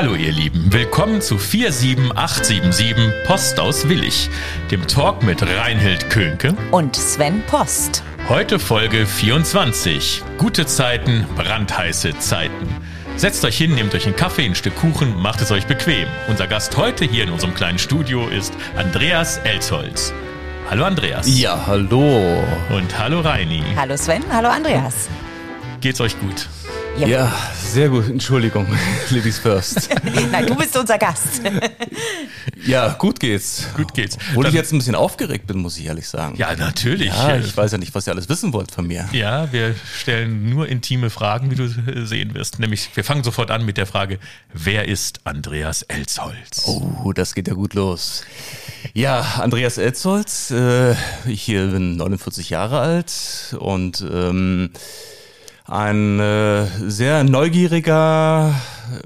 Hallo 0.00 0.14
ihr 0.14 0.30
Lieben, 0.30 0.72
willkommen 0.72 1.20
zu 1.20 1.38
47877 1.38 3.24
Post 3.26 3.58
aus 3.58 3.88
Willig, 3.88 4.30
dem 4.70 4.86
Talk 4.86 5.24
mit 5.24 5.42
Reinhild 5.42 6.08
Könke 6.08 6.54
und 6.70 6.94
Sven 6.94 7.42
Post. 7.48 8.04
Heute 8.28 8.60
Folge 8.60 9.06
24. 9.06 10.22
Gute 10.38 10.66
Zeiten, 10.66 11.26
brandheiße 11.34 12.16
Zeiten. 12.20 12.68
Setzt 13.16 13.44
euch 13.44 13.58
hin, 13.58 13.74
nehmt 13.74 13.92
euch 13.92 14.06
einen 14.06 14.14
Kaffee, 14.14 14.44
ein 14.44 14.54
Stück 14.54 14.76
Kuchen, 14.76 15.20
macht 15.20 15.40
es 15.40 15.50
euch 15.50 15.66
bequem. 15.66 16.06
Unser 16.28 16.46
Gast 16.46 16.76
heute 16.76 17.04
hier 17.04 17.24
in 17.24 17.30
unserem 17.30 17.54
kleinen 17.54 17.80
Studio 17.80 18.28
ist 18.28 18.54
Andreas 18.76 19.38
Elsholz. 19.38 20.12
Hallo 20.70 20.84
Andreas. 20.84 21.26
Ja, 21.40 21.66
hallo. 21.66 22.44
Und 22.70 22.96
hallo 22.96 23.18
Reini. 23.18 23.64
Hallo 23.74 23.96
Sven, 23.96 24.22
hallo 24.30 24.48
Andreas. 24.48 25.08
Geht's 25.80 26.00
euch 26.00 26.16
gut? 26.20 26.46
Ja, 26.98 27.06
ja 27.06 27.32
sehr 27.62 27.88
gut. 27.88 28.08
Entschuldigung, 28.08 28.66
Ladies 29.10 29.38
first. 29.38 29.88
Nein, 30.32 30.46
du 30.46 30.56
bist 30.56 30.76
unser 30.76 30.98
Gast. 30.98 31.40
ja, 32.66 32.94
gut 32.94 33.20
geht's. 33.20 33.68
Gut 33.76 33.94
geht's. 33.94 34.18
Obwohl 34.30 34.48
ich 34.48 34.54
jetzt 34.54 34.72
ein 34.72 34.78
bisschen 34.78 34.96
aufgeregt 34.96 35.46
bin, 35.46 35.58
muss 35.58 35.78
ich 35.78 35.86
ehrlich 35.86 36.08
sagen. 36.08 36.34
Ja, 36.36 36.56
natürlich. 36.56 37.08
Ja, 37.08 37.36
ich 37.36 37.56
weiß 37.56 37.72
ja 37.72 37.78
nicht, 37.78 37.94
was 37.94 38.06
ihr 38.08 38.12
alles 38.12 38.28
wissen 38.28 38.52
wollt 38.52 38.72
von 38.72 38.86
mir. 38.86 39.08
Ja, 39.12 39.52
wir 39.52 39.76
stellen 39.96 40.50
nur 40.50 40.68
intime 40.68 41.10
Fragen, 41.10 41.50
wie 41.50 41.54
du 41.54 41.68
sehen 42.04 42.34
wirst. 42.34 42.58
Nämlich, 42.58 42.90
wir 42.94 43.04
fangen 43.04 43.22
sofort 43.22 43.52
an 43.52 43.64
mit 43.64 43.76
der 43.76 43.86
Frage, 43.86 44.18
wer 44.52 44.88
ist 44.88 45.20
Andreas 45.24 45.82
Elsholz? 45.82 46.66
Oh, 46.66 47.12
das 47.12 47.34
geht 47.34 47.46
ja 47.46 47.54
gut 47.54 47.74
los. 47.74 48.24
Ja, 48.92 49.20
Andreas 49.38 49.78
Elsholz, 49.78 50.50
äh, 50.50 50.94
ich 51.26 51.46
bin 51.46 51.96
49 51.96 52.50
Jahre 52.50 52.80
alt 52.80 53.56
und 53.58 54.04
ähm, 54.10 54.70
ein 55.68 56.18
äh, 56.18 56.66
sehr 56.88 57.24
neugieriger 57.24 58.54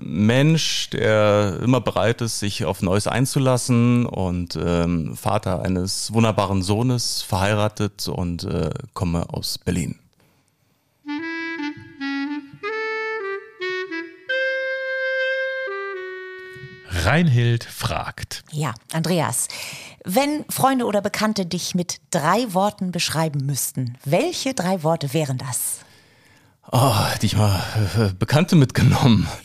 Mensch, 0.01 0.91
der 0.91 1.59
immer 1.63 1.81
bereit 1.81 2.21
ist, 2.21 2.39
sich 2.39 2.65
auf 2.65 2.83
Neues 2.83 3.09
einzulassen 3.09 4.07
und 4.07 4.57
ähm, 4.57 5.17
Vater 5.17 5.63
eines 5.63 6.13
wunderbaren 6.13 6.63
Sohnes, 6.63 7.23
verheiratet 7.23 8.07
und 8.09 8.45
äh, 8.45 8.71
komme 8.95 9.29
aus 9.31 9.59
Berlin. 9.59 9.99
Reinhild 16.89 17.65
fragt. 17.65 18.45
Ja, 18.53 18.75
Andreas, 18.93 19.49
wenn 20.05 20.45
Freunde 20.49 20.85
oder 20.85 21.01
Bekannte 21.01 21.45
dich 21.45 21.75
mit 21.75 21.97
drei 22.11 22.55
Worten 22.55 22.93
beschreiben 22.93 23.45
müssten, 23.45 23.99
welche 24.05 24.55
drei 24.55 24.85
Worte 24.85 25.13
wären 25.13 25.39
das? 25.39 25.81
Oh, 26.75 27.05
hätte 27.05 27.27
ich 27.27 27.37
mal 27.37 27.63
äh, 27.99 28.15
Bekannte 28.19 28.57
mitgenommen. 28.57 29.29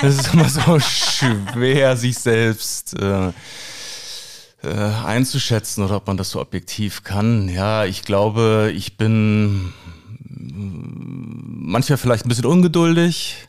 Das 0.00 0.16
ist 0.16 0.34
immer 0.34 0.48
so 0.48 0.80
schwer, 0.80 1.96
sich 1.96 2.18
selbst 2.18 2.98
äh, 2.98 3.28
äh, 3.28 4.92
einzuschätzen 5.04 5.82
oder 5.84 5.96
ob 5.96 6.06
man 6.06 6.16
das 6.16 6.30
so 6.30 6.40
objektiv 6.40 7.04
kann. 7.04 7.48
Ja, 7.48 7.84
ich 7.84 8.02
glaube, 8.02 8.72
ich 8.74 8.98
bin 8.98 9.72
manchmal 10.18 11.96
vielleicht 11.96 12.26
ein 12.26 12.28
bisschen 12.28 12.44
ungeduldig, 12.44 13.48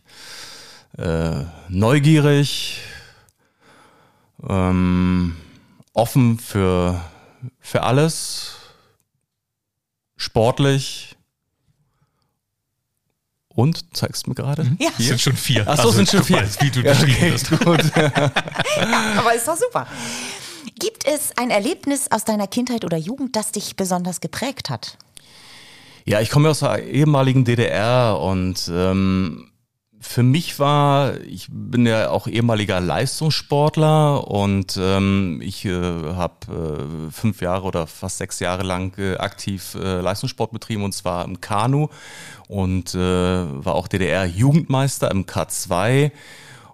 äh, 0.97 1.43
neugierig, 1.67 2.79
ähm, 4.47 5.35
offen 5.93 6.39
für, 6.39 7.01
für 7.59 7.83
alles, 7.83 8.55
sportlich 10.15 11.14
und 13.55 13.95
zeigst 13.95 14.27
mir 14.27 14.35
gerade? 14.35 14.75
Ja. 14.79 14.89
Es 14.99 15.07
sind 15.07 15.21
schon 15.21 15.35
vier. 15.35 15.67
Achso, 15.67 15.83
also, 15.83 15.91
sind 15.91 16.09
schon 16.09 16.23
vier. 16.23 16.37
Weißt, 16.37 16.61
wie 16.61 16.69
du 16.69 16.81
ja, 16.81 16.91
okay, 16.91 17.31
hast. 17.33 17.49
Gut. 17.49 17.83
ja, 17.95 18.11
aber 19.17 19.33
ist 19.33 19.47
doch 19.47 19.57
super. 19.57 19.87
Gibt 20.77 21.05
es 21.07 21.31
ein 21.37 21.49
Erlebnis 21.49 22.11
aus 22.11 22.25
deiner 22.25 22.47
Kindheit 22.47 22.83
oder 22.83 22.97
Jugend, 22.97 23.35
das 23.35 23.51
dich 23.51 23.75
besonders 23.75 24.19
geprägt 24.19 24.69
hat? 24.69 24.97
Ja, 26.03 26.21
ich 26.21 26.29
komme 26.29 26.49
aus 26.49 26.59
der 26.59 26.83
ehemaligen 26.83 27.45
DDR 27.45 28.19
und 28.19 28.69
ähm, 28.71 29.49
für 30.05 30.23
mich 30.23 30.59
war, 30.59 31.19
ich 31.21 31.47
bin 31.49 31.85
ja 31.85 32.09
auch 32.09 32.27
ehemaliger 32.27 32.79
Leistungssportler 32.79 34.27
und 34.27 34.79
ähm, 34.79 35.41
ich 35.43 35.65
äh, 35.65 35.71
habe 35.73 37.07
äh, 37.09 37.11
fünf 37.11 37.41
Jahre 37.41 37.65
oder 37.65 37.87
fast 37.87 38.19
sechs 38.19 38.39
Jahre 38.39 38.63
lang 38.63 38.97
äh, 38.97 39.17
aktiv 39.17 39.75
äh, 39.75 39.99
Leistungssport 40.01 40.51
betrieben 40.51 40.83
und 40.83 40.93
zwar 40.93 41.25
im 41.25 41.41
Kanu 41.41 41.89
und 42.47 42.93
äh, 42.93 42.97
war 42.97 43.75
auch 43.75 43.87
DDR-Jugendmeister 43.87 45.11
im 45.11 45.25
K2 45.25 46.11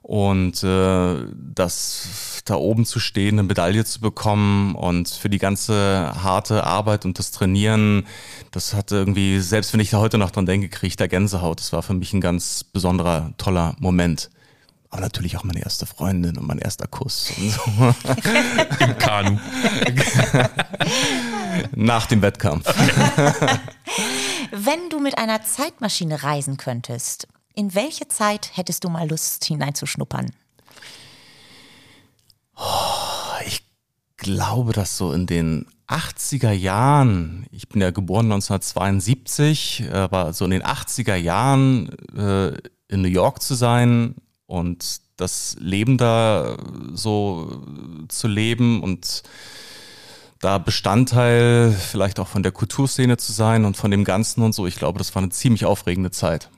und 0.02 0.64
äh, 0.64 1.16
das 1.36 2.42
da 2.46 2.56
oben 2.56 2.86
zu 2.86 3.00
stehen, 3.00 3.36
eine 3.36 3.44
Medaille 3.44 3.86
zu 3.86 4.02
bekommen 4.02 4.76
und 4.76 5.10
für 5.10 5.30
die 5.30 5.38
ganze 5.38 6.12
harte 6.24 6.64
Arbeit 6.64 7.06
und 7.06 7.20
das 7.20 7.32
Trainieren, 7.32 8.08
das 8.50 8.74
hat 8.74 8.92
irgendwie, 8.92 9.40
selbst 9.40 9.74
wenn 9.74 9.80
ich 9.80 9.92
da 9.92 10.00
heute 10.00 10.18
noch 10.18 10.32
dran 10.32 10.46
denke, 10.46 10.70
kriege 10.70 10.88
ich 10.88 10.96
da 10.96 11.08
Gänsehaut. 11.08 11.60
Das 11.60 11.72
war 11.72 11.84
für 11.84 11.94
mich 11.94 12.14
ein 12.14 12.22
ganz 12.22 12.64
besonderer, 12.64 13.32
toller 13.38 13.76
Moment. 13.80 14.30
Aber 14.90 15.02
natürlich 15.02 15.38
auch 15.38 15.46
meine 15.46 15.64
erste 15.64 15.86
Freundin 15.86 16.38
und 16.38 16.46
mein 16.46 16.60
erster 16.60 16.88
Kuss 16.88 17.32
und 17.38 17.50
so. 17.50 17.62
Im 18.80 18.98
Kanu. 18.98 19.40
Nach 21.76 22.08
dem 22.08 22.22
Wettkampf. 22.22 22.68
Wenn 24.52 24.90
du 24.90 25.00
mit 25.00 25.18
einer 25.18 25.44
Zeitmaschine 25.44 26.24
reisen 26.24 26.58
könntest, 26.58 27.28
in 27.54 27.76
welche 27.76 28.08
Zeit 28.08 28.52
hättest 28.56 28.84
du 28.84 28.90
mal 28.90 29.10
Lust 29.10 29.46
hineinzuschnuppern? 29.46 30.32
Oh, 32.56 33.44
ich 33.46 33.64
glaube, 34.18 34.74
dass 34.74 34.98
so 34.98 35.12
in 35.14 35.26
den 35.26 35.66
80er 35.88 36.52
Jahren, 36.52 37.46
ich 37.52 37.68
bin 37.68 37.82
ja 37.82 37.92
geboren 37.92 38.32
1972, 38.32 39.86
aber 39.92 40.34
so 40.34 40.46
in 40.46 40.52
den 40.52 40.64
80er 40.64 41.16
Jahren 41.16 41.90
äh, 42.16 42.54
in 42.88 43.02
New 43.02 43.10
York 43.10 43.42
zu 43.42 43.56
sein 43.56 44.16
und 44.46 45.02
das 45.18 45.56
Leben 45.60 45.98
da 45.98 46.58
so 46.94 47.64
zu 48.08 48.28
leben 48.28 48.82
und 48.82 49.24
da 50.40 50.58
Bestandteil 50.58 51.72
vielleicht 51.72 52.20
auch 52.20 52.28
von 52.28 52.42
der 52.42 52.52
Kulturszene 52.52 53.18
zu 53.18 53.32
sein 53.32 53.66
und 53.66 53.78
von 53.78 53.92
dem 53.92 54.04
Ganzen 54.04 54.42
und 54.42 54.54
so, 54.54 54.66
ich 54.66 54.76
glaube, 54.76 54.98
das 54.98 55.14
war 55.14 55.22
eine 55.22 55.32
ziemlich 55.32 55.66
aufregende 55.66 56.12
Zeit. 56.12 56.50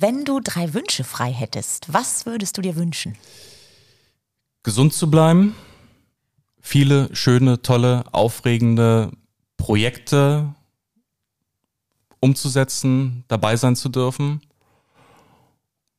Wenn 0.00 0.24
du 0.24 0.38
drei 0.38 0.74
Wünsche 0.74 1.02
frei 1.02 1.32
hättest, 1.32 1.92
was 1.92 2.24
würdest 2.24 2.56
du 2.56 2.62
dir 2.62 2.76
wünschen? 2.76 3.16
Gesund 4.62 4.94
zu 4.94 5.10
bleiben, 5.10 5.56
viele 6.60 7.12
schöne, 7.16 7.62
tolle, 7.62 8.04
aufregende 8.12 9.10
Projekte 9.56 10.54
umzusetzen, 12.20 13.24
dabei 13.26 13.56
sein 13.56 13.74
zu 13.74 13.88
dürfen 13.88 14.40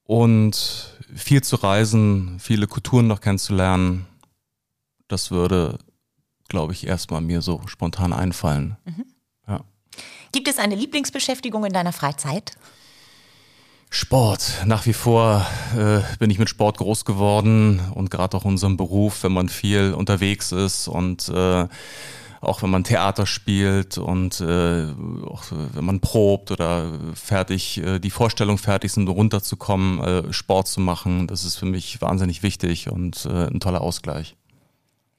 und 0.06 0.98
viel 1.14 1.44
zu 1.44 1.58
reisen, 1.58 2.40
viele 2.40 2.68
Kulturen 2.68 3.08
noch 3.08 3.20
kennenzulernen. 3.20 4.06
Das 5.10 5.30
würde, 5.30 5.78
glaube 6.48 6.72
ich, 6.72 6.88
erstmal 6.88 7.20
mir 7.20 7.42
so 7.42 7.68
spontan 7.68 8.14
einfallen. 8.14 8.78
Mhm. 8.86 9.06
Ja. 9.46 9.66
Gibt 10.32 10.48
es 10.48 10.58
eine 10.58 10.76
Lieblingsbeschäftigung 10.76 11.66
in 11.66 11.74
deiner 11.74 11.92
Freizeit? 11.92 12.56
Sport. 13.90 14.64
Nach 14.66 14.86
wie 14.86 14.94
vor 14.94 15.46
äh, 15.76 16.02
bin 16.20 16.30
ich 16.30 16.38
mit 16.38 16.50
Sport 16.50 16.78
groß 16.78 17.06
geworden 17.06 17.82
und 17.96 18.12
gerade 18.12 18.38
auch 18.38 18.46
unserem 18.46 18.78
Beruf, 18.78 19.24
wenn 19.24 19.32
man 19.32 19.50
viel 19.50 19.94
unterwegs 19.94 20.52
ist 20.52 20.88
und 20.88 21.28
äh, 21.30 21.68
auch 22.42 22.62
wenn 22.62 22.70
man 22.70 22.84
Theater 22.84 23.26
spielt 23.26 23.98
und 23.98 24.40
äh, 24.42 24.86
auch 25.26 25.44
wenn 25.50 25.84
man 25.84 26.00
probt 26.00 26.52
oder 26.52 27.00
fertig 27.14 27.80
äh, 27.80 28.00
die 28.00 28.12
Vorstellung 28.12 28.58
fertig 28.58 28.92
sind, 28.92 29.08
runterzukommen, 29.08 30.00
äh, 30.00 30.34
Sport 30.34 30.68
zu 30.68 30.80
machen, 30.80 31.28
das 31.28 31.44
ist 31.44 31.58
für 31.58 31.66
mich 31.66 32.00
wahnsinnig 32.02 32.44
wichtig 32.44 32.90
und 32.90 33.26
äh, 33.26 33.48
ein 33.48 33.60
toller 33.60 33.82
Ausgleich. 33.82 34.36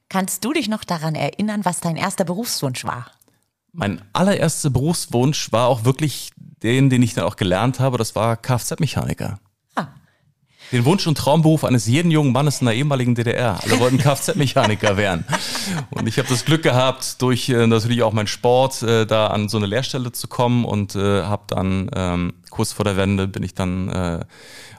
Kannst 0.09 0.45
du 0.45 0.53
dich 0.53 0.69
noch 0.69 0.85
daran 0.85 1.15
erinnern, 1.15 1.65
was 1.65 1.81
dein 1.81 1.97
erster 1.97 2.25
Berufswunsch 2.25 2.85
war? 2.85 3.07
Mein 3.73 4.03
allererster 4.13 4.71
Berufswunsch 4.71 5.53
war 5.53 5.69
auch 5.69 5.85
wirklich 5.85 6.31
den, 6.63 6.91
den 6.91 7.03
ich 7.03 7.15
dann 7.15 7.25
auch 7.25 7.37
gelernt 7.37 7.81
habe, 7.81 7.99
das 7.99 8.15
war 8.15 8.37
Kfz-Mechaniker. 8.37 9.39
Ah. 9.75 9.89
Den 10.73 10.85
Wunsch 10.85 11.07
und 11.07 11.17
Traumberuf 11.17 11.65
eines 11.65 11.87
jeden 11.87 12.11
jungen 12.11 12.33
Mannes 12.33 12.61
in 12.61 12.67
der 12.67 12.75
ehemaligen 12.75 13.15
DDR. 13.15 13.59
Alle 13.63 13.81
wollten 13.81 13.99
Kfz-Mechaniker 14.03 14.97
werden. 14.97 15.25
Und 15.91 16.07
ich 16.07 16.19
habe 16.19 16.29
das 16.29 16.45
Glück 16.45 16.63
gehabt, 16.63 17.23
durch 17.23 17.49
äh, 17.49 17.67
natürlich 17.67 18.03
auch 18.03 18.13
meinen 18.13 18.27
Sport 18.27 18.83
äh, 18.83 19.07
da 19.07 19.29
an 19.29 19.49
so 19.49 19.57
eine 19.57 19.67
Lehrstelle 19.67 20.13
zu 20.13 20.29
kommen 20.29 20.65
und 20.65 20.95
äh, 20.97 21.23
habe 21.23 21.45
dann 21.47 21.91
ähm, 21.95 22.35
kurz 22.51 22.73
vor 22.73 22.85
der 22.85 22.97
Wende 22.97 23.27
bin 23.27 23.43
ich 23.43 23.55
dann 23.55 23.89
äh, 23.89 24.21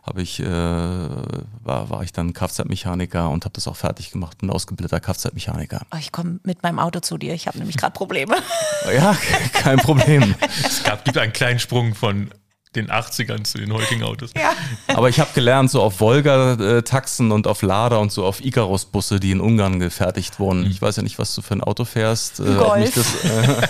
habe 0.03 0.21
ich, 0.21 0.39
äh, 0.39 0.45
war, 0.45 1.89
war 1.89 2.03
ich 2.03 2.11
dann 2.11 2.33
Kfz-Mechaniker 2.33 3.29
und 3.29 3.45
habe 3.45 3.53
das 3.53 3.67
auch 3.67 3.75
fertig 3.75 4.11
gemacht, 4.11 4.39
bin 4.39 4.49
ausgebildeter 4.49 4.99
Kfz-Mechaniker. 4.99 5.81
Oh, 5.93 5.97
ich 5.99 6.11
komme 6.11 6.39
mit 6.43 6.63
meinem 6.63 6.79
Auto 6.79 6.99
zu 6.99 7.17
dir, 7.17 7.33
ich 7.33 7.47
habe 7.47 7.59
nämlich 7.59 7.77
gerade 7.77 7.93
Probleme. 7.93 8.35
ja, 8.93 9.15
kein 9.53 9.77
Problem. 9.77 10.35
es 10.63 10.83
gab, 10.83 11.05
gibt 11.05 11.17
einen 11.17 11.33
kleinen 11.33 11.59
Sprung 11.59 11.93
von 11.93 12.31
den 12.75 12.89
80ern 12.89 13.43
zu 13.43 13.57
den 13.57 13.73
heutigen 13.73 14.03
Autos. 14.03 14.31
Ja. 14.35 14.53
Aber 14.87 15.09
ich 15.09 15.19
habe 15.19 15.29
gelernt, 15.33 15.69
so 15.69 15.81
auf 15.81 15.99
Volga-Taxen 15.99 17.31
und 17.31 17.45
auf 17.45 17.61
Lada 17.61 17.97
und 17.97 18.11
so 18.11 18.25
auf 18.25 18.43
Icarus-Busse, 18.43 19.19
die 19.19 19.31
in 19.31 19.41
Ungarn 19.41 19.79
gefertigt 19.79 20.39
wurden. 20.39 20.65
Ich 20.65 20.81
weiß 20.81 20.95
ja 20.95 21.03
nicht, 21.03 21.19
was 21.19 21.35
du 21.35 21.41
für 21.41 21.55
ein 21.55 21.61
Auto 21.61 21.83
fährst. 21.83 22.39
Äh, 22.39 22.55
Golf. 22.55 22.95
Das, 22.95 23.25
äh, 23.25 23.65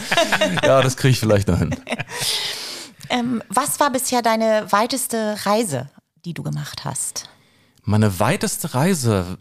ja, 0.67 0.81
das 0.81 0.97
kriege 0.97 1.11
ich 1.11 1.19
vielleicht 1.19 1.47
noch 1.47 1.59
hin. 1.59 1.75
Ähm, 3.11 3.43
was 3.49 3.77
war 3.81 3.91
bisher 3.91 4.21
deine 4.21 4.71
weiteste 4.71 5.35
Reise, 5.43 5.89
die 6.25 6.33
du 6.33 6.43
gemacht 6.43 6.85
hast? 6.85 7.29
Meine 7.83 8.19
weiteste 8.19 8.73
Reise 8.73 9.37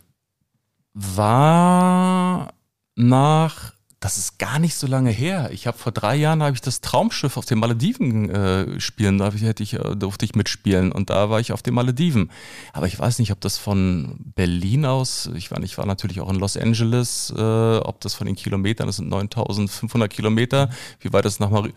war 0.95 2.53
nach 2.97 3.73
das 4.01 4.17
ist 4.17 4.39
gar 4.39 4.59
nicht 4.59 4.77
so 4.77 4.87
lange 4.87 5.11
her. 5.11 5.51
Ich 5.53 5.67
habe 5.67 5.77
vor 5.77 5.93
drei 5.93 6.17
Jahren 6.17 6.43
habe 6.43 6.55
ich 6.55 6.63
das 6.63 6.81
Traumschiff 6.81 7.37
auf 7.37 7.45
den 7.45 7.59
Malediven 7.59 8.31
äh, 8.31 8.81
spielen, 8.81 9.19
da 9.19 9.31
hätte 9.31 9.63
ich, 9.63 9.75
äh, 9.75 9.95
durfte 9.95 10.25
ich 10.25 10.35
mitspielen 10.35 10.91
und 10.91 11.11
da 11.11 11.29
war 11.29 11.39
ich 11.39 11.53
auf 11.53 11.63
den 11.63 11.75
Malediven. 11.75 12.31
Aber 12.73 12.87
ich 12.87 12.99
weiß 12.99 13.19
nicht, 13.19 13.31
ob 13.31 13.43
das 13.43 13.59
von 13.59 14.17
Berlin 14.35 14.87
aus, 14.87 15.29
ich 15.35 15.51
war, 15.51 15.63
ich 15.63 15.77
war 15.77 15.85
natürlich 15.85 16.21
auch 16.21 16.31
in 16.31 16.37
Los 16.37 16.57
Angeles, 16.57 17.31
äh, 17.37 17.41
ob 17.41 18.01
das 18.01 18.15
von 18.15 18.27
den 18.27 18.37
Kilometern, 18.37 18.87
das 18.87 18.97
sind 18.97 19.11
9500 19.11 20.11
Kilometer, 20.11 20.71
wie 21.01 21.13
weit 21.13 21.27
das 21.27 21.39
nach 21.39 21.51
Mal 21.51 21.71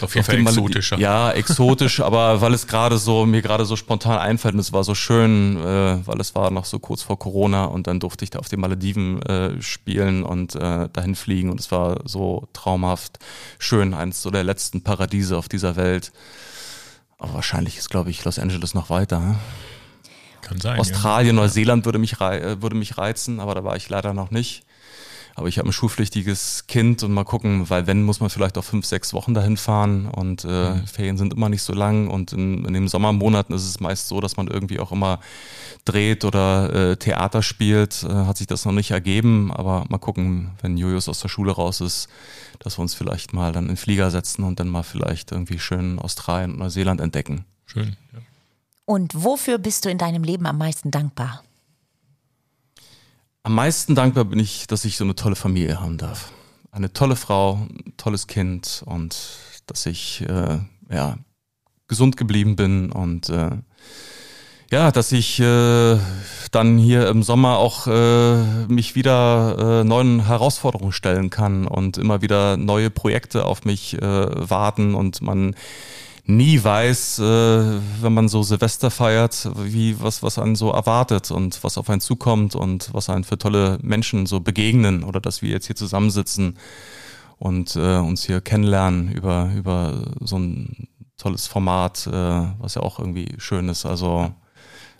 auf 0.00 0.14
jeden 0.16 0.24
Fall 0.24 0.40
exotischer. 0.40 0.98
Ja, 0.98 1.30
exotisch, 1.30 2.00
aber 2.00 2.40
weil 2.40 2.52
es 2.52 2.66
gerade 2.66 2.98
so, 2.98 3.26
mir 3.26 3.42
gerade 3.42 3.64
so 3.64 3.76
spontan 3.76 4.18
einfällt 4.18 4.54
und 4.54 4.60
es 4.60 4.72
war 4.72 4.82
so 4.82 4.96
schön, 4.96 5.56
äh, 5.58 6.04
weil 6.04 6.20
es 6.20 6.34
war 6.34 6.50
noch 6.50 6.64
so 6.64 6.80
kurz 6.80 7.02
vor 7.02 7.16
Corona 7.16 7.66
und 7.66 7.86
dann 7.86 8.00
durfte 8.00 8.24
ich 8.24 8.30
da 8.30 8.40
auf 8.40 8.48
den 8.48 8.58
Malediven 8.58 9.22
äh, 9.22 9.62
spielen 9.62 10.24
und 10.24 10.56
äh, 10.56 10.88
dahin 10.92 11.14
fliegen 11.14 11.48
und 11.48 11.59
es 11.60 11.70
war 11.70 12.00
so 12.04 12.48
traumhaft 12.52 13.18
schön, 13.58 13.94
eines 13.94 14.22
so 14.22 14.30
der 14.30 14.42
letzten 14.44 14.82
Paradiese 14.82 15.36
auf 15.36 15.48
dieser 15.48 15.76
Welt. 15.76 16.12
Aber 17.18 17.34
wahrscheinlich 17.34 17.76
ist, 17.76 17.90
glaube 17.90 18.10
ich, 18.10 18.24
Los 18.24 18.38
Angeles 18.38 18.74
noch 18.74 18.90
weiter. 18.90 19.20
Ne? 19.20 19.38
Kann 20.40 20.58
sein. 20.58 20.80
Australien, 20.80 21.36
ja. 21.36 21.42
Neuseeland 21.42 21.84
würde 21.84 21.98
mich, 21.98 22.20
äh, 22.20 22.60
würde 22.62 22.76
mich 22.76 22.98
reizen, 22.98 23.40
aber 23.40 23.54
da 23.54 23.62
war 23.62 23.76
ich 23.76 23.88
leider 23.88 24.14
noch 24.14 24.30
nicht. 24.30 24.64
Aber 25.34 25.48
ich 25.48 25.58
habe 25.58 25.68
ein 25.68 25.72
schulpflichtiges 25.72 26.66
Kind 26.66 27.02
und 27.02 27.12
mal 27.12 27.24
gucken, 27.24 27.70
weil 27.70 27.86
wenn, 27.86 28.02
muss 28.02 28.20
man 28.20 28.30
vielleicht 28.30 28.58
auch 28.58 28.64
fünf, 28.64 28.86
sechs 28.86 29.14
Wochen 29.14 29.34
dahin 29.34 29.56
fahren 29.56 30.06
und 30.06 30.44
äh, 30.44 30.74
mhm. 30.74 30.86
Ferien 30.86 31.16
sind 31.16 31.32
immer 31.32 31.48
nicht 31.48 31.62
so 31.62 31.72
lang 31.72 32.08
und 32.08 32.32
in, 32.32 32.64
in 32.64 32.74
den 32.74 32.88
Sommermonaten 32.88 33.54
ist 33.54 33.66
es 33.66 33.80
meist 33.80 34.08
so, 34.08 34.20
dass 34.20 34.36
man 34.36 34.48
irgendwie 34.48 34.80
auch 34.80 34.92
immer 34.92 35.20
dreht 35.84 36.24
oder 36.24 36.92
äh, 36.92 36.96
Theater 36.96 37.42
spielt. 37.42 38.02
Äh, 38.02 38.12
hat 38.12 38.36
sich 38.36 38.46
das 38.46 38.64
noch 38.64 38.72
nicht 38.72 38.90
ergeben, 38.90 39.52
aber 39.52 39.84
mal 39.88 39.98
gucken, 39.98 40.52
wenn 40.60 40.76
Julius 40.76 41.08
aus 41.08 41.20
der 41.20 41.28
Schule 41.28 41.52
raus 41.52 41.80
ist, 41.80 42.08
dass 42.58 42.78
wir 42.78 42.82
uns 42.82 42.94
vielleicht 42.94 43.32
mal 43.32 43.52
dann 43.52 43.64
in 43.64 43.70
den 43.70 43.76
Flieger 43.76 44.10
setzen 44.10 44.44
und 44.44 44.60
dann 44.60 44.68
mal 44.68 44.82
vielleicht 44.82 45.32
irgendwie 45.32 45.58
schön 45.58 45.98
Australien 45.98 46.52
und 46.52 46.58
Neuseeland 46.58 47.00
entdecken. 47.00 47.44
Schön, 47.66 47.96
ja. 48.12 48.18
Und 48.84 49.12
wofür 49.14 49.58
bist 49.58 49.84
du 49.84 49.88
in 49.88 49.98
deinem 49.98 50.24
Leben 50.24 50.46
am 50.46 50.58
meisten 50.58 50.90
dankbar? 50.90 51.44
Am 53.42 53.54
meisten 53.54 53.94
dankbar 53.94 54.26
bin 54.26 54.38
ich, 54.38 54.66
dass 54.66 54.84
ich 54.84 54.96
so 54.96 55.04
eine 55.04 55.14
tolle 55.14 55.34
Familie 55.34 55.80
haben 55.80 55.96
darf. 55.96 56.30
Eine 56.72 56.92
tolle 56.92 57.16
Frau, 57.16 57.66
ein 57.68 57.94
tolles 57.96 58.26
Kind 58.26 58.82
und 58.84 59.16
dass 59.66 59.86
ich 59.86 60.22
äh, 60.28 60.58
ja, 60.90 61.16
gesund 61.88 62.16
geblieben 62.18 62.54
bin 62.54 62.92
und 62.92 63.30
äh, 63.30 63.50
ja, 64.70 64.92
dass 64.92 65.10
ich 65.10 65.40
äh, 65.40 65.98
dann 66.52 66.78
hier 66.78 67.08
im 67.08 67.22
Sommer 67.22 67.56
auch 67.56 67.86
äh, 67.86 68.66
mich 68.68 68.94
wieder 68.94 69.80
äh, 69.80 69.84
neuen 69.84 70.26
Herausforderungen 70.26 70.92
stellen 70.92 71.30
kann 71.30 71.66
und 71.66 71.96
immer 71.96 72.22
wieder 72.22 72.56
neue 72.56 72.90
Projekte 72.90 73.46
auf 73.46 73.64
mich 73.64 73.94
äh, 73.94 74.00
warten 74.02 74.94
und 74.94 75.22
man 75.22 75.56
nie 76.26 76.62
weiß, 76.62 77.18
äh, 77.18 77.22
wenn 78.02 78.14
man 78.14 78.28
so 78.28 78.42
Silvester 78.42 78.90
feiert, 78.90 79.48
wie 79.56 80.00
was 80.00 80.22
was 80.22 80.38
einen 80.38 80.56
so 80.56 80.70
erwartet 80.70 81.30
und 81.30 81.62
was 81.62 81.78
auf 81.78 81.90
einen 81.90 82.00
zukommt 82.00 82.54
und 82.54 82.92
was 82.92 83.10
einen 83.10 83.24
für 83.24 83.38
tolle 83.38 83.78
Menschen 83.82 84.26
so 84.26 84.40
begegnen 84.40 85.04
oder 85.04 85.20
dass 85.20 85.42
wir 85.42 85.50
jetzt 85.50 85.66
hier 85.66 85.76
zusammensitzen 85.76 86.58
und 87.38 87.76
äh, 87.76 87.96
uns 87.96 88.24
hier 88.24 88.40
kennenlernen 88.40 89.12
über 89.12 89.50
über 89.56 90.04
so 90.20 90.38
ein 90.38 90.88
tolles 91.16 91.46
Format, 91.46 92.06
äh, 92.06 92.12
was 92.12 92.74
ja 92.74 92.82
auch 92.82 92.98
irgendwie 92.98 93.34
schön 93.38 93.68
ist. 93.68 93.86
Also 93.86 94.32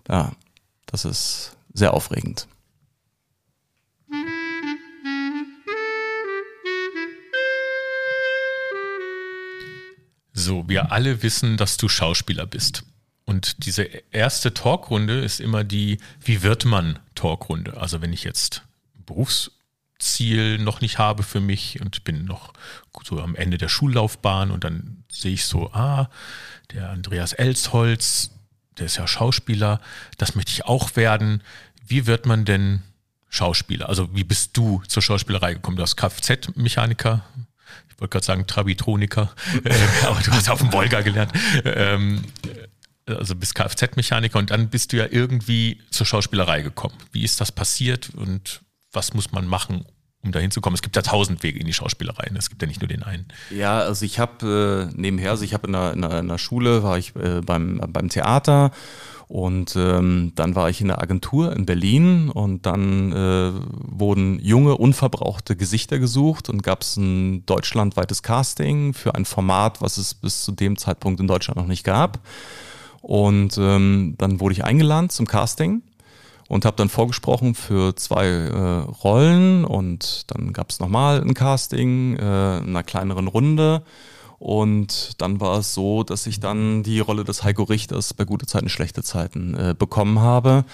ja, 0.08 0.32
das 0.86 1.04
ist 1.04 1.56
sehr 1.72 1.94
aufregend. 1.94 2.46
So, 10.40 10.68
wir 10.68 10.90
alle 10.90 11.22
wissen, 11.22 11.58
dass 11.58 11.76
du 11.76 11.88
Schauspieler 11.88 12.46
bist. 12.46 12.84
Und 13.26 13.66
diese 13.66 13.82
erste 14.10 14.54
Talkrunde 14.54 15.20
ist 15.20 15.38
immer 15.38 15.64
die 15.64 15.98
Wie 16.20 16.42
wird 16.42 16.64
man 16.64 16.98
Talkrunde? 17.14 17.76
Also 17.76 18.00
wenn 18.00 18.14
ich 18.14 18.24
jetzt 18.24 18.62
Berufsziel 18.94 20.58
noch 20.58 20.80
nicht 20.80 20.98
habe 20.98 21.22
für 21.22 21.40
mich 21.40 21.80
und 21.82 22.04
bin 22.04 22.24
noch 22.24 22.54
so 23.04 23.20
am 23.20 23.36
Ende 23.36 23.58
der 23.58 23.68
Schullaufbahn 23.68 24.50
und 24.50 24.64
dann 24.64 25.04
sehe 25.12 25.34
ich 25.34 25.44
so, 25.44 25.70
ah, 25.72 26.08
der 26.72 26.88
Andreas 26.88 27.34
Elsholz, 27.34 28.30
der 28.78 28.86
ist 28.86 28.96
ja 28.96 29.06
Schauspieler, 29.06 29.80
das 30.16 30.34
möchte 30.34 30.52
ich 30.52 30.64
auch 30.64 30.96
werden. 30.96 31.42
Wie 31.86 32.06
wird 32.06 32.24
man 32.24 32.46
denn 32.46 32.82
Schauspieler? 33.28 33.90
Also 33.90 34.14
wie 34.14 34.24
bist 34.24 34.56
du 34.56 34.82
zur 34.88 35.02
Schauspielerei 35.02 35.52
gekommen? 35.52 35.76
Du 35.76 35.82
hast 35.82 35.96
Kfz-Mechaniker 35.96 37.24
wollte 38.00 38.12
gerade 38.12 38.26
sagen 38.26 38.46
Trabitroniker, 38.46 39.32
äh, 39.64 40.06
aber 40.06 40.20
du 40.20 40.32
hast 40.32 40.48
auf 40.48 40.60
dem 40.60 40.72
Wolga 40.72 41.00
gelernt. 41.00 41.32
Ähm, 41.64 42.24
also 43.06 43.34
bist 43.34 43.54
Kfz-Mechaniker 43.54 44.38
und 44.38 44.50
dann 44.50 44.68
bist 44.68 44.92
du 44.92 44.98
ja 44.98 45.06
irgendwie 45.10 45.80
zur 45.90 46.06
Schauspielerei 46.06 46.62
gekommen. 46.62 46.94
Wie 47.12 47.24
ist 47.24 47.40
das 47.40 47.50
passiert 47.52 48.10
und 48.14 48.60
was 48.92 49.14
muss 49.14 49.32
man 49.32 49.46
machen, 49.46 49.84
um 50.22 50.32
dahin 50.32 50.50
zu 50.50 50.60
kommen? 50.60 50.74
Es 50.74 50.82
gibt 50.82 50.96
ja 50.96 51.02
tausend 51.02 51.42
Wege 51.42 51.58
in 51.58 51.66
die 51.66 51.72
Schauspielerei. 51.72 52.28
Ne? 52.30 52.38
Es 52.38 52.50
gibt 52.50 52.60
ja 52.62 52.68
nicht 52.68 52.80
nur 52.80 52.88
den 52.88 53.02
einen. 53.02 53.26
Ja, 53.50 53.78
also 53.78 54.04
ich 54.04 54.18
habe 54.18 54.90
äh, 54.90 54.94
nebenher, 54.94 55.30
also 55.30 55.44
ich 55.44 55.54
habe 55.54 55.68
in, 55.68 55.74
in, 55.74 56.10
in, 56.10 56.28
der 56.28 56.38
Schule, 56.38 56.82
war 56.82 56.98
ich 56.98 57.14
äh, 57.16 57.40
beim, 57.40 57.80
beim 57.88 58.08
Theater 58.08 58.72
und 59.30 59.76
ähm, 59.76 60.32
dann 60.34 60.56
war 60.56 60.70
ich 60.70 60.80
in 60.80 60.88
der 60.88 61.00
Agentur 61.00 61.54
in 61.54 61.64
Berlin 61.64 62.30
und 62.30 62.66
dann 62.66 63.12
äh, 63.12 63.52
wurden 63.68 64.40
junge, 64.40 64.76
unverbrauchte 64.76 65.54
Gesichter 65.54 66.00
gesucht 66.00 66.48
und 66.48 66.64
gab 66.64 66.82
es 66.82 66.96
ein 66.96 67.46
deutschlandweites 67.46 68.24
Casting 68.24 68.92
für 68.92 69.14
ein 69.14 69.24
Format, 69.24 69.80
was 69.80 69.98
es 69.98 70.14
bis 70.14 70.42
zu 70.42 70.50
dem 70.50 70.76
Zeitpunkt 70.76 71.20
in 71.20 71.28
Deutschland 71.28 71.58
noch 71.58 71.68
nicht 71.68 71.84
gab. 71.84 72.18
Und 73.02 73.56
ähm, 73.56 74.16
dann 74.18 74.40
wurde 74.40 74.54
ich 74.54 74.64
eingeladen 74.64 75.10
zum 75.10 75.28
Casting 75.28 75.82
und 76.50 76.64
habe 76.64 76.76
dann 76.76 76.88
vorgesprochen 76.88 77.54
für 77.54 77.94
zwei 77.94 78.26
äh, 78.26 78.80
Rollen 79.04 79.64
und 79.64 80.24
dann 80.32 80.52
gab 80.52 80.70
es 80.70 80.80
nochmal 80.80 81.20
ein 81.20 81.32
Casting 81.32 82.16
äh, 82.16 82.58
in 82.58 82.70
einer 82.70 82.82
kleineren 82.82 83.28
Runde 83.28 83.84
und 84.40 85.20
dann 85.22 85.40
war 85.40 85.60
es 85.60 85.74
so, 85.74 86.02
dass 86.02 86.26
ich 86.26 86.40
dann 86.40 86.82
die 86.82 86.98
Rolle 86.98 87.22
des 87.22 87.44
Heiko 87.44 87.62
Richters 87.62 88.14
bei 88.14 88.24
gute 88.24 88.46
Zeiten, 88.46 88.68
schlechte 88.68 89.04
Zeiten 89.04 89.54
äh, 89.54 89.76
bekommen 89.78 90.18
habe. 90.18 90.64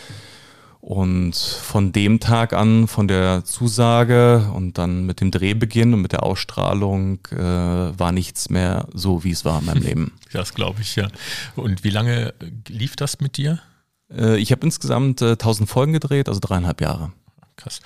Und 0.80 1.34
von 1.34 1.92
dem 1.92 2.20
Tag 2.20 2.54
an, 2.54 2.86
von 2.86 3.06
der 3.06 3.44
Zusage 3.44 4.50
und 4.54 4.78
dann 4.78 5.04
mit 5.04 5.20
dem 5.20 5.30
Drehbeginn 5.30 5.92
und 5.92 6.00
mit 6.00 6.12
der 6.12 6.22
Ausstrahlung 6.22 7.18
äh, 7.32 7.36
war 7.36 8.12
nichts 8.12 8.48
mehr 8.48 8.86
so, 8.94 9.24
wie 9.24 9.32
es 9.32 9.44
war 9.44 9.58
in 9.58 9.66
meinem 9.66 9.82
Leben. 9.86 10.12
Das 10.32 10.54
glaube 10.54 10.80
ich, 10.80 10.96
ja. 10.96 11.08
Und 11.54 11.84
wie 11.84 11.90
lange 11.90 12.32
lief 12.68 12.96
das 12.96 13.20
mit 13.20 13.36
dir? 13.36 13.60
Äh, 14.10 14.38
ich 14.38 14.52
habe 14.52 14.64
insgesamt 14.64 15.22
äh, 15.22 15.32
1000 15.32 15.68
Folgen 15.68 15.92
gedreht, 15.92 16.28
also 16.28 16.40
dreieinhalb 16.40 16.80
Jahre. 16.80 17.12
Krass. 17.56 17.80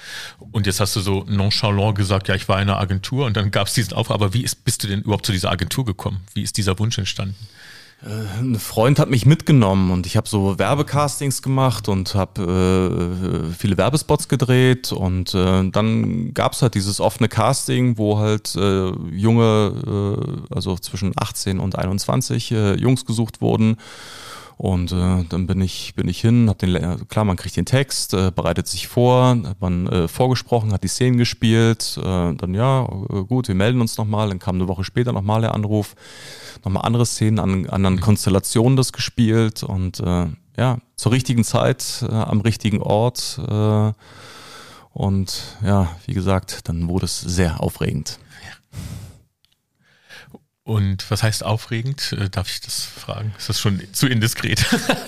Und 0.50 0.66
jetzt 0.66 0.80
hast 0.80 0.96
du 0.96 1.00
so 1.00 1.24
nonchalant 1.28 1.96
gesagt, 1.96 2.26
ja, 2.26 2.34
ich 2.34 2.48
war 2.48 2.56
in 2.60 2.68
einer 2.68 2.78
Agentur 2.78 3.26
und 3.26 3.36
dann 3.36 3.52
gab 3.52 3.68
es 3.68 3.74
diesen 3.74 3.92
Auftrag. 3.92 4.16
Aber 4.16 4.34
wie 4.34 4.42
ist, 4.42 4.64
bist 4.64 4.82
du 4.82 4.88
denn 4.88 5.02
überhaupt 5.02 5.26
zu 5.26 5.32
dieser 5.32 5.50
Agentur 5.50 5.84
gekommen? 5.84 6.20
Wie 6.34 6.42
ist 6.42 6.56
dieser 6.56 6.78
Wunsch 6.80 6.98
entstanden? 6.98 7.36
Äh, 8.02 8.40
ein 8.40 8.58
Freund 8.58 8.98
hat 8.98 9.10
mich 9.10 9.26
mitgenommen 9.26 9.92
und 9.92 10.06
ich 10.06 10.16
habe 10.16 10.28
so 10.28 10.58
Werbecastings 10.58 11.40
gemacht 11.42 11.88
und 11.88 12.16
habe 12.16 13.48
äh, 13.48 13.54
viele 13.56 13.76
Werbespots 13.76 14.28
gedreht 14.28 14.90
und 14.90 15.34
äh, 15.34 15.70
dann 15.70 16.34
gab 16.34 16.54
es 16.54 16.62
halt 16.62 16.74
dieses 16.74 17.00
offene 17.00 17.28
Casting, 17.28 17.96
wo 17.96 18.18
halt 18.18 18.56
äh, 18.56 18.90
junge, 19.12 20.46
äh, 20.50 20.54
also 20.54 20.76
zwischen 20.78 21.12
18 21.14 21.60
und 21.60 21.78
21 21.78 22.50
äh, 22.50 22.74
Jungs 22.74 23.04
gesucht 23.04 23.40
wurden 23.40 23.76
und 24.60 24.92
äh, 24.92 25.24
dann 25.26 25.46
bin 25.46 25.62
ich, 25.62 25.94
bin 25.94 26.06
ich 26.06 26.20
hin, 26.20 26.50
hab 26.50 26.58
den, 26.58 27.08
klar, 27.08 27.24
man 27.24 27.38
kriegt 27.38 27.56
den 27.56 27.64
Text, 27.64 28.12
äh, 28.12 28.30
bereitet 28.30 28.66
sich 28.68 28.88
vor, 28.88 29.38
hat 29.42 29.58
man 29.58 29.86
äh, 29.86 30.06
vorgesprochen, 30.06 30.74
hat 30.74 30.82
die 30.82 30.88
Szenen 30.88 31.16
gespielt, 31.16 31.96
äh, 31.96 32.34
dann 32.34 32.52
ja, 32.52 32.84
äh, 32.84 33.24
gut, 33.24 33.48
wir 33.48 33.54
melden 33.54 33.80
uns 33.80 33.96
nochmal, 33.96 34.28
dann 34.28 34.38
kam 34.38 34.56
eine 34.56 34.68
Woche 34.68 34.84
später 34.84 35.14
nochmal 35.14 35.40
der 35.40 35.54
Anruf, 35.54 35.94
nochmal 36.62 36.84
andere 36.84 37.06
Szenen, 37.06 37.38
an 37.38 37.70
anderen 37.70 37.96
mhm. 37.96 38.00
Konstellationen 38.00 38.76
das 38.76 38.92
gespielt 38.92 39.62
und 39.62 40.00
äh, 40.00 40.26
ja, 40.58 40.76
zur 40.94 41.12
richtigen 41.12 41.42
Zeit, 41.42 42.04
äh, 42.06 42.12
am 42.12 42.42
richtigen 42.42 42.82
Ort 42.82 43.40
äh, 43.48 43.92
und 44.92 45.56
ja, 45.64 45.88
wie 46.04 46.12
gesagt, 46.12 46.68
dann 46.68 46.86
wurde 46.86 47.06
es 47.06 47.18
sehr 47.18 47.62
aufregend. 47.62 48.18
Und 50.70 51.10
was 51.10 51.24
heißt 51.24 51.44
aufregend? 51.44 52.14
Äh, 52.16 52.30
darf 52.30 52.48
ich 52.48 52.60
das 52.60 52.84
fragen? 52.84 53.34
Ist 53.36 53.48
das 53.48 53.58
schon 53.58 53.82
zu 53.90 54.06
indiskret? 54.06 54.64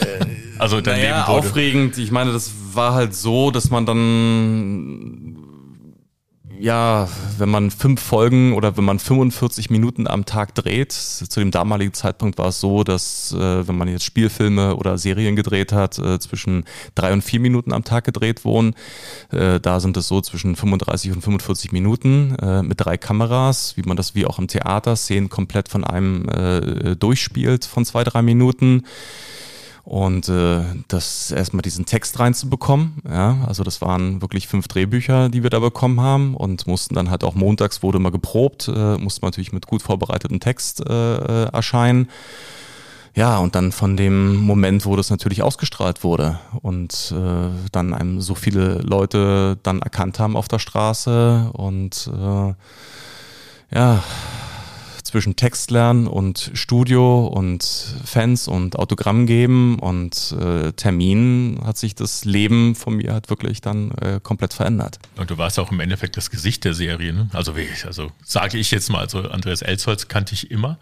also 0.59 0.81
dein 0.81 0.99
naja, 0.99 1.19
Leben 1.19 1.28
wurde 1.28 1.47
aufregend. 1.47 1.99
Ich 1.99 2.11
meine, 2.11 2.33
das 2.33 2.50
war 2.73 2.95
halt 2.95 3.14
so, 3.14 3.52
dass 3.52 3.71
man 3.71 3.87
dann 3.87 5.37
ja, 6.59 7.09
wenn 7.38 7.49
man 7.49 7.71
fünf 7.71 8.00
Folgen 8.00 8.52
oder 8.52 8.76
wenn 8.76 8.85
man 8.85 8.99
45 8.99 9.71
Minuten 9.71 10.06
am 10.06 10.25
Tag 10.25 10.54
dreht, 10.54 10.92
zu 10.92 11.40
dem 11.40 11.50
damaligen 11.50 11.92
Zeitpunkt 11.92 12.38
war 12.38 12.49
es 12.49 12.61
so, 12.61 12.85
dass 12.85 13.32
äh, 13.32 13.66
wenn 13.66 13.76
man 13.76 13.88
jetzt 13.88 14.04
Spielfilme 14.04 14.76
oder 14.76 14.99
Serien 14.99 15.37
gedreht 15.37 15.73
hat, 15.73 15.99
äh, 15.99 16.18
zwischen 16.18 16.64
drei 16.94 17.12
und 17.12 17.23
vier 17.23 17.40
Minuten 17.40 17.73
am 17.73 17.85
Tag 17.85 18.04
gedreht 18.04 18.44
wurden. 18.44 18.75
Äh, 19.30 19.61
da 19.61 19.80
sind 19.80 19.97
es 19.97 20.09
so 20.09 20.21
zwischen 20.21 20.56
35 20.56 21.12
und 21.12 21.23
45 21.23 21.73
Minuten 21.73 22.37
äh, 22.40 22.62
mit 22.62 22.80
drei 22.80 22.97
Kameras, 22.97 23.76
wie 23.76 23.82
man 23.82 23.97
das 23.97 24.14
wie 24.14 24.26
auch 24.26 24.38
im 24.38 24.49
Theater 24.49 24.97
Szenen 24.97 25.28
komplett 25.28 25.68
von 25.68 25.85
einem 25.85 26.28
äh, 26.28 26.97
durchspielt 26.97 27.64
von 27.64 27.85
zwei, 27.85 28.04
drei 28.04 28.23
Minuten. 28.23 28.85
Und 29.85 30.29
äh, 30.29 30.62
das 30.87 31.33
erstmal 31.33 31.62
diesen 31.62 31.87
Text 31.87 32.21
reinzubekommen, 32.21 33.03
ja, 33.09 33.39
also 33.47 33.65
das 33.65 33.81
waren 33.81 34.23
wirklich 34.23 34.47
fünf 34.47 34.69
Drehbücher, 34.69 35.29
die 35.29 35.43
wir 35.43 35.51
da 35.51 35.59
bekommen 35.59 36.01
haben 36.01 36.37
und 36.37 36.69
mussten 36.69 36.95
dann 36.95 37.11
halt 37.11 37.25
auch 37.25 37.35
montags 37.35 37.83
wurde 37.83 37.99
mal 37.99 38.12
geprobt, 38.12 38.69
äh, 38.69 38.97
musste 38.99 39.23
man 39.23 39.31
natürlich 39.31 39.53
mit 39.53 39.67
gut 39.67 39.83
vorbereitetem 39.83 40.39
Text 40.39 40.89
äh, 40.89 41.17
äh, 41.17 41.49
erscheinen. 41.53 42.09
Ja, 43.15 43.39
und 43.39 43.57
dann 43.57 43.73
von 43.73 43.97
dem 43.97 44.37
Moment, 44.37 44.87
wo 44.87 44.97
das 44.97 45.11
natürlich 45.11 45.43
ausgestrahlt 45.43 46.03
wurde 46.03 46.39
und 46.62 47.12
äh, 47.15 47.51
dann 47.71 47.93
einem 47.93 48.21
so 48.23 48.35
viele 48.35 48.79
Leute 48.79 49.59
dann 49.62 49.83
erkannt 49.83 50.19
haben 50.19 50.37
auf 50.37 50.49
der 50.49 50.61
Straße 50.61 51.51
und 51.53 52.09
äh, 52.11 52.55
ja, 53.75 54.03
zwischen 55.12 55.37
Text 55.37 55.71
lernen 55.71 56.07
und 56.07 56.52
Studio 56.54 57.26
und 57.26 57.62
Fans 58.02 58.49
und 58.49 58.78
Autogramm 58.78 59.26
geben 59.26 59.78
und 59.78 60.35
äh, 60.40 60.73
Termin 60.73 61.61
hat 61.62 61.76
sich 61.76 61.95
das 61.95 62.25
Leben 62.25 62.75
von 62.75 62.95
mir 62.95 63.12
halt 63.12 63.28
wirklich 63.28 63.61
dann 63.61 63.90
äh, 63.90 64.21
komplett 64.23 64.54
verändert. 64.54 64.99
Und 65.16 65.28
du 65.28 65.37
warst 65.37 65.59
auch 65.59 65.71
im 65.71 65.81
Endeffekt 65.81 66.16
das 66.16 66.31
Gesicht 66.31 66.64
der 66.64 66.73
Serie, 66.73 67.12
ne? 67.12 67.28
Also 67.35 67.59
wie, 67.59 67.69
also 67.85 68.11
sage 68.25 68.57
ich 68.57 68.71
jetzt 68.71 68.88
mal, 68.88 69.00
also 69.00 69.21
Andreas 69.28 69.61
Elsholz 69.61 70.09
kannte 70.09 70.33
ich 70.33 70.50
immer, 70.50 70.78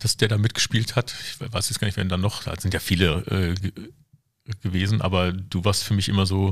dass 0.00 0.18
der 0.18 0.28
da 0.28 0.36
mitgespielt 0.36 0.94
hat. 0.94 1.14
Ich 1.18 1.40
weiß 1.50 1.70
jetzt 1.70 1.80
gar 1.80 1.86
nicht, 1.86 1.96
wer 1.96 2.04
dann 2.04 2.20
noch, 2.20 2.42
da 2.42 2.60
sind 2.60 2.74
ja 2.74 2.80
viele 2.80 3.54
äh, 3.64 4.52
gewesen, 4.62 5.00
aber 5.00 5.32
du 5.32 5.64
warst 5.64 5.82
für 5.82 5.94
mich 5.94 6.10
immer 6.10 6.26
so 6.26 6.50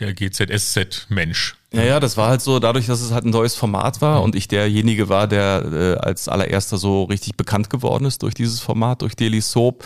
der 0.00 0.14
GZSZ-Mensch. 0.14 1.56
Ja, 1.72 1.82
ja, 1.82 2.00
das 2.00 2.16
war 2.16 2.30
halt 2.30 2.40
so, 2.40 2.60
dadurch, 2.60 2.86
dass 2.86 3.00
es 3.00 3.12
halt 3.12 3.24
ein 3.24 3.30
neues 3.30 3.54
Format 3.54 4.00
war 4.00 4.22
und 4.22 4.34
ich 4.34 4.48
derjenige 4.48 5.08
war, 5.08 5.26
der 5.26 5.64
äh, 5.70 5.94
als 5.96 6.28
allererster 6.28 6.78
so 6.78 7.04
richtig 7.04 7.36
bekannt 7.36 7.68
geworden 7.68 8.06
ist 8.06 8.22
durch 8.22 8.34
dieses 8.34 8.60
Format, 8.60 9.02
durch 9.02 9.16
Daily 9.16 9.40
Soap. 9.40 9.84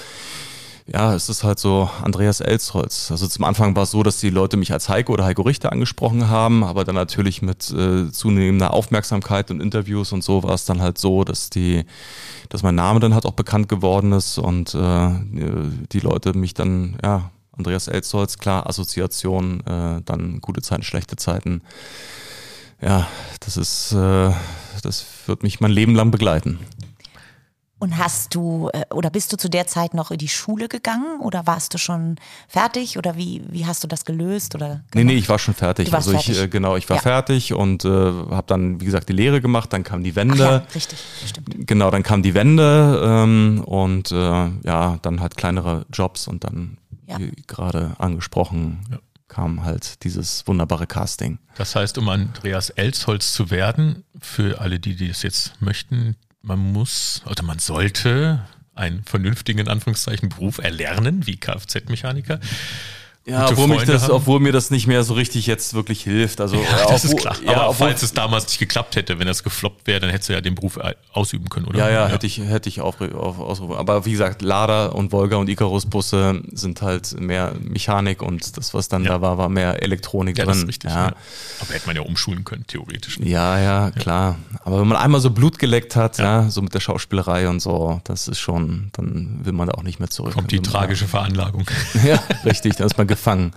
Ja, 0.87 1.15
es 1.15 1.29
ist 1.29 1.45
halt 1.45 1.59
so 1.59 1.89
Andreas 2.03 2.41
Elsholz. 2.41 3.11
Also 3.11 3.27
zum 3.27 3.45
Anfang 3.45 3.75
war 3.77 3.85
es 3.85 3.93
so, 3.93 4.03
dass 4.03 4.19
die 4.19 4.31
Leute 4.31 4.57
mich 4.57 4.73
als 4.73 4.89
Heiko 4.89 5.13
oder 5.13 5.25
Heiko 5.25 5.43
Richter 5.43 5.73
angesprochen 5.73 6.29
haben, 6.29 6.65
aber 6.65 6.85
dann 6.85 6.97
natürlich 6.97 7.41
mit 7.41 7.71
äh, 7.71 8.11
zunehmender 8.11 8.73
Aufmerksamkeit 8.75 9.51
und 9.51 9.61
Interviews 9.61 10.13
und 10.13 10.23
so 10.23 10.43
war 10.43 10.55
es 10.55 10.65
dann 10.65 10.83
halt 10.83 10.99
so, 10.99 11.25
dass 11.25 11.51
die, 11.51 11.85
dass 12.49 12.63
mein 12.63 12.75
Name 12.75 13.01
dann 13.01 13.15
halt 13.15 13.27
auch 13.27 13.33
bekannt 13.33 13.69
geworden 13.69 14.13
ist 14.13 14.39
und 14.39 14.75
äh, 14.75 15.11
die 15.93 16.01
Leute 16.01 16.35
mich 16.35 16.55
dann, 16.55 16.97
ja, 17.03 17.31
Andreas 17.53 17.89
Elzholz, 17.89 18.39
klar, 18.39 18.67
Assoziation, 18.67 19.61
äh, 19.67 20.03
dann 20.05 20.41
gute 20.41 20.63
Zeiten, 20.63 20.83
schlechte 20.83 21.17
Zeiten. 21.17 21.63
Ja, 22.81 23.07
das 23.41 23.57
ist, 23.57 23.93
äh, 23.93 24.33
das 24.83 25.07
wird 25.27 25.43
mich 25.43 25.61
mein 25.61 25.71
Leben 25.71 25.95
lang 25.95 26.11
begleiten. 26.11 26.59
Und 27.83 27.99
hast 27.99 28.37
du 28.37 28.71
äh, 28.73 28.85
oder 28.95 29.11
bist 29.11 29.33
du 29.33 29.37
zu 29.37 29.51
der 29.51 29.67
Zeit 29.67 29.93
noch 29.93 30.13
in 30.13 30.19
die 30.19 30.29
Schule 30.29 30.69
gegangen 30.69 31.21
oder 31.21 31.49
warst 31.49 31.75
du 31.75 31.79
schon 31.79 32.15
fertig 32.47 32.97
oder 32.97 33.17
wie, 33.17 33.43
wie 33.49 33.67
hast 33.67 33.83
du 33.83 33.89
das 33.89 34.05
gelöst 34.05 34.55
oder? 34.55 34.69
Gemacht? 34.69 34.95
Nee, 34.95 35.03
nee, 35.03 35.15
ich 35.15 35.29
war 35.29 35.41
schon 35.41 35.55
fertig. 35.55 35.93
also 35.93 36.13
ich 36.13 36.25
fertig. 36.25 36.43
Äh, 36.45 36.47
genau, 36.47 36.77
ich 36.77 36.89
war 36.89 36.99
ja. 36.99 37.03
fertig 37.03 37.53
und 37.55 37.85
äh, 37.85 37.89
habe 37.89 38.45
dann 38.47 38.81
wie 38.81 38.85
gesagt 38.85 39.09
die 39.09 39.15
Lehre 39.15 39.41
gemacht, 39.41 39.73
dann 39.73 39.83
kam 39.83 40.05
die 40.05 40.15
Wende. 40.15 40.47
Ach 40.47 40.51
ja, 40.51 40.67
richtig, 40.77 41.01
stimmt. 41.27 41.67
Genau, 41.67 41.91
dann 41.91 42.05
kam 42.05 42.23
die 42.23 42.35
Wende 42.35 43.03
ähm, 43.05 43.65
und 43.67 44.13
äh, 44.13 44.15
ja, 44.15 44.99
dann 45.03 45.21
halt 45.21 45.37
kleinere 45.37 45.85
Jobs 45.93 46.29
und 46.29 46.45
dann 46.45 46.79
ja. 47.13 47.19
wie 47.21 47.43
gerade 47.47 47.95
angesprochen, 47.99 48.85
ja. 48.91 48.99
kam 49.29 49.65
halt 49.65 50.03
dieses 50.05 50.47
wunderbare 50.47 50.87
Casting. 50.87 51.39
Das 51.57 51.75
heißt, 51.77 51.99
um 51.99 52.09
Andreas 52.09 52.71
Elsholz 52.71 53.33
zu 53.33 53.51
werden, 53.51 54.05
für 54.21 54.61
alle, 54.61 54.79
die, 54.81 54.97
die 54.97 55.09
das 55.09 55.23
jetzt 55.23 55.61
möchten, 55.61 56.17
man 56.43 56.59
muss 56.59 57.23
oder 57.27 57.43
man 57.43 57.59
sollte 57.59 58.45
einen 58.75 59.05
vernünftigen, 59.05 59.61
in 59.61 59.69
Anführungszeichen, 59.69 60.29
Beruf 60.31 60.59
erlernen, 60.59 61.27
wie 61.27 61.37
Kfz-Mechaniker. 61.37 62.41
Ja, 63.25 63.49
obwohl, 63.49 63.69
mich 63.69 63.85
das, 63.85 64.11
obwohl 64.11 64.41
mir 64.41 64.51
das 64.51 64.73
nicht 64.73 64.89
mehr 64.89 65.05
so 65.05 65.15
richtig 65.15 65.47
jetzt 65.47 65.75
wirklich 65.75 66.03
hilft. 66.03 66.41
Also, 66.41 66.57
ja, 66.57 66.63
das 66.89 67.05
obwohl, 67.05 67.17
ist 67.17 67.23
klar. 67.23 67.37
Aber 67.47 67.53
ja, 67.53 67.73
falls 67.73 68.03
es 68.03 68.13
damals 68.13 68.47
nicht 68.47 68.59
geklappt 68.59 68.97
hätte, 68.97 69.21
wenn 69.21 69.29
das 69.29 69.45
gefloppt 69.45 69.87
wäre, 69.87 70.01
dann 70.01 70.11
hättest 70.11 70.29
du 70.29 70.33
ja 70.33 70.41
den 70.41 70.57
Beruf 70.57 70.77
ausüben 71.13 71.49
können, 71.49 71.67
oder? 71.67 71.79
Ja, 71.79 71.89
ja, 71.89 71.95
ja. 72.07 72.09
hätte 72.09 72.27
ich, 72.27 72.39
hätte 72.39 72.69
ich 72.69 72.81
auch 72.81 73.01
ausrufen. 73.01 73.77
Aber 73.77 74.05
wie 74.07 74.11
gesagt, 74.11 74.43
Lada 74.43 74.87
und 74.87 75.13
Volga 75.13 75.37
und 75.37 75.49
Icarus-Busse 75.49 76.43
sind 76.51 76.83
halt 76.83 77.21
mehr 77.21 77.55
Mechanik 77.63 78.23
und 78.23 78.57
das, 78.57 78.75
was 78.75 78.89
dann 78.89 79.05
ja. 79.05 79.11
da 79.11 79.21
war, 79.21 79.39
war 79.39 79.49
mehr 79.49 79.81
Elektronik 79.81 80.39
ja, 80.39 80.45
drin. 80.45 80.55
Das 80.55 80.63
ist 80.63 80.69
richtig, 80.69 80.91
ja. 80.91 81.13
Aber 81.61 81.75
hätte 81.75 81.87
man 81.87 81.95
ja 81.95 82.03
umschulen 82.03 82.43
können, 82.43 82.65
theoretisch. 82.67 83.21
Ne? 83.21 83.29
Ja, 83.29 83.57
ja, 83.61 83.93
klar. 83.93 84.37
Aber 84.65 84.81
wenn 84.81 84.89
man 84.89 84.99
einmal 84.99 85.21
so 85.21 85.31
Blut 85.31 85.61
geleckt 85.61 85.95
hat, 85.95 86.19
ja. 86.19 86.51
so 86.51 86.61
mit 86.61 86.75
der 86.75 86.81
Schauspielerei 86.81 87.49
und 87.49 87.61
so, 87.61 88.01
das 88.03 88.27
ist 88.27 88.41
schon, 88.41 88.89
dann 88.95 89.45
will 89.45 89.53
man 89.53 89.69
da 89.69 89.75
auch 89.75 89.85
nicht 89.85 90.01
mehr 90.01 90.11
zurück. 90.11 90.35
Kommt 90.35 90.51
die 90.51 90.61
tragische 90.61 91.07
Veranlagung. 91.07 91.67
Ja, 92.05 92.19
richtig, 92.45 92.75
dann 92.75 92.89
ist 92.89 92.99
man 92.99 93.07
gefangen. 93.13 93.53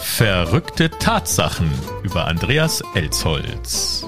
Verrückte 0.00 0.90
Tatsachen 0.90 1.70
über 2.02 2.26
Andreas 2.26 2.82
Elsholz. 2.96 4.04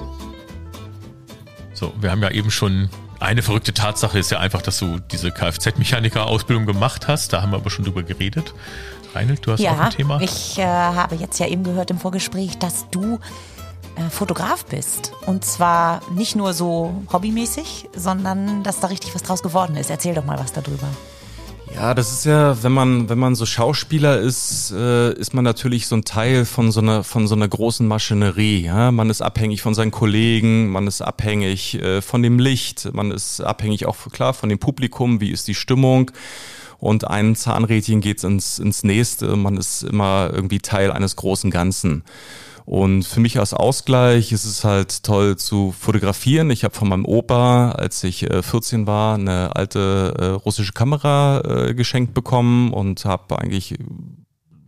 So, 1.73 1.95
wir 2.01 2.11
haben 2.11 2.23
ja 2.23 2.33
eben 2.33 2.51
schon 2.51 2.91
eine 3.21 3.43
verrückte 3.43 3.73
Tatsache 3.73 4.19
ist 4.19 4.33
ja 4.33 4.41
einfach, 4.41 4.61
dass 4.61 4.79
du 4.79 4.99
diese 4.99 5.31
Kfz-Mechaniker-Ausbildung 5.31 6.67
gemacht 6.67 7.07
hast. 7.07 7.33
Da 7.33 7.43
haben 7.43 7.53
wir 7.53 7.59
aber 7.59 7.71
schon 7.71 7.85
drüber 7.85 8.03
geredet. 8.03 8.55
Reinhold, 9.15 9.47
du 9.47 9.53
hast 9.53 9.61
ja, 9.61 9.73
auch 9.73 9.79
ein 9.79 9.91
Thema. 9.91 10.21
Ich 10.21 10.59
äh, 10.59 10.65
habe 10.65 11.15
jetzt 11.15 11.39
ja 11.39 11.47
eben 11.47 11.63
gehört 11.63 11.91
im 11.93 11.99
Vorgespräch, 11.99 12.59
dass 12.59 12.91
du 12.91 13.21
Fotograf 14.11 14.65
bist. 14.67 15.13
Und 15.27 15.45
zwar 15.45 16.01
nicht 16.15 16.37
nur 16.37 16.53
so 16.53 17.03
hobbymäßig, 17.13 17.89
sondern 17.95 18.63
dass 18.63 18.81
da 18.81 18.89
richtig 18.89 19.15
was 19.15 19.23
draus 19.23 19.43
geworden 19.43 19.77
ist. 19.77 19.91
Erzähl 19.91 20.15
doch 20.15 20.25
mal 20.25 20.39
was 20.39 20.53
darüber. 20.53 20.89
Ja, 21.75 21.93
das 21.93 22.11
ist 22.11 22.25
ja, 22.25 22.63
wenn 22.63 22.73
man 22.73 23.09
wenn 23.11 23.19
man 23.19 23.35
so 23.35 23.45
Schauspieler 23.45 24.19
ist, 24.19 24.71
äh, 24.71 25.13
ist 25.13 25.35
man 25.35 25.45
natürlich 25.45 25.89
so 25.89 25.97
ein 25.97 26.05
Teil 26.05 26.47
von 26.47 26.73
so 26.73 26.81
einer 26.81 27.05
von 27.05 27.27
so 27.29 27.35
einer 27.35 27.49
großen 27.49 27.87
Maschinerie. 27.87 28.63
Ja? 28.63 28.91
Man 28.93 29.11
ist 29.11 29.21
abhängig 29.21 29.61
von 29.61 29.75
seinen 29.75 29.91
Kollegen, 29.91 30.69
man 30.71 30.87
ist 30.87 31.03
abhängig 31.03 31.75
äh, 31.75 32.01
von 32.01 32.23
dem 32.23 32.39
Licht, 32.39 32.89
man 32.95 33.11
ist 33.11 33.43
abhängig 33.43 33.85
auch 33.87 33.97
klar 34.11 34.33
von 34.33 34.49
dem 34.49 34.59
Publikum. 34.59 35.21
Wie 35.21 35.31
ist 35.31 35.49
die 35.49 35.55
Stimmung? 35.55 36.13
Und 36.79 37.07
ein 37.07 37.37
Zahnrädchen 37.37 38.01
geht 38.01 38.25
ins 38.25 38.59
ins 38.59 38.83
nächste. 38.83 39.37
Man 39.37 39.59
ist 39.59 39.83
immer 39.83 40.31
irgendwie 40.33 40.61
Teil 40.61 40.93
eines 40.93 41.17
großen 41.17 41.51
Ganzen. 41.51 42.05
Und 42.67 43.05
für 43.05 43.21
mich 43.21 43.39
als 43.39 43.55
Ausgleich 43.55 44.33
ist 44.33 44.45
es 44.45 44.65
halt 44.65 45.05
toll 45.05 45.37
zu 45.37 45.71
fotografieren. 45.71 46.51
Ich 46.51 46.65
habe 46.65 46.75
von 46.75 46.89
meinem 46.89 47.05
Opa, 47.05 47.71
als 47.71 48.03
ich 48.03 48.29
äh, 48.29 48.43
14 48.43 48.89
war, 48.89 49.15
eine 49.15 49.55
alte 49.55 50.15
äh, 50.19 50.25
russische 50.27 50.73
Kamera 50.73 51.43
äh, 51.45 51.75
geschenkt 51.75 52.13
bekommen 52.13 52.73
und 52.73 53.05
habe 53.05 53.39
eigentlich, 53.39 53.79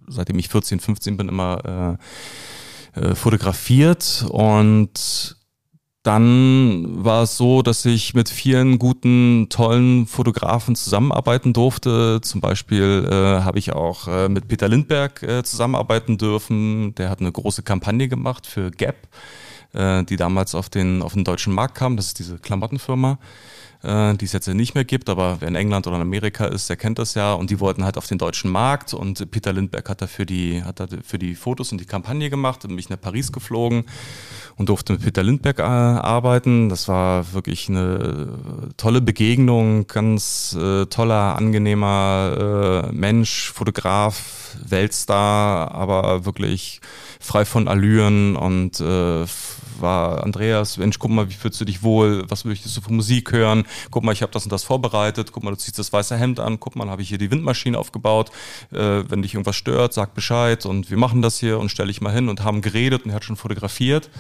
seitdem 0.07 0.39
ich 0.39 0.49
14, 0.49 0.79
15 0.79 1.17
bin, 1.17 1.29
immer 1.29 1.99
äh, 2.95 3.01
äh, 3.01 3.15
fotografiert 3.17 4.25
und 4.31 5.37
dann 6.09 7.05
war 7.05 7.25
es 7.25 7.37
so, 7.37 7.61
dass 7.61 7.85
ich 7.85 8.15
mit 8.15 8.31
vielen 8.31 8.79
guten, 8.79 9.49
tollen 9.51 10.07
Fotografen 10.07 10.75
zusammenarbeiten 10.75 11.53
durfte. 11.53 12.23
Zum 12.23 12.41
Beispiel 12.41 13.07
äh, 13.11 13.43
habe 13.43 13.59
ich 13.59 13.75
auch 13.75 14.09
äh, 14.09 14.31
mit 14.31 14.49
Peter 14.49 14.69
Lindberg 14.69 15.23
äh, 15.23 15.43
zusammenarbeiten 15.43 16.17
dürfen. 16.17 16.95
Der 16.95 17.11
hat 17.11 17.21
eine 17.21 17.31
große 17.31 17.63
Kampagne 17.63 18.09
gemacht 18.09 18.47
für 18.47 18.71
Gap, 18.71 18.97
äh, 19.75 20.03
die 20.05 20.17
damals 20.17 20.55
auf 20.55 20.71
den, 20.71 21.03
auf 21.03 21.13
den 21.13 21.25
deutschen 21.25 21.53
Markt 21.53 21.75
kam. 21.75 21.99
Das 21.99 22.07
ist 22.07 22.19
diese 22.19 22.39
Klamottenfirma. 22.39 23.19
Äh, 23.83 24.15
die 24.15 24.25
es 24.25 24.33
jetzt 24.33 24.49
nicht 24.49 24.75
mehr 24.75 24.85
gibt, 24.85 25.09
aber 25.09 25.37
wer 25.41 25.49
in 25.49 25.55
England 25.55 25.87
oder 25.87 25.97
in 25.97 26.03
Amerika 26.03 26.47
ist, 26.47 26.69
der 26.69 26.77
kennt 26.77 26.99
das 26.99 27.15
ja. 27.15 27.33
Und 27.33 27.51
die 27.51 27.61
wollten 27.61 27.85
halt 27.85 27.97
auf 27.97 28.07
den 28.07 28.19
deutschen 28.19 28.51
Markt 28.51 28.95
und 28.95 29.31
Peter 29.31 29.53
Lindbergh 29.53 29.89
hat 29.89 30.03
dafür 30.03 30.25
die, 30.25 30.63
hat 30.65 30.81
dafür 30.81 31.19
die 31.19 31.35
Fotos 31.35 31.73
und 31.73 31.81
die 31.81 31.85
Kampagne 31.87 32.31
gemacht 32.31 32.65
und 32.65 32.75
mich 32.75 32.89
nach 32.89 33.01
Paris 33.01 33.33
geflogen 33.33 33.85
und 34.57 34.69
durfte 34.69 34.95
mit 34.95 35.03
Peter 35.03 35.23
Lindbergh 35.23 35.63
äh, 35.63 35.65
arbeiten. 35.65 36.69
Das 36.69 36.89
war 36.89 37.33
wirklich 37.33 37.69
eine 37.69 38.29
tolle 38.77 39.01
Begegnung, 39.01 39.87
ganz 39.87 40.57
äh, 40.59 40.87
toller, 40.87 41.37
angenehmer 41.37 42.89
äh, 42.89 42.93
Mensch, 42.93 43.53
Fotograf, 43.53 44.57
Weltstar, 44.67 45.73
aber 45.73 46.25
wirklich 46.25 46.81
frei 47.21 47.45
von 47.45 47.69
Allüren 47.69 48.37
und 48.37 48.81
äh, 48.81 49.25
war 49.81 50.25
Andreas, 50.25 50.77
Mensch, 50.79 50.99
guck 50.99 51.11
mal, 51.11 51.29
wie 51.29 51.35
fühlst 51.35 51.61
du 51.61 51.65
dich 51.65 51.83
wohl, 51.83 52.25
was 52.29 52.45
möchtest 52.45 52.77
du 52.77 52.81
für 52.81 52.93
Musik 52.93 53.33
hören, 53.33 53.65
guck 53.91 54.05
mal, 54.05 54.13
ich 54.13 54.23
habe 54.23 54.33
das 54.33 54.45
und 54.45 54.53
das 54.53 54.65
vorbereitet, 54.65 55.33
guck 55.33 55.43
mal, 55.43 55.51
du 55.51 55.57
ziehst 55.57 55.79
das 55.79 55.93
weiße 55.93 56.17
Hemd 56.17 56.41
an, 56.41 56.61
guck 56.61 56.77
mal, 56.77 56.89
habe 56.89 57.03
ich 57.03 57.09
hier 57.09 57.19
die 57.19 57.31
Windmaschine 57.31 57.79
aufgebaut, 57.79 58.31
äh, 58.73 59.05
wenn 59.09 59.23
dich 59.23 59.35
irgendwas 59.35 59.57
stört, 59.57 59.93
sag 59.93 60.15
Bescheid 60.15 60.67
und 60.67 60.91
wir 60.91 60.97
machen 60.97 61.23
das 61.23 61.39
hier 61.39 61.59
und 61.59 61.71
stell 61.71 61.87
dich 61.87 62.01
mal 62.01 62.13
hin 62.13 62.29
und 62.29 62.43
haben 62.45 62.63
geredet 62.63 63.05
und 63.05 63.11
er 63.11 63.17
hat 63.17 63.25
schon 63.25 63.37
fotografiert. 63.37 64.11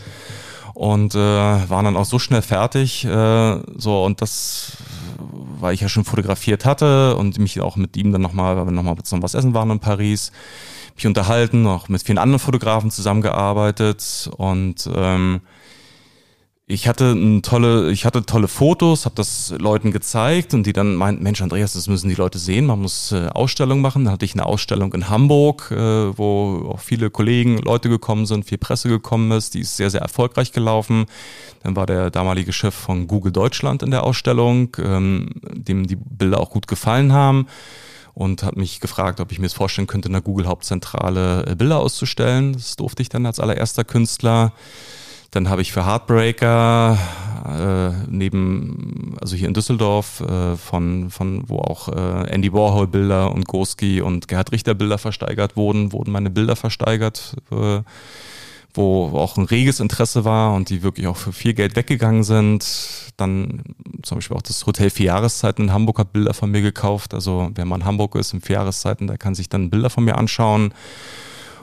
Und 0.74 1.16
äh, 1.16 1.18
waren 1.18 1.86
dann 1.86 1.96
auch 1.96 2.04
so 2.04 2.20
schnell 2.20 2.42
fertig, 2.42 3.04
äh, 3.04 3.58
so 3.76 4.04
und 4.04 4.22
das 4.22 4.76
weil 5.60 5.74
ich 5.74 5.80
ja 5.80 5.88
schon 5.88 6.04
fotografiert 6.04 6.64
hatte 6.64 7.16
und 7.16 7.38
mich 7.38 7.60
auch 7.60 7.76
mit 7.76 7.96
ihm 7.96 8.12
dann 8.12 8.22
nochmal, 8.22 8.56
weil 8.56 8.66
wir 8.66 8.72
nochmal 8.72 8.96
zum 9.02 9.22
was 9.22 9.34
essen 9.34 9.54
waren 9.54 9.70
in 9.70 9.80
Paris, 9.80 10.32
mich 10.98 11.06
unterhalten, 11.06 11.66
auch 11.66 11.88
mit 11.88 12.02
vielen 12.02 12.18
anderen 12.18 12.40
Fotografen 12.40 12.90
zusammengearbeitet 12.90 14.30
und 14.36 14.88
ähm, 14.94 15.40
ich 16.70 16.86
hatte 16.86 17.12
ein 17.12 17.40
tolle, 17.40 17.90
ich 17.92 18.04
hatte 18.04 18.26
tolle 18.26 18.46
Fotos, 18.46 19.06
habe 19.06 19.14
das 19.14 19.54
Leuten 19.56 19.90
gezeigt 19.90 20.52
und 20.52 20.66
die 20.66 20.74
dann 20.74 20.96
meinten, 20.96 21.22
Mensch, 21.22 21.40
Andreas, 21.40 21.72
das 21.72 21.88
müssen 21.88 22.10
die 22.10 22.14
Leute 22.14 22.38
sehen, 22.38 22.66
man 22.66 22.82
muss 22.82 23.10
äh, 23.10 23.28
Ausstellung 23.28 23.80
machen. 23.80 24.04
Dann 24.04 24.12
hatte 24.12 24.26
ich 24.26 24.34
eine 24.34 24.44
Ausstellung 24.44 24.92
in 24.92 25.08
Hamburg, 25.08 25.70
äh, 25.70 26.18
wo 26.18 26.68
auch 26.70 26.80
viele 26.80 27.08
Kollegen, 27.08 27.56
Leute 27.56 27.88
gekommen 27.88 28.26
sind, 28.26 28.44
viel 28.44 28.58
Presse 28.58 28.90
gekommen 28.90 29.32
ist, 29.32 29.54
die 29.54 29.60
ist 29.60 29.78
sehr, 29.78 29.88
sehr 29.88 30.02
erfolgreich 30.02 30.52
gelaufen. 30.52 31.06
Dann 31.62 31.74
war 31.74 31.86
der 31.86 32.10
damalige 32.10 32.52
Chef 32.52 32.74
von 32.74 33.06
Google 33.06 33.32
Deutschland 33.32 33.82
in 33.82 33.90
der 33.90 34.04
Ausstellung, 34.04 34.76
ähm, 34.78 35.30
dem 35.40 35.86
die 35.86 35.96
Bilder 35.96 36.38
auch 36.38 36.50
gut 36.50 36.68
gefallen 36.68 37.14
haben 37.14 37.46
und 38.18 38.42
hat 38.42 38.56
mich 38.56 38.80
gefragt, 38.80 39.20
ob 39.20 39.30
ich 39.30 39.38
mir 39.38 39.46
es 39.46 39.52
vorstellen 39.52 39.86
könnte, 39.86 40.08
in 40.08 40.12
der 40.12 40.22
Google 40.22 40.48
Hauptzentrale 40.48 41.46
äh, 41.46 41.54
Bilder 41.54 41.78
auszustellen. 41.78 42.52
Das 42.52 42.74
durfte 42.74 43.00
ich 43.00 43.08
dann 43.08 43.24
als 43.26 43.38
allererster 43.38 43.84
Künstler. 43.84 44.52
Dann 45.30 45.48
habe 45.48 45.62
ich 45.62 45.70
für 45.70 45.86
Heartbreaker 45.86 46.98
äh, 47.46 48.10
neben, 48.10 49.14
also 49.20 49.36
hier 49.36 49.46
in 49.46 49.54
Düsseldorf, 49.54 50.20
äh, 50.20 50.56
von, 50.56 51.10
von 51.10 51.48
wo 51.48 51.58
auch 51.58 51.90
äh, 51.90 52.28
Andy 52.28 52.52
Warhol 52.52 52.88
Bilder 52.88 53.30
und 53.30 53.46
Goski 53.46 54.00
und 54.00 54.26
Gerhard 54.26 54.50
Richter 54.50 54.74
Bilder 54.74 54.98
versteigert 54.98 55.56
wurden, 55.56 55.92
wurden 55.92 56.10
meine 56.10 56.30
Bilder 56.30 56.56
versteigert, 56.56 57.36
äh, 57.52 57.82
wo 58.74 59.06
auch 59.14 59.36
ein 59.36 59.44
reges 59.44 59.80
Interesse 59.80 60.24
war 60.24 60.54
und 60.54 60.70
die 60.70 60.82
wirklich 60.82 61.06
auch 61.06 61.16
für 61.16 61.32
viel 61.32 61.54
Geld 61.54 61.76
weggegangen 61.76 62.22
sind. 62.22 62.66
Dann 63.16 63.62
zum 64.02 64.18
Beispiel 64.18 64.36
auch 64.36 64.42
das 64.42 64.66
Hotel 64.66 64.90
Vier 64.90 65.06
Jahreszeiten 65.06 65.64
in 65.64 65.72
Hamburg 65.72 65.98
hat 65.98 66.12
Bilder 66.12 66.34
von 66.34 66.50
mir 66.50 66.62
gekauft. 66.62 67.14
Also 67.14 67.50
wer 67.54 67.64
mal 67.64 67.76
in 67.76 67.84
Hamburg 67.84 68.14
ist, 68.14 68.32
in 68.32 68.40
Vier 68.40 68.56
Jahreszeiten, 68.56 69.06
der 69.06 69.18
kann 69.18 69.34
sich 69.34 69.48
dann 69.48 69.70
Bilder 69.70 69.90
von 69.90 70.04
mir 70.04 70.16
anschauen. 70.16 70.72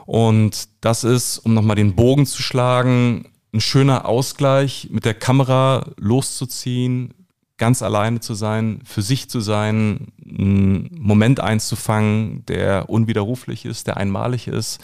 Und 0.06 0.68
das 0.82 1.04
ist, 1.04 1.40
um 1.40 1.54
nochmal 1.54 1.76
den 1.76 1.96
Bogen 1.96 2.26
zu 2.26 2.42
schlagen, 2.42 3.30
ein 3.54 3.62
schöner 3.62 4.06
Ausgleich, 4.06 4.90
mit 4.92 5.06
der 5.06 5.14
Kamera 5.14 5.88
loszuziehen, 5.98 7.14
ganz 7.58 7.82
alleine 7.82 8.20
zu 8.20 8.34
sein, 8.34 8.82
für 8.84 9.02
sich 9.02 9.30
zu 9.30 9.40
sein, 9.40 10.08
einen 10.24 10.90
Moment 11.00 11.40
einzufangen, 11.40 12.46
der 12.48 12.90
unwiderruflich 12.90 13.66
ist, 13.66 13.88
der 13.88 13.98
einmalig 13.98 14.48
ist. 14.48 14.82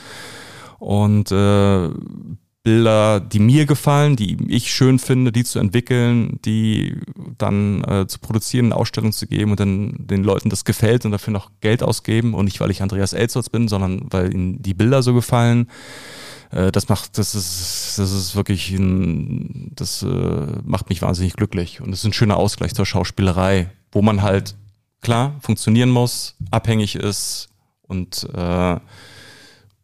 Und 0.81 1.31
äh, 1.31 1.89
Bilder, 2.63 3.19
die 3.19 3.37
mir 3.37 3.67
gefallen, 3.67 4.15
die 4.15 4.35
ich 4.47 4.73
schön 4.73 4.97
finde, 4.97 5.31
die 5.31 5.43
zu 5.43 5.59
entwickeln, 5.59 6.39
die 6.43 6.95
dann 7.37 7.83
äh, 7.83 8.07
zu 8.07 8.17
produzieren, 8.17 8.65
eine 8.65 8.77
Ausstellung 8.77 9.11
zu 9.11 9.27
geben 9.27 9.51
und 9.51 9.59
dann 9.59 9.93
den 9.99 10.23
Leuten 10.23 10.49
das 10.49 10.65
gefällt 10.65 11.05
und 11.05 11.11
dafür 11.11 11.33
noch 11.33 11.51
Geld 11.61 11.83
ausgeben. 11.83 12.33
Und 12.33 12.45
nicht, 12.45 12.59
weil 12.59 12.71
ich 12.71 12.81
Andreas 12.81 13.13
Elsholz 13.13 13.49
bin, 13.49 13.67
sondern 13.67 14.07
weil 14.09 14.33
ihnen 14.33 14.59
die 14.63 14.73
Bilder 14.73 15.03
so 15.03 15.13
gefallen. 15.13 15.67
Äh, 16.49 16.71
das 16.71 16.89
macht, 16.89 17.19
das 17.19 17.35
ist, 17.35 17.99
das 17.99 18.11
ist 18.11 18.35
wirklich 18.35 18.71
ein, 18.71 19.73
das 19.75 20.01
äh, 20.01 20.07
macht 20.63 20.89
mich 20.89 21.03
wahnsinnig 21.03 21.33
glücklich. 21.33 21.79
Und 21.79 21.93
es 21.93 21.99
ist 21.99 22.05
ein 22.05 22.13
schöner 22.13 22.37
Ausgleich 22.37 22.73
zur 22.73 22.87
Schauspielerei, 22.87 23.69
wo 23.91 24.01
man 24.01 24.23
halt 24.23 24.55
klar 25.03 25.35
funktionieren 25.41 25.91
muss, 25.91 26.35
abhängig 26.49 26.95
ist 26.95 27.49
und 27.83 28.27
äh, 28.33 28.79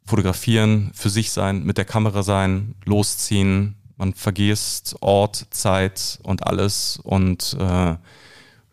fotografieren, 0.07 0.91
für 0.93 1.09
sich 1.09 1.31
sein, 1.31 1.63
mit 1.63 1.77
der 1.77 1.85
Kamera 1.85 2.23
sein, 2.23 2.75
losziehen. 2.85 3.75
Man 3.97 4.13
vergisst 4.13 4.95
Ort, 5.01 5.47
Zeit 5.51 6.19
und 6.23 6.45
alles 6.45 6.99
und 7.03 7.55
äh, 7.59 7.95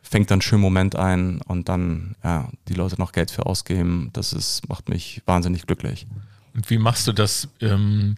fängt 0.03 0.31
dann 0.31 0.37
einen 0.37 0.43
schönen 0.43 0.63
Moment 0.63 0.97
ein 0.97 1.41
und 1.43 1.69
dann 1.69 2.15
ja, 2.23 2.49
die 2.69 2.75
Leute 2.75 2.97
noch 2.99 3.13
Geld 3.13 3.31
für 3.31 3.47
ausgeben. 3.47 4.11
Das 4.13 4.33
ist, 4.33 4.69
macht 4.69 4.89
mich 4.89 5.23
wahnsinnig 5.27 5.67
glücklich. 5.67 6.07
Und 6.55 6.71
wie 6.71 6.79
machst 6.79 7.07
du 7.07 7.13
das? 7.13 7.49
Ähm, 7.61 8.17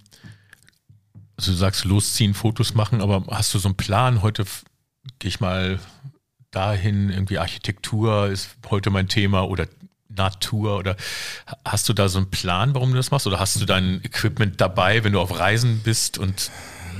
also 1.36 1.52
du 1.52 1.56
sagst 1.56 1.84
losziehen, 1.84 2.34
Fotos 2.34 2.74
machen, 2.74 3.00
aber 3.00 3.24
hast 3.30 3.54
du 3.54 3.58
so 3.58 3.68
einen 3.68 3.76
Plan? 3.76 4.22
Heute 4.22 4.44
gehe 5.18 5.28
ich 5.28 5.40
mal 5.40 5.78
dahin, 6.50 7.10
irgendwie 7.10 7.38
Architektur 7.38 8.28
ist 8.28 8.56
heute 8.70 8.90
mein 8.90 9.08
Thema 9.08 9.48
oder 9.48 9.66
Natur 10.16 10.78
oder 10.78 10.96
hast 11.64 11.88
du 11.88 11.92
da 11.92 12.08
so 12.08 12.18
einen 12.18 12.30
Plan, 12.30 12.74
warum 12.74 12.90
du 12.90 12.96
das 12.96 13.10
machst? 13.10 13.26
Oder 13.26 13.38
hast 13.38 13.60
du 13.60 13.64
dein 13.64 14.00
Equipment 14.02 14.60
dabei, 14.60 15.04
wenn 15.04 15.12
du 15.12 15.20
auf 15.20 15.38
Reisen 15.38 15.80
bist 15.84 16.18
und 16.18 16.50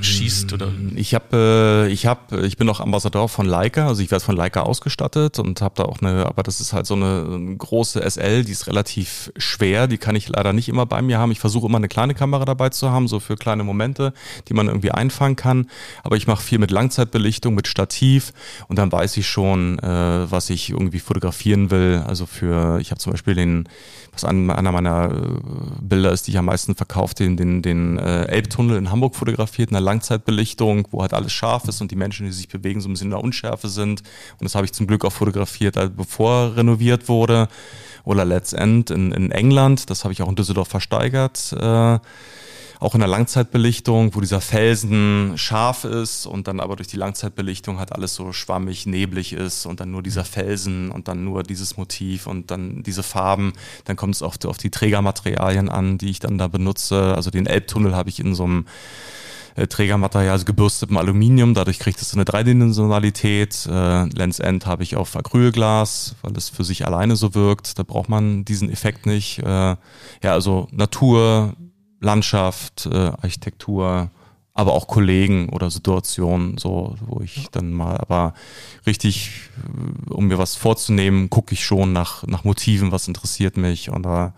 schießt 0.01 0.53
oder? 0.53 0.71
Ich 0.95 1.13
habe, 1.13 1.87
äh, 1.87 1.91
ich 1.91 2.05
habe, 2.05 2.45
ich 2.45 2.57
bin 2.57 2.69
auch 2.69 2.79
Ambassador 2.79 3.29
von 3.29 3.45
Leica, 3.45 3.87
also 3.87 4.01
ich 4.01 4.11
werde 4.11 4.23
von 4.23 4.35
Leica 4.35 4.61
ausgestattet 4.61 5.39
und 5.39 5.61
habe 5.61 5.75
da 5.77 5.83
auch 5.83 5.99
eine, 6.01 6.25
aber 6.25 6.43
das 6.43 6.61
ist 6.61 6.73
halt 6.73 6.85
so 6.85 6.95
eine 6.95 7.55
große 7.57 8.01
SL, 8.09 8.43
die 8.43 8.51
ist 8.51 8.67
relativ 8.67 9.31
schwer, 9.37 9.87
die 9.87 9.97
kann 9.97 10.15
ich 10.15 10.29
leider 10.29 10.53
nicht 10.53 10.69
immer 10.69 10.85
bei 10.85 11.01
mir 11.01 11.19
haben. 11.19 11.31
Ich 11.31 11.39
versuche 11.39 11.67
immer 11.67 11.77
eine 11.77 11.87
kleine 11.87 12.13
Kamera 12.13 12.45
dabei 12.45 12.69
zu 12.69 12.91
haben, 12.91 13.07
so 13.07 13.19
für 13.19 13.35
kleine 13.35 13.63
Momente, 13.63 14.13
die 14.47 14.53
man 14.53 14.67
irgendwie 14.67 14.91
einfangen 14.91 15.35
kann. 15.35 15.67
Aber 16.03 16.15
ich 16.15 16.27
mache 16.27 16.43
viel 16.43 16.59
mit 16.59 16.71
Langzeitbelichtung, 16.71 17.55
mit 17.55 17.67
Stativ 17.67 18.33
und 18.67 18.77
dann 18.77 18.91
weiß 18.91 19.17
ich 19.17 19.27
schon, 19.27 19.79
äh, 19.79 20.31
was 20.31 20.49
ich 20.49 20.69
irgendwie 20.69 20.99
fotografieren 20.99 21.71
will. 21.71 22.03
Also 22.07 22.25
für, 22.25 22.79
ich 22.79 22.91
habe 22.91 22.99
zum 22.99 23.11
Beispiel 23.13 23.35
den 23.35 23.67
was 24.23 24.29
einer 24.29 24.71
meiner 24.71 25.11
äh, 25.11 25.17
Bilder 25.81 26.11
ist, 26.11 26.27
die 26.27 26.31
ich 26.31 26.37
am 26.37 26.45
meisten 26.45 26.75
verkauft, 26.75 27.19
den, 27.19 27.37
den, 27.37 27.61
den 27.61 27.97
äh, 27.97 28.25
Elbtunnel 28.25 28.77
in 28.77 28.91
Hamburg 28.91 29.15
fotografiert, 29.15 29.69
in 29.69 29.75
der 29.75 29.81
Langzeitbelichtung, 29.81 30.87
wo 30.91 31.01
halt 31.01 31.13
alles 31.13 31.31
scharf 31.31 31.67
ist 31.67 31.81
und 31.81 31.91
die 31.91 31.95
Menschen, 31.95 32.25
die 32.25 32.31
sich 32.31 32.47
bewegen, 32.47 32.81
so 32.81 32.89
ein 32.89 32.93
bisschen 32.93 33.07
in 33.07 33.11
der 33.11 33.23
Unschärfe 33.23 33.67
sind. 33.69 34.01
Und 34.39 34.43
das 34.43 34.55
habe 34.55 34.65
ich 34.65 34.73
zum 34.73 34.87
Glück 34.87 35.05
auch 35.05 35.11
fotografiert, 35.11 35.75
bevor 35.95 36.55
renoviert 36.55 37.07
wurde. 37.07 37.47
Oder 38.03 38.23
Let's 38.23 38.53
End 38.53 38.89
in, 38.89 39.11
in 39.11 39.31
England, 39.31 39.89
das 39.89 40.05
habe 40.05 40.13
ich 40.13 40.21
auch 40.21 40.29
in 40.29 40.35
Düsseldorf 40.35 40.69
versteigert. 40.69 41.51
Äh, 41.51 41.99
auch 42.79 42.93
in 42.93 42.99
der 42.99 43.09
Langzeitbelichtung, 43.09 44.13
wo 44.15 44.21
dieser 44.21 44.41
Felsen 44.41 45.33
scharf 45.35 45.83
ist 45.83 46.25
und 46.25 46.47
dann 46.47 46.59
aber 46.59 46.75
durch 46.75 46.87
die 46.87 46.97
Langzeitbelichtung 46.97 47.79
halt 47.79 47.91
alles 47.91 48.13
so 48.13 48.33
schwammig, 48.33 48.85
neblig 48.85 49.33
ist 49.33 49.65
und 49.65 49.79
dann 49.79 49.91
nur 49.91 50.03
dieser 50.03 50.23
Felsen 50.23 50.91
und 50.91 51.07
dann 51.07 51.23
nur 51.23 51.43
dieses 51.43 51.77
Motiv 51.77 52.27
und 52.27 52.51
dann 52.51 52.83
diese 52.83 53.03
Farben. 53.03 53.53
Dann 53.85 53.95
kommt 53.95 54.15
es 54.15 54.21
auf, 54.21 54.35
auf 54.45 54.57
die 54.57 54.69
Trägermaterialien 54.69 55.69
an, 55.69 55.97
die 55.97 56.09
ich 56.09 56.19
dann 56.19 56.37
da 56.37 56.47
benutze. 56.47 57.15
Also 57.15 57.31
den 57.31 57.47
Elbtunnel 57.47 57.95
habe 57.95 58.09
ich 58.09 58.19
in 58.19 58.35
so 58.35 58.43
einem 58.43 58.65
äh, 59.57 59.65
Trägermaterial, 59.65 60.33
also 60.33 60.45
gebürstetem 60.45 60.97
Aluminium, 60.97 61.55
dadurch 61.55 61.79
kriegt 61.79 61.99
es 61.99 62.11
so 62.11 62.17
eine 62.17 62.25
Dreidimensionalität. 62.25 63.65
Äh, 63.65 64.05
Lens 64.09 64.39
End 64.39 64.67
habe 64.67 64.83
ich 64.83 64.95
auf 64.95 65.15
Acrylglas, 65.15 66.15
weil 66.21 66.37
es 66.37 66.49
für 66.49 66.63
sich 66.63 66.85
alleine 66.85 67.15
so 67.15 67.33
wirkt. 67.33 67.79
Da 67.79 67.83
braucht 67.83 68.07
man 68.07 68.45
diesen 68.45 68.71
Effekt 68.71 69.07
nicht. 69.07 69.39
Äh, 69.39 69.45
ja, 69.45 69.77
also 70.21 70.67
Natur, 70.71 71.55
Landschaft, 71.99 72.85
äh, 72.91 72.95
Architektur, 72.95 74.09
aber 74.53 74.73
auch 74.73 74.87
Kollegen 74.87 75.49
oder 75.49 75.69
Situationen, 75.69 76.57
so, 76.57 76.95
wo 77.05 77.21
ich 77.21 77.47
dann 77.51 77.71
mal, 77.71 77.97
aber 77.97 78.33
richtig, 78.85 79.49
äh, 79.57 80.13
um 80.13 80.27
mir 80.27 80.37
was 80.37 80.55
vorzunehmen, 80.55 81.29
gucke 81.29 81.53
ich 81.53 81.63
schon 81.63 81.93
nach, 81.93 82.25
nach 82.25 82.43
Motiven, 82.43 82.91
was 82.91 83.07
interessiert 83.07 83.57
mich 83.57 83.91
oder 83.91 84.33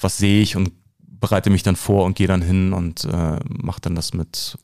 was 0.00 0.16
sehe 0.16 0.40
ich 0.40 0.56
und 0.56 0.72
bereite 0.98 1.50
mich 1.50 1.62
dann 1.62 1.76
vor 1.76 2.04
und 2.04 2.16
gehe 2.16 2.28
dann 2.28 2.42
hin 2.42 2.72
und 2.72 3.04
äh, 3.04 3.38
mache 3.48 3.80
dann 3.82 3.94
das 3.94 4.14
mit, 4.14 4.56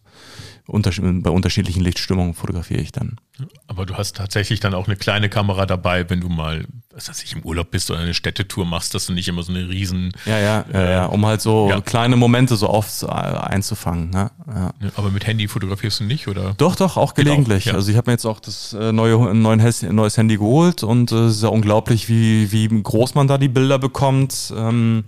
bei 0.66 1.30
unterschiedlichen 1.30 1.82
Lichtstimmungen 1.82 2.32
fotografiere 2.32 2.80
ich 2.80 2.90
dann. 2.90 3.16
Aber 3.66 3.84
du 3.84 3.96
hast 3.96 4.16
tatsächlich 4.16 4.60
dann 4.60 4.72
auch 4.72 4.86
eine 4.86 4.96
kleine 4.96 5.28
Kamera 5.28 5.66
dabei, 5.66 6.08
wenn 6.08 6.20
du 6.20 6.28
mal, 6.28 6.66
was 6.90 7.08
weiß 7.08 7.22
ich, 7.22 7.34
im 7.34 7.42
Urlaub 7.42 7.70
bist 7.70 7.90
oder 7.90 8.00
eine 8.00 8.14
Städtetour 8.14 8.64
machst, 8.64 8.94
dass 8.94 9.06
du 9.06 9.12
nicht 9.12 9.28
immer 9.28 9.42
so 9.42 9.52
eine 9.52 9.68
riesen. 9.68 10.12
Ja, 10.24 10.38
ja, 10.38 10.64
ja, 10.72 10.90
ja 10.90 11.06
um 11.06 11.26
halt 11.26 11.42
so 11.42 11.68
ja. 11.68 11.80
kleine 11.82 12.16
Momente 12.16 12.56
so 12.56 12.70
oft 12.70 13.02
äh, 13.02 13.06
einzufangen. 13.08 14.08
Ne? 14.08 14.30
Ja. 14.46 14.72
Aber 14.96 15.10
mit 15.10 15.26
Handy 15.26 15.48
fotografierst 15.48 16.00
du 16.00 16.04
nicht, 16.04 16.28
oder? 16.28 16.54
Doch, 16.56 16.76
doch, 16.76 16.96
auch 16.96 17.12
gelegentlich. 17.12 17.64
Genau. 17.64 17.76
Also 17.76 17.90
ich 17.90 17.98
habe 17.98 18.10
mir 18.10 18.14
jetzt 18.14 18.24
auch 18.24 18.40
das 18.40 18.72
äh, 18.72 18.92
neue 18.92 19.18
ein 19.28 19.42
neues 19.42 20.16
Handy 20.16 20.38
geholt 20.38 20.82
und 20.82 21.12
äh, 21.12 21.26
es 21.26 21.36
ist 21.36 21.42
ja 21.42 21.50
unglaublich, 21.50 22.08
wie, 22.08 22.52
wie 22.52 22.68
groß 22.68 23.14
man 23.14 23.28
da 23.28 23.36
die 23.36 23.48
Bilder 23.48 23.78
bekommt. 23.78 24.52
Ähm, 24.56 25.04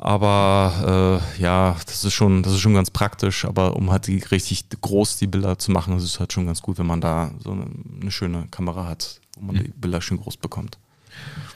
aber 0.00 1.20
äh, 1.36 1.42
ja, 1.42 1.76
das 1.84 2.04
ist 2.04 2.14
schon, 2.14 2.44
das 2.44 2.52
ist 2.52 2.60
schon 2.60 2.74
ganz 2.74 2.88
praktisch. 2.88 3.44
Aber 3.44 3.74
um 3.74 3.90
halt 3.90 4.06
die, 4.06 4.18
richtig 4.18 4.66
groß 4.80 5.16
die 5.16 5.26
Bilder 5.26 5.58
zu 5.58 5.72
machen, 5.72 5.96
ist 5.96 6.04
es 6.04 6.20
halt 6.20 6.32
schon 6.32 6.46
ganz 6.46 6.62
gut, 6.62 6.78
wenn 6.78 6.86
man 6.86 7.00
da 7.00 7.32
so 7.42 7.50
eine, 7.50 7.66
eine 8.00 8.10
schöne 8.12 8.46
Kamera 8.52 8.86
hat, 8.86 9.20
wo 9.36 9.46
man 9.46 9.56
mhm. 9.56 9.64
die 9.64 9.68
Bilder 9.70 10.00
schön 10.00 10.18
groß 10.18 10.36
bekommt. 10.36 10.78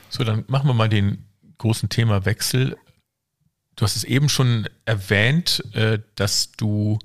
So, 0.09 0.25
dann 0.25 0.45
machen 0.49 0.67
wir 0.67 0.75
mal 0.75 0.89
den 0.89 1.25
großen 1.59 1.89
Themawechsel. 1.89 2.77
Du 3.77 3.85
hast 3.85 3.95
es 3.95 4.03
eben 4.03 4.29
schon 4.29 4.69
erwähnt, 4.87 5.63
äh, 5.75 6.01
dass 6.17 6.51
du, 6.51 6.99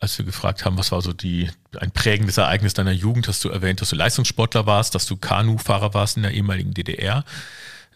als 0.00 0.18
wir 0.18 0.24
gefragt 0.24 0.64
haben, 0.64 0.76
was 0.76 0.90
war 0.90 1.02
so 1.02 1.12
die, 1.12 1.48
ein 1.78 1.92
prägendes 1.92 2.36
Ereignis 2.36 2.74
deiner 2.74 2.90
Jugend, 2.90 3.28
hast 3.28 3.44
du 3.44 3.48
erwähnt, 3.48 3.80
dass 3.80 3.90
du 3.90 3.96
Leistungssportler 3.96 4.66
warst, 4.66 4.96
dass 4.96 5.06
du 5.06 5.16
Kanufahrer 5.16 5.94
warst 5.94 6.16
in 6.16 6.24
der 6.24 6.32
ehemaligen 6.32 6.74
DDR. 6.74 7.24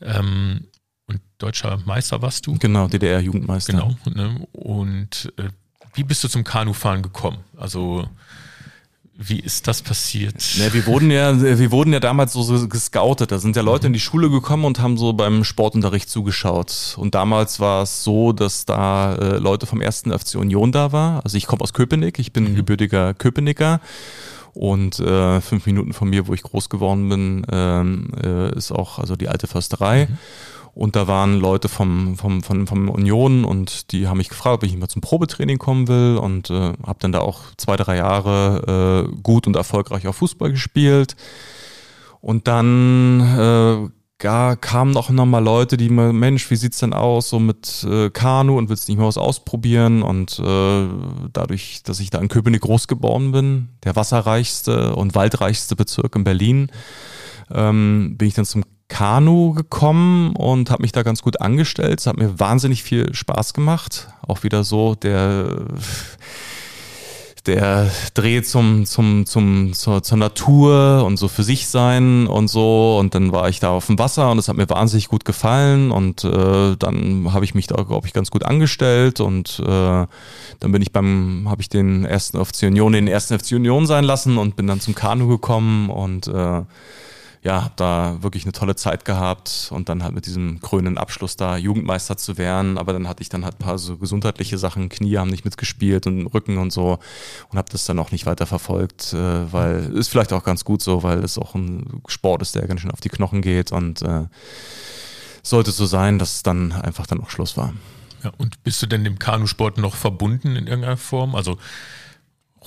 Ähm, 0.01 0.69
und 1.07 1.21
deutscher 1.39 1.79
Meister 1.85 2.23
warst 2.23 2.47
du? 2.47 2.59
Genau, 2.59 2.89
DDR-Jugendmeister. 2.89 3.73
Genau. 3.73 3.97
Ne? 4.07 4.47
Und 4.53 5.33
äh, 5.37 5.49
wie 5.95 6.05
bist 6.05 6.25
du 6.25 6.29
zum 6.29 6.45
Kanufahren 6.45 7.03
gekommen? 7.03 7.39
Also 7.57 8.09
wie 9.17 9.39
ist 9.39 9.69
das 9.69 9.81
passiert? 9.81 10.43
Ja, 10.57 10.73
wir 10.75 10.87
wurden 10.87 11.11
ja, 11.11 11.41
wir 11.41 11.71
wurden 11.71 11.93
ja 11.93 12.01
damals 12.01 12.33
so 12.33 12.69
gescoutet. 12.69 13.31
Da 13.31 13.39
sind 13.39 13.55
ja 13.55 13.63
Leute 13.63 13.87
in 13.87 13.93
die 13.93 14.01
Schule 14.01 14.29
gekommen 14.29 14.65
und 14.65 14.81
haben 14.81 14.97
so 14.97 15.13
beim 15.13 15.45
Sportunterricht 15.45 16.11
zugeschaut. 16.11 16.97
Und 16.99 17.15
damals 17.15 17.61
war 17.61 17.85
es 17.85 18.03
so, 18.03 18.33
dass 18.33 18.65
da 18.65 19.15
äh, 19.15 19.39
Leute 19.39 19.67
vom 19.67 19.81
ersten 19.81 20.17
FC 20.17 20.35
Union 20.35 20.73
da 20.73 20.91
war. 20.91 21.23
Also 21.23 21.37
ich 21.37 21.47
komme 21.47 21.63
aus 21.63 21.73
Köpenick, 21.73 22.19
ich 22.19 22.33
bin 22.33 22.51
mhm. 22.51 22.57
gebürtiger 22.57 23.15
Köpenicker. 23.15 23.81
Und 24.53 24.99
äh, 24.99 25.41
fünf 25.41 25.67
Minuten 25.67 25.93
von 25.93 26.09
mir, 26.09 26.27
wo 26.27 26.35
ich 26.35 26.43
groß 26.43 26.69
geworden 26.69 27.09
bin, 27.09 27.47
ähm, 27.51 28.11
äh, 28.21 28.57
ist 28.57 28.73
auch 28.73 28.99
also 28.99 29.15
die 29.15 29.29
alte 29.29 29.47
Försterei. 29.47 30.07
Mhm. 30.07 30.19
Und 30.75 30.97
da 30.97 31.07
waren 31.07 31.39
Leute 31.39 31.69
vom, 31.69 32.17
vom, 32.17 32.43
vom, 32.43 32.67
vom 32.67 32.89
Union 32.89 33.45
und 33.45 33.93
die 33.93 34.09
haben 34.09 34.19
mich 34.19 34.29
gefragt, 34.29 34.57
ob 34.57 34.63
ich 34.65 34.77
mal 34.77 34.89
zum 34.89 35.03
Probetraining 35.03 35.59
kommen 35.59 35.87
will 35.87 36.19
und 36.21 36.51
äh, 36.51 36.73
habe 36.85 36.99
dann 36.99 37.13
da 37.13 37.21
auch 37.21 37.43
zwei, 37.57 37.77
drei 37.77 37.97
Jahre 37.97 39.07
äh, 39.09 39.21
gut 39.23 39.47
und 39.47 39.55
erfolgreich 39.55 40.09
auch 40.09 40.15
Fußball 40.15 40.51
gespielt. 40.51 41.15
Und 42.21 42.49
dann 42.49 43.21
äh, 43.21 43.89
kamen 44.19 44.93
noch 44.93 45.11
mal 45.11 45.39
Leute, 45.39 45.77
die 45.77 45.91
mir, 45.91 46.13
Mensch, 46.13 46.51
wie 46.51 46.57
sieht's 46.57 46.79
denn 46.79 46.93
aus 46.93 47.29
so 47.29 47.39
mit 47.39 47.85
äh, 47.89 48.11
Kanu 48.11 48.57
und 48.57 48.69
willst 48.69 48.89
nicht 48.89 48.99
mal 48.99 49.07
was 49.07 49.19
ausprobieren? 49.19 50.03
Und 50.03 50.39
äh, 50.39 50.89
dadurch, 51.33 51.83
dass 51.85 52.01
ich 52.01 52.11
da 52.11 52.19
in 52.19 52.29
Köpenick 52.29 52.63
groß 52.63 52.89
geworden 52.89 53.33
bin, 53.33 53.69
der 53.85 53.95
wasserreichste 53.95 54.97
und 54.97 55.15
waldreichste 55.15 55.77
Bezirk 55.77 56.17
in 56.17 56.25
Berlin, 56.25 56.71
ähm, 57.53 58.15
bin 58.17 58.29
ich 58.29 58.35
dann 58.35 58.47
zum 58.47 58.65
Kanu 58.89 59.53
gekommen 59.53 60.37
und 60.37 60.71
habe 60.71 60.83
mich 60.83 60.93
da 60.93 61.03
ganz 61.03 61.23
gut 61.23 61.41
angestellt. 61.41 62.01
Es 62.01 62.07
hat 62.07 62.17
mir 62.17 62.39
wahnsinnig 62.39 62.83
viel 62.83 63.15
Spaß 63.15 63.55
gemacht. 63.55 64.09
Auch 64.27 64.43
wieder 64.43 64.65
so 64.65 64.95
der 64.95 65.67
der 67.47 67.91
Dreh 68.15 68.43
zum, 68.43 68.87
zum, 68.87 69.27
zum, 69.27 69.73
zur, 69.75 70.03
zur 70.03 70.19
Natur 70.19 71.05
und 71.05 71.19
so 71.19 71.29
für 71.29 71.43
sich 71.43 71.67
sein 71.69 72.27
und 72.27 72.49
so. 72.49 72.97
Und 72.99 73.15
dann 73.15 73.33
war 73.33 73.49
ich 73.49 73.61
da 73.61 73.71
auf 73.71 73.87
dem 73.87 73.99
Wasser 73.99 74.31
und 74.31 74.39
es 74.39 74.49
hat 74.49 74.57
mir 74.57 74.69
wahnsinnig 74.69 75.09
gut 75.09 75.25
gefallen. 75.25 75.91
Und 75.91 76.25
äh, 76.25 76.77
dann 76.77 77.33
habe 77.33 77.45
ich 77.45 77.55
mich 77.55 77.67
da, 77.67 77.83
glaube 77.83 78.07
ich, 78.07 78.13
ganz 78.13 78.31
gut 78.31 78.45
angestellt. 78.45 79.21
Und 79.21 79.61
äh, 79.61 79.67
dann 79.67 80.73
bin 80.73 80.81
ich 80.81 80.93
beim, 80.93 81.47
habe 81.49 81.61
ich 81.61 81.69
den 81.69 82.05
ersten 82.05 82.43
FC 82.43 82.65
Union, 82.65 82.93
den 82.93 83.09
ersten 83.09 83.39
FC 83.39 83.53
Union 83.53 83.87
sein 83.87 84.05
lassen 84.05 84.39
und 84.39 84.57
bin 84.57 84.67
dann 84.67 84.81
zum 84.81 84.95
Kanu 84.95 85.29
gekommen 85.29 85.91
und 85.91 86.29
äh, 86.29 86.63
ja, 87.45 87.63
habe 87.63 87.75
da 87.77 88.23
wirklich 88.23 88.45
eine 88.45 88.53
tolle 88.53 88.75
Zeit 88.75 89.05
gehabt 89.05 89.69
und 89.71 89.91
dann 89.91 90.03
halt 90.03 90.15
mit 90.15 90.25
diesem 90.25 90.61
krönenden 90.61 90.97
Abschluss 90.97 91.37
da 91.37 91.59
Jugendmeister 91.59 92.17
zu 92.17 92.39
werden. 92.39 92.79
Aber 92.79 92.95
dann 92.95 93.07
hatte 93.07 93.23
ich 93.23 93.29
dann 93.29 93.45
halt 93.45 93.59
paar 93.59 93.77
so 93.77 93.99
gesundheitliche 93.99 94.57
Sachen, 94.57 94.89
Knie 94.89 95.19
haben 95.19 95.29
nicht 95.29 95.45
mitgespielt 95.45 96.07
und 96.07 96.27
Rücken 96.29 96.57
und 96.57 96.73
so 96.73 96.99
und 97.51 97.59
habe 97.59 97.71
das 97.71 97.85
dann 97.85 97.99
auch 97.99 98.13
nicht 98.13 98.25
weiter 98.25 98.47
verfolgt, 98.47 99.13
äh, 99.13 99.53
weil 99.53 99.93
ist 99.95 100.09
vielleicht 100.09 100.33
auch 100.33 100.43
ganz 100.43 100.65
gut 100.65 100.81
so, 100.81 101.03
weil 101.03 101.19
es 101.23 101.37
auch 101.37 101.55
ein 101.55 102.01
Sport 102.09 102.41
ist, 102.41 102.55
der 102.55 102.67
ganz 102.67 102.81
schön 102.81 102.91
auf 102.91 103.03
die 103.03 103.11
Knochen 103.11 103.43
geht 103.43 103.73
und 103.73 104.01
äh, 104.01 104.25
sollte 105.43 105.71
so 105.71 105.85
sein, 105.85 106.19
dass 106.19 106.43
dann 106.43 106.73
einfach 106.73 107.07
dann 107.07 107.21
auch 107.21 107.29
Schluss 107.29 107.59
war. 107.59 107.75
Ja, 108.23 108.33
und 108.39 108.65
bist 108.65 108.81
du 108.81 108.87
denn 108.87 109.05
dem 109.05 109.19
Kanusport 109.19 109.77
noch 109.77 109.97
verbunden 109.97 110.57
in 110.57 110.67
irgendeiner 110.67 110.97
Form? 110.97 111.35
Also 111.35 111.59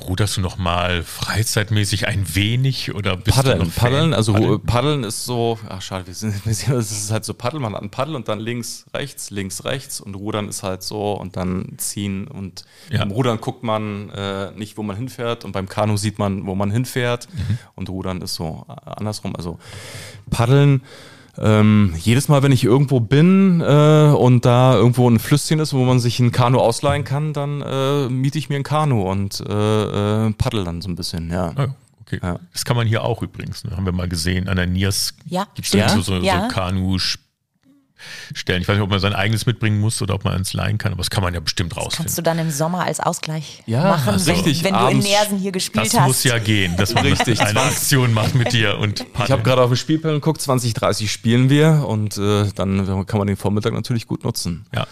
Ruderst 0.02 0.38
du 0.38 0.42
noch 0.42 0.58
mal 0.58 1.04
freizeitmäßig 1.04 2.08
ein 2.08 2.36
wenig 2.36 2.94
oder 2.94 3.18
bist 3.18 3.38
Paddeln, 3.38 3.60
du 3.60 3.66
noch 3.66 3.76
Paddeln, 3.76 4.14
also 4.14 4.34
Paddeln? 4.34 4.62
Paddeln 4.62 5.04
ist 5.04 5.26
so, 5.26 5.58
ach 5.68 5.82
schade, 5.82 6.08
wir 6.08 6.14
sind, 6.14 6.34
wir 6.46 6.54
sind, 6.54 6.74
es 6.74 6.92
ist 6.92 7.12
halt 7.12 7.26
so 7.26 7.34
Paddeln, 7.34 7.64
man 7.64 7.74
hat 7.74 7.82
ein 7.82 7.90
Paddel 7.90 8.16
und 8.16 8.28
dann 8.28 8.40
links, 8.40 8.86
rechts, 8.94 9.32
links, 9.32 9.66
rechts 9.66 10.00
und 10.00 10.16
Rudern 10.16 10.50
ist 10.50 10.64
halt 10.64 10.84
so 10.84 11.14
und 11.14 11.36
dann 11.36 11.74
ziehen 11.78 12.28
und 12.28 12.66
ja. 12.92 13.00
beim 13.00 13.12
Rudern 13.12 13.42
guckt 13.42 13.64
man 13.64 14.10
äh, 14.10 14.52
nicht, 14.52 14.78
wo 14.78 14.84
man 14.84 14.96
hinfährt 14.96 15.46
und 15.46 15.52
beim 15.52 15.68
Kanu 15.68 15.98
sieht 15.98 16.20
man, 16.20 16.46
wo 16.46 16.56
man 16.56 16.72
hinfährt 16.72 17.28
mhm. 17.34 17.58
und 17.76 17.90
Rudern 17.90 18.22
ist 18.22 18.36
so 18.36 18.66
äh, 18.70 18.74
andersrum, 18.86 19.36
also 19.36 19.60
Paddeln 20.30 20.82
ähm, 21.40 21.94
jedes 21.98 22.28
Mal, 22.28 22.44
wenn 22.44 22.52
ich 22.52 22.64
irgendwo 22.64 23.00
bin 23.00 23.62
äh, 23.62 24.14
und 24.18 24.46
da 24.46 24.76
irgendwo 24.76 25.10
ein 25.10 25.20
Flüsschen 25.20 25.60
ist, 25.60 25.74
wo 25.74 25.84
man 25.86 26.00
sich 26.00 26.20
ein 26.20 26.32
Kanu 26.32 26.60
ausleihen 26.60 27.04
kann, 27.04 27.34
dann 27.34 27.62
äh, 27.62 28.10
miete 28.10 28.38
ich 28.38 28.50
mir 28.50 28.56
ein 28.56 28.64
Kanu 28.64 29.04
und 29.04 29.42
äh, 29.42 30.28
äh, 30.28 30.32
paddel 30.34 30.64
dann 30.64 30.82
so 30.82 30.90
ein 30.90 30.96
bisschen, 30.96 31.30
ja. 31.30 31.54
Oh, 31.58 31.68
okay. 32.02 32.20
Ja. 32.24 32.40
Das 32.54 32.66
kann 32.66 32.76
man 32.76 32.88
hier 32.88 33.04
auch 33.04 33.22
übrigens, 33.22 33.64
ne? 33.64 33.76
haben 33.76 33.86
wir 33.86 33.92
mal 33.92 34.08
gesehen. 34.08 34.48
An 34.50 34.58
der 34.58 34.68
Niers 34.68 35.14
ja. 35.26 35.48
gibt 35.54 35.68
es 35.68 35.74
ja? 35.74 35.90
so, 35.90 36.02
so, 36.02 36.16
ja. 36.18 36.48
so 36.50 36.56
kanu 36.56 36.98
stellen. 38.34 38.62
Ich 38.62 38.68
weiß 38.68 38.76
nicht, 38.76 38.84
ob 38.84 38.90
man 38.90 39.00
sein 39.00 39.14
eigenes 39.14 39.46
mitbringen 39.46 39.80
muss 39.80 40.02
oder 40.02 40.16
ob 40.16 40.24
man 40.24 40.34
eins 40.34 40.54
leihen 40.54 40.78
kann, 40.78 40.92
aber 40.92 41.00
das 41.00 41.10
kann 41.10 41.24
man 41.24 41.34
ja 41.34 41.40
bestimmt 41.40 41.76
rausfinden. 41.76 41.90
Das 41.90 41.98
kannst 41.98 42.18
du 42.18 42.22
dann 42.22 42.40
im 42.40 42.52
Sommer 42.52 42.86
als 42.86 43.00
Ausgleich 43.00 43.64
ja, 43.66 43.84
machen, 43.84 44.16
richtig, 44.16 44.64
wenn, 44.64 44.74
wenn 44.74 44.82
du 44.82 44.88
in 44.90 45.00
Nersen 45.00 45.38
hier 45.38 45.52
gespielt 45.52 45.86
das 45.86 45.94
hast. 45.94 46.00
Das 46.00 46.08
muss 46.08 46.24
ja 46.24 46.38
gehen, 46.40 46.76
dass 46.78 46.94
man 46.94 47.06
richtig, 47.06 47.42
eine 47.42 47.62
Aktion 47.62 48.14
macht 48.14 48.36
mit 48.36 48.54
dir 48.54 48.78
und 48.78 49.00
Paddeln. 49.14 49.26
Ich 49.26 49.32
habe 49.32 49.44
gerade 49.44 49.62
auf 49.62 49.70
den 49.70 49.78
Spielplan 49.78 50.16
geguckt, 50.16 50.42
20, 50.42 50.74
30 50.74 51.12
spielen 51.12 51.50
wir 51.50 51.86
und 51.88 52.18
äh, 52.18 52.50
dann 52.56 53.06
kann 53.06 53.18
man 53.18 53.28
den 53.28 53.38
Vormittag 53.38 53.74
natürlich 53.74 54.08
gut 54.08 54.24
nutzen. 54.24 54.66
Ja, 54.74 54.88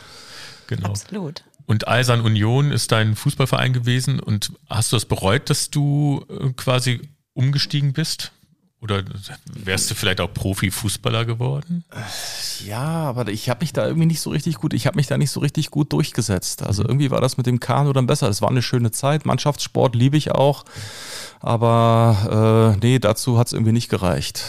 genau. 0.67 0.89
Absolut. 0.89 1.43
Und 1.67 1.87
Eisern 1.87 2.21
Union 2.21 2.71
ist 2.71 2.91
dein 2.91 3.15
Fußballverein 3.15 3.73
gewesen 3.73 4.19
und 4.19 4.51
hast 4.69 4.91
du 4.91 4.97
das 4.97 5.05
bereut, 5.05 5.49
dass 5.49 5.71
du 5.71 6.23
äh, 6.29 6.51
quasi 6.53 7.01
umgestiegen 7.33 7.93
bist? 7.93 8.31
Oder 8.81 9.03
wärst 9.53 9.89
du 9.89 9.95
vielleicht 9.95 10.21
auch 10.21 10.31
Profifußballer 10.31 11.25
geworden? 11.25 11.85
Ja, 12.65 12.83
aber 12.83 13.29
ich 13.29 13.49
habe 13.49 13.61
mich 13.61 13.73
da 13.73 13.88
irgendwie 13.88 14.05
nicht 14.05 14.21
so 14.21 14.29
richtig 14.29 14.55
gut, 14.55 14.73
ich 14.73 14.85
habe 14.85 14.97
mich 14.97 15.07
da 15.07 15.17
nicht 15.17 15.31
so 15.31 15.39
richtig 15.39 15.71
gut 15.71 15.91
durchgesetzt. 15.91 16.61
Also 16.61 16.83
mhm. 16.83 16.89
irgendwie 16.89 17.11
war 17.11 17.21
das 17.21 17.38
mit 17.38 17.47
dem 17.47 17.59
Kanu 17.59 17.93
dann 17.93 18.05
besser. 18.05 18.29
Es 18.29 18.41
war 18.41 18.49
eine 18.49 18.61
schöne 18.61 18.91
Zeit. 18.91 19.25
Mannschaftssport 19.25 19.95
liebe 19.95 20.17
ich 20.17 20.31
auch. 20.31 20.65
Aber 21.39 22.75
äh, 22.75 22.85
nee, 22.85 22.99
dazu 22.99 23.38
hat 23.38 23.47
es 23.47 23.53
irgendwie 23.53 23.71
nicht 23.71 23.89
gereicht. 23.89 24.43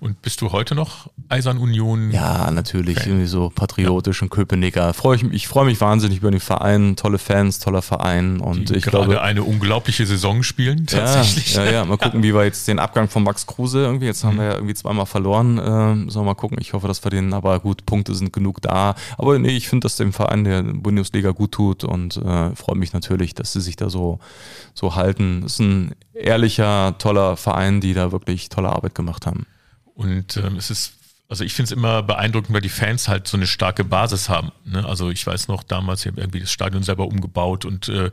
Und 0.00 0.22
bist 0.22 0.40
du 0.40 0.52
heute 0.52 0.74
noch 0.74 1.08
Eisern 1.28 1.58
Union? 1.58 2.10
Ja, 2.10 2.50
natürlich, 2.50 2.98
Fan. 2.98 3.08
irgendwie 3.08 3.26
so 3.26 3.50
patriotisch 3.50 4.20
ja. 4.20 4.24
und 4.24 4.30
Köpenicker. 4.30 4.92
Freu 4.94 5.14
ich, 5.14 5.24
ich 5.24 5.48
freue 5.48 5.64
mich 5.64 5.80
wahnsinnig 5.80 6.18
über 6.18 6.30
den 6.30 6.40
Verein, 6.40 6.96
tolle 6.96 7.18
Fans, 7.18 7.58
toller 7.58 7.82
Verein 7.82 8.40
und 8.40 8.70
Die 8.70 8.76
ich 8.76 8.84
gerade 8.84 9.04
glaube 9.04 9.22
eine 9.22 9.42
unglaubliche 9.42 10.06
Saison 10.06 10.42
spielen 10.42 10.86
tatsächlich. 10.86 11.54
Ja, 11.54 11.64
ja, 11.64 11.72
ja. 11.72 11.84
mal 11.84 11.96
gucken, 11.98 12.22
wie 12.22 12.34
wir 12.34 12.44
jetzt 12.44 12.68
den 12.68 12.78
Abgang 12.78 13.08
von 13.08 13.22
Max 13.22 13.46
Kruse 13.46 13.80
irgendwie. 13.80 14.06
Jetzt 14.06 14.24
haben 14.24 14.34
mhm. 14.34 14.40
wir 14.40 14.46
ja 14.46 14.54
irgendwie 14.54 14.74
zweimal 14.74 15.06
verloren. 15.06 15.58
Ähm, 15.58 16.10
sollen 16.10 16.26
wir 16.26 16.32
mal 16.32 16.34
gucken. 16.34 16.58
Ich 16.60 16.72
hoffe, 16.72 16.88
dass 16.88 17.02
wir 17.04 17.10
den, 17.10 17.32
aber 17.32 17.60
gut, 17.60 17.86
Punkte 17.86 18.14
sind 18.14 18.32
genug 18.32 18.60
da. 18.62 18.94
Aber 19.18 19.38
nee, 19.38 19.56
ich 19.56 19.68
finde, 19.68 19.84
dass 19.84 19.96
dem 19.96 20.12
Verein 20.12 20.44
der 20.44 20.62
Bundesliga 20.62 21.30
gut 21.30 21.52
tut 21.52 21.84
und 21.84 22.16
äh, 22.16 22.54
freue 22.54 22.76
mich 22.76 22.92
natürlich, 22.92 23.34
dass 23.34 23.52
sie 23.52 23.60
sich 23.60 23.76
da 23.76 23.90
so 23.90 24.18
so 24.74 24.94
halten. 24.94 25.40
Das 25.42 25.54
ist 25.54 25.60
ein 25.60 25.94
ehrlicher, 26.14 26.94
toller 26.98 27.36
Verein, 27.36 27.80
die 27.80 27.94
da 27.94 28.12
wirklich 28.12 28.48
tolle 28.48 28.68
Arbeit 28.68 28.94
gemacht 28.94 29.26
haben. 29.26 29.46
Und 29.96 30.36
ähm, 30.36 30.56
es 30.56 30.70
ist, 30.70 30.92
also 31.28 31.42
ich 31.42 31.54
finde 31.54 31.66
es 31.66 31.72
immer 31.72 32.02
beeindruckend, 32.02 32.54
weil 32.54 32.60
die 32.60 32.68
Fans 32.68 33.08
halt 33.08 33.26
so 33.26 33.36
eine 33.36 33.46
starke 33.48 33.82
Basis 33.82 34.28
haben. 34.28 34.52
Ne? 34.64 34.84
Also 34.86 35.10
ich 35.10 35.26
weiß 35.26 35.48
noch 35.48 35.62
damals, 35.64 36.02
ich 36.02 36.12
habe 36.12 36.20
irgendwie 36.20 36.40
das 36.40 36.52
Stadion 36.52 36.82
selber 36.84 37.06
umgebaut 37.06 37.64
und 37.64 37.88
äh, 37.88 38.10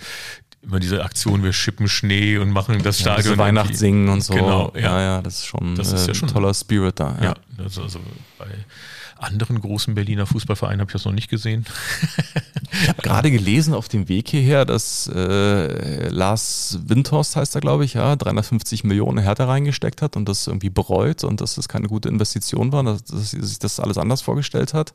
immer 0.63 0.79
diese 0.79 1.03
Aktion, 1.03 1.43
wir 1.43 1.51
schippen 1.53 1.89
Schnee 1.89 2.37
und 2.37 2.49
machen 2.51 2.81
das 2.81 2.99
Ja, 3.01 3.13
Stadion. 3.19 3.37
Weihnachtssingen 3.37 4.07
und 4.09 4.21
so. 4.21 4.33
Genau, 4.33 4.71
ja. 4.75 4.81
ja, 4.81 5.01
ja, 5.01 5.21
das 5.21 5.39
ist 5.39 5.45
schon, 5.45 5.75
Das 5.75 5.91
ist 5.91 6.07
ja 6.07 6.13
äh, 6.13 6.15
schon- 6.15 6.29
ein 6.29 6.33
toller 6.33 6.53
Spirit 6.53 6.99
da. 6.99 7.15
Ja. 7.19 7.23
Ja, 7.25 7.35
also, 7.63 7.83
also 7.83 7.99
bei 8.39 8.47
anderen 9.23 9.59
großen 9.61 9.95
Berliner 9.95 10.25
Fußballvereinen 10.25 10.79
habe 10.81 10.89
ich 10.89 10.93
das 10.93 11.05
noch 11.05 11.11
nicht 11.11 11.29
gesehen. 11.29 11.65
Ich 12.81 12.89
habe 12.89 13.01
gerade 13.01 13.29
gelesen 13.29 13.73
auf 13.73 13.87
dem 13.87 14.09
Weg 14.09 14.29
hierher, 14.29 14.65
dass 14.65 15.07
äh, 15.13 16.09
Lars 16.09 16.79
Windhorst 16.85 17.35
heißt 17.35 17.55
er, 17.55 17.61
glaube 17.61 17.85
ich, 17.85 17.93
ja, 17.93 18.15
350 18.15 18.83
Millionen 18.83 19.19
Härte 19.19 19.47
reingesteckt 19.47 20.01
hat 20.01 20.15
und 20.15 20.27
das 20.27 20.47
irgendwie 20.47 20.69
bereut 20.69 21.23
und 21.23 21.39
dass 21.39 21.55
das 21.55 21.67
keine 21.67 21.87
gute 21.87 22.09
Investition 22.09 22.71
war, 22.71 22.83
dass, 22.83 23.03
dass 23.03 23.31
sich 23.31 23.59
das 23.59 23.79
alles 23.79 23.97
anders 23.97 24.21
vorgestellt 24.21 24.73
hat. 24.73 24.93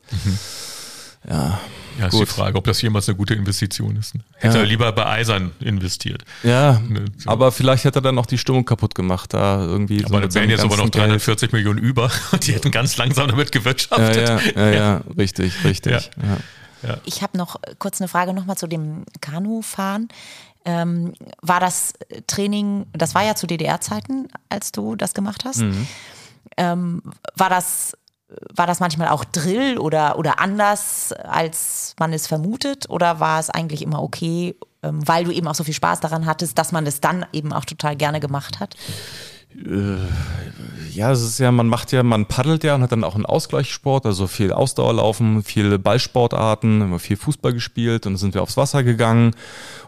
Ja, 1.27 1.59
Ja, 1.99 2.05
ist 2.07 2.11
Gut. 2.11 2.21
die 2.29 2.31
Frage, 2.31 2.57
ob 2.57 2.63
das 2.63 2.81
jemals 2.81 3.09
eine 3.09 3.17
gute 3.17 3.33
Investition 3.33 3.97
ist. 3.97 4.15
ne? 4.15 4.21
Hätte 4.35 4.55
Ja. 4.55 4.63
er 4.63 4.65
lieber 4.65 4.89
bei 4.93 5.05
Eisern 5.05 5.51
investiert. 5.59 6.23
ja, 6.43 6.79
Ne, 6.87 7.03
so. 7.17 7.29
aber 7.29 7.51
vielleicht 7.51 7.83
hätte 7.83 7.99
er 7.99 8.01
dann 8.01 8.15
noch 8.15 8.25
die 8.25 8.37
Stimmung 8.37 8.63
kaputt 8.63 8.95
gemacht, 8.95 9.33
da 9.33 9.61
irgendwie. 9.61 10.05
Aber 10.05 10.19
da 10.21 10.27
mit 10.27 10.33
wären 10.35 10.49
jetzt 10.49 10.61
aber 10.61 10.77
noch 10.77 10.83
ganzen 10.85 10.91
Geld. 10.91 11.09
340 11.09 11.51
Millionen 11.51 11.79
über 11.79 12.09
und 12.31 12.47
die 12.47 12.53
hätten 12.53 12.71
ganz 12.71 12.95
langsam 12.95 13.27
damit 13.27 13.53
Ja, 13.53 13.59
gewirtschaftet. 13.59 14.29
ja, 14.55 14.61
ja, 14.65 14.71
ja, 14.73 15.01
richtig, 15.17 15.61
richtig. 15.65 16.09
Ja. 16.15 16.37
Ja. 16.89 16.97
Ich 17.03 17.21
habe 17.21 17.37
noch 17.37 17.57
kurz 17.79 17.99
eine 17.99 18.07
Frage 18.07 18.33
nochmal 18.33 18.57
zu 18.57 18.67
dem 18.67 19.03
Kanufahren. 19.19 20.07
Ähm, 20.63 21.13
war 21.41 21.59
das 21.59 21.93
Training, 22.27 22.85
das 22.93 23.13
war 23.13 23.25
ja 23.25 23.35
zu 23.35 23.45
DDR-Zeiten, 23.47 24.29
als 24.47 24.71
du 24.71 24.95
das 24.95 25.13
gemacht 25.13 25.43
hast. 25.43 25.63
Ähm, 26.57 27.01
war 27.35 27.49
das 27.49 27.97
war 28.53 28.67
das 28.67 28.79
manchmal 28.79 29.09
auch 29.09 29.25
Drill 29.25 29.77
oder, 29.77 30.17
oder 30.17 30.39
anders, 30.39 31.13
als 31.13 31.95
man 31.99 32.13
es 32.13 32.27
vermutet? 32.27 32.89
Oder 32.89 33.19
war 33.19 33.39
es 33.39 33.49
eigentlich 33.49 33.81
immer 33.81 34.03
okay, 34.03 34.55
ähm, 34.83 35.05
weil 35.07 35.23
du 35.23 35.31
eben 35.31 35.47
auch 35.47 35.55
so 35.55 35.63
viel 35.63 35.73
Spaß 35.73 35.99
daran 35.99 36.25
hattest, 36.25 36.57
dass 36.57 36.71
man 36.71 36.85
es 36.85 37.01
dann 37.01 37.25
eben 37.33 37.53
auch 37.53 37.65
total 37.65 37.95
gerne 37.95 38.19
gemacht 38.19 38.59
hat? 38.59 38.75
Ja, 40.91 41.11
es 41.11 41.23
ist 41.23 41.39
ja, 41.39 41.51
man 41.51 41.67
macht 41.67 41.91
ja, 41.91 42.03
man 42.03 42.27
paddelt 42.27 42.63
ja 42.63 42.75
und 42.75 42.83
hat 42.83 42.91
dann 42.91 43.03
auch 43.03 43.15
einen 43.15 43.25
Ausgleichssport, 43.25 44.05
also 44.05 44.27
viel 44.27 44.51
Ausdauerlaufen, 44.51 45.43
viele 45.43 45.79
Ballsportarten, 45.79 46.81
immer 46.81 46.99
viel 46.99 47.17
Fußball 47.17 47.53
gespielt 47.53 48.05
und 48.05 48.13
dann 48.13 48.17
sind 48.17 48.35
wir 48.35 48.43
aufs 48.43 48.57
Wasser 48.57 48.83
gegangen. 48.83 49.35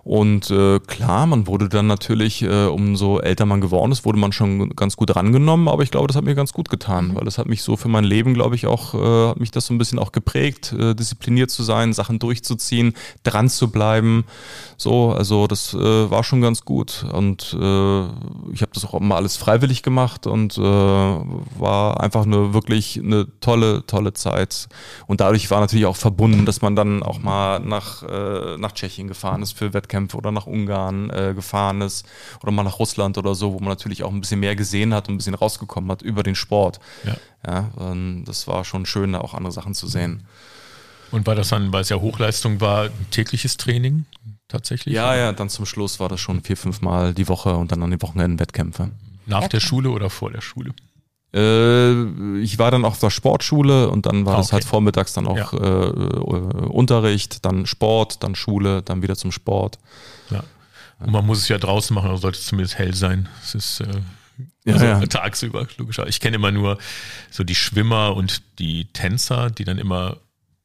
Und 0.04 0.50
äh, 0.50 0.80
klar, 0.80 1.28
man 1.28 1.46
wurde 1.46 1.70
dann 1.70 1.86
natürlich, 1.86 2.42
äh, 2.42 2.66
umso 2.66 3.20
älter 3.20 3.46
man 3.46 3.62
geworden 3.62 3.92
ist, 3.92 4.04
wurde 4.04 4.18
man 4.18 4.32
schon 4.32 4.72
ganz 4.72 4.96
gut 4.96 5.16
rangenommen, 5.16 5.68
aber 5.68 5.84
ich 5.84 5.92
glaube, 5.92 6.08
das 6.08 6.18
hat 6.18 6.24
mir 6.24 6.34
ganz 6.34 6.54
gut 6.54 6.70
getan, 6.70 7.14
weil 7.14 7.26
das 7.26 7.38
hat 7.38 7.48
mich 7.48 7.62
so 7.62 7.78
für 7.78 7.88
mein 7.88 8.04
Leben, 8.04 8.34
glaube 8.34 8.56
ich, 8.56 8.66
auch, 8.66 8.96
äh, 8.96 9.30
hat 9.30 9.40
mich 9.40 9.52
das 9.52 9.68
so 9.68 9.74
ein 9.76 9.78
bisschen 9.78 10.00
auch 10.00 10.12
geprägt, 10.12 10.74
äh, 10.74 10.96
diszipliniert 10.96 11.52
zu 11.52 11.62
sein, 11.62 11.94
Sachen 11.94 12.18
durchzuziehen, 12.18 12.94
dran 13.24 13.48
zu 13.48 13.70
bleiben. 13.70 14.26
So, 14.76 15.12
also 15.12 15.46
das 15.46 15.76
äh, 15.76 16.10
war 16.10 16.24
schon 16.24 16.42
ganz 16.42 16.66
gut. 16.66 17.06
Und 17.12 17.54
äh, 17.54 18.04
ich 18.54 18.62
habe 18.62 18.72
das 18.74 18.86
auch 18.86 18.96
immer 18.96 19.18
alles 19.18 19.38
freiwillig 19.52 19.84
gemacht 19.84 20.28
und 20.28 20.58
äh, 20.58 20.62
war 20.62 22.00
einfach 22.00 22.26
eine 22.26 22.54
wirklich 22.54 22.98
eine 22.98 23.28
tolle, 23.42 23.86
tolle 23.86 24.14
Zeit. 24.14 24.70
Und 25.08 25.20
dadurch 25.20 25.52
war 25.52 25.60
natürlich 25.60 25.86
auch 25.86 25.98
verbunden, 25.98 26.46
dass 26.46 26.62
man 26.62 26.78
dann 26.78 27.04
auch 27.04 27.20
mal 27.20 27.60
nach, 27.60 28.02
äh, 28.04 28.58
nach 28.58 28.72
Tschechien 28.72 29.10
gefahren 29.10 29.42
ist 29.42 29.58
für 29.58 29.74
Wettkämpfe 29.74 30.16
oder 30.16 30.32
nach 30.32 30.48
Ungarn 30.48 31.10
äh, 31.10 31.34
gefahren 31.36 31.82
ist 31.82 32.06
oder 32.42 32.54
mal 32.54 32.64
nach 32.64 32.80
Russland 32.80 33.18
oder 33.18 33.36
so, 33.36 33.52
wo 33.54 33.60
man 33.60 33.68
natürlich 33.68 34.04
auch 34.04 34.12
ein 34.12 34.22
bisschen 34.22 34.40
mehr 34.40 34.56
gesehen 34.56 34.94
hat 34.94 35.10
und 35.10 35.16
ein 35.16 35.18
bisschen 35.18 35.36
rausgekommen 35.36 35.92
hat 35.92 36.02
über 36.02 36.24
den 36.24 36.36
Sport. 36.36 36.80
Ja. 37.04 37.18
Ja, 37.46 37.72
ähm, 37.80 38.24
das 38.26 38.48
war 38.48 38.64
schon 38.64 38.86
schön, 38.86 39.14
da 39.14 39.20
auch 39.20 39.34
andere 39.34 39.52
Sachen 39.52 39.74
zu 39.74 39.88
sehen. 39.88 40.24
Und 41.12 41.28
war 41.28 41.36
das 41.36 41.50
dann, 41.50 41.74
weil 41.74 41.82
es 41.82 41.90
ja 41.90 41.98
Hochleistung 41.98 42.62
war, 42.62 42.86
ein 42.86 43.08
tägliches 43.10 43.58
Training 43.58 44.06
tatsächlich? 44.48 44.96
Ja, 44.96 45.14
ja, 45.16 45.34
dann 45.34 45.50
zum 45.50 45.66
Schluss 45.66 46.00
war 46.00 46.08
das 46.08 46.22
schon 46.22 46.42
vier, 46.42 46.56
fünf 46.56 46.82
Mal 46.82 47.14
die 47.14 47.28
Woche 47.28 47.56
und 47.56 47.74
dann 47.74 47.84
an 47.84 47.92
den 47.92 48.02
Wochenenden 48.02 48.40
Wettkämpfe. 48.40 48.92
Nach 49.26 49.42
Ja, 49.44 49.48
der. 49.48 49.60
Schule 49.60 49.90
oder 49.90 50.10
vor 50.10 50.32
der 50.32 50.42
Schule? 50.42 50.74
Äh, 51.34 52.40
ich 52.42 52.60
war 52.60 52.72
dann 52.72 52.84
auf 52.86 53.00
der 53.00 53.10
Sportschule 53.10 53.90
und 53.90 54.06
dann 54.06 54.26
war 54.26 54.34
Ah, 54.36 54.38
das 54.38 54.48
okay. 54.48 54.54
halt 54.56 54.66
vormittags 54.66 55.14
dann 55.14 55.28
auch 55.28 55.54
Ja. 55.54 55.84
äh, 55.86 55.92
Unterricht, 56.68 57.46
dann 57.46 57.66
Sport, 57.66 58.24
dann 58.24 58.36
Schule, 58.36 58.82
dann 58.82 59.02
wieder 59.02 59.16
zum 59.16 59.32
Sport. 59.32 59.80
Ja. 60.30 60.44
Und 61.00 61.12
man 61.12 61.26
muss 61.26 61.40
es 61.40 61.48
ja 61.48 61.58
draußen 61.58 61.94
machen, 61.96 62.10
also 62.10 62.22
sollte 62.24 62.38
es 62.40 62.46
zumindest 62.46 62.78
hell 62.78 62.94
sein. 62.94 63.30
Es 63.42 63.56
ist 63.56 63.80
äh, 63.82 63.88
Ja, 64.66 64.74
also 64.74 64.86
ja. 64.86 65.00
tagsüber, 65.08 65.68
logischer. 65.78 66.08
Ich 66.08 66.20
kenne 66.20 66.36
immer 66.36 66.52
nur 66.52 66.78
so 67.32 67.44
die 67.44 67.56
Schwimmer 67.56 68.16
und 68.16 68.42
die 68.60 68.86
Tänzer, 68.92 69.50
die 69.50 69.64
dann 69.64 69.78
immer 69.78 70.18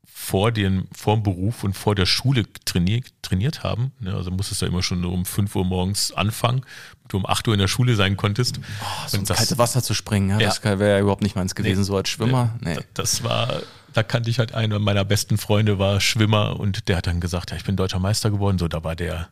vor 0.05 0.51
dem, 0.51 0.89
vor 0.93 1.15
dem 1.17 1.23
Beruf 1.23 1.63
und 1.63 1.75
vor 1.75 1.95
der 1.95 2.07
Schule 2.07 2.45
trainiert, 2.65 3.07
trainiert 3.23 3.63
haben. 3.63 3.93
Ne, 4.01 4.13
also 4.15 4.31
musstest 4.31 4.61
du 4.61 4.67
ja 4.67 4.73
immer 4.73 4.83
schon 4.83 5.05
um 5.05 5.25
5 5.25 5.55
Uhr 5.55 5.65
morgens 5.65 6.13
anfangen, 6.13 6.63
du 7.09 7.17
um 7.19 7.27
8 7.27 7.47
Uhr 7.49 7.55
in 7.55 7.61
der 7.61 7.69
Schule 7.69 7.95
sein 7.97 8.17
konntest. 8.17 8.59
Oh, 8.59 8.85
so 9.09 9.17
Und 9.17 9.21
ins 9.21 9.29
das- 9.29 9.39
kalte 9.39 9.59
Wasser 9.59 9.83
zu 9.83 9.95
springen, 9.95 10.31
ja, 10.31 10.39
Ja. 10.41 10.47
das 10.49 10.63
wäre 10.65 10.89
ja 10.89 10.99
überhaupt 11.01 11.23
nicht 11.23 11.37
meins 11.37 11.55
gewesen, 11.55 11.85
so 11.85 11.97
als 11.97 12.09
Schwimmer. 12.09 12.55
Nee. 12.61 12.77
Das 12.95 13.23
war, 13.25 13.63
da 13.93 14.03
kannte 14.03 14.31
ich 14.31 14.39
halt 14.39 14.55
einer 14.55 14.79
meiner 14.79 15.05
besten 15.05 15.39
Freunde, 15.39 15.79
war 15.79 16.01
Schwimmer 16.01 16.59
und 16.59 16.89
der 16.89 16.97
hat 16.99 17.07
dann 17.07 17.21
gesagt, 17.21 17.51
ja, 17.51 17.57
ich 17.57 17.65
bin 17.65 17.77
deutscher 17.77 17.99
Meister 17.99 18.31
geworden. 18.31 18.59
So, 18.59 18.69
da 18.69 18.83
war 18.85 18.97
der, 18.97 19.29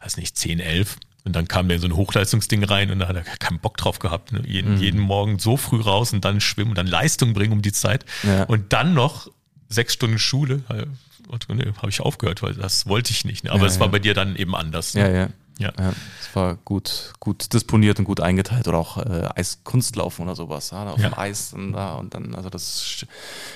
weiß 0.00 0.16
nicht, 0.16 0.36
10, 0.36 0.60
11. 0.60 0.96
Und 1.26 1.34
dann 1.34 1.48
kam 1.48 1.68
der 1.68 1.76
in 1.76 1.80
so 1.80 1.88
ein 1.88 1.96
Hochleistungsding 1.96 2.64
rein 2.64 2.90
und 2.90 2.98
da 2.98 3.08
hat 3.08 3.16
er 3.16 3.22
keinen 3.22 3.58
Bock 3.58 3.78
drauf 3.78 3.98
gehabt. 3.98 4.32
Ne? 4.32 4.42
Jeden, 4.46 4.76
jeden 4.78 5.00
Morgen 5.00 5.38
so 5.38 5.56
früh 5.56 5.80
raus 5.80 6.12
und 6.12 6.22
dann 6.24 6.38
schwimmen 6.42 6.72
und 6.72 6.76
dann 6.76 6.86
Leistung 6.86 7.32
bringen 7.32 7.52
um 7.54 7.62
die 7.62 7.72
Zeit. 7.72 8.04
Ja. 8.24 8.44
Und 8.44 8.74
dann 8.74 8.92
noch 8.92 9.28
sechs 9.70 9.94
Stunden 9.94 10.18
Schule. 10.18 10.62
Und, 11.28 11.48
ne, 11.48 11.72
habe 11.78 11.88
ich 11.88 12.00
aufgehört, 12.02 12.42
weil 12.42 12.52
das 12.52 12.86
wollte 12.86 13.10
ich 13.12 13.24
nicht. 13.24 13.44
Ne? 13.44 13.52
Aber 13.52 13.64
es 13.66 13.80
war 13.80 13.88
bei 13.88 13.98
dir 14.00 14.12
dann 14.12 14.36
eben 14.36 14.54
anders. 14.54 14.92
Ne? 14.94 15.00
Ja, 15.00 15.08
ja. 15.08 15.28
Ja. 15.58 15.72
Ja, 15.78 15.92
es 16.20 16.34
war 16.34 16.56
gut, 16.64 17.12
gut 17.20 17.52
disponiert 17.52 17.98
und 18.00 18.04
gut 18.04 18.20
eingeteilt 18.20 18.66
oder 18.66 18.78
auch 18.78 18.98
äh, 18.98 19.28
Eiskunstlaufen 19.36 20.24
oder 20.24 20.34
sowas, 20.34 20.70
ja, 20.72 20.84
auf 20.90 20.98
Ja. 20.98 21.10
dem 21.10 21.18
Eis 21.18 21.52
und 21.52 21.72
da 21.72 21.94
und 21.94 22.12
dann, 22.14 22.34
also 22.34 22.50
das 22.50 23.04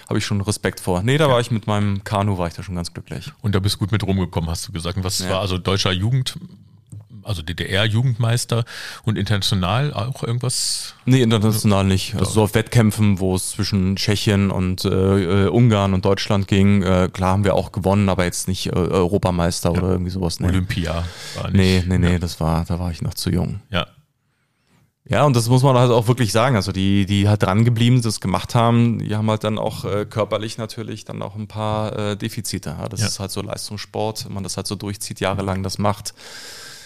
habe 0.09 0.19
ich 0.19 0.25
schon 0.25 0.41
Respekt 0.41 0.79
vor. 0.81 1.03
Nee, 1.03 1.19
da 1.19 1.29
war 1.29 1.41
ich 1.41 1.51
mit 1.51 1.67
meinem 1.67 2.05
Kanu, 2.05 2.39
war 2.39 2.47
ich 2.47 2.55
da 2.55 2.63
schon 2.63 2.77
ganz 2.77 2.93
glücklich. 2.95 3.33
Und 3.43 3.55
da 3.55 3.59
bist 3.61 3.75
du 3.77 3.79
gut 3.81 3.91
mit 3.93 4.05
rumgekommen, 4.05 4.49
hast 4.49 4.69
du 4.69 4.73
gesagt. 4.73 4.97
Und 4.97 5.05
was 5.05 5.29
war 5.29 5.41
also 5.41 5.59
deutscher 5.59 5.91
Jugend, 5.93 6.37
also 7.29 7.43
DDR-Jugendmeister 7.43 8.65
und 9.05 9.17
international 9.17 9.93
auch 9.93 10.23
irgendwas? 10.23 10.95
Nee, 11.05 11.23
international 11.23 11.85
nicht. 11.85 12.15
Also 12.17 12.31
so 12.33 12.43
auf 12.43 12.55
Wettkämpfen, 12.55 13.21
wo 13.21 13.35
es 13.37 13.51
zwischen 13.51 13.97
Tschechien 13.97 14.51
und 14.51 14.85
äh, 14.85 14.89
äh, 15.45 15.49
Ungarn 15.49 15.95
und 15.95 16.05
Deutschland 16.05 16.49
ging, 16.49 16.83
äh, 16.83 17.09
klar 17.13 17.33
haben 17.33 17.45
wir 17.45 17.55
auch 17.55 17.73
gewonnen, 17.73 18.09
aber 18.09 18.25
jetzt 18.25 18.49
nicht 18.49 18.67
äh, 18.67 18.71
Europameister 18.71 19.73
oder 19.73 19.91
irgendwie 19.91 20.11
sowas. 20.11 20.41
Nee, 20.41 20.49
Olympia 20.49 21.05
war 21.37 21.51
nee, 21.51 21.77
nicht. 21.77 21.89
nee, 21.89 21.99
nee, 21.99 22.13
Ja. 22.13 22.19
das 22.19 22.41
war, 22.41 22.65
da 22.65 22.79
war 22.79 22.91
ich 22.91 23.03
noch 23.03 23.15
zu 23.15 23.31
jung. 23.31 23.61
ja. 23.71 23.87
Ja, 25.11 25.25
und 25.25 25.35
das 25.35 25.49
muss 25.49 25.63
man 25.63 25.75
halt 25.75 25.91
auch 25.91 26.07
wirklich 26.07 26.33
sagen. 26.33 26.55
Also 26.55 26.71
die, 26.71 27.07
die 27.07 27.31
halt 27.31 27.43
dran 27.43 27.65
geblieben, 27.65 28.03
das 28.03 28.21
gemacht 28.21 28.55
haben, 28.55 28.99
die 28.99 29.17
haben 29.17 29.31
halt 29.31 29.43
dann 29.43 29.57
auch 29.57 29.87
äh, 29.87 30.05
körperlich 30.05 30.59
natürlich 30.59 31.07
dann 31.07 31.23
auch 31.23 31.35
ein 31.35 31.49
paar 31.49 31.99
äh, 31.99 32.17
Defizite. 32.19 32.77
Ja, 32.79 32.91
das 32.91 33.01
Ja. 33.01 33.07
ist 33.07 33.19
halt 33.19 33.31
so 33.31 33.41
Leistungssport, 33.41 34.27
wenn 34.27 34.35
man 34.35 34.43
das 34.43 34.59
halt 34.59 34.67
so 34.67 34.75
durchzieht, 34.75 35.21
jahrelang 35.21 35.63
das 35.63 35.79
macht. 35.79 36.13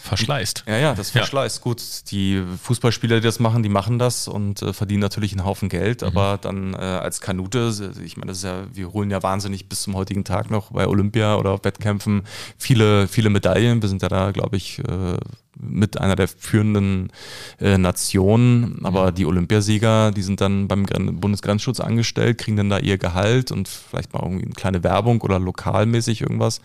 Verschleißt. 0.03 0.65
Ja, 0.67 0.77
ja, 0.79 0.95
das 0.95 1.13
Ja. 1.15 1.21
verschleißt. 1.21 1.61
Gut, 1.61 1.81
die 2.11 2.43
Fußballspieler, 2.63 3.17
die 3.21 3.25
das 3.25 3.39
machen, 3.39 3.63
die 3.63 3.69
machen 3.69 3.99
das 3.99 4.29
und 4.29 4.61
äh, 4.63 4.73
verdienen 4.73 5.01
natürlich 5.01 5.33
einen 5.33 5.45
Haufen 5.45 5.69
Geld, 5.69 6.03
aber 6.03 6.39
dann 6.41 6.75
äh, 6.75 6.77
als 6.79 7.21
Kanute, 7.21 7.73
ich 8.05 8.17
meine, 8.17 8.29
das 8.33 8.39
ist 8.39 8.45
ja, 8.45 8.65
wir 8.73 8.93
holen 8.93 9.11
ja 9.11 9.23
wahnsinnig 9.23 9.69
bis 9.69 9.83
zum 9.83 9.95
heutigen 9.95 10.25
Tag 10.25 10.51
noch 10.51 10.73
bei 10.73 10.87
Olympia 10.87 11.37
oder 11.37 11.51
auf 11.53 11.65
Wettkämpfen 11.65 12.23
viele, 12.59 13.07
viele 13.09 13.31
Medaillen. 13.31 13.81
Wir 13.81 13.89
sind 13.89 14.03
ja 14.03 14.09
da, 14.09 14.31
glaube 14.33 14.57
ich, 14.57 14.79
äh, 14.81 15.17
mit 15.61 16.01
einer 16.01 16.17
der 16.17 16.29
führenden 16.29 17.13
äh, 17.61 17.77
Nationen, 17.79 18.81
aber 18.85 19.13
die 19.13 19.27
Olympiasieger, 19.27 20.11
die 20.11 20.23
sind 20.23 20.41
dann 20.41 20.67
beim 20.67 20.85
Gren- 20.87 21.21
Bundesgrenzschutz 21.21 21.79
angestellt, 21.79 22.39
kriegen 22.39 22.57
dann 22.57 22.71
da 22.71 22.79
ihr 22.79 22.99
Gehalt 22.99 23.53
und 23.53 23.69
vielleicht 23.69 24.13
mal 24.13 24.23
irgendwie 24.23 24.45
eine 24.47 24.55
kleine 24.55 24.83
Werbung 24.83 25.21
oder 25.21 25.39
lokalmäßig 25.39 26.23
irgendwas. 26.23 26.61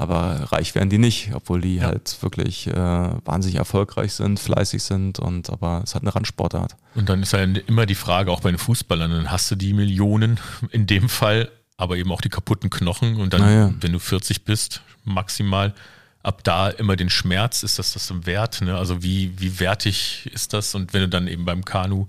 Aber 0.00 0.52
reich 0.52 0.76
werden 0.76 0.90
die 0.90 0.98
nicht, 0.98 1.32
obwohl 1.34 1.60
die 1.60 1.76
Ja. 1.78 1.86
halt 1.86 2.16
wirklich 2.22 2.68
äh, 2.68 2.72
wahnsinnig 2.72 3.56
erfolgreich 3.58 4.12
sind, 4.12 4.38
fleißig 4.38 4.80
sind 4.84 5.18
und 5.18 5.50
aber 5.50 5.82
es 5.84 5.96
hat 5.96 6.02
eine 6.02 6.14
Randsportart. 6.14 6.76
Und 6.94 7.08
dann 7.08 7.20
ist 7.20 7.32
ja 7.32 7.40
immer 7.42 7.84
die 7.84 7.96
Frage, 7.96 8.30
auch 8.30 8.40
bei 8.42 8.52
den 8.52 8.58
Fußballern, 8.58 9.10
dann 9.10 9.30
hast 9.32 9.50
du 9.50 9.56
die 9.56 9.72
Millionen 9.72 10.38
in 10.70 10.86
dem 10.86 11.08
Fall, 11.08 11.50
aber 11.76 11.96
eben 11.96 12.12
auch 12.12 12.20
die 12.20 12.28
kaputten 12.28 12.70
Knochen 12.70 13.16
und 13.16 13.32
dann, 13.34 13.42
ja. 13.42 13.74
wenn 13.80 13.90
du 13.92 13.98
40 13.98 14.44
bist, 14.44 14.82
maximal, 15.02 15.74
ab 16.22 16.44
da 16.44 16.68
immer 16.68 16.94
den 16.94 17.10
Schmerz, 17.10 17.64
ist 17.64 17.80
das 17.80 17.92
das 17.92 18.12
wert? 18.24 18.60
Ne? 18.60 18.76
Also 18.76 19.02
wie, 19.02 19.32
wie 19.40 19.58
wertig 19.58 20.30
ist 20.32 20.52
das? 20.52 20.76
Und 20.76 20.92
wenn 20.92 21.00
du 21.00 21.08
dann 21.08 21.26
eben 21.26 21.44
beim 21.44 21.64
Kanu 21.64 22.06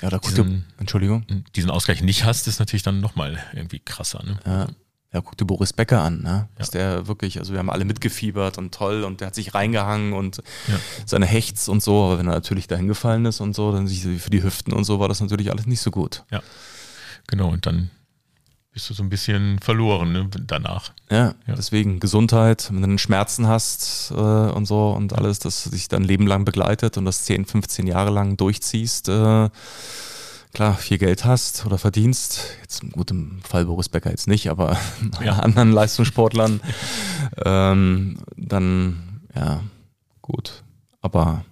Ja, 0.00 0.08
Diesen- 0.18 0.64
Entschuldigung. 0.78 1.26
diesen 1.56 1.70
Ausgleich 1.70 2.00
nicht 2.00 2.24
hast, 2.24 2.48
ist 2.48 2.58
natürlich 2.58 2.84
dann 2.84 3.00
nochmal 3.00 3.38
irgendwie 3.52 3.80
krasser. 3.80 4.22
Ne? 4.24 4.38
Ja. 4.46 4.66
Ja, 5.12 5.22
guck 5.22 5.38
dir 5.38 5.46
Boris 5.46 5.72
Becker 5.72 6.02
an, 6.02 6.20
ne? 6.20 6.48
Ist 6.58 6.74
der 6.74 7.06
wirklich, 7.06 7.38
also 7.38 7.52
wir 7.52 7.60
haben 7.60 7.70
alle 7.70 7.86
mitgefiebert 7.86 8.58
und 8.58 8.74
toll 8.74 9.04
und 9.04 9.20
der 9.20 9.28
hat 9.28 9.34
sich 9.34 9.54
reingehangen 9.54 10.12
und 10.12 10.42
Ja. 10.66 10.74
seine 11.06 11.24
Hechts 11.24 11.68
und 11.68 11.82
so, 11.82 12.04
aber 12.04 12.18
wenn 12.18 12.26
er 12.26 12.34
natürlich 12.34 12.66
dahin 12.66 12.88
gefallen 12.88 13.24
ist 13.24 13.40
und 13.40 13.54
so, 13.56 13.72
dann 13.72 13.86
sich 13.88 14.02
für 14.02 14.28
die 14.30 14.42
Hüften 14.42 14.72
und 14.74 14.84
so 14.84 15.00
war 15.00 15.08
das 15.08 15.20
natürlich 15.20 15.50
alles 15.50 15.66
nicht 15.66 15.80
so 15.80 15.90
gut. 15.90 16.24
Ja, 16.30 16.42
genau. 17.26 17.48
Und 17.48 17.64
dann 17.64 17.90
bist 18.70 18.90
du 18.90 18.94
so 18.94 19.02
ein 19.02 19.08
bisschen 19.08 19.58
verloren 19.60 20.12
ne, 20.12 20.28
danach. 20.46 20.92
Ja, 21.10 21.34
ja, 21.46 21.54
deswegen 21.56 22.00
Gesundheit, 22.00 22.68
wenn 22.70 22.90
du 22.90 22.98
Schmerzen 22.98 23.48
hast 23.48 24.10
äh, 24.10 24.14
und 24.14 24.66
so 24.66 24.90
und 24.90 25.14
alles, 25.14 25.38
das 25.38 25.64
dich 25.64 25.88
dein 25.88 26.04
Leben 26.04 26.26
lang 26.26 26.44
begleitet 26.44 26.98
und 26.98 27.06
das 27.06 27.24
10, 27.24 27.46
15 27.46 27.86
Jahre 27.86 28.10
lang 28.10 28.36
durchziehst, 28.36 29.08
äh, 29.08 29.48
klar, 30.52 30.74
viel 30.76 30.98
Geld 30.98 31.24
hast 31.24 31.66
oder 31.66 31.78
verdienst, 31.78 32.56
jetzt 32.60 32.82
im 33.10 33.40
Fall 33.42 33.66
Boris 33.66 33.88
Becker 33.88 34.10
jetzt 34.10 34.28
nicht, 34.28 34.48
aber 34.50 34.76
ja. 35.24 35.38
anderen 35.38 35.72
Leistungssportlern, 35.72 36.60
ähm, 37.44 38.18
dann 38.36 39.20
ja, 39.34 39.60
gut. 40.22 40.62
Aber 41.00 41.44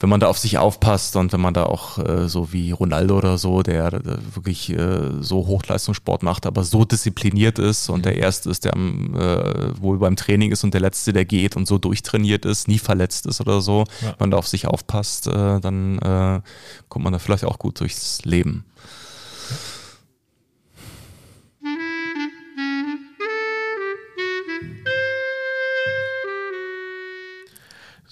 wenn 0.00 0.08
man 0.08 0.20
da 0.20 0.28
auf 0.28 0.38
sich 0.38 0.58
aufpasst 0.58 1.16
und 1.16 1.32
wenn 1.32 1.40
man 1.40 1.54
da 1.54 1.64
auch 1.64 1.98
äh, 1.98 2.28
so 2.28 2.52
wie 2.52 2.72
Ronaldo 2.72 3.16
oder 3.16 3.38
so, 3.38 3.62
der, 3.62 3.90
der 3.90 4.18
wirklich 4.34 4.70
äh, 4.70 5.10
so 5.20 5.46
Hochleistungssport 5.46 6.22
macht, 6.22 6.46
aber 6.46 6.64
so 6.64 6.84
diszipliniert 6.84 7.58
ist 7.58 7.88
und 7.88 8.04
der 8.04 8.16
Erste 8.16 8.50
ist, 8.50 8.64
der 8.64 8.74
äh, 8.74 9.80
wohl 9.80 9.98
beim 9.98 10.16
Training 10.16 10.52
ist 10.52 10.64
und 10.64 10.74
der 10.74 10.80
Letzte, 10.80 11.12
der 11.12 11.24
geht 11.24 11.56
und 11.56 11.66
so 11.66 11.78
durchtrainiert 11.78 12.44
ist, 12.44 12.68
nie 12.68 12.78
verletzt 12.78 13.26
ist 13.26 13.40
oder 13.40 13.60
so, 13.60 13.84
ja. 14.00 14.08
wenn 14.08 14.16
man 14.20 14.30
da 14.32 14.38
auf 14.38 14.48
sich 14.48 14.66
aufpasst, 14.66 15.26
äh, 15.26 15.60
dann 15.60 15.98
äh, 15.98 16.40
kommt 16.88 17.04
man 17.04 17.12
da 17.12 17.18
vielleicht 17.18 17.44
auch 17.44 17.58
gut 17.58 17.80
durchs 17.80 18.24
Leben. 18.24 18.64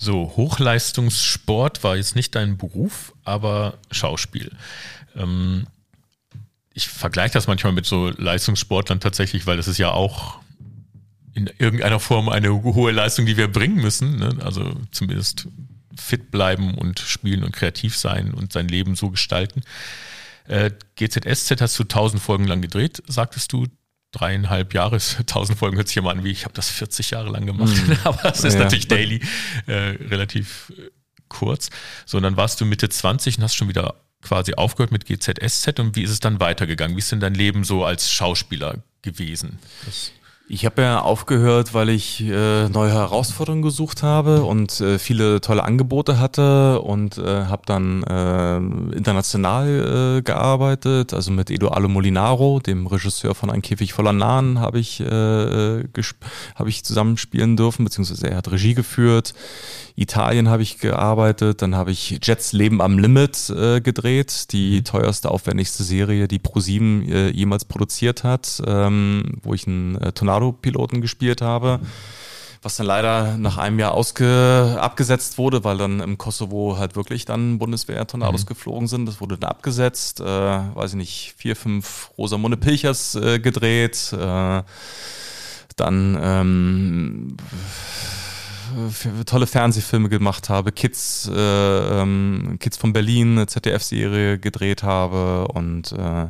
So, 0.03 0.33
Hochleistungssport 0.35 1.85
war 1.85 1.95
jetzt 1.95 2.17
nicht 2.17 2.35
dein 2.35 2.59
Beruf, 2.59 3.13
aber 3.23 3.79
Schauspiel. 3.93 4.51
Ähm, 5.15 5.69
ich 6.75 6.89
vergleiche 6.89 7.35
das 7.35 7.47
manchmal 7.47 7.73
mit 7.73 7.87
so 7.87 8.09
Leistungssportlern 8.09 8.99
tatsächlich, 8.99 9.47
weil 9.47 9.57
das 9.57 9.69
ist 9.69 9.79
ja 9.79 9.93
auch 9.93 10.41
in 11.35 11.49
irgendeiner 11.57 12.01
Form 12.01 12.29
eine 12.31 12.53
hohe 12.53 12.91
Leistung, 12.91 13.27
die 13.27 13.37
wir 13.37 13.47
bringen 13.47 13.77
müssen. 13.77 14.17
Ne? 14.17 14.39
Also 14.41 14.75
zumindest 14.91 15.47
fit 15.97 16.33
bleiben 16.33 16.75
und 16.75 16.99
spielen 16.99 17.45
und 17.45 17.53
kreativ 17.53 17.97
sein 17.97 18.35
und 18.35 18.53
sein 18.53 18.67
Leben 18.67 18.97
so 18.97 19.09
gestalten. 19.09 19.63
Äh, 20.49 20.73
GZSZ 20.97 21.61
hast 21.61 21.79
du 21.79 21.85
tausend 21.85 22.21
Folgen 22.21 22.49
lang 22.49 22.61
gedreht, 22.61 23.05
sagtest 23.07 23.53
du 23.53 23.69
dreieinhalb 24.13 24.75
Jahre, 24.75 24.99
tausend 25.27 25.59
Folgen 25.59 25.77
hört 25.77 25.89
sich 25.89 25.97
immer 25.97 26.11
an, 26.11 26.25
wie 26.25 26.31
ich 26.31 26.45
habe 26.45 26.55
das 26.55 26.69
40 26.71 27.11
Jahre 27.11 27.31
lang 27.31 27.47
gemacht, 27.47 27.75
mhm. 27.87 27.97
aber 28.05 28.33
es 28.33 28.45
ist 28.45 28.55
ja. 28.55 28.61
natürlich 28.61 28.89
daily 28.89 29.21
äh, 29.67 29.73
relativ 29.73 30.73
äh, 30.77 30.91
kurz. 31.29 31.71
So, 32.07 32.19
und 32.19 32.23
dann 32.23 32.37
warst 32.37 32.61
du 32.61 32.65
Mitte 32.65 32.89
20 32.89 33.39
und 33.39 33.45
hast 33.45 33.55
schon 33.55 33.69
wieder 33.69 33.95
quasi 34.21 34.55
aufgehört 34.55 34.93
mit 34.93 35.05
GZSZ 35.07 35.81
und 35.81 35.97
wie 35.97 36.03
ist 36.03 36.11
es 36.11 36.21
dann 36.21 36.39
weitergegangen? 36.39 36.97
Wie 36.97 37.01
ist 37.01 37.11
denn 37.11 37.21
dein 37.21 37.35
Leben 37.35 37.65
so 37.65 37.85
als 37.85 38.13
Schauspieler 38.13 38.85
gewesen? 39.03 39.59
Das 39.85 40.13
ich 40.53 40.67
habe 40.67 40.83
ja 40.83 41.01
aufgehört, 41.01 41.73
weil 41.73 41.89
ich 41.89 42.21
äh, 42.21 42.69
neue 42.69 42.93
Herausforderungen 42.93 43.63
gesucht 43.63 44.03
habe 44.03 44.43
und 44.45 44.83
äh, 44.83 44.99
viele 44.99 45.41
tolle 45.41 45.65
Angebote 45.65 46.19
hatte 46.19 46.83
und 46.83 47.17
äh, 47.17 47.47
habe 47.47 47.63
dann 47.65 48.03
äh, 48.03 48.57
international 48.95 50.19
äh, 50.19 50.23
gearbeitet, 50.23 51.15
also 51.15 51.31
mit 51.31 51.51
Eduardo 51.51 51.89
Molinaro, 51.89 52.61
dem 52.61 52.87
Regisseur 52.87 53.35
von 53.35 53.49
Ein 53.49 53.63
Käfig 53.63 53.95
voller 53.95 54.13
Nahen, 54.13 54.61
habe 54.61 54.79
ich, 54.79 55.01
äh, 55.01 55.85
hab 56.55 56.67
ich 56.67 56.85
zusammenspielen 56.85 57.57
dürfen, 57.57 57.85
beziehungsweise 57.85 58.29
er 58.29 58.37
hat 58.37 58.53
Regie 58.53 58.75
geführt. 58.75 59.33
Italien 59.95 60.49
habe 60.49 60.63
ich 60.63 60.79
gearbeitet, 60.79 61.63
dann 61.63 61.75
habe 61.75 61.91
ich 61.91 62.19
Jets 62.23 62.53
Leben 62.53 62.81
am 62.81 62.99
Limit 62.99 63.51
äh, 63.51 63.81
gedreht, 63.81 64.53
die 64.53 64.79
mhm. 64.79 64.85
teuerste, 64.85 65.31
aufwendigste 65.31 65.85
Serie, 65.85 66.29
die 66.29 66.39
ProSieben 66.39 67.09
äh, 67.09 67.29
jemals 67.29 67.65
produziert 67.65 68.25
hat, 68.25 68.63
ähm, 68.67 69.39
wo 69.43 69.55
ich 69.55 69.67
einen 69.67 69.97
äh, 69.97 70.13
Tornado-Piloten 70.13 71.01
gespielt 71.01 71.43
habe. 71.43 71.81
Was 72.65 72.77
dann 72.77 72.87
leider 72.87 73.37
nach 73.39 73.59
einem 73.59 73.81
Jahr 73.81 73.93
ausge 73.93 74.77
abgesetzt 74.79 75.37
wurde, 75.37 75.65
weil 75.65 75.79
dann 75.79 75.99
im 75.99 76.17
Kosovo 76.17 76.77
halt 76.79 76.95
wirklich 76.95 77.25
dann 77.25 77.59
Bundeswehr-Tornados 77.59 78.45
mhm. 78.45 78.47
geflogen 78.47 78.87
sind. 78.87 79.07
Das 79.07 79.21
wurde 79.21 79.37
dann 79.37 79.51
abgesetzt. 79.51 80.21
Äh, 80.21 80.25
weiß 80.25 80.93
ich 80.93 80.97
nicht, 80.97 81.35
vier, 81.37 81.57
fünf 81.57 82.13
Rosamunde 82.17 82.57
Pilchers 82.57 83.17
äh, 83.17 83.41
gedreht. 83.41 84.13
Äh, 84.13 84.63
dann 85.75 86.19
ähm, 86.23 87.37
tolle 89.27 89.47
Fernsehfilme 89.47 90.09
gemacht 90.09 90.49
habe, 90.49 90.73
Kids, 90.73 91.31
äh, 91.33 92.01
ähm, 92.01 92.57
Kids 92.61 92.77
von 92.77 92.93
Berlin, 92.93 93.33
eine 93.33 93.47
ZDF-Serie 93.47 94.39
gedreht 94.39 94.83
habe 94.83 95.49
und 95.49 95.93
äh, 95.93 96.29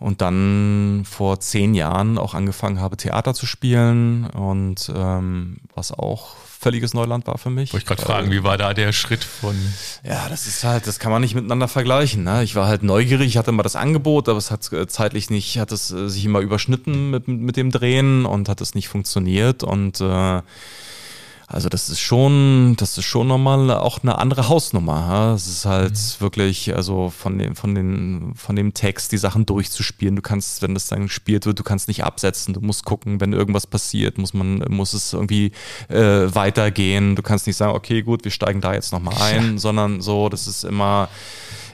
und 0.00 0.20
dann 0.20 1.02
vor 1.04 1.40
zehn 1.40 1.74
Jahren 1.74 2.18
auch 2.18 2.34
angefangen 2.34 2.80
habe, 2.80 2.96
Theater 2.96 3.34
zu 3.34 3.46
spielen 3.46 4.26
und 4.30 4.92
ähm, 4.94 5.58
was 5.74 5.90
auch 5.90 6.36
völliges 6.36 6.94
Neuland 6.94 7.26
war 7.26 7.38
für 7.38 7.50
mich. 7.50 7.72
Wollte 7.72 7.84
ich 7.84 7.86
gerade 7.86 8.02
fragen, 8.02 8.30
wie 8.30 8.42
war 8.42 8.56
da 8.56 8.74
der 8.74 8.92
Schritt 8.92 9.22
von? 9.22 9.56
Ja, 10.04 10.28
das 10.28 10.46
ist 10.46 10.64
halt, 10.64 10.86
das 10.86 10.98
kann 10.98 11.12
man 11.12 11.22
nicht 11.22 11.34
miteinander 11.34 11.68
vergleichen. 11.68 12.24
Ne? 12.24 12.42
Ich 12.42 12.54
war 12.54 12.66
halt 12.66 12.82
neugierig, 12.82 13.28
ich 13.28 13.36
hatte 13.36 13.50
immer 13.50 13.62
das 13.62 13.76
Angebot, 13.76 14.28
aber 14.28 14.38
es 14.38 14.50
hat 14.50 14.72
äh, 14.72 14.86
zeitlich 14.86 15.30
nicht, 15.30 15.58
hat 15.58 15.72
es 15.72 15.90
äh, 15.90 16.08
sich 16.08 16.24
immer 16.24 16.40
überschnitten 16.40 17.10
mit, 17.10 17.28
mit 17.28 17.56
dem 17.56 17.70
Drehen 17.70 18.24
und 18.26 18.48
hat 18.48 18.60
es 18.60 18.74
nicht 18.74 18.88
funktioniert 18.88 19.62
und 19.62 20.00
äh, 20.00 20.42
also 21.50 21.70
das 21.70 21.88
ist 21.88 22.00
schon, 22.00 22.74
das 22.76 22.98
ist 22.98 23.06
schon 23.06 23.26
nochmal 23.26 23.70
auch 23.70 24.02
eine 24.02 24.18
andere 24.18 24.50
Hausnummer. 24.50 25.32
Es 25.34 25.46
ist 25.46 25.64
halt 25.64 25.92
mhm. 25.92 26.20
wirklich, 26.20 26.76
also 26.76 27.08
von 27.08 27.38
dem, 27.38 27.56
von 27.56 27.74
den, 27.74 28.34
von 28.34 28.54
dem 28.54 28.74
Text 28.74 29.12
die 29.12 29.16
Sachen 29.16 29.46
durchzuspielen. 29.46 30.14
Du 30.14 30.20
kannst, 30.20 30.60
wenn 30.60 30.74
das 30.74 30.88
dann 30.88 31.04
gespielt 31.04 31.46
wird, 31.46 31.58
du 31.58 31.62
kannst 31.62 31.88
nicht 31.88 32.04
absetzen. 32.04 32.52
Du 32.52 32.60
musst 32.60 32.84
gucken, 32.84 33.22
wenn 33.22 33.32
irgendwas 33.32 33.66
passiert, 33.66 34.18
muss 34.18 34.34
man, 34.34 34.58
muss 34.68 34.92
es 34.92 35.14
irgendwie 35.14 35.52
äh, 35.88 36.34
weitergehen. 36.34 37.16
Du 37.16 37.22
kannst 37.22 37.46
nicht 37.46 37.56
sagen, 37.56 37.74
okay, 37.74 38.02
gut, 38.02 38.24
wir 38.24 38.30
steigen 38.30 38.60
da 38.60 38.74
jetzt 38.74 38.92
nochmal 38.92 39.14
ein, 39.18 39.52
ja. 39.52 39.58
sondern 39.58 40.02
so, 40.02 40.28
das 40.28 40.48
ist 40.48 40.64
immer, 40.64 41.08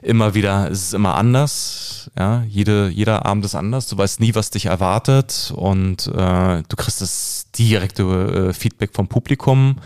immer 0.04 0.34
wieder, 0.34 0.70
es 0.70 0.82
ist 0.82 0.94
immer 0.94 1.14
anders. 1.14 2.10
Ja, 2.18 2.44
jede, 2.48 2.88
jeder 2.88 3.24
Abend 3.24 3.44
ist 3.44 3.54
anders. 3.54 3.88
Du 3.88 3.96
weißt 3.96 4.20
nie, 4.20 4.34
was 4.34 4.50
dich 4.50 4.66
erwartet 4.66 5.52
und 5.56 6.06
äh, 6.08 6.62
du 6.62 6.76
kriegst 6.76 7.00
das 7.00 7.46
direkte 7.58 8.02
äh, 8.02 8.52
Feedback 8.52 8.90
vom 8.92 9.08
Publikum. 9.08 9.76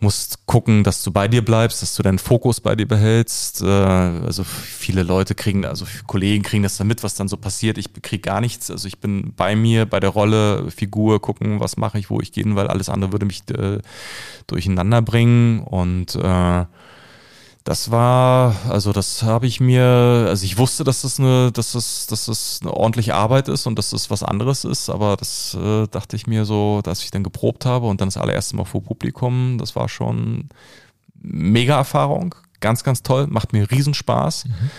Musst 0.00 0.44
gucken, 0.44 0.84
dass 0.84 1.02
du 1.02 1.12
bei 1.12 1.28
dir 1.28 1.42
bleibst, 1.42 1.80
dass 1.80 1.94
du 1.94 2.02
deinen 2.02 2.18
Fokus 2.18 2.60
bei 2.60 2.74
dir 2.74 2.86
behältst. 2.86 3.62
Äh, 3.62 3.66
also 3.66 4.42
viele 4.44 5.02
Leute 5.04 5.34
kriegen, 5.34 5.64
also 5.64 5.86
Kollegen 6.06 6.42
kriegen 6.42 6.64
das 6.64 6.76
dann 6.76 6.88
mit, 6.88 7.02
was 7.02 7.14
dann 7.14 7.28
so 7.28 7.36
passiert. 7.36 7.78
Ich 7.78 7.92
kriege 8.02 8.20
gar 8.20 8.40
nichts. 8.40 8.70
Also 8.70 8.88
ich 8.88 8.98
bin 8.98 9.32
bei 9.36 9.54
mir, 9.54 9.86
bei 9.86 10.00
der 10.00 10.10
Rolle, 10.10 10.70
Figur, 10.70 11.22
gucken, 11.22 11.60
was 11.60 11.76
mache 11.76 11.98
ich, 11.98 12.10
wo 12.10 12.20
ich 12.20 12.32
gehe, 12.32 12.44
weil 12.56 12.66
alles 12.66 12.88
andere 12.88 13.12
würde 13.12 13.26
mich 13.26 13.42
äh, 13.50 13.78
durcheinander 14.46 15.00
bringen 15.00 15.60
und 15.60 16.16
äh, 16.16 16.64
das 17.64 17.90
war, 17.90 18.56
also 18.68 18.92
das 18.92 19.22
habe 19.22 19.46
ich 19.46 19.58
mir, 19.58 20.26
also 20.28 20.44
ich 20.44 20.58
wusste, 20.58 20.84
dass 20.84 21.02
das 21.02 21.18
eine, 21.18 21.50
dass 21.50 21.72
das, 21.72 22.06
dass 22.06 22.26
das 22.26 22.60
eine 22.62 22.72
ordentliche 22.74 23.14
Arbeit 23.14 23.48
ist 23.48 23.66
und 23.66 23.78
dass 23.78 23.90
das 23.90 24.10
was 24.10 24.22
anderes 24.22 24.64
ist, 24.64 24.90
aber 24.90 25.16
das 25.16 25.54
äh, 25.54 25.86
dachte 25.88 26.14
ich 26.16 26.26
mir 26.26 26.44
so, 26.44 26.82
dass 26.82 27.02
ich 27.02 27.10
dann 27.10 27.22
geprobt 27.22 27.64
habe 27.64 27.86
und 27.86 28.00
dann 28.02 28.08
das 28.08 28.18
allererste 28.18 28.56
Mal 28.56 28.66
vor 28.66 28.82
Publikum, 28.82 29.56
das 29.58 29.74
war 29.74 29.88
schon 29.88 30.50
mega 31.14 31.76
Erfahrung, 31.76 32.34
ganz, 32.60 32.84
ganz 32.84 33.02
toll, 33.02 33.26
macht 33.28 33.54
mir 33.54 33.70
Riesenspaß. 33.70 34.44
Mhm 34.44 34.70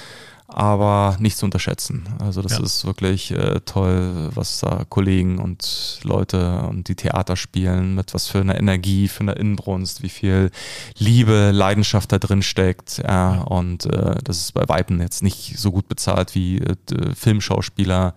aber 0.47 1.17
nicht 1.19 1.37
zu 1.37 1.45
unterschätzen. 1.45 2.05
Also 2.19 2.41
das 2.41 2.59
ja. 2.59 2.63
ist 2.63 2.85
wirklich 2.85 3.31
äh, 3.31 3.61
toll, 3.65 4.29
was 4.35 4.59
da 4.59 4.85
Kollegen 4.87 5.39
und 5.39 5.99
Leute 6.03 6.61
und 6.69 6.87
die 6.87 6.95
Theater 6.95 7.35
spielen, 7.35 7.95
mit 7.95 8.13
was 8.13 8.27
für 8.27 8.41
einer 8.41 8.57
Energie, 8.57 9.07
für 9.07 9.21
eine 9.21 9.33
Inbrunst, 9.33 10.03
wie 10.03 10.09
viel 10.09 10.51
Liebe, 10.97 11.51
Leidenschaft 11.51 12.11
da 12.11 12.19
drin 12.19 12.43
steckt. 12.43 12.99
Ja, 12.99 13.41
und 13.41 13.85
äh, 13.87 14.15
das 14.23 14.37
ist 14.37 14.53
bei 14.53 14.67
Weiben 14.69 15.01
jetzt 15.01 15.23
nicht 15.23 15.57
so 15.57 15.71
gut 15.71 15.87
bezahlt 15.87 16.35
wie 16.35 16.59
äh, 16.59 16.75
Filmschauspieler 17.15 18.13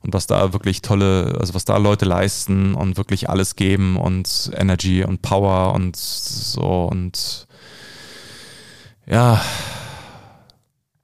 und 0.00 0.14
was 0.14 0.26
da 0.26 0.52
wirklich 0.52 0.82
tolle, 0.82 1.36
also 1.38 1.54
was 1.54 1.64
da 1.64 1.76
Leute 1.76 2.06
leisten 2.06 2.74
und 2.74 2.96
wirklich 2.96 3.30
alles 3.30 3.54
geben 3.54 3.96
und 3.96 4.50
Energy 4.56 5.04
und 5.04 5.22
Power 5.22 5.74
und 5.74 5.94
so 5.96 6.88
und 6.90 7.46
ja, 9.06 9.40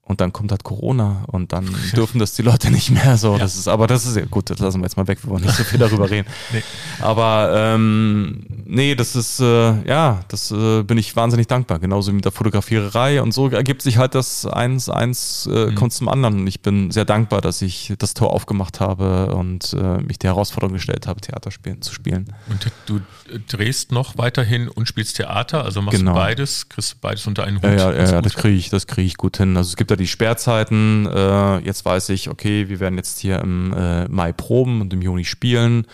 und 0.09 0.23
dann 0.23 0.33
kommt 0.33 0.51
halt 0.51 0.65
Corona 0.65 1.25
und 1.27 1.53
dann 1.53 1.69
dürfen 1.95 2.19
das 2.19 2.33
die 2.33 2.43
Leute 2.43 2.71
nicht 2.71 2.91
mehr 2.91 3.19
so. 3.19 3.35
Ja. 3.35 3.39
Das 3.39 3.57
ist, 3.57 3.69
aber 3.69 3.87
das 3.87 4.07
ist 4.07 4.17
ja 4.17 4.25
gut, 4.25 4.49
das 4.49 4.59
lassen 4.59 4.81
wir 4.81 4.85
jetzt 4.85 4.97
mal 4.97 5.07
weg, 5.07 5.23
wir 5.23 5.31
wollen 5.31 5.45
nicht 5.45 5.55
so 5.55 5.65
viel 5.65 5.79
darüber 5.79 6.11
reden. 6.11 6.27
nee. 6.53 6.63
Aber 7.01 7.53
ähm, 7.55 8.47
nee, 8.65 8.95
das 8.95 9.15
ist, 9.15 9.39
äh, 9.41 9.87
ja, 9.87 10.21
das 10.29 10.51
äh, 10.51 10.83
bin 10.83 10.97
ich 10.97 11.15
wahnsinnig 11.15 11.47
dankbar. 11.47 11.79
Genauso 11.79 12.11
wie 12.11 12.17
mit 12.17 12.25
der 12.25 12.33
Fotografiererei 12.33 13.21
und 13.21 13.33
so 13.33 13.51
ergibt 13.51 13.83
sich 13.83 13.99
halt 13.99 14.15
das 14.15 14.47
eins, 14.47 14.89
eins 14.89 15.47
äh, 15.53 15.67
mhm. 15.67 15.75
kommt 15.75 15.93
zum 15.93 16.09
anderen. 16.09 16.41
Und 16.41 16.47
ich 16.47 16.63
bin 16.63 16.91
sehr 16.91 17.05
dankbar, 17.05 17.43
dass 17.43 17.61
ich 17.61 17.93
das 17.99 18.15
Tor 18.15 18.33
aufgemacht 18.33 18.81
habe 18.81 19.35
und 19.35 19.75
äh, 19.75 19.99
mich 19.99 20.19
der 20.19 20.31
Herausforderung 20.31 20.73
gestellt 20.73 21.07
habe, 21.07 21.21
Theater 21.21 21.51
spielen, 21.51 21.83
zu 21.83 21.93
spielen. 21.93 22.33
Und 22.49 22.73
du 22.87 23.01
drehst 23.47 23.93
noch 23.93 24.17
weiterhin 24.17 24.69
und 24.69 24.89
spielst 24.89 25.17
Theater, 25.17 25.65
also 25.65 25.83
machst 25.83 25.99
genau. 25.99 26.13
du 26.13 26.19
beides, 26.19 26.71
kriegst 26.71 26.99
beides 27.03 27.27
unter 27.27 27.45
einen 27.45 27.59
Hut. 27.59 27.65
Ja, 27.65 27.93
ja, 27.93 28.11
ja 28.11 28.23
das 28.23 28.35
kriege 28.35 28.57
ich, 28.57 28.71
das 28.71 28.87
kriege 28.87 29.07
ich 29.07 29.19
gut 29.19 29.37
hin. 29.37 29.55
Also 29.55 29.69
es 29.69 29.77
gibt 29.77 29.91
ja 29.91 29.98
die 29.99 30.07
Sperrzeiten. 30.07 31.07
Äh, 31.07 31.59
jetzt 31.59 31.85
weiß 31.85 32.09
ich, 32.11 32.31
okay, 32.31 32.69
wir 32.69 32.81
werden 32.81 32.97
jetzt 32.97 33.19
hier 33.19 33.41
im 33.41 33.73
äh, 33.73 34.09
Mai 34.09 34.33
proben 34.33 34.81
und 34.81 34.93
im 34.93 35.03
Juni 35.03 35.25
spielen. 35.25 35.87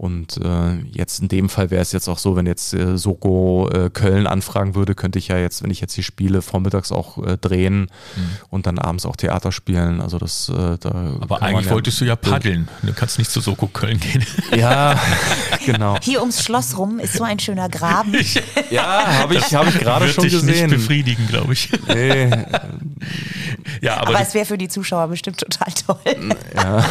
Und 0.00 0.38
äh, 0.42 0.76
jetzt 0.92 1.20
in 1.20 1.28
dem 1.28 1.50
Fall 1.50 1.70
wäre 1.70 1.82
es 1.82 1.92
jetzt 1.92 2.08
auch 2.08 2.16
so, 2.16 2.34
wenn 2.34 2.46
jetzt 2.46 2.72
äh, 2.72 2.96
Soko 2.96 3.68
äh, 3.68 3.90
Köln 3.90 4.26
anfragen 4.26 4.74
würde, 4.74 4.94
könnte 4.94 5.18
ich 5.18 5.28
ja 5.28 5.36
jetzt, 5.36 5.62
wenn 5.62 5.70
ich 5.70 5.82
jetzt 5.82 5.92
hier 5.92 6.04
spiele, 6.04 6.40
vormittags 6.40 6.90
auch 6.90 7.22
äh, 7.22 7.36
drehen 7.36 7.80
mhm. 7.80 7.88
und 8.48 8.64
dann 8.64 8.78
abends 8.78 9.04
auch 9.04 9.14
Theater 9.14 9.52
spielen. 9.52 10.00
Also 10.00 10.18
das 10.18 10.48
äh, 10.48 10.78
da 10.80 11.16
Aber 11.20 11.42
eigentlich 11.42 11.66
ja 11.66 11.72
wolltest 11.72 12.00
du 12.00 12.06
ja 12.06 12.16
paddeln. 12.16 12.66
Du 12.82 12.94
kannst 12.94 13.18
nicht 13.18 13.30
zu 13.30 13.42
Soko 13.42 13.66
Köln 13.66 14.00
gehen. 14.00 14.24
Ja, 14.56 14.98
genau. 15.66 15.98
Hier 16.00 16.20
ums 16.20 16.42
Schloss 16.42 16.78
rum 16.78 16.98
ist 16.98 17.12
so 17.12 17.24
ein 17.24 17.38
schöner 17.38 17.68
Graben. 17.68 18.14
ja, 18.70 19.18
habe 19.18 19.34
ich, 19.34 19.54
hab 19.54 19.68
ich 19.68 19.80
gerade 19.80 20.08
schon 20.08 20.24
dich 20.24 20.32
gesehen. 20.32 20.70
Nicht 20.70 20.78
befriedigen, 20.78 21.28
glaube 21.28 21.52
ich. 21.52 21.68
Nee. 21.88 22.30
ja, 23.82 23.98
aber, 23.98 24.14
aber 24.14 24.22
es 24.22 24.32
wäre 24.32 24.46
für 24.46 24.56
die 24.56 24.68
Zuschauer 24.68 25.08
bestimmt 25.08 25.36
total 25.36 25.74
toll. 25.74 26.36
Ja. 26.56 26.86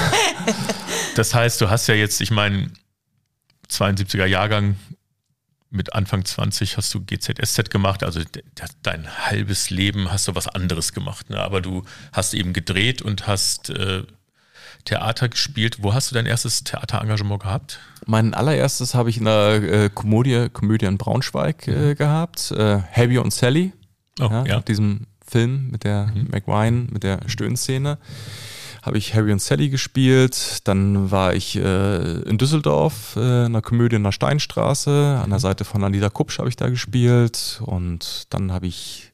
Das 1.16 1.34
heißt, 1.34 1.60
du 1.60 1.72
hast 1.72 1.88
ja 1.88 1.96
jetzt, 1.96 2.22
ich 2.22 2.30
meine, 2.30 2.70
72er 3.70 4.26
Jahrgang 4.26 4.76
mit 5.72 5.94
Anfang 5.94 6.26
20 6.26 6.78
hast 6.78 6.94
du 6.94 7.02
GZSZ 7.06 7.70
gemacht, 7.70 8.04
also 8.04 8.22
dein 8.82 9.08
halbes 9.08 9.70
Leben 9.70 10.12
hast 10.12 10.28
du 10.28 10.36
was 10.36 10.48
anderes 10.48 10.94
gemacht. 10.94 11.30
Ne? 11.30 11.40
Aber 11.40 11.62
du 11.62 11.84
hast 12.12 12.34
eben 12.34 12.54
gedreht 12.54 13.02
und 13.02 13.28
hast 13.28 13.70
äh, 13.70 14.04
Theater 14.86 15.30
gespielt. 15.30 15.78
Wo 15.82 15.94
hast 15.94 16.10
du 16.10 16.16
dein 16.16 16.26
erstes 16.26 16.64
Theaterengagement 16.64 17.44
gehabt? 17.44 17.80
Mein 18.08 18.34
allererstes 18.34 18.96
habe 18.96 19.12
ich 19.12 19.18
in 19.18 19.26
der 19.26 19.62
äh, 19.62 19.90
Komödie, 19.94 20.50
Komödie 20.50 20.86
in 20.86 20.98
Braunschweig 20.98 21.68
äh, 21.68 21.72
mhm. 21.72 21.96
gehabt. 21.96 22.52
Äh, 22.52 22.80
Harry 22.92 23.20
und 23.20 23.32
Sally. 23.32 23.74
Oh, 24.20 24.28
ja, 24.32 24.46
ja. 24.46 24.62
Diesem 24.62 25.06
Film 25.26 25.70
mit 25.70 25.84
der 25.84 26.08
mhm. 26.08 26.30
McWine, 26.32 26.88
mit 26.92 27.04
der 27.04 27.20
Stöhnszene 27.28 28.00
habe 28.90 28.98
ich 28.98 29.14
Harry 29.14 29.32
und 29.32 29.40
Sally 29.40 29.70
gespielt. 29.70 30.62
Dann 30.64 31.12
war 31.12 31.36
ich 31.36 31.56
äh, 31.56 32.22
in 32.24 32.40
Düsseldorf 32.40 33.16
äh, 33.16 33.20
in 33.20 33.46
einer 33.46 33.62
Komödie 33.62 33.98
in 33.98 34.04
der 34.04 34.12
Steinstraße. 34.12 35.22
An 35.24 35.30
der 35.30 35.38
Seite 35.38 35.64
von 35.64 35.84
Anita 35.84 36.10
Kupsch 36.10 36.40
habe 36.40 36.50
ich 36.50 36.56
da 36.56 36.70
gespielt. 36.70 37.62
Und 37.64 38.26
dann 38.32 38.52
habe 38.52 38.66
ich, 38.66 39.12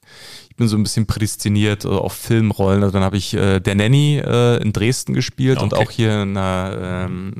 ich 0.49 0.55
bin 0.55 0.69
so 0.69 0.77
ein 0.77 0.83
bisschen 0.83 1.07
prädestiniert 1.07 1.83
äh, 1.83 1.89
auf 1.89 2.13
Filmrollen. 2.13 2.83
Also 2.83 2.93
dann 2.93 3.03
habe 3.03 3.17
ich 3.17 3.33
äh, 3.33 3.59
Der 3.59 3.75
Nanny 3.75 4.17
äh, 4.25 4.61
in 4.61 4.71
Dresden 4.71 5.13
gespielt 5.13 5.57
okay. 5.57 5.65
und 5.65 5.73
auch 5.73 5.91
hier 5.91 6.21
in 6.21 6.37
einer 6.37 6.77
ähm, 6.81 7.33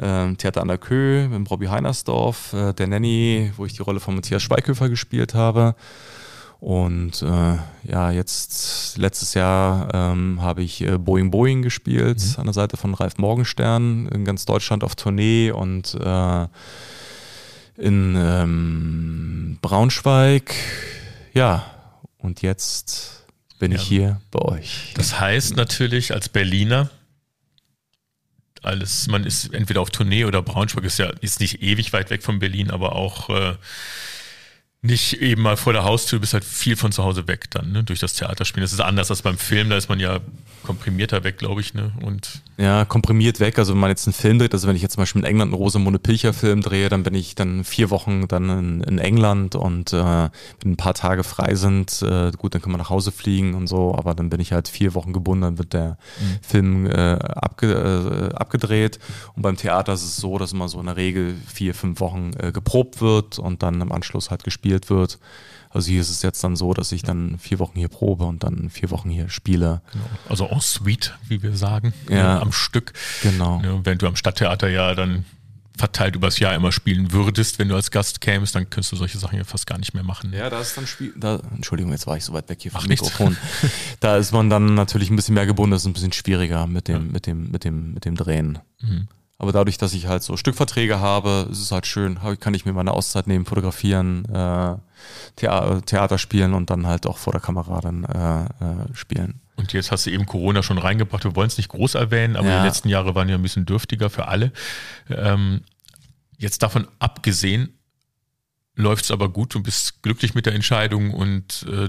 äh, 0.00 0.32
Theater 0.36 0.62
an 0.62 0.68
der 0.68 0.78
Kö 0.78 1.26
mit 1.26 1.50
Robbie 1.50 1.70
Heinersdorf. 1.70 2.52
Äh, 2.52 2.72
der 2.72 2.86
Nanny, 2.86 3.50
wo 3.56 3.66
ich 3.66 3.72
die 3.72 3.82
Rolle 3.82 3.98
von 3.98 4.14
Matthias 4.14 4.44
Schweighöfer 4.44 4.88
gespielt 4.88 5.34
habe. 5.34 5.74
Und 6.62 7.22
äh, 7.22 7.56
ja, 7.90 8.12
jetzt 8.12 8.96
letztes 8.96 9.34
Jahr 9.34 9.92
ähm, 9.92 10.40
habe 10.42 10.62
ich 10.62 10.80
äh, 10.80 10.96
Boeing 10.96 11.32
Boeing 11.32 11.62
gespielt 11.62 12.22
mhm. 12.24 12.34
an 12.36 12.44
der 12.44 12.52
Seite 12.52 12.76
von 12.76 12.94
Ralf 12.94 13.18
Morgenstern 13.18 14.06
in 14.06 14.24
ganz 14.24 14.44
Deutschland 14.44 14.84
auf 14.84 14.94
Tournee 14.94 15.50
und 15.50 15.94
äh, 15.94 16.46
in 17.78 18.14
ähm, 18.16 19.58
Braunschweig. 19.60 20.54
Ja, 21.34 21.66
und 22.18 22.42
jetzt 22.42 23.24
bin 23.58 23.72
ja. 23.72 23.78
ich 23.78 23.82
hier 23.82 24.20
bei 24.30 24.42
euch. 24.42 24.92
Das 24.94 25.18
heißt 25.18 25.56
natürlich 25.56 26.14
als 26.14 26.28
Berliner, 26.28 26.90
alles, 28.62 29.08
man 29.08 29.24
ist 29.24 29.52
entweder 29.52 29.80
auf 29.80 29.90
Tournee 29.90 30.26
oder 30.26 30.42
Braunschweig 30.42 30.84
ist 30.84 31.00
ja 31.00 31.10
ist 31.22 31.40
nicht 31.40 31.60
ewig 31.60 31.92
weit 31.92 32.10
weg 32.10 32.22
von 32.22 32.38
Berlin, 32.38 32.70
aber 32.70 32.94
auch 32.94 33.30
äh, 33.30 33.54
nicht 34.82 35.22
eben 35.22 35.42
mal 35.42 35.56
vor 35.56 35.72
der 35.72 35.84
Haustür, 35.84 36.18
bist 36.18 36.34
halt 36.34 36.44
viel 36.44 36.74
von 36.74 36.90
zu 36.90 37.04
Hause 37.04 37.28
weg 37.28 37.48
dann, 37.50 37.70
ne, 37.70 37.84
durch 37.84 38.00
das 38.00 38.14
Theaterspielen. 38.14 38.64
Das 38.64 38.72
ist 38.72 38.80
anders 38.80 39.10
als 39.10 39.22
beim 39.22 39.38
Film, 39.38 39.70
da 39.70 39.76
ist 39.76 39.88
man 39.88 40.00
ja 40.00 40.18
komprimierter 40.64 41.24
weg, 41.24 41.38
glaube 41.38 41.60
ich, 41.60 41.74
ne? 41.74 41.92
Und 42.02 42.42
ja, 42.56 42.84
komprimiert 42.84 43.40
weg. 43.40 43.58
Also 43.58 43.72
wenn 43.72 43.80
man 43.80 43.90
jetzt 43.90 44.06
einen 44.06 44.14
Film 44.14 44.38
dreht, 44.38 44.52
also 44.52 44.68
wenn 44.68 44.76
ich 44.76 44.82
jetzt 44.82 44.94
zum 44.94 45.02
Beispiel 45.02 45.22
in 45.22 45.26
England 45.26 45.52
einen 45.52 45.60
Rosamunde 45.60 45.98
Pilcher 45.98 46.32
Film 46.32 46.60
drehe, 46.60 46.88
dann 46.88 47.02
bin 47.02 47.14
ich 47.14 47.34
dann 47.34 47.64
vier 47.64 47.90
Wochen 47.90 48.28
dann 48.28 48.50
in, 48.50 48.80
in 48.82 48.98
England 48.98 49.54
und 49.54 49.92
äh, 49.92 49.96
wenn 49.96 50.72
ein 50.72 50.76
paar 50.76 50.94
Tage 50.94 51.24
frei 51.24 51.54
sind, 51.54 52.02
äh, 52.02 52.30
gut, 52.36 52.54
dann 52.54 52.62
kann 52.62 52.72
man 52.72 52.80
nach 52.80 52.90
Hause 52.90 53.10
fliegen 53.10 53.54
und 53.54 53.66
so, 53.66 53.94
aber 53.94 54.14
dann 54.14 54.30
bin 54.30 54.40
ich 54.40 54.52
halt 54.52 54.68
vier 54.68 54.94
Wochen 54.94 55.12
gebunden, 55.12 55.42
dann 55.42 55.58
wird 55.58 55.72
der 55.72 55.98
mhm. 56.20 56.38
Film 56.42 56.86
äh, 56.86 57.14
abge, 57.18 58.30
äh, 58.32 58.34
abgedreht. 58.34 58.98
Und 59.34 59.42
beim 59.42 59.56
Theater 59.56 59.92
ist 59.92 60.04
es 60.04 60.16
so, 60.16 60.38
dass 60.38 60.52
immer 60.52 60.68
so 60.68 60.78
in 60.80 60.86
der 60.86 60.96
Regel 60.96 61.34
vier, 61.46 61.74
fünf 61.74 62.00
Wochen 62.00 62.32
äh, 62.38 62.52
geprobt 62.52 63.00
wird 63.00 63.38
und 63.38 63.62
dann 63.62 63.80
im 63.80 63.92
Anschluss 63.92 64.30
halt 64.30 64.44
gespielt 64.44 64.71
wird. 64.90 65.18
Also 65.70 65.90
hier 65.90 66.02
ist 66.02 66.10
es 66.10 66.22
jetzt 66.22 66.44
dann 66.44 66.54
so, 66.54 66.74
dass 66.74 66.92
ich 66.92 67.02
dann 67.02 67.38
vier 67.38 67.58
Wochen 67.58 67.78
hier 67.78 67.88
probe 67.88 68.24
und 68.24 68.42
dann 68.44 68.68
vier 68.68 68.90
Wochen 68.90 69.08
hier 69.08 69.30
spiele. 69.30 69.80
Genau. 69.92 70.04
Also 70.28 70.46
en 70.46 70.60
suite, 70.60 71.14
wie 71.28 71.42
wir 71.42 71.56
sagen, 71.56 71.94
ja, 72.10 72.40
am 72.40 72.52
Stück. 72.52 72.92
Genau. 73.22 73.62
Ja, 73.64 73.84
wenn 73.84 73.96
du 73.96 74.06
am 74.06 74.16
Stadttheater 74.16 74.68
ja 74.68 74.94
dann 74.94 75.24
verteilt 75.78 76.14
übers 76.14 76.38
Jahr 76.38 76.54
immer 76.54 76.70
spielen 76.70 77.12
würdest, 77.12 77.58
wenn 77.58 77.68
du 77.68 77.74
als 77.74 77.90
Gast 77.90 78.20
kämst, 78.20 78.54
dann 78.54 78.68
könntest 78.68 78.92
du 78.92 78.96
solche 78.96 79.18
Sachen 79.18 79.38
ja 79.38 79.44
fast 79.44 79.66
gar 79.66 79.78
nicht 79.78 79.94
mehr 79.94 80.02
machen. 80.02 80.32
Ja, 80.32 80.50
da 80.50 80.60
ist 80.60 80.76
dann 80.76 80.86
Spiel. 80.86 81.14
Da, 81.16 81.40
Entschuldigung, 81.54 81.92
jetzt 81.92 82.06
war 82.06 82.16
ich 82.16 82.24
so 82.24 82.32
weit 82.34 82.48
weg 82.50 82.58
hier 82.60 82.70
vom 82.70 82.86
Mikrofon. 82.86 83.36
da 84.00 84.16
ist 84.16 84.32
man 84.32 84.50
dann 84.50 84.74
natürlich 84.74 85.10
ein 85.10 85.16
bisschen 85.16 85.34
mehr 85.34 85.46
gebunden, 85.46 85.72
das 85.72 85.82
ist 85.82 85.86
ein 85.86 85.94
bisschen 85.94 86.12
schwieriger 86.12 86.66
mit 86.66 86.88
dem, 86.88 87.06
ja. 87.06 87.12
mit 87.12 87.26
dem, 87.26 87.50
mit 87.50 87.64
dem, 87.64 87.94
mit 87.94 88.04
dem 88.04 88.16
Drehen. 88.16 88.58
Mhm. 88.80 89.08
Aber 89.42 89.50
dadurch, 89.50 89.76
dass 89.76 89.92
ich 89.92 90.06
halt 90.06 90.22
so 90.22 90.36
Stückverträge 90.36 91.00
habe, 91.00 91.48
ist 91.50 91.58
es 91.58 91.72
halt 91.72 91.84
schön, 91.88 92.20
kann 92.38 92.54
ich 92.54 92.64
mir 92.64 92.72
meine 92.72 92.92
Auszeit 92.92 93.26
nehmen, 93.26 93.44
fotografieren, 93.44 94.24
äh, 94.26 94.76
Theater 95.34 96.18
spielen 96.18 96.54
und 96.54 96.70
dann 96.70 96.86
halt 96.86 97.08
auch 97.08 97.18
vor 97.18 97.32
der 97.32 97.42
Kamera 97.42 97.80
dann 97.80 98.04
äh, 98.04 98.44
äh, 98.44 98.94
spielen. 98.94 99.40
Und 99.56 99.72
jetzt 99.72 99.90
hast 99.90 100.06
du 100.06 100.10
eben 100.10 100.26
Corona 100.26 100.62
schon 100.62 100.78
reingebracht. 100.78 101.24
Wir 101.24 101.34
wollen 101.34 101.48
es 101.48 101.56
nicht 101.56 101.70
groß 101.70 101.96
erwähnen, 101.96 102.36
aber 102.36 102.50
ja. 102.50 102.60
die 102.60 102.68
letzten 102.68 102.88
Jahre 102.88 103.16
waren 103.16 103.28
ja 103.28 103.34
ein 103.34 103.42
bisschen 103.42 103.66
dürftiger 103.66 104.10
für 104.10 104.28
alle. 104.28 104.52
Ähm, 105.10 105.62
jetzt 106.38 106.62
davon 106.62 106.86
abgesehen, 107.00 107.76
läuft 108.76 109.06
es 109.06 109.10
aber 109.10 109.28
gut. 109.28 109.56
Du 109.56 109.60
bist 109.60 110.04
glücklich 110.04 110.36
mit 110.36 110.46
der 110.46 110.54
Entscheidung 110.54 111.12
und 111.12 111.66
äh, 111.68 111.88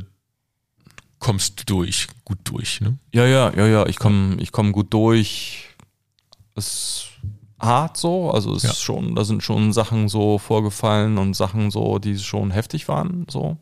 kommst 1.19 1.69
durch, 1.69 2.07
gut 2.25 2.39
durch. 2.45 2.81
Ne? 2.81 2.97
Ja, 3.13 3.27
ja, 3.27 3.53
ja, 3.55 3.67
ja. 3.67 3.85
Ich 3.85 3.97
komme 3.97 4.37
ich 4.41 4.51
komm 4.51 4.71
gut 4.71 4.91
durch. 4.91 5.69
Es 6.55 7.12
hart 7.63 7.97
so. 7.97 8.31
Also 8.31 8.53
es 8.53 8.63
ja. 8.63 8.71
ist 8.71 8.81
schon, 8.81 9.15
da 9.15 9.23
sind 9.23 9.43
schon 9.43 9.73
Sachen 9.73 10.09
so 10.09 10.37
vorgefallen 10.37 11.17
und 11.17 11.35
Sachen 11.35 11.71
so, 11.71 11.99
die 11.99 12.17
schon 12.17 12.51
heftig 12.51 12.87
waren, 12.87 13.25
so. 13.29 13.57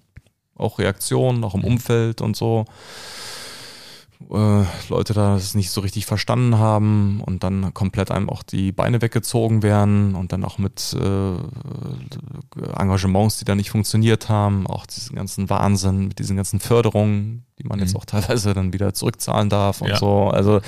Auch 0.56 0.80
Reaktionen, 0.80 1.44
auch 1.44 1.56
im 1.56 1.64
Umfeld 1.64 2.22
und 2.22 2.36
so. 2.36 2.66
Äh, 4.30 4.64
Leute 4.90 5.14
da 5.14 5.34
das 5.36 5.56
nicht 5.56 5.72
so 5.72 5.82
richtig 5.82 6.06
verstanden 6.06 6.58
haben 6.58 7.22
und 7.26 7.44
dann 7.44 7.74
komplett 7.74 8.12
einem 8.12 8.30
auch 8.30 8.44
die 8.44 8.72
Beine 8.72 9.02
weggezogen 9.02 9.64
werden 9.64 10.16
und 10.16 10.32
dann 10.32 10.44
auch 10.44 10.58
mit 10.58 10.96
äh, 11.00 11.36
Engagements, 12.78 13.40
die 13.40 13.46
da 13.46 13.56
nicht 13.56 13.72
funktioniert 13.72 14.30
haben, 14.30 14.68
auch 14.68 14.86
diesen 14.86 15.16
ganzen 15.16 15.50
Wahnsinn 15.50 16.08
mit 16.08 16.20
diesen 16.20 16.38
ganzen 16.38 16.60
Förderungen, 16.60 17.46
die 17.60 17.64
man 17.64 17.80
mhm. 17.80 17.86
jetzt 17.86 17.96
auch 17.96 18.06
teilweise 18.06 18.54
dann 18.54 18.74
wieder 18.74 18.94
zurückzahlen 18.94 19.50
darf 19.50 19.82
und 19.82 19.90
ja. 19.90 19.98
so. 19.98 20.30
Also 20.30 20.62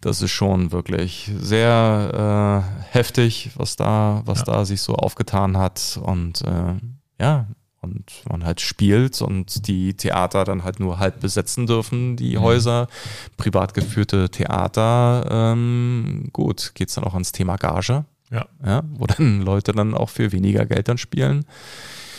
das 0.00 0.20
ist 0.20 0.32
schon 0.32 0.72
wirklich 0.72 1.30
sehr 1.38 2.64
äh, 2.64 2.92
heftig, 2.92 3.50
was 3.56 3.76
da, 3.76 4.22
was 4.24 4.40
ja. 4.40 4.44
da 4.46 4.64
sich 4.64 4.82
so 4.82 4.94
aufgetan 4.94 5.56
hat. 5.56 5.98
Und 6.02 6.42
äh, 6.42 6.74
ja, 7.20 7.46
und 7.94 8.30
man 8.30 8.44
halt 8.44 8.60
spielt 8.60 9.20
und 9.22 9.66
die 9.66 9.94
Theater 9.94 10.44
dann 10.44 10.64
halt 10.64 10.80
nur 10.80 10.98
halb 10.98 11.20
besetzen 11.20 11.66
dürfen, 11.66 12.16
die 12.16 12.36
mhm. 12.36 12.42
Häuser, 12.42 12.88
privat 13.36 13.74
geführte 13.74 14.30
Theater, 14.30 15.26
ähm, 15.30 16.28
gut, 16.32 16.72
geht's 16.74 16.94
dann 16.94 17.04
auch 17.04 17.14
ans 17.14 17.32
Thema 17.32 17.56
Gage. 17.56 18.04
Ja. 18.30 18.46
ja. 18.64 18.82
Wo 18.94 19.06
dann 19.06 19.42
Leute 19.42 19.72
dann 19.72 19.94
auch 19.94 20.08
für 20.08 20.32
weniger 20.32 20.64
Geld 20.64 20.88
dann 20.88 20.98
spielen. 20.98 21.44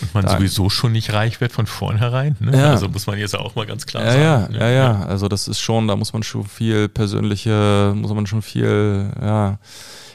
Und 0.01 0.13
man 0.13 0.26
da, 0.26 0.32
sowieso 0.38 0.69
schon 0.69 0.91
nicht 0.91 1.13
reich 1.13 1.41
wird 1.41 1.51
von 1.51 1.65
vornherein. 1.65 2.36
Ne? 2.39 2.57
Ja. 2.57 2.71
Also 2.71 2.89
muss 2.89 3.07
man 3.07 3.17
jetzt 3.17 3.36
auch 3.36 3.55
mal 3.55 3.65
ganz 3.65 3.86
klar 3.86 4.03
ja, 4.03 4.11
sagen. 4.11 4.53
Ja, 4.53 4.59
ja, 4.59 4.69
ja, 4.69 4.74
ja. 4.74 5.05
Also 5.05 5.28
das 5.28 5.47
ist 5.47 5.59
schon, 5.59 5.88
da 5.88 5.95
muss 5.95 6.13
man 6.13 6.24
schon 6.24 6.45
viel 6.45 6.89
persönliche, 6.89 7.93
muss 7.95 8.13
man 8.13 8.28
schon 8.28 8.41
viel, 8.41 9.11
ja, 9.19 9.57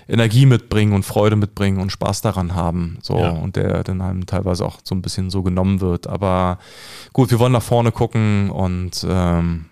Energie 0.09 0.47
mitbringen 0.47 0.95
und 0.95 1.05
Freude 1.05 1.37
mitbringen 1.37 1.81
und 1.81 1.93
Spaß 1.93 2.23
daran 2.23 2.55
haben. 2.55 2.99
So, 3.03 3.19
ja. 3.19 3.31
und 3.31 3.57
der 3.57 3.85
dann 3.85 4.01
einem 4.01 4.27
teilweise 4.27 4.65
auch 4.65 4.79
so 4.83 4.95
ein 4.95 5.03
bisschen 5.03 5.31
so 5.31 5.43
genommen 5.43 5.81
wird. 5.81 6.07
Aber 6.07 6.59
gut, 7.13 7.31
wir 7.31 7.39
wollen 7.39 7.53
nach 7.53 7.63
vorne 7.63 7.93
gucken 7.93 8.51
und 8.51 9.07
ähm, 9.09 9.67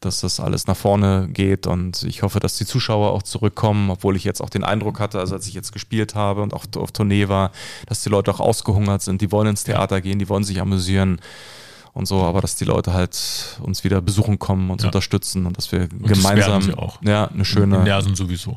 dass 0.00 0.20
das 0.20 0.40
alles 0.40 0.66
nach 0.66 0.76
vorne 0.76 1.28
geht 1.32 1.66
und 1.66 2.02
ich 2.02 2.22
hoffe, 2.22 2.40
dass 2.40 2.56
die 2.56 2.66
Zuschauer 2.66 3.12
auch 3.12 3.22
zurückkommen, 3.22 3.90
obwohl 3.90 4.16
ich 4.16 4.24
jetzt 4.24 4.40
auch 4.40 4.50
den 4.50 4.64
Eindruck 4.64 4.98
hatte, 4.98 5.18
also 5.18 5.34
als 5.34 5.46
ich 5.46 5.54
jetzt 5.54 5.72
gespielt 5.72 6.14
habe 6.14 6.42
und 6.42 6.54
auch 6.54 6.64
auf 6.76 6.92
Tournee 6.92 7.28
war, 7.28 7.52
dass 7.86 8.02
die 8.02 8.08
Leute 8.08 8.32
auch 8.32 8.40
ausgehungert 8.40 9.02
sind, 9.02 9.20
die 9.20 9.30
wollen 9.30 9.48
ins 9.48 9.64
Theater 9.64 10.00
gehen, 10.00 10.18
die 10.18 10.28
wollen 10.28 10.44
sich 10.44 10.60
amüsieren 10.60 11.20
und 11.94 12.06
so, 12.06 12.22
aber 12.22 12.40
dass 12.40 12.56
die 12.56 12.64
Leute 12.64 12.94
halt 12.94 13.58
uns 13.60 13.84
wieder 13.84 14.00
besuchen 14.00 14.38
kommen, 14.38 14.70
uns 14.70 14.82
ja. 14.82 14.88
unterstützen 14.88 15.46
und 15.46 15.56
dass 15.58 15.72
wir 15.72 15.82
und 15.82 16.08
gemeinsam 16.08 16.62
ja 17.02 17.26
eine 17.26 17.44
schöne 17.44 17.84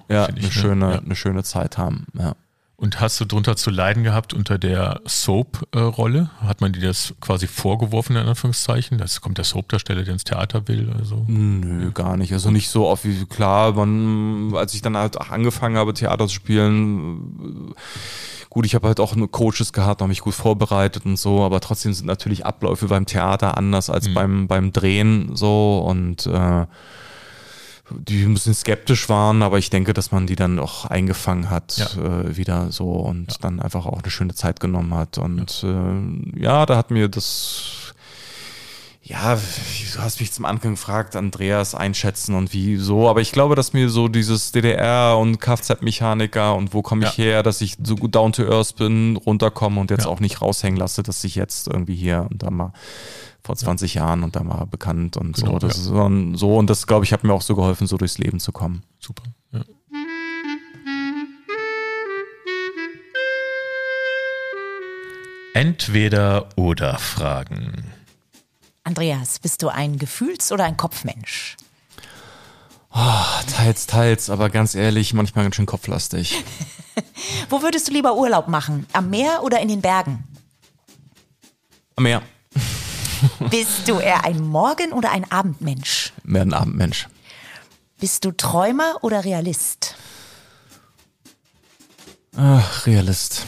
ja 0.09 0.25
eine 0.25 0.41
ne? 0.41 0.51
schöne 0.51 0.91
ja. 0.93 0.99
eine 0.99 1.15
schöne 1.15 1.43
Zeit 1.43 1.77
haben. 1.77 2.07
Ja. 2.17 2.35
Und 2.77 2.99
hast 2.99 3.19
du 3.21 3.25
drunter 3.25 3.55
zu 3.55 3.69
leiden 3.69 4.03
gehabt 4.03 4.33
unter 4.33 4.57
der 4.57 4.99
Soap-Rolle? 5.05 6.29
Hat 6.41 6.59
man 6.59 6.73
dir 6.73 6.81
das 6.81 7.13
quasi 7.21 7.47
vorgeworfen, 7.47 8.17
in 8.17 8.27
Anführungszeichen? 8.27 8.97
Das 8.97 9.21
kommt 9.21 9.37
der 9.37 9.45
Soap-Darsteller, 9.45 10.03
der 10.03 10.13
ins 10.13 10.25
Theater 10.25 10.67
will? 10.67 10.91
Also. 10.97 11.23
Nö, 11.27 11.91
gar 11.91 12.17
nicht. 12.17 12.33
Also 12.33 12.51
nicht 12.51 12.69
so 12.69 12.87
oft 12.87 13.05
wie 13.05 13.25
klar, 13.25 13.73
man, 13.73 14.53
als 14.55 14.73
ich 14.73 14.81
dann 14.81 14.97
halt 14.97 15.19
angefangen 15.19 15.77
habe, 15.77 15.93
Theater 15.93 16.27
zu 16.27 16.33
spielen, 16.33 17.73
gut, 18.49 18.65
ich 18.65 18.75
habe 18.75 18.87
halt 18.87 18.99
auch 18.99 19.15
Coaches 19.31 19.71
gehabt, 19.71 20.01
habe 20.01 20.09
mich 20.09 20.21
gut 20.21 20.33
vorbereitet 20.33 21.05
und 21.05 21.17
so, 21.17 21.43
aber 21.43 21.61
trotzdem 21.61 21.93
sind 21.93 22.07
natürlich 22.07 22.45
Abläufe 22.45 22.87
beim 22.87 23.05
Theater 23.05 23.57
anders 23.57 23.89
als 23.89 24.09
mhm. 24.09 24.13
beim, 24.13 24.47
beim 24.47 24.73
Drehen 24.73 25.35
so 25.35 25.79
und 25.79 26.25
äh, 26.25 26.65
die 27.89 28.23
ein 28.23 28.33
bisschen 28.33 28.53
skeptisch 28.53 29.09
waren, 29.09 29.43
aber 29.43 29.57
ich 29.57 29.69
denke, 29.69 29.93
dass 29.93 30.11
man 30.11 30.27
die 30.27 30.35
dann 30.35 30.59
auch 30.59 30.85
eingefangen 30.85 31.49
hat 31.49 31.77
ja. 31.77 32.21
äh, 32.21 32.35
wieder 32.35 32.71
so 32.71 32.91
und 32.91 33.33
ja. 33.33 33.37
dann 33.41 33.59
einfach 33.59 33.85
auch 33.85 34.01
eine 34.01 34.11
schöne 34.11 34.33
Zeit 34.33 34.59
genommen 34.59 34.93
hat. 34.93 35.17
Und 35.17 35.61
ja, 35.61 35.69
äh, 35.69 36.41
ja 36.41 36.65
da 36.65 36.77
hat 36.77 36.91
mir 36.91 37.07
das 37.07 37.93
ja, 39.07 39.35
du 39.35 39.99
hast 39.99 40.19
mich 40.19 40.31
zum 40.31 40.45
Anfang 40.45 40.71
gefragt, 40.71 41.15
Andreas 41.15 41.75
einschätzen 41.75 42.33
und 42.33 42.53
wie 42.53 42.77
so, 42.77 43.07
aber 43.07 43.21
ich 43.21 43.31
glaube, 43.31 43.53
dass 43.53 43.71
mir 43.71 43.89
so 43.89 44.07
dieses 44.07 44.51
DDR 44.51 45.15
und 45.19 45.39
Kfz-Mechaniker 45.39 46.55
und 46.55 46.73
wo 46.73 46.81
komme 46.81 47.05
ich 47.05 47.15
ja. 47.17 47.25
her, 47.25 47.43
dass 47.43 47.61
ich 47.61 47.77
so 47.83 47.95
gut 47.95 48.15
down 48.15 48.33
to 48.33 48.43
earth 48.51 48.75
bin, 48.77 49.15
runterkomme 49.15 49.79
und 49.79 49.91
jetzt 49.91 50.05
ja. 50.05 50.09
auch 50.09 50.19
nicht 50.19 50.41
raushängen 50.41 50.79
lasse, 50.79 51.03
dass 51.03 51.23
ich 51.23 51.35
jetzt 51.35 51.67
irgendwie 51.67 51.95
hier 51.95 52.25
und 52.31 52.41
da 52.41 52.49
mal 52.49 52.73
vor 53.43 53.55
20 53.55 53.93
ja. 53.93 54.05
Jahren 54.05 54.23
und 54.23 54.35
da 54.35 54.41
mal 54.41 54.65
bekannt 54.65 55.17
und 55.17 55.35
genau, 55.35 55.51
so. 55.51 55.59
Das 55.59 55.77
ist 55.77 55.83
so 55.85 56.57
und 56.57 56.67
das, 56.67 56.87
glaube 56.87 57.05
ich, 57.05 57.13
hat 57.13 57.23
mir 57.23 57.33
auch 57.33 57.43
so 57.43 57.55
geholfen, 57.55 57.85
so 57.85 57.97
durchs 57.97 58.17
Leben 58.17 58.39
zu 58.39 58.51
kommen. 58.51 58.81
Super. 58.99 59.21
Ja. 59.51 59.61
Entweder 65.53 66.49
oder 66.55 66.97
Fragen. 66.97 67.94
Andreas, 68.85 69.39
bist 69.39 69.63
du 69.63 69.69
ein 69.69 69.97
Gefühls- 69.97 70.51
oder 70.51 70.63
ein 70.63 70.77
Kopfmensch? 70.77 71.57
Oh, 72.93 73.41
teils, 73.51 73.87
teils, 73.87 74.29
aber 74.29 74.49
ganz 74.51 74.75
ehrlich, 74.75 75.11
manchmal 75.13 75.43
ganz 75.43 75.55
schön 75.55 75.65
kopflastig. 75.65 76.43
Wo 77.49 77.63
würdest 77.63 77.87
du 77.87 77.91
lieber 77.93 78.15
Urlaub 78.15 78.47
machen? 78.47 78.85
Am 78.93 79.09
Meer 79.09 79.41
oder 79.43 79.59
in 79.59 79.69
den 79.69 79.81
Bergen? 79.81 80.23
Am 81.95 82.03
Meer. 82.03 82.21
Bist 83.49 83.87
du 83.87 83.97
eher 83.97 84.23
ein 84.23 84.39
Morgen- 84.39 84.93
oder 84.93 85.11
ein 85.11 85.29
Abendmensch? 85.31 86.13
Mehr 86.23 86.43
ein 86.43 86.53
Abendmensch. 86.53 87.07
Bist 87.99 88.23
du 88.23 88.31
Träumer 88.31 88.99
oder 89.01 89.25
Realist? 89.25 89.95
Ach, 92.37 92.85
Realist. 92.85 93.45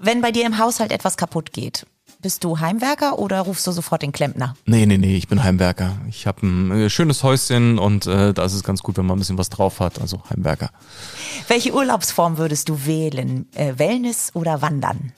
Wenn 0.00 0.22
bei 0.22 0.32
dir 0.32 0.46
im 0.46 0.56
Haushalt 0.56 0.90
etwas 0.90 1.18
kaputt 1.18 1.52
geht, 1.52 1.86
bist 2.20 2.44
du 2.44 2.58
Heimwerker 2.60 3.18
oder 3.18 3.40
rufst 3.40 3.66
du 3.66 3.72
sofort 3.72 4.02
den 4.02 4.12
Klempner? 4.12 4.56
Nee, 4.66 4.86
nee, 4.86 4.98
nee, 4.98 5.16
ich 5.16 5.28
bin 5.28 5.42
Heimwerker. 5.42 5.96
Ich 6.08 6.26
habe 6.26 6.46
ein 6.46 6.70
äh, 6.72 6.90
schönes 6.90 7.22
Häuschen 7.22 7.78
und 7.78 8.06
äh, 8.06 8.34
da 8.34 8.44
ist 8.44 8.54
es 8.54 8.64
ganz 8.64 8.82
gut, 8.82 8.96
wenn 8.96 9.06
man 9.06 9.16
ein 9.16 9.20
bisschen 9.20 9.38
was 9.38 9.50
drauf 9.50 9.80
hat, 9.80 10.00
also 10.00 10.22
Heimwerker. 10.30 10.70
Welche 11.46 11.72
Urlaubsform 11.72 12.38
würdest 12.38 12.68
du 12.68 12.86
wählen? 12.86 13.46
Äh, 13.54 13.78
Wellness 13.78 14.32
oder 14.34 14.62
Wandern? 14.62 15.12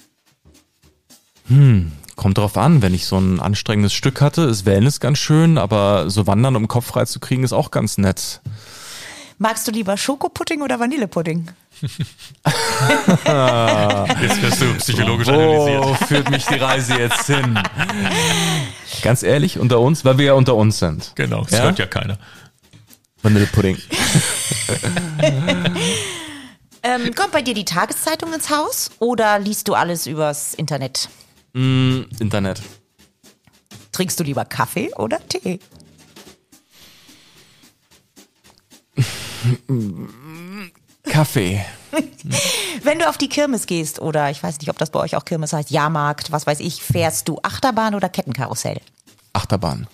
Hm, 1.46 1.92
Kommt 2.20 2.36
drauf 2.36 2.58
an, 2.58 2.82
wenn 2.82 2.92
ich 2.92 3.06
so 3.06 3.16
ein 3.16 3.40
anstrengendes 3.40 3.94
Stück 3.94 4.20
hatte, 4.20 4.42
ist 4.42 4.66
Wellness 4.66 5.00
ganz 5.00 5.16
schön, 5.16 5.56
aber 5.56 6.10
so 6.10 6.26
wandern, 6.26 6.54
um 6.54 6.64
den 6.64 6.68
Kopf 6.68 6.84
frei 6.84 7.06
zu 7.06 7.18
kriegen, 7.18 7.44
ist 7.44 7.54
auch 7.54 7.70
ganz 7.70 7.96
nett. 7.96 8.42
Magst 9.42 9.66
du 9.66 9.72
lieber 9.72 9.96
Schokopudding 9.96 10.60
oder 10.60 10.78
Vanillepudding? 10.78 11.48
jetzt 11.80 11.96
wirst 14.42 14.60
du 14.60 14.74
psychologisch 14.74 15.28
Wo 15.28 15.32
analysiert. 15.32 15.82
Wo 15.82 15.94
führt 15.94 16.28
mich 16.28 16.44
die 16.44 16.56
Reise 16.56 16.98
jetzt 16.98 17.24
hin? 17.24 17.58
Ganz 19.02 19.22
ehrlich, 19.22 19.58
unter 19.58 19.80
uns, 19.80 20.04
weil 20.04 20.18
wir 20.18 20.26
ja 20.26 20.32
unter 20.34 20.56
uns 20.56 20.78
sind. 20.78 21.12
Genau, 21.14 21.44
das 21.44 21.52
ja? 21.52 21.62
hört 21.62 21.78
ja 21.78 21.86
keiner. 21.86 22.18
Vanillepudding. 23.22 23.78
ähm, 26.82 27.14
kommt 27.14 27.32
bei 27.32 27.40
dir 27.40 27.54
die 27.54 27.64
Tageszeitung 27.64 28.34
ins 28.34 28.50
Haus 28.50 28.90
oder 28.98 29.38
liest 29.38 29.68
du 29.68 29.72
alles 29.72 30.06
übers 30.06 30.52
Internet? 30.52 31.08
Mm, 31.54 32.02
Internet. 32.18 32.60
Trinkst 33.92 34.20
du 34.20 34.24
lieber 34.24 34.44
Kaffee 34.44 34.92
oder 34.96 35.18
Tee? 35.28 35.60
Kaffee. 41.04 41.64
Wenn 42.82 42.98
du 42.98 43.08
auf 43.08 43.18
die 43.18 43.28
Kirmes 43.28 43.66
gehst 43.66 44.00
oder 44.00 44.30
ich 44.30 44.42
weiß 44.42 44.58
nicht, 44.58 44.70
ob 44.70 44.78
das 44.78 44.90
bei 44.90 45.00
euch 45.00 45.16
auch 45.16 45.24
Kirmes 45.24 45.52
heißt, 45.52 45.70
Jahrmarkt, 45.70 46.32
was 46.32 46.46
weiß 46.46 46.60
ich, 46.60 46.82
fährst 46.82 47.28
du 47.28 47.38
Achterbahn 47.42 47.94
oder 47.94 48.08
Kettenkarussell? 48.08 48.80
Achterbahn. 49.32 49.86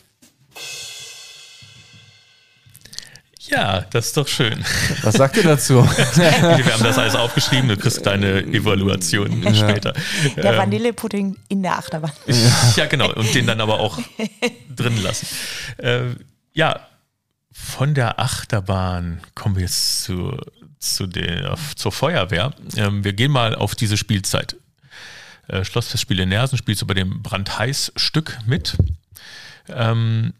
Ja, 3.48 3.82
das 3.90 4.06
ist 4.06 4.16
doch 4.16 4.26
schön. 4.26 4.64
Was 5.02 5.14
sagt 5.14 5.36
ihr 5.36 5.44
dazu? 5.44 5.74
Wir 6.14 6.72
haben 6.72 6.82
das 6.82 6.98
alles 6.98 7.14
aufgeschrieben, 7.14 7.68
du 7.68 7.76
kriegst 7.76 8.04
deine 8.04 8.40
Evaluation 8.42 9.42
ja. 9.42 9.54
später. 9.54 9.94
Der 10.36 10.52
ähm, 10.52 10.58
Vanillepudding 10.58 11.36
in 11.48 11.62
der 11.62 11.78
Achterbahn. 11.78 12.12
Ja, 12.74 12.86
genau. 12.86 13.12
Und 13.12 13.32
den 13.34 13.46
dann 13.46 13.60
aber 13.60 13.78
auch 13.78 13.98
drin 14.74 15.00
lassen. 15.00 15.28
Äh, 15.78 16.16
ja, 16.54 16.80
von 17.58 17.94
der 17.94 18.20
Achterbahn 18.20 19.22
kommen 19.34 19.56
wir 19.56 19.62
jetzt 19.62 20.04
zu, 20.04 20.38
zu 20.78 21.06
der, 21.06 21.56
zur 21.74 21.90
Feuerwehr. 21.90 22.54
Ähm, 22.76 23.02
wir 23.02 23.14
gehen 23.14 23.32
mal 23.32 23.54
auf 23.54 23.74
diese 23.74 23.96
Spielzeit. 23.96 24.56
Äh, 25.48 25.64
Schlossfestspiele 25.64 26.26
Nersen 26.26 26.58
spielst 26.58 26.82
du 26.82 26.86
bei 26.86 26.94
dem 26.94 27.22
Brandheiß-Stück 27.22 28.38
mit. 28.46 28.76
Ähm, 29.68 30.34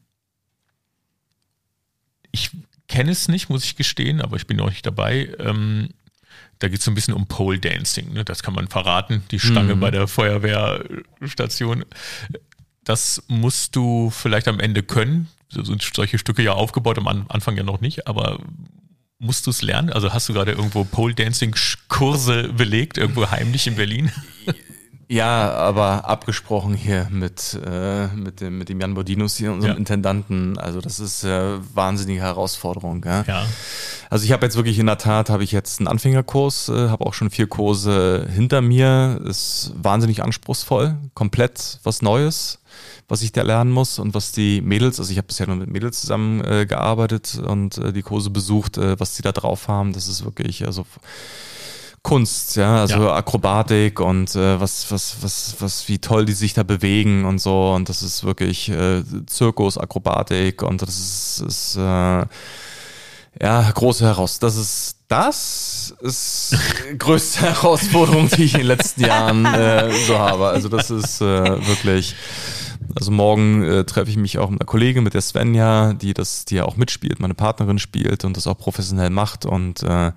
ich 2.33 2.51
kenne 2.87 3.13
es 3.13 3.29
nicht, 3.29 3.49
muss 3.49 3.65
ich 3.65 3.77
gestehen, 3.77 4.21
aber 4.21 4.37
ich 4.37 4.47
bin 4.47 4.61
auch 4.61 4.69
nicht 4.69 4.85
dabei. 4.85 5.35
Ähm, 5.39 5.89
da 6.59 6.69
geht 6.69 6.81
es 6.81 6.85
so 6.85 6.91
ein 6.91 6.95
bisschen 6.95 7.15
um 7.15 7.27
Pole 7.27 7.59
Dancing. 7.59 8.13
Ne? 8.13 8.25
Das 8.27 8.43
kann 8.43 8.55
man 8.55 8.69
verraten, 8.69 9.25
die 9.31 9.41
Stange 9.41 9.75
mhm. 9.75 9.81
bei 9.81 9.91
der 9.91 10.07
Feuerwehrstation. 10.07 11.87
Das 12.85 13.23
musst 13.27 13.75
du 13.75 14.11
vielleicht 14.11 14.49
am 14.49 14.61
Ende 14.61 14.83
können. 14.83 15.29
So 15.49 15.63
sind 15.63 15.83
solche 15.83 16.19
Stücke 16.19 16.43
ja 16.43 16.53
aufgebaut, 16.53 16.99
am 16.99 17.07
Anfang 17.07 17.57
ja 17.57 17.63
noch 17.63 17.81
nicht, 17.81 18.07
aber 18.07 18.41
musst 19.19 19.47
du 19.47 19.51
es 19.51 19.63
lernen? 19.63 19.91
Also 19.91 20.13
hast 20.13 20.29
du 20.29 20.33
gerade 20.33 20.53
irgendwo 20.53 20.85
Pole 20.85 21.15
Dancing 21.15 21.55
Kurse 21.89 22.53
belegt, 22.53 22.99
irgendwo 22.99 23.31
heimlich 23.31 23.67
in 23.67 23.77
Berlin? 23.77 24.11
Ja, 25.09 25.53
aber 25.53 26.09
abgesprochen 26.09 26.75
hier 26.75 27.07
mit, 27.11 27.59
äh, 27.65 28.09
mit, 28.09 28.41
dem, 28.41 28.59
mit 28.59 28.69
dem 28.69 28.81
Jan 28.81 28.95
Bodinus 28.95 29.37
hier, 29.37 29.53
unserem 29.53 29.75
ja. 29.75 29.79
Intendanten. 29.79 30.59
Also 30.59 30.81
das 30.81 30.99
ist 30.99 31.23
äh, 31.23 31.59
wahnsinnige 31.75 32.23
Herausforderung. 32.23 33.05
Ja? 33.05 33.23
ja. 33.23 33.47
Also 34.11 34.25
ich 34.25 34.33
habe 34.33 34.45
jetzt 34.45 34.57
wirklich 34.57 34.81
in 34.81 34.87
der 34.87 34.99
Tat, 34.99 35.31
habe 35.31 35.45
ich 35.45 35.53
jetzt 35.53 35.79
einen 35.79 35.87
Anfängerkurs, 35.87 36.69
äh, 36.71 36.89
habe 36.89 37.07
auch 37.07 37.15
schon 37.15 37.31
vier 37.31 37.47
Kurse 37.47 38.27
hinter 38.35 38.61
mir. 38.63 39.21
Ist 39.25 39.73
wahnsinnig 39.77 40.25
anspruchsvoll, 40.25 40.97
komplett 41.15 41.79
was 41.85 42.03
Neues, 42.03 42.59
was 43.07 43.23
ich 43.23 43.31
da 43.31 43.43
lernen 43.43 43.71
muss 43.71 44.01
und 44.01 44.13
was 44.13 44.33
die 44.33 44.61
Mädels, 44.61 44.99
also 44.99 45.13
ich 45.13 45.19
habe 45.19 45.29
bisher 45.29 45.47
nur 45.47 45.57
mit 45.57 45.71
Mädels 45.71 46.01
zusammen 46.01 46.45
äh, 46.45 46.67
gearbeitet 46.67 47.41
und 47.47 47.79
äh, 47.79 47.93
die 47.93 48.03
Kurse 48.03 48.31
besucht, 48.31 48.77
äh, 48.77 48.99
was 48.99 49.15
die 49.15 49.23
da 49.23 49.31
drauf 49.31 49.69
haben. 49.69 49.93
Das 49.93 50.09
ist 50.09 50.25
wirklich, 50.25 50.67
also 50.67 50.85
Kunst, 52.07 52.55
ja, 52.55 52.83
also 52.83 53.03
ja. 53.03 53.15
Akrobatik 53.15 53.99
und 53.99 54.33
äh, 54.37 54.61
was, 54.61 54.93
was, 54.93 55.17
was, 55.23 55.57
was, 55.59 55.89
wie 55.89 55.99
toll 55.99 56.25
die 56.25 56.35
sich 56.35 56.55
da 56.55 56.63
bewegen 56.63 57.25
und 57.25 57.41
so. 57.41 57.73
Und 57.73 57.89
das 57.89 58.05
ist 58.05 58.23
wirklich 58.23 58.69
äh, 58.69 59.03
Zirkus, 59.27 59.77
Akrobatik 59.77 60.63
und 60.63 60.83
das 60.83 60.91
ist, 60.91 61.45
ist 61.45 61.77
äh, 61.77 61.81
ja 61.81 63.71
große 63.75 64.05
Heraus. 64.05 64.39
Das 64.39 64.55
ist 64.55 64.99
das 65.09 65.97
ist 65.99 66.57
die 66.93 66.97
größte 66.99 67.41
Herausforderung, 67.41 68.29
die 68.29 68.45
ich 68.45 68.55
in 68.55 68.61
den 68.61 68.69
letzten 68.69 69.01
Jahren 69.01 69.45
äh, 69.45 69.91
so 70.07 70.17
habe. 70.17 70.47
Also 70.47 70.69
das 70.69 70.93
ist 70.93 71.21
äh, 71.21 71.25
wirklich. 71.25 72.15
Also 72.95 73.11
morgen 73.11 73.65
äh, 73.65 73.85
treffe 73.85 74.11
ich 74.11 74.17
mich 74.17 74.39
auch 74.39 74.49
mit 74.49 74.61
einer 74.61 74.67
Kollegin, 74.67 75.03
mit 75.03 75.15
der 75.15 75.21
Svenja, 75.21 75.93
die 75.93 76.15
das, 76.15 76.45
die 76.45 76.55
ja 76.55 76.67
auch 76.67 76.77
mitspielt, 76.77 77.19
meine 77.19 77.35
Partnerin 77.35 77.81
spielt 77.81 78.25
und 78.25 78.37
das 78.37 78.47
auch 78.47 78.57
professionell 78.57 79.11
macht 79.11 79.45
und 79.45 79.83
äh, 79.83 80.13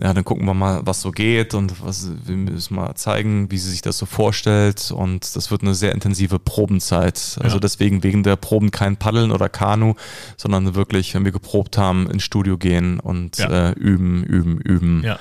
ja, 0.00 0.14
dann 0.14 0.24
gucken 0.24 0.46
wir 0.46 0.54
mal, 0.54 0.80
was 0.84 1.00
so 1.00 1.10
geht 1.10 1.54
und 1.54 1.84
was, 1.84 2.08
wir 2.24 2.36
müssen 2.36 2.76
mal 2.76 2.94
zeigen, 2.94 3.50
wie 3.50 3.58
sie 3.58 3.70
sich 3.70 3.82
das 3.82 3.98
so 3.98 4.06
vorstellt. 4.06 4.92
Und 4.92 5.34
das 5.34 5.50
wird 5.50 5.62
eine 5.62 5.74
sehr 5.74 5.92
intensive 5.92 6.38
Probenzeit. 6.38 7.38
Also 7.40 7.56
ja. 7.56 7.60
deswegen 7.60 8.02
wegen 8.02 8.22
der 8.22 8.36
Proben 8.36 8.70
kein 8.70 8.96
Paddeln 8.96 9.32
oder 9.32 9.48
Kanu, 9.48 9.94
sondern 10.36 10.74
wirklich, 10.74 11.14
wenn 11.14 11.24
wir 11.24 11.32
geprobt 11.32 11.78
haben, 11.78 12.08
ins 12.08 12.22
Studio 12.22 12.58
gehen 12.58 13.00
und 13.00 13.38
ja. 13.38 13.70
äh, 13.70 13.72
üben, 13.72 14.22
üben, 14.22 14.60
üben. 14.60 15.02
Ja. 15.04 15.18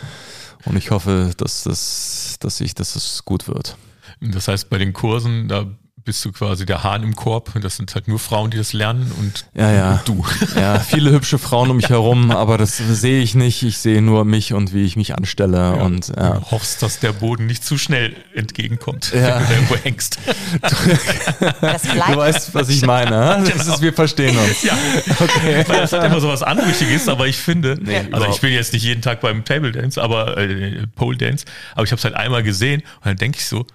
Und 0.65 0.77
ich 0.77 0.91
hoffe, 0.91 1.31
dass 1.37 1.63
das, 1.63 2.37
dass 2.39 2.61
ich, 2.61 2.75
dass 2.75 2.95
es 2.95 3.25
gut 3.25 3.47
wird. 3.47 3.77
Das 4.21 4.47
heißt, 4.47 4.69
bei 4.69 4.77
den 4.77 4.93
Kursen, 4.93 5.47
da 5.47 5.65
bist 6.07 6.23
du 6.23 6.31
quasi 6.31 6.65
der 6.65 6.83
Hahn 6.83 7.03
im 7.03 7.15
Korb. 7.17 7.51
Das 7.61 7.75
sind 7.75 7.93
halt 7.93 8.07
nur 8.07 8.17
Frauen, 8.17 8.49
die 8.49 8.57
das 8.57 8.71
lernen 8.71 9.11
und, 9.19 9.45
Ja, 9.53 9.71
ja. 9.71 9.91
und 9.91 10.07
du. 10.07 10.25
Ja, 10.55 10.79
viele 10.79 11.11
hübsche 11.11 11.37
Frauen 11.37 11.69
um 11.69 11.75
mich 11.77 11.89
herum, 11.89 12.31
aber 12.31 12.57
das 12.57 12.77
sehe 12.77 13.21
ich 13.21 13.35
nicht. 13.35 13.61
Ich 13.63 13.77
sehe 13.77 14.01
nur 14.01 14.23
mich 14.23 14.53
und 14.53 14.73
wie 14.73 14.85
ich 14.85 14.95
mich 14.95 15.15
anstelle. 15.17 15.73
Und 15.75 16.07
ja. 16.15 16.35
Du 16.35 16.51
hoffst, 16.51 16.81
dass 16.81 16.99
der 16.99 17.11
Boden 17.11 17.45
nicht 17.45 17.63
zu 17.65 17.77
schnell 17.77 18.15
entgegenkommt, 18.33 19.11
Ja. 19.13 19.19
wenn 19.35 19.39
du 19.39 19.45
da 19.45 19.51
irgendwo 19.51 19.75
hängst. 19.75 20.17
Du 20.61 22.15
weißt, 22.17 22.55
was 22.55 22.69
ich 22.69 22.81
meine. 22.85 23.37
hä? 23.43 23.51
Das 23.55 23.67
ist, 23.67 23.81
wir 23.81 23.93
verstehen 23.93 24.37
uns. 24.37 24.63
Ja, 24.63 24.77
okay. 25.19 25.63
Weil 25.67 25.81
das 25.81 25.91
hat 25.93 26.03
immer 26.05 26.19
so 26.21 26.29
was 26.29 26.41
Anrüchiges, 26.41 27.07
aber 27.09 27.27
ich 27.27 27.37
finde, 27.37 27.77
Nee, 27.81 27.97
also 27.97 28.07
überhaupt 28.07 28.35
ich 28.35 28.41
bin 28.41 28.53
jetzt 28.53 28.73
nicht 28.73 28.83
jeden 28.83 29.01
Tag 29.01 29.19
beim 29.21 29.43
Table 29.43 29.71
Dance, 29.71 30.01
aber 30.01 30.37
äh, 30.37 30.87
Pole 30.95 31.17
Dance, 31.17 31.45
aber 31.75 31.83
ich 31.83 31.91
habe 31.91 31.97
es 31.99 32.03
halt 32.05 32.15
einmal 32.15 32.43
gesehen 32.43 32.81
und 32.97 33.05
dann 33.05 33.17
denke 33.17 33.37
ich 33.39 33.45
so, 33.45 33.65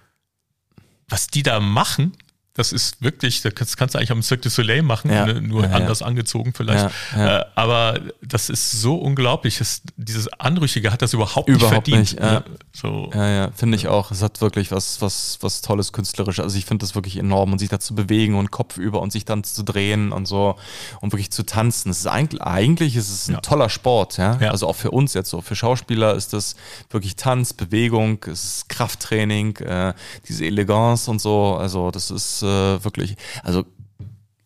was 1.08 1.26
die 1.26 1.42
da 1.42 1.60
machen, 1.60 2.16
das 2.54 2.72
ist 2.72 3.00
wirklich, 3.00 3.40
das 3.40 3.54
kannst, 3.54 3.78
kannst 3.78 3.94
du 3.94 3.98
eigentlich 3.98 4.10
am 4.10 4.22
Cirque 4.22 4.42
du 4.42 4.50
Soleil 4.50 4.82
machen, 4.82 5.10
Ja. 5.10 5.24
ne? 5.24 5.40
nur 5.40 5.62
Ja, 5.62 5.70
ja. 5.70 5.76
anders 5.76 6.02
angezogen 6.02 6.52
vielleicht. 6.54 6.90
Ja, 7.16 7.18
ja. 7.18 7.38
Äh, 7.38 7.44
aber 7.54 7.98
das 8.20 8.50
ist 8.50 8.72
so 8.72 8.96
unglaublich. 8.96 9.56
Das, 9.56 9.80
dieses 9.96 10.28
Anrüchige 10.38 10.92
hat 10.92 11.00
das 11.00 11.14
überhaupt, 11.14 11.48
Überhaupt 11.48 11.86
nicht 11.88 12.10
verdient. 12.10 12.12
nicht, 12.12 12.20
ja. 12.20 12.32
ne? 12.40 12.44
So, 12.74 13.10
Ja, 13.14 13.28
ja, 13.28 13.50
finde 13.56 13.76
ich 13.76 13.88
auch. 13.88 14.10
Es 14.10 14.20
hat 14.20 14.40
wirklich 14.42 14.70
was, 14.70 15.00
was, 15.00 15.38
was 15.40 15.62
Tolles 15.62 15.92
künstlerisch. 15.94 16.40
Also 16.40 16.58
ich 16.58 16.66
finde 16.66 16.84
das 16.84 16.94
wirklich 16.94 17.16
enorm 17.16 17.52
und 17.52 17.58
sich 17.58 17.70
da 17.70 17.80
zu 17.80 17.94
bewegen 17.94 18.34
und 18.34 18.50
Kopf 18.50 18.76
über 18.76 19.00
und 19.00 19.12
sich 19.12 19.24
dann 19.24 19.44
zu 19.44 19.62
drehen 19.62 20.12
und 20.12 20.26
so 20.28 20.56
und 21.00 21.12
wirklich 21.14 21.30
zu 21.30 21.44
tanzen. 21.46 21.90
Es 21.90 22.00
ist 22.00 22.06
eigentlich, 22.06 22.42
eigentlich 22.42 22.96
ist 22.96 23.08
es 23.10 23.28
ein 23.28 23.34
Ja. 23.36 23.40
toller 23.40 23.70
Sport, 23.70 24.18
ja? 24.18 24.36
Ja. 24.40 24.50
Also 24.50 24.66
auch 24.66 24.76
für 24.76 24.90
uns 24.90 25.14
jetzt 25.14 25.30
so. 25.30 25.40
Für 25.40 25.56
Schauspieler 25.56 26.14
ist 26.16 26.34
das 26.34 26.54
wirklich 26.90 27.16
Tanz, 27.16 27.54
Bewegung, 27.54 28.18
es 28.26 28.44
ist 28.44 28.68
Krafttraining, 28.68 29.56
äh, 29.56 29.94
diese 30.28 30.44
Eleganz 30.44 31.08
und 31.08 31.18
so. 31.20 31.54
Also 31.56 31.90
das 31.90 32.10
ist 32.10 32.41
äh, 32.42 32.82
wirklich, 32.84 33.16
also 33.42 33.64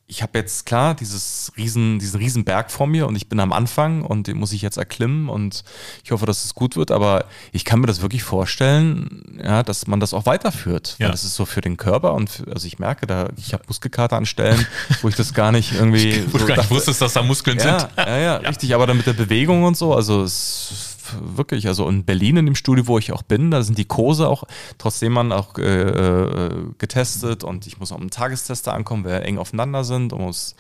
ich 0.09 0.23
habe 0.23 0.39
jetzt 0.39 0.67
klar 0.67 0.95
dieses 0.95 1.51
riesen, 1.57 1.99
diesen 1.99 2.21
riesen 2.21 2.45
Berg 2.45 2.71
vor 2.71 2.87
mir 2.87 3.09
und 3.09 3.17
ich 3.17 3.29
bin 3.29 3.41
am 3.41 3.53
Anfang 3.53 4.03
und 4.03 4.29
den 4.29 4.37
muss 4.37 4.53
ich 4.53 4.63
jetzt 4.63 4.77
erklimmen 4.77 5.29
und 5.29 5.65
ich 6.05 6.13
hoffe, 6.13 6.27
dass 6.27 6.45
es 6.45 6.55
gut 6.55 6.77
wird, 6.77 6.93
aber 6.93 7.25
ich 7.51 7.65
kann 7.65 7.81
mir 7.81 7.89
das 7.89 8.03
wirklich 8.03 8.23
vorstellen, 8.23 9.41
ja, 9.43 9.65
dass 9.65 9.89
man 9.89 9.99
das 9.99 10.15
auch 10.15 10.25
weiterführt, 10.25 10.95
Ja. 11.01 11.07
weil 11.07 11.11
das 11.11 11.25
ist 11.25 11.35
so 11.35 11.45
für 11.45 11.61
den 11.61 11.77
Körper 11.77 12.15
und 12.15 12.31
für, 12.31 12.47
also 12.53 12.69
ich 12.69 12.79
merke 12.79 13.09
da, 13.09 13.31
ich 13.37 13.53
habe 13.53 13.65
Muskelkater 13.67 14.17
an 14.17 14.27
Stellen, 14.27 14.65
wo 15.03 15.09
ich 15.09 15.17
das 15.17 15.35
gar 15.35 15.51
nicht 15.51 15.73
irgendwie 15.73 16.23
wo 16.33 16.39
du 16.39 16.39
so 16.39 16.47
gar 16.47 16.55
nicht 16.55 16.59
dachte- 16.59 16.71
wusstest, 16.71 17.03
dass 17.03 17.13
da 17.15 17.23
Muskeln 17.23 17.59
ja, 17.59 17.81
sind. 17.81 17.91
ja, 17.97 18.17
ja, 18.19 18.37
richtig, 18.37 18.77
aber 18.77 18.87
dann 18.87 18.99
mit 18.99 19.07
der 19.09 19.13
Bewegung 19.15 19.65
und 19.65 19.77
so, 19.77 19.93
also 19.93 20.23
es 20.23 20.71
ist 20.71 20.86
wirklich, 21.21 21.67
also 21.69 21.89
in 21.89 22.05
Berlin 22.05 22.37
in 22.39 22.47
dem 22.47 22.55
Studio, 22.55 22.87
wo 22.87 22.99
ich 22.99 23.13
auch 23.13 23.23
bin, 23.23 23.51
da 23.51 23.63
sind 23.63 23.79
die 23.79 23.85
Kurse 23.85 24.29
auch, 24.29 24.45
trotzdem 24.79 25.13
man 25.13 25.33
auch 25.33 25.57
äh, 25.59 25.63
äh, 25.63 26.51
getestet 26.79 27.45
und 27.45 27.67
ich 27.67 27.79
muss 27.79 27.93
auch 27.93 28.01
einen 28.01 28.11
Tagestester 28.11 28.75
ankommen, 28.75 29.05
weil 29.05 29.21
wir 29.21 29.23
eng 29.23 29.39
aufeinander 29.39 29.85
sind 29.85 30.13
und 30.13 30.23
muss 30.23 30.55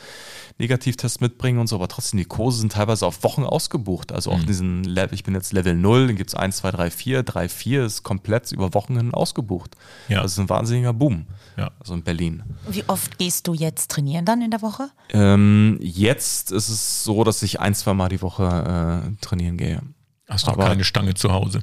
Negativtest 0.59 1.20
mitbringen 1.20 1.59
und 1.59 1.66
so, 1.66 1.76
aber 1.76 1.86
trotzdem, 1.88 2.16
die 2.18 2.24
Kurse 2.24 2.61
sind 2.61 2.72
teilweise 2.72 3.05
auf 3.07 3.22
Wochen 3.24 3.42
ausgebucht, 3.44 4.11
also 4.12 4.30
Mhm. 4.32 4.36
auch 4.36 4.44
diesen 4.44 4.84
Level, 4.84 5.14
ich 5.14 5.22
bin 5.24 5.34
jetzt 5.34 5.53
Level 5.53 5.74
0, 5.74 6.07
dann 6.07 6.16
gibt 6.16 6.30
es 6.30 6.34
1, 6.34 6.57
2, 6.57 6.70
3, 6.70 6.90
4, 6.90 7.22
3, 7.22 7.49
4 7.51 7.84
ist 7.84 8.03
komplett 8.05 8.51
über 8.53 8.72
Wochen 8.72 8.97
hin 8.97 9.12
ausgebucht. 9.12 9.76
Ja. 10.09 10.22
Das 10.22 10.32
ist 10.32 10.38
ein 10.38 10.49
wahnsinniger 10.49 10.94
Boom, 10.94 11.26
Ja. 11.59 11.72
also 11.78 11.92
in 11.92 12.03
Berlin. 12.03 12.42
Wie 12.68 12.84
oft 12.88 13.18
gehst 13.18 13.47
du 13.49 13.53
jetzt 13.55 13.90
trainieren 13.90 14.24
dann 14.24 14.40
in 14.40 14.51
der 14.51 14.62
Woche? 14.62 14.88
Ähm, 15.11 15.78
jetzt 15.82 16.53
ist 16.53 16.70
es 16.70 17.05
so, 17.05 17.22
dass 17.22 17.42
ich 17.42 17.61
ein, 17.61 17.74
zwei 17.74 17.92
Mal 17.92 18.09
die 18.09 18.22
Woche 18.22 19.03
äh, 19.12 19.16
trainieren 19.24 19.59
gehe. 19.59 19.82
Hast 20.28 20.46
du 20.46 20.52
keine 20.52 20.84
Stange 20.84 21.14
zu 21.14 21.32
Hause. 21.32 21.60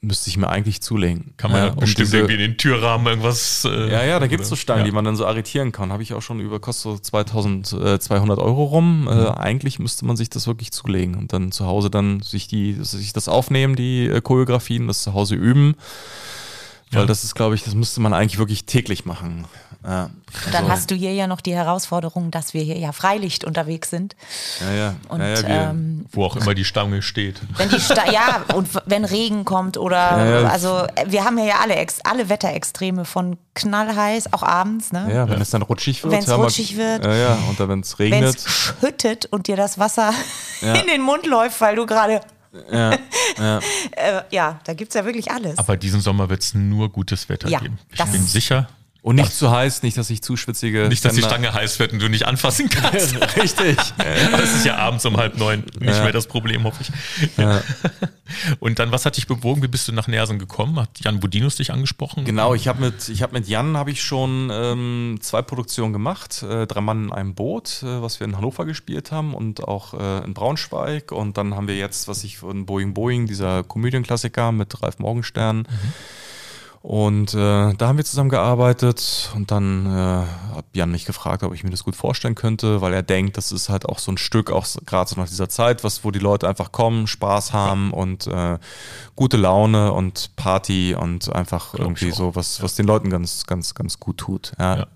Müsste 0.00 0.28
ich 0.28 0.36
mir 0.36 0.50
eigentlich 0.50 0.82
zulegen. 0.82 1.32
Kann 1.38 1.50
man 1.50 1.64
ja, 1.66 1.72
um 1.72 1.76
bestimmt 1.76 2.08
diese- 2.08 2.16
irgendwie 2.18 2.34
in 2.34 2.40
den 2.40 2.56
Türrahmen 2.58 3.06
irgendwas. 3.06 3.64
Äh, 3.64 3.90
Ja, 3.90 4.04
ja, 4.04 4.18
da 4.18 4.26
gibt's 4.26 4.50
so 4.50 4.56
Stangen, 4.56 4.80
ja. 4.80 4.84
die 4.84 4.92
man 4.92 5.02
dann 5.06 5.16
so 5.16 5.24
arretieren 5.24 5.72
kann. 5.72 5.92
Habe 5.92 6.02
ich 6.02 6.12
auch 6.12 6.20
schon 6.20 6.40
über, 6.40 6.60
kostet 6.60 6.82
so 6.82 6.98
2200 6.98 8.38
Euro 8.38 8.64
rum. 8.64 9.08
Äh, 9.10 9.14
Mhm. 9.14 9.26
eigentlich 9.28 9.78
müsste 9.78 10.04
man 10.04 10.16
sich 10.16 10.28
das 10.28 10.46
wirklich 10.46 10.72
zulegen 10.72 11.14
und 11.14 11.32
dann 11.32 11.52
zu 11.52 11.64
Hause 11.64 11.88
dann 11.88 12.20
sich 12.20 12.48
die, 12.48 12.74
sich 12.82 13.14
das 13.14 13.28
aufnehmen, 13.28 13.76
die 13.76 14.06
äh, 14.06 14.20
Choreografien, 14.20 14.88
das 14.88 15.02
zu 15.04 15.14
Hause 15.14 15.36
üben. 15.36 15.74
Weil 16.90 17.00
Ja. 17.02 17.06
das 17.06 17.24
ist, 17.24 17.34
glaube 17.34 17.54
ich, 17.54 17.62
das 17.64 17.74
müsste 17.74 18.00
man 18.02 18.12
eigentlich 18.12 18.38
wirklich 18.38 18.66
täglich 18.66 19.06
machen. 19.06 19.46
Ja, 19.86 20.04
Und 20.04 20.54
dann 20.54 20.62
also- 20.64 20.72
hast 20.72 20.90
du 20.90 20.94
hier 20.94 21.12
ja 21.12 21.26
noch 21.26 21.42
die 21.42 21.54
Herausforderung, 21.54 22.30
dass 22.30 22.54
wir 22.54 22.62
hier 22.62 22.78
ja 22.78 22.92
Freilicht 22.92 23.44
unterwegs 23.44 23.90
sind. 23.90 24.16
ja, 24.60 24.72
ja, 24.72 24.94
Und 25.08 25.20
ja, 25.20 25.28
ja, 25.34 25.42
wir, 25.42 25.48
ähm, 25.70 26.06
Wo 26.10 26.24
auch 26.24 26.36
immer 26.36 26.54
die 26.54 26.64
Stange 26.64 27.02
steht. 27.02 27.40
wenn 27.58 27.68
die 27.68 27.78
Sta 27.80 28.10
ja 28.10 28.44
und 28.54 28.68
wenn 28.86 29.04
Regen 29.04 29.44
kommt 29.44 29.76
oder 29.76 29.96
Ja, 29.96 30.40
ja. 30.40 30.48
also 30.48 30.86
äh, 30.94 31.04
wir 31.08 31.24
haben 31.24 31.36
ja 31.38 31.44
ja 31.44 31.54
alle 31.62 31.74
Ex 31.74 31.98
alle 32.02 32.30
Wetterextreme 32.30 33.04
von 33.04 33.36
knallheiß 33.54 34.32
auch 34.32 34.42
abends, 34.42 34.90
ne? 34.92 35.06
ja, 35.12 35.28
wenn 35.28 35.40
es 35.42 35.50
dann 35.50 35.60
rutschig 35.62 36.02
wird. 36.02 36.12
Ja, 36.26 36.36
mal- 36.38 36.44
rutschig 36.44 36.76
wird. 36.78 37.04
Ja, 37.04 37.14
ja, 37.14 37.38
und 37.48 37.60
dann, 37.60 37.68
wenn 37.68 37.80
es 37.80 37.98
Wenn 37.98 38.12
regnet. 38.12 38.36
es 38.36 38.48
schüttet 38.50 39.26
und 39.26 39.48
dir 39.48 39.56
das 39.56 39.78
Wasser 39.78 40.12
Ja. 40.62 40.74
in 40.80 40.86
den 40.86 41.02
Mund 41.02 41.26
läuft, 41.26 41.60
weil 41.60 41.76
du 41.76 41.84
gerade 41.84 42.20
Ja, 42.72 42.92
ja. 43.38 43.58
äh, 43.92 44.22
ja, 44.30 44.60
da 44.64 44.72
gibt's 44.74 44.94
ja 44.94 45.04
wirklich 45.04 45.30
alles. 45.30 45.58
Aber 45.58 45.76
diesen 45.76 46.00
Sommer 46.00 46.30
wird 46.30 46.40
es 46.42 46.54
nur 46.54 46.88
gutes 46.90 47.28
Wetter 47.28 47.48
Ja, 47.48 47.58
geben. 47.58 47.78
Ich 47.90 47.98
das- 47.98 48.10
bin 48.10 48.22
sicher. 48.24 48.68
Und 49.04 49.16
nicht 49.16 49.34
zu 49.34 49.50
heiß, 49.50 49.82
nicht, 49.82 49.98
dass 49.98 50.08
ich 50.08 50.22
zu 50.22 50.34
schwitzige. 50.34 50.88
Nicht, 50.88 51.04
dass 51.04 51.12
die 51.12 51.20
Ständer- 51.20 51.48
Stange 51.50 51.52
heiß 51.52 51.78
wird 51.78 51.92
und 51.92 52.00
du 52.00 52.08
nicht 52.08 52.26
anfassen 52.26 52.70
kannst. 52.70 53.14
Richtig. 53.36 53.76
Aber 53.98 54.38
das 54.38 54.54
ist 54.54 54.64
ja 54.64 54.76
abends 54.76 55.04
um 55.04 55.18
halb 55.18 55.36
neun 55.36 55.62
nicht 55.78 55.94
Ja. 55.94 56.02
mehr 56.04 56.12
das 56.12 56.26
Problem, 56.26 56.64
hoffe 56.64 56.82
ich. 56.82 56.90
Ja. 57.36 57.60
Und 58.58 58.78
dann, 58.78 58.90
was 58.90 59.04
hat 59.04 59.18
dich 59.18 59.26
bewogen? 59.26 59.62
Wie 59.62 59.68
bist 59.68 59.86
du 59.86 59.92
nach 59.92 60.08
Nersen 60.08 60.38
gekommen? 60.38 60.80
Hat 60.80 60.88
Jan 61.00 61.20
Budinus 61.20 61.56
dich 61.56 61.70
angesprochen? 61.70 62.24
Genau, 62.24 62.54
ich 62.54 62.66
habe 62.66 62.80
mit, 62.80 63.10
ich 63.10 63.22
hab 63.22 63.32
mit 63.32 63.46
Jan 63.46 63.76
habe 63.76 63.90
ich 63.90 64.02
schon 64.02 64.48
ähm, 64.50 65.18
zwei 65.20 65.42
Produktionen 65.42 65.92
gemacht. 65.92 66.42
Äh, 66.42 66.66
Drei 66.66 66.80
Mann 66.80 67.04
in 67.04 67.12
einem 67.12 67.34
Boot, 67.34 67.82
äh, 67.82 68.00
was 68.02 68.18
wir 68.20 68.26
in 68.26 68.34
Hannover 68.36 68.64
gespielt 68.64 69.12
haben 69.12 69.34
und 69.34 69.62
auch 69.62 69.92
äh, 69.92 70.24
in 70.24 70.32
Braunschweig. 70.32 71.12
Und 71.12 71.36
dann 71.36 71.54
haben 71.54 71.68
wir 71.68 71.76
jetzt, 71.76 72.08
was 72.08 72.24
ich 72.24 72.38
von 72.38 72.64
Boeing 72.64 72.94
Boeing, 72.94 73.26
dieser 73.26 73.62
Komödienklassiker 73.62 74.50
mit 74.50 74.82
Ralf 74.82 74.98
Morgenstern. 74.98 75.68
Und 76.84 77.32
äh, 77.32 77.72
da 77.72 77.88
haben 77.88 77.96
wir 77.96 78.04
zusammengearbeitet 78.04 79.32
und 79.34 79.50
dann 79.50 79.86
äh, 79.86 80.26
hat 80.54 80.66
Jan 80.74 80.90
mich 80.90 81.06
gefragt, 81.06 81.42
ob 81.42 81.54
ich 81.54 81.64
mir 81.64 81.70
das 81.70 81.82
gut 81.82 81.96
vorstellen 81.96 82.34
könnte, 82.34 82.82
weil 82.82 82.92
er 82.92 83.02
denkt, 83.02 83.38
das 83.38 83.52
ist 83.52 83.70
halt 83.70 83.86
auch 83.86 83.98
so 83.98 84.12
ein 84.12 84.18
Stück, 84.18 84.50
auch 84.50 84.66
gerade 84.84 85.08
so 85.08 85.18
nach 85.18 85.26
dieser 85.26 85.48
Zeit, 85.48 85.82
was, 85.82 86.04
wo 86.04 86.10
die 86.10 86.18
Leute 86.18 86.46
einfach 86.46 86.72
kommen, 86.72 87.06
Spaß 87.06 87.54
haben 87.54 87.90
und 87.90 88.26
äh, 88.26 88.58
gute 89.16 89.38
Laune 89.38 89.94
und 89.94 90.36
Party 90.36 90.94
und 90.94 91.34
einfach 91.34 91.72
irgendwie 91.72 92.12
auch. 92.12 92.16
so, 92.16 92.36
was, 92.36 92.62
was 92.62 92.74
den 92.74 92.84
Leuten 92.86 93.08
ganz, 93.08 93.46
ganz, 93.46 93.74
ganz 93.74 93.98
gut 93.98 94.18
tut. 94.18 94.52
Ja. 94.58 94.76
Ja. 94.76 94.86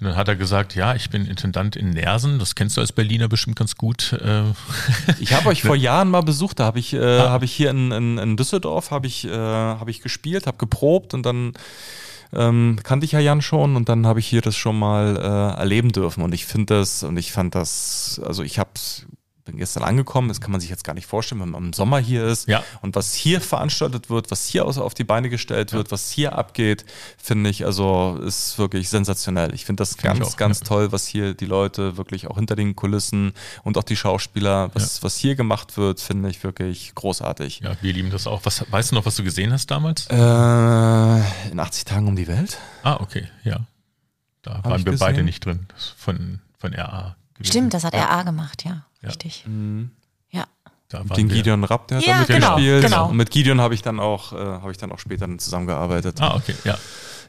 Und 0.00 0.06
dann 0.06 0.16
hat 0.16 0.28
er 0.28 0.36
gesagt, 0.36 0.74
ja, 0.74 0.94
ich 0.94 1.10
bin 1.10 1.26
Intendant 1.26 1.76
in 1.76 1.90
Nersen, 1.90 2.38
das 2.38 2.54
kennst 2.54 2.76
du 2.76 2.80
als 2.80 2.92
Berliner 2.92 3.28
bestimmt 3.28 3.56
ganz 3.56 3.76
gut. 3.76 4.12
Äh, 4.12 4.42
Ich 5.20 5.32
habe 5.32 5.48
euch 5.48 5.62
vor 5.64 5.76
Jahren 5.76 6.10
mal 6.10 6.22
besucht, 6.22 6.60
da 6.60 6.64
habe 6.64 6.78
ich, 6.78 6.92
äh, 6.92 7.20
hab 7.20 7.42
ich 7.42 7.52
hier 7.52 7.70
in, 7.70 7.92
in, 7.92 8.18
in 8.18 8.36
Düsseldorf 8.36 8.90
habe 8.90 9.06
ich, 9.06 9.26
äh, 9.26 9.30
hab 9.30 9.88
ich 9.88 10.00
gespielt, 10.00 10.46
habe 10.46 10.58
geprobt 10.58 11.14
und 11.14 11.24
dann 11.24 11.52
ähm, 12.32 12.78
kannte 12.82 13.04
ich 13.04 13.12
ja 13.12 13.20
Jan 13.20 13.42
schon 13.42 13.76
und 13.76 13.88
dann 13.88 14.06
habe 14.06 14.18
ich 14.20 14.26
hier 14.26 14.40
das 14.40 14.56
schon 14.56 14.78
mal 14.78 15.16
äh, 15.16 15.60
erleben 15.60 15.92
dürfen. 15.92 16.22
Und 16.22 16.32
ich 16.34 16.46
finde 16.46 16.74
das 16.74 17.02
und 17.02 17.16
ich 17.16 17.32
fand 17.32 17.54
das, 17.54 18.20
also 18.24 18.42
ich 18.42 18.58
habe 18.58 18.70
bin 19.44 19.58
gestern 19.58 19.82
angekommen, 19.82 20.28
das 20.28 20.40
kann 20.40 20.52
man 20.52 20.60
sich 20.62 20.70
jetzt 20.70 20.84
gar 20.84 20.94
nicht 20.94 21.06
vorstellen, 21.06 21.40
wenn 21.42 21.50
man 21.50 21.64
im 21.66 21.72
Sommer 21.74 21.98
hier 21.98 22.24
ist 22.24 22.48
Ja. 22.48 22.64
und 22.80 22.96
was 22.96 23.12
hier 23.12 23.42
veranstaltet 23.42 24.08
wird, 24.08 24.30
was 24.30 24.46
hier 24.46 24.64
auf 24.66 24.94
die 24.94 25.04
Beine 25.04 25.28
gestellt 25.28 25.72
wird, 25.74 25.90
was 25.92 26.10
hier 26.10 26.36
abgeht, 26.38 26.86
finde 27.18 27.50
ich, 27.50 27.66
also 27.66 28.18
ist 28.24 28.58
wirklich 28.58 28.88
sensationell. 28.88 29.52
Ich 29.54 29.66
finde 29.66 29.82
das 29.82 29.90
Find 29.96 30.02
ganz, 30.02 30.26
auch, 30.26 30.36
ganz 30.38 30.60
ja. 30.60 30.66
toll, 30.66 30.92
was 30.92 31.06
hier 31.06 31.34
die 31.34 31.44
Leute 31.44 31.98
wirklich 31.98 32.26
auch 32.26 32.36
hinter 32.36 32.56
den 32.56 32.74
Kulissen 32.74 33.32
und 33.64 33.76
auch 33.76 33.82
die 33.82 33.96
Schauspieler, 33.96 34.70
was, 34.74 35.02
was 35.02 35.16
hier 35.18 35.34
gemacht 35.34 35.76
wird, 35.76 36.00
finde 36.00 36.30
ich 36.30 36.42
wirklich 36.42 36.94
großartig. 36.94 37.60
ja, 37.60 37.76
wir 37.82 37.92
lieben 37.92 38.10
das 38.10 38.26
auch. 38.26 38.40
Was, 38.44 38.64
weißt 38.70 38.92
du 38.92 38.94
noch, 38.94 39.04
was 39.04 39.16
du 39.16 39.24
gesehen 39.24 39.52
hast 39.52 39.70
damals? 39.70 40.06
Äh, 40.06 41.50
in 41.50 41.60
80 41.60 41.84
Tagen 41.84 42.08
um 42.08 42.16
die 42.16 42.26
Welt? 42.28 42.56
Ah, 42.82 42.96
okay, 43.00 43.28
ja. 43.44 43.60
Da 44.42 44.60
waren 44.64 44.80
ich 44.80 44.86
wir 44.86 44.96
beide 44.98 45.12
gesehen. 45.12 45.24
nicht 45.26 45.44
drin. 45.44 45.66
Das 45.68 45.84
ist 45.84 45.94
von, 45.98 46.40
von 46.58 46.72
RA. 46.74 47.16
gewesen. 47.34 47.50
Stimmt, 47.50 47.74
das 47.74 47.84
hat 47.84 47.94
RA 47.94 48.22
gemacht, 48.22 48.64
ja. 48.64 48.86
Ja. 49.04 49.10
Richtig. 49.10 49.44
Ja. 50.30 50.46
Da 50.88 50.98
waren 50.98 51.16
Den 51.16 51.28
wir- 51.30 51.36
Gideon 51.36 51.64
Rapp, 51.64 51.88
der 51.88 51.98
hat 51.98 52.04
Ja, 52.06 52.18
da 52.20 52.24
genau, 52.24 52.56
mitgespielt. 52.56 52.82
genau. 52.84 53.08
Und 53.08 53.16
mit 53.16 53.30
Gideon 53.30 53.60
habe 53.60 53.74
ich 53.74 53.82
dann 53.82 54.00
auch, 54.00 54.32
äh, 54.32 54.36
habe 54.36 54.70
ich 54.72 54.78
dann 54.78 54.92
auch 54.92 54.98
später 54.98 55.26
dann 55.26 55.38
zusammengearbeitet. 55.38 56.20
Ah, 56.20 56.34
okay, 56.36 56.54
ja. 56.64 56.76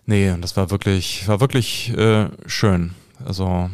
Nee, 0.05 0.29
und 0.31 0.41
das 0.41 0.55
war 0.55 0.69
wirklich, 0.71 1.27
war 1.27 1.39
wirklich 1.39 1.89
äh, 1.97 2.29
schön. 2.47 2.93
Also 3.25 3.69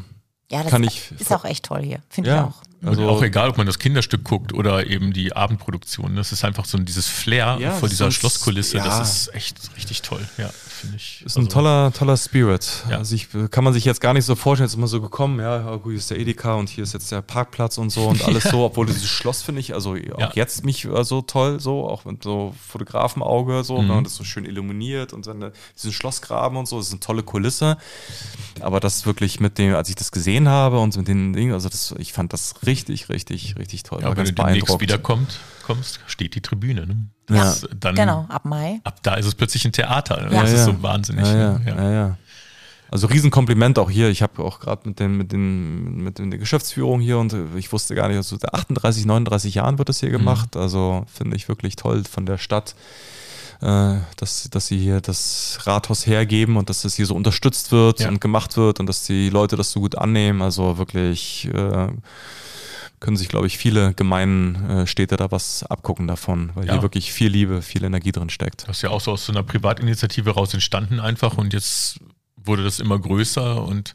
Ja, 0.49 0.63
das 0.63 0.71
Kann 0.71 0.83
ich- 0.83 1.11
ist 1.17 1.31
auch 1.31 1.45
echt 1.45 1.63
toll 1.65 1.81
hier, 1.81 2.01
finde 2.09 2.29
ich 2.29 2.35
ja, 2.35 2.43
auch. 2.45 2.61
also 2.85 3.03
und 3.03 3.09
auch 3.09 3.23
egal, 3.23 3.47
ob 3.49 3.57
man 3.57 3.65
das 3.67 3.79
Kinderstück 3.79 4.23
guckt 4.25 4.53
oder 4.53 4.85
eben 4.85 5.13
die 5.13 5.33
Abendproduktion. 5.33 6.17
Das 6.17 6.33
ist 6.33 6.43
einfach 6.43 6.65
so 6.65 6.77
dieses 6.77 7.07
Flair 7.07 7.57
Ja, 7.61 7.71
vor 7.71 7.87
dieser 7.87 8.05
sonst- 8.05 8.15
Schlosskulisse. 8.15 8.77
ja. 8.77 8.83
Das 8.83 9.27
ist 9.27 9.33
echt 9.33 9.57
richtig 9.77 10.01
toll. 10.01 10.27
Ja, 10.37 10.49
finde 10.82 10.97
ich. 10.97 11.23
Ist 11.25 11.38
ein 11.38 11.45
also, 11.45 11.51
toller, 11.51 11.93
toller 11.93 12.17
Spirit. 12.17 12.84
Ja. 12.89 12.97
Also 12.97 13.15
ich, 13.15 13.27
kann 13.49 13.63
man 13.63 13.73
sich 13.73 13.86
jetzt 13.86 14.01
gar 14.01 14.13
nicht 14.13 14.25
so 14.25 14.36
vorstellen, 14.36 14.65
jetzt 14.65 14.73
ist 14.73 14.77
immer 14.77 14.88
so 14.88 15.01
gekommen, 15.01 15.39
ja, 15.39 15.75
gut, 15.77 15.91
hier 15.91 15.97
ist 15.97 16.09
der 16.11 16.19
Edeka 16.19 16.55
und 16.55 16.69
hier 16.69 16.84
ist 16.84 16.93
jetzt 16.93 17.11
der 17.11 17.21
Parkplatz 17.21 17.77
und 17.77 17.89
so 17.89 18.07
und 18.07 18.23
alles 18.25 18.43
so, 18.43 18.65
obwohl 18.65 18.86
dieses 18.86 19.07
Schloss 19.07 19.41
finde 19.41 19.61
ich, 19.61 19.73
also 19.73 19.91
auch 19.93 20.19
Ja. 20.19 20.32
jetzt 20.34 20.65
mich 20.65 20.88
so 21.03 21.21
toll, 21.21 21.59
so, 21.59 21.88
auch 21.88 22.05
mit 22.05 22.23
so 22.23 22.53
Fotografenauge, 22.67 23.63
so, 23.63 23.75
Mhm. 23.75 23.79
wenn 23.79 23.95
man 23.95 24.03
das 24.03 24.15
so 24.15 24.23
schön 24.23 24.45
illuminiert 24.45 25.13
und 25.13 25.27
dann 25.27 25.41
äh, 25.41 25.51
diesen 25.75 25.93
Schlossgraben 25.93 26.57
und 26.57 26.67
so, 26.67 26.77
das 26.77 26.88
ist 26.88 26.93
eine 26.93 26.99
tolle 26.99 27.23
Kulisse. 27.23 27.77
Aber 28.59 28.79
das 28.79 29.05
wirklich 29.05 29.39
mit 29.39 29.57
dem, 29.57 29.75
als 29.75 29.89
ich 29.89 29.95
das 29.95 30.11
gesehen 30.11 30.49
habe 30.49 30.79
und 30.79 30.95
mit 30.97 31.07
den 31.07 31.34
Dingen, 31.34 31.53
also 31.53 31.69
das, 31.69 31.93
ich 31.97 32.13
fand 32.13 32.34
das 32.34 32.55
richtig, 32.65 33.09
richtig, 33.09 33.55
richtig 33.57 33.84
toll. 33.84 33.99
Ja, 34.01 34.15
wenn 34.15 34.25
du 34.25 34.34
demnächst 34.34 34.79
wiederkommst, 34.79 35.39
kommst, 35.63 35.99
steht 36.07 36.36
die 36.36 36.41
Tribüne. 36.41 36.86
Ne? 36.88 37.07
Ja, 37.36 37.55
dann, 37.79 37.95
genau, 37.95 38.25
ab 38.29 38.45
Mai. 38.45 38.79
Ab 38.84 38.99
da 39.03 39.15
ist 39.15 39.25
es 39.25 39.36
plötzlich 39.36 39.65
ein 39.65 39.71
Theater. 39.71 40.32
Ja. 40.32 40.41
Das 40.41 40.51
ist 40.51 40.65
so 40.65 40.82
wahnsinnig. 40.84 41.25
Ja, 41.25 41.36
ja, 41.36 41.51
ne? 41.59 41.63
ja. 41.84 41.91
ja, 41.91 42.17
Also 42.91 43.07
Riesenkompliment 43.07 43.79
auch 43.79 43.89
hier. 43.89 44.09
Ich 44.09 44.21
habe 44.21 44.43
auch 44.43 44.59
gerade 44.59 44.88
mit 44.88 44.99
den, 44.99 45.17
mit 45.17 45.32
den, 45.32 45.97
mit 46.03 46.19
der 46.19 46.25
Geschäftsführung 46.38 46.99
hier 47.01 47.17
und 47.19 47.36
ich 47.55 47.71
wusste 47.71 47.95
gar 47.95 48.07
nicht, 48.07 48.17
also 48.17 48.38
seit 48.38 48.53
38, 48.53 49.05
39 49.05 49.55
Jahren 49.55 49.77
wird 49.77 49.89
das 49.89 49.99
hier 49.99 50.09
gemacht. 50.09 50.55
Also 50.57 51.05
finde 51.13 51.36
ich 51.36 51.47
wirklich 51.47 51.75
toll 51.75 52.03
von 52.09 52.25
der 52.25 52.38
Stadt, 52.38 52.75
äh, 53.61 53.95
dass, 54.17 54.49
dass 54.49 54.67
sie 54.67 54.79
hier 54.79 55.01
das 55.01 55.59
Rathaus 55.63 56.05
hergeben 56.07 56.57
und 56.57 56.69
dass 56.69 56.82
das 56.82 56.95
hier 56.95 57.05
so 57.05 57.15
unterstützt 57.15 57.71
wird 57.71 57.99
Ja. 58.01 58.09
und 58.09 58.19
gemacht 58.19 58.57
wird 58.57 58.79
und 58.79 58.88
dass 58.88 59.03
die 59.03 59.29
Leute 59.29 59.55
das 59.55 59.71
so 59.71 59.79
gut 59.79 59.97
annehmen. 59.97 60.41
Also 60.41 60.77
wirklich 60.77 61.47
äh, 61.53 61.88
können 63.01 63.17
sich, 63.17 63.27
glaube 63.27 63.47
ich, 63.47 63.57
viele 63.57 63.93
gemeinen 63.93 64.55
äh, 64.69 64.87
Städte 64.87 65.17
da 65.17 65.29
was 65.31 65.63
abgucken 65.63 66.07
davon, 66.07 66.51
weil 66.55 66.67
Ja. 66.67 66.73
hier 66.73 66.81
wirklich 66.81 67.11
viel 67.11 67.29
Liebe, 67.29 67.61
viel 67.61 67.83
Energie 67.83 68.13
drin 68.13 68.29
steckt. 68.29 68.67
Das 68.69 68.77
ist 68.77 68.81
ja 68.83 68.89
auch 68.91 69.01
so 69.01 69.11
aus 69.11 69.25
so 69.25 69.33
einer 69.33 69.43
Privatinitiative 69.43 70.29
raus 70.31 70.53
entstanden 70.53 70.99
einfach 71.01 71.37
und 71.37 71.51
jetzt 71.51 71.99
wurde 72.37 72.63
das 72.63 72.79
immer 72.79 72.97
größer 72.97 73.61
und 73.63 73.93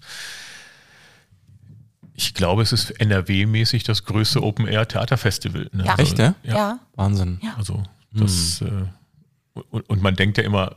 ich 2.14 2.32
glaube, 2.34 2.62
es 2.62 2.72
ist 2.72 2.90
NRW-mäßig 3.00 3.84
das 3.84 4.04
größte 4.04 4.42
Open-Air-Theaterfestival. 4.42 5.68
Ne? 5.72 5.84
Ja. 5.84 5.90
Also, 5.94 6.02
Echt, 6.02 6.18
ja? 6.18 6.34
Ja. 6.42 6.78
Wahnsinn. 6.94 7.38
Ja. 7.42 7.54
Also 7.56 7.82
das 8.12 8.60
Hm. 8.60 8.88
äh, 9.54 9.60
und, 9.70 9.88
und 9.88 10.02
man 10.02 10.16
denkt 10.16 10.38
ja 10.38 10.44
immer, 10.44 10.76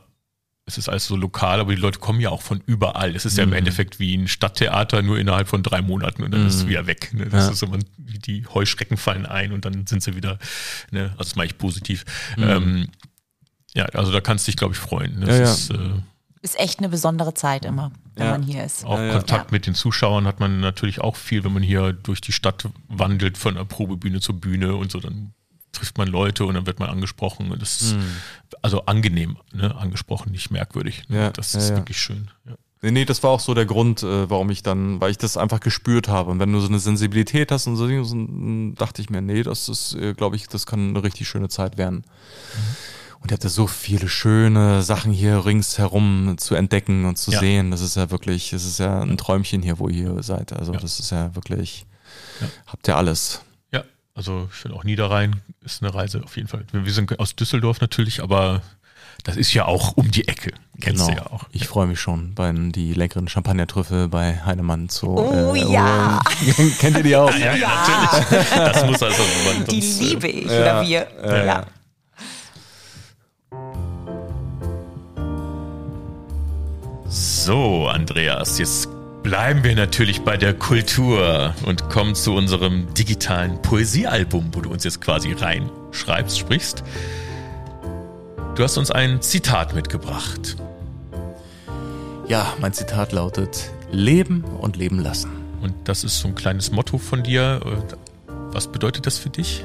es 0.70 0.78
ist 0.78 0.88
alles 0.88 1.06
so 1.06 1.16
lokal, 1.16 1.60
aber 1.60 1.74
die 1.74 1.80
Leute 1.80 1.98
kommen 1.98 2.20
ja 2.20 2.30
auch 2.30 2.42
von 2.42 2.62
überall. 2.66 3.14
Es 3.14 3.24
ist 3.24 3.36
ja 3.36 3.44
im 3.44 3.50
Mhm. 3.50 3.56
Endeffekt 3.56 3.98
wie 3.98 4.16
ein 4.16 4.28
Stadttheater, 4.28 5.02
nur 5.02 5.18
innerhalb 5.18 5.48
von 5.48 5.62
drei 5.62 5.82
Monaten 5.82 6.22
und 6.22 6.30
dann 6.32 6.46
ist 6.46 6.54
es 6.54 6.64
Mhm. 6.64 6.68
wieder 6.68 6.86
weg. 6.86 7.10
Ne? 7.12 7.26
Das 7.26 7.46
Ja. 7.46 7.52
ist 7.52 7.62
immer, 7.62 7.78
die 7.98 8.46
Heuschrecken 8.46 8.96
fallen 8.96 9.26
ein 9.26 9.52
und 9.52 9.64
dann 9.64 9.86
sind 9.86 10.02
sie 10.02 10.16
wieder, 10.16 10.38
ne? 10.90 11.10
also 11.10 11.18
das 11.18 11.36
mache 11.36 11.46
ich 11.46 11.58
positiv. 11.58 12.04
Mhm. 12.36 12.42
Ähm, 12.44 12.88
ja, 13.74 13.84
also 13.86 14.10
da 14.12 14.20
kannst 14.20 14.46
du 14.46 14.50
dich, 14.52 14.56
glaube 14.56 14.74
ich, 14.74 14.80
freuen. 14.80 15.18
Ne? 15.20 15.26
Ja, 15.28 15.34
ja. 15.34 15.40
Das 15.40 15.60
Ist, 15.60 15.70
äh, 15.70 15.78
Ist 16.42 16.58
echt 16.58 16.78
eine 16.78 16.88
besondere 16.88 17.34
Zeit 17.34 17.66
immer, 17.66 17.92
wenn 18.14 18.24
Ja. 18.26 18.30
man 18.32 18.42
hier 18.42 18.64
ist. 18.64 18.86
auch 18.86 18.98
ja. 18.98 19.12
Kontakt 19.12 19.50
Ja. 19.50 19.52
mit 19.52 19.66
den 19.66 19.74
Zuschauern 19.74 20.26
hat 20.26 20.40
man 20.40 20.58
natürlich 20.60 21.00
auch 21.00 21.16
viel, 21.16 21.44
wenn 21.44 21.52
man 21.52 21.62
hier 21.62 21.92
durch 21.92 22.22
die 22.22 22.32
Stadt 22.32 22.64
wandelt, 22.88 23.36
von 23.36 23.56
der 23.56 23.64
Probebühne 23.64 24.20
zur 24.20 24.40
Bühne 24.40 24.74
und 24.74 24.90
so, 24.90 25.00
dann 25.00 25.34
trifft 25.72 25.98
man 25.98 26.08
Leute 26.08 26.44
und 26.44 26.54
dann 26.54 26.66
wird 26.66 26.78
man 26.80 26.88
angesprochen. 26.90 27.50
Und 27.50 27.60
das 27.62 27.80
ist 27.80 27.94
Mhm. 27.96 28.02
also 28.62 28.86
angenehm, 28.86 29.36
ne? 29.52 29.74
angesprochen, 29.76 30.32
nicht 30.32 30.50
merkwürdig. 30.50 31.04
Ne? 31.08 31.18
Ja, 31.18 31.30
das 31.30 31.54
ist 31.54 31.70
ja. 31.70 31.76
wirklich 31.76 32.00
schön. 32.00 32.30
Ja. 32.46 32.54
Nee, 32.82 32.92
nee, 32.92 33.04
das 33.04 33.22
war 33.22 33.28
auch 33.30 33.40
so 33.40 33.52
der 33.52 33.66
Grund, 33.66 34.02
äh, 34.02 34.30
warum 34.30 34.48
ich 34.48 34.62
dann, 34.62 35.02
weil 35.02 35.10
ich 35.10 35.18
das 35.18 35.36
einfach 35.36 35.60
gespürt 35.60 36.08
habe. 36.08 36.30
Und 36.30 36.38
wenn 36.40 36.50
du 36.50 36.60
so 36.60 36.68
eine 36.68 36.78
Sensibilität 36.78 37.52
hast 37.52 37.66
und 37.66 37.76
so, 37.76 37.86
Dinge, 37.86 38.04
so 38.06 38.14
dann 38.14 38.74
dachte 38.74 39.02
ich 39.02 39.10
mir, 39.10 39.20
nee, 39.20 39.42
das 39.42 39.68
ist, 39.68 39.94
äh, 39.96 40.14
glaube 40.14 40.36
ich, 40.36 40.48
das 40.48 40.64
kann 40.64 40.88
eine 40.90 41.02
richtig 41.02 41.28
schöne 41.28 41.50
Zeit 41.50 41.76
werden. 41.76 42.04
Und 43.20 43.30
ihr 43.30 43.34
habt 43.34 43.44
ja 43.44 43.50
so 43.50 43.66
viele 43.66 44.08
schöne 44.08 44.80
Sachen 44.82 45.12
hier 45.12 45.44
ringsherum 45.44 46.36
zu 46.38 46.54
entdecken 46.54 47.04
und 47.04 47.18
zu 47.18 47.32
Ja. 47.32 47.40
sehen. 47.40 47.70
Das 47.70 47.82
ist 47.82 47.96
ja 47.96 48.10
wirklich, 48.10 48.48
das 48.48 48.64
ist 48.64 48.78
ja 48.78 49.02
ein 49.02 49.18
Träumchen 49.18 49.60
hier, 49.60 49.78
wo 49.78 49.88
ihr 49.90 50.12
hier 50.14 50.22
seid. 50.22 50.54
Also 50.54 50.72
das 50.72 50.98
ist 51.00 51.10
ja 51.10 51.34
wirklich, 51.34 51.84
habt 52.66 52.88
ihr 52.88 52.96
alles. 52.96 53.42
Ja, 54.20 54.32
also 54.34 54.48
ich 54.50 54.56
finde 54.58 54.76
auch 54.76 54.84
Niederrhein 54.84 55.40
ist 55.64 55.82
eine 55.82 55.94
Reise 55.94 56.22
auf 56.22 56.36
jeden 56.36 56.48
Fall. 56.48 56.64
Wir 56.72 56.92
sind 56.92 57.18
aus 57.18 57.34
Düsseldorf 57.36 57.80
natürlich, 57.80 58.22
aber 58.22 58.62
das 59.24 59.36
ist 59.36 59.52
ja 59.52 59.66
auch 59.66 59.96
um 59.96 60.10
die 60.10 60.28
Ecke. 60.28 60.52
Kennst 60.80 61.06
du 61.08 61.12
ja 61.12 61.26
auch. 61.26 61.40
Genau. 61.40 61.52
Ich 61.52 61.66
freue 61.66 61.86
mich 61.86 62.00
schon, 62.00 62.34
bei 62.34 62.52
die 62.52 62.94
leckeren 62.94 63.28
Champagner-Trüffel 63.28 64.08
bei 64.08 64.40
Heinemann 64.44 64.88
zu. 64.88 65.08
Oh, 65.08 65.54
äh, 65.54 65.72
ja. 65.72 66.20
holen. 66.56 66.72
Kennt 66.78 66.96
ihr 66.96 67.02
die 67.02 67.16
auch? 67.16 67.34
Ja, 67.36 67.54
ja, 67.54 67.68
natürlich. 67.68 68.50
Das 68.50 68.86
muss 68.86 69.02
also 69.02 69.22
man 69.46 69.66
Die 69.66 69.82
sonst, 69.82 70.00
äh, 70.00 70.04
liebe 70.04 70.28
ich, 70.28 70.46
ja, 70.46 70.60
oder 70.60 70.86
wir. 70.86 71.06
ja, 71.22 71.44
ja. 71.44 71.66
So, 77.08 77.88
Andreas, 77.88 78.58
jetzt 78.58 78.88
bleiben 79.22 79.64
wir 79.64 79.74
natürlich 79.74 80.22
bei 80.22 80.36
der 80.36 80.54
Kultur 80.54 81.54
und 81.66 81.88
kommen 81.88 82.14
zu 82.14 82.34
unserem 82.34 82.92
digitalen 82.94 83.60
Poesiealbum, 83.62 84.50
wo 84.52 84.60
du 84.60 84.70
uns 84.70 84.84
jetzt 84.84 85.00
quasi 85.00 85.32
reinschreibst, 85.32 86.38
sprichst. 86.38 86.82
Du 88.54 88.62
hast 88.62 88.78
uns 88.78 88.90
ein 88.90 89.22
Zitat 89.22 89.74
mitgebracht. 89.74 90.56
Ja, 92.28 92.54
mein 92.60 92.72
Zitat 92.72 93.12
lautet: 93.12 93.70
Leben 93.90 94.44
und 94.44 94.76
leben 94.76 94.98
lassen. 94.98 95.30
Und 95.62 95.74
das 95.84 96.04
ist 96.04 96.18
so 96.18 96.28
ein 96.28 96.34
kleines 96.34 96.70
Motto 96.70 96.98
von 96.98 97.22
dir. 97.22 97.60
Was 98.52 98.68
bedeutet 98.68 99.06
das 99.06 99.18
für 99.18 99.30
dich? 99.30 99.64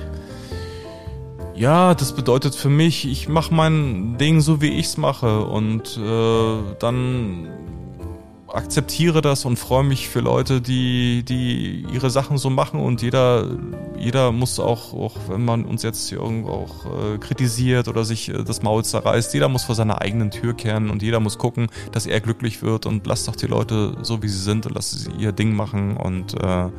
Ja, 1.55 1.95
das 1.95 2.13
bedeutet 2.13 2.53
für 2.53 2.69
mich, 2.69 3.07
ich 3.07 3.29
mache 3.29 3.53
mein 3.53 4.17
Ding 4.17 4.41
so, 4.41 4.61
wie 4.61 4.77
ich's 4.77 4.97
mache 4.97 5.45
und 5.45 5.97
äh, 5.97 6.75
dann 6.79 7.47
akzeptiere 8.55 9.21
das 9.21 9.45
und 9.45 9.57
freue 9.57 9.83
mich 9.83 10.07
für 10.09 10.21
Leute, 10.21 10.61
die, 10.61 11.23
die 11.23 11.85
ihre 11.91 12.09
Sachen 12.09 12.37
so 12.37 12.49
machen. 12.49 12.79
Und 12.79 13.01
jeder, 13.01 13.47
jeder 13.97 14.31
muss 14.31 14.59
auch, 14.59 14.93
auch 14.93 15.15
wenn 15.27 15.43
man 15.43 15.65
uns 15.65 15.83
jetzt 15.83 16.09
hier 16.09 16.19
irgendwo 16.19 16.51
auch 16.51 16.85
äh, 16.85 17.17
kritisiert 17.17 17.87
oder 17.87 18.05
sich 18.05 18.29
äh, 18.29 18.43
das 18.43 18.63
Maul 18.63 18.83
zerreißt, 18.83 19.33
jeder 19.33 19.49
muss 19.49 19.63
vor 19.63 19.75
seiner 19.75 20.01
eigenen 20.01 20.31
Tür 20.31 20.53
kehren 20.53 20.89
und 20.89 21.01
jeder 21.01 21.19
muss 21.19 21.37
gucken, 21.37 21.67
dass 21.91 22.05
er 22.05 22.21
glücklich 22.21 22.61
wird. 22.61 22.85
Und 22.85 23.05
lasst 23.05 23.27
doch 23.27 23.35
die 23.35 23.47
Leute 23.47 23.97
so, 24.01 24.23
wie 24.23 24.29
sie 24.29 24.41
sind. 24.41 24.65
Und 24.65 24.75
lasst 24.75 24.91
sie 24.91 25.11
ihr 25.11 25.31
Ding 25.31 25.55
machen. 25.55 25.97
Und 25.97 26.33
äh, 26.41 26.69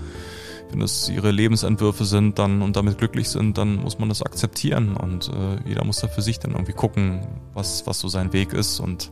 wenn 0.70 0.80
es 0.80 1.08
ihre 1.08 1.30
Lebensentwürfe 1.30 2.04
sind 2.04 2.38
dann 2.38 2.62
und 2.62 2.76
damit 2.76 2.98
glücklich 2.98 3.28
sind, 3.28 3.58
dann 3.58 3.76
muss 3.76 3.98
man 3.98 4.08
das 4.08 4.22
akzeptieren. 4.22 4.96
Und 4.96 5.28
äh, 5.28 5.68
jeder 5.68 5.84
muss 5.84 5.98
da 5.98 6.08
für 6.08 6.22
sich 6.22 6.38
dann 6.38 6.52
irgendwie 6.52 6.72
gucken, 6.72 7.26
was, 7.54 7.86
was 7.86 8.00
so 8.00 8.08
sein 8.08 8.32
Weg 8.32 8.52
ist. 8.52 8.80
Und 8.80 9.10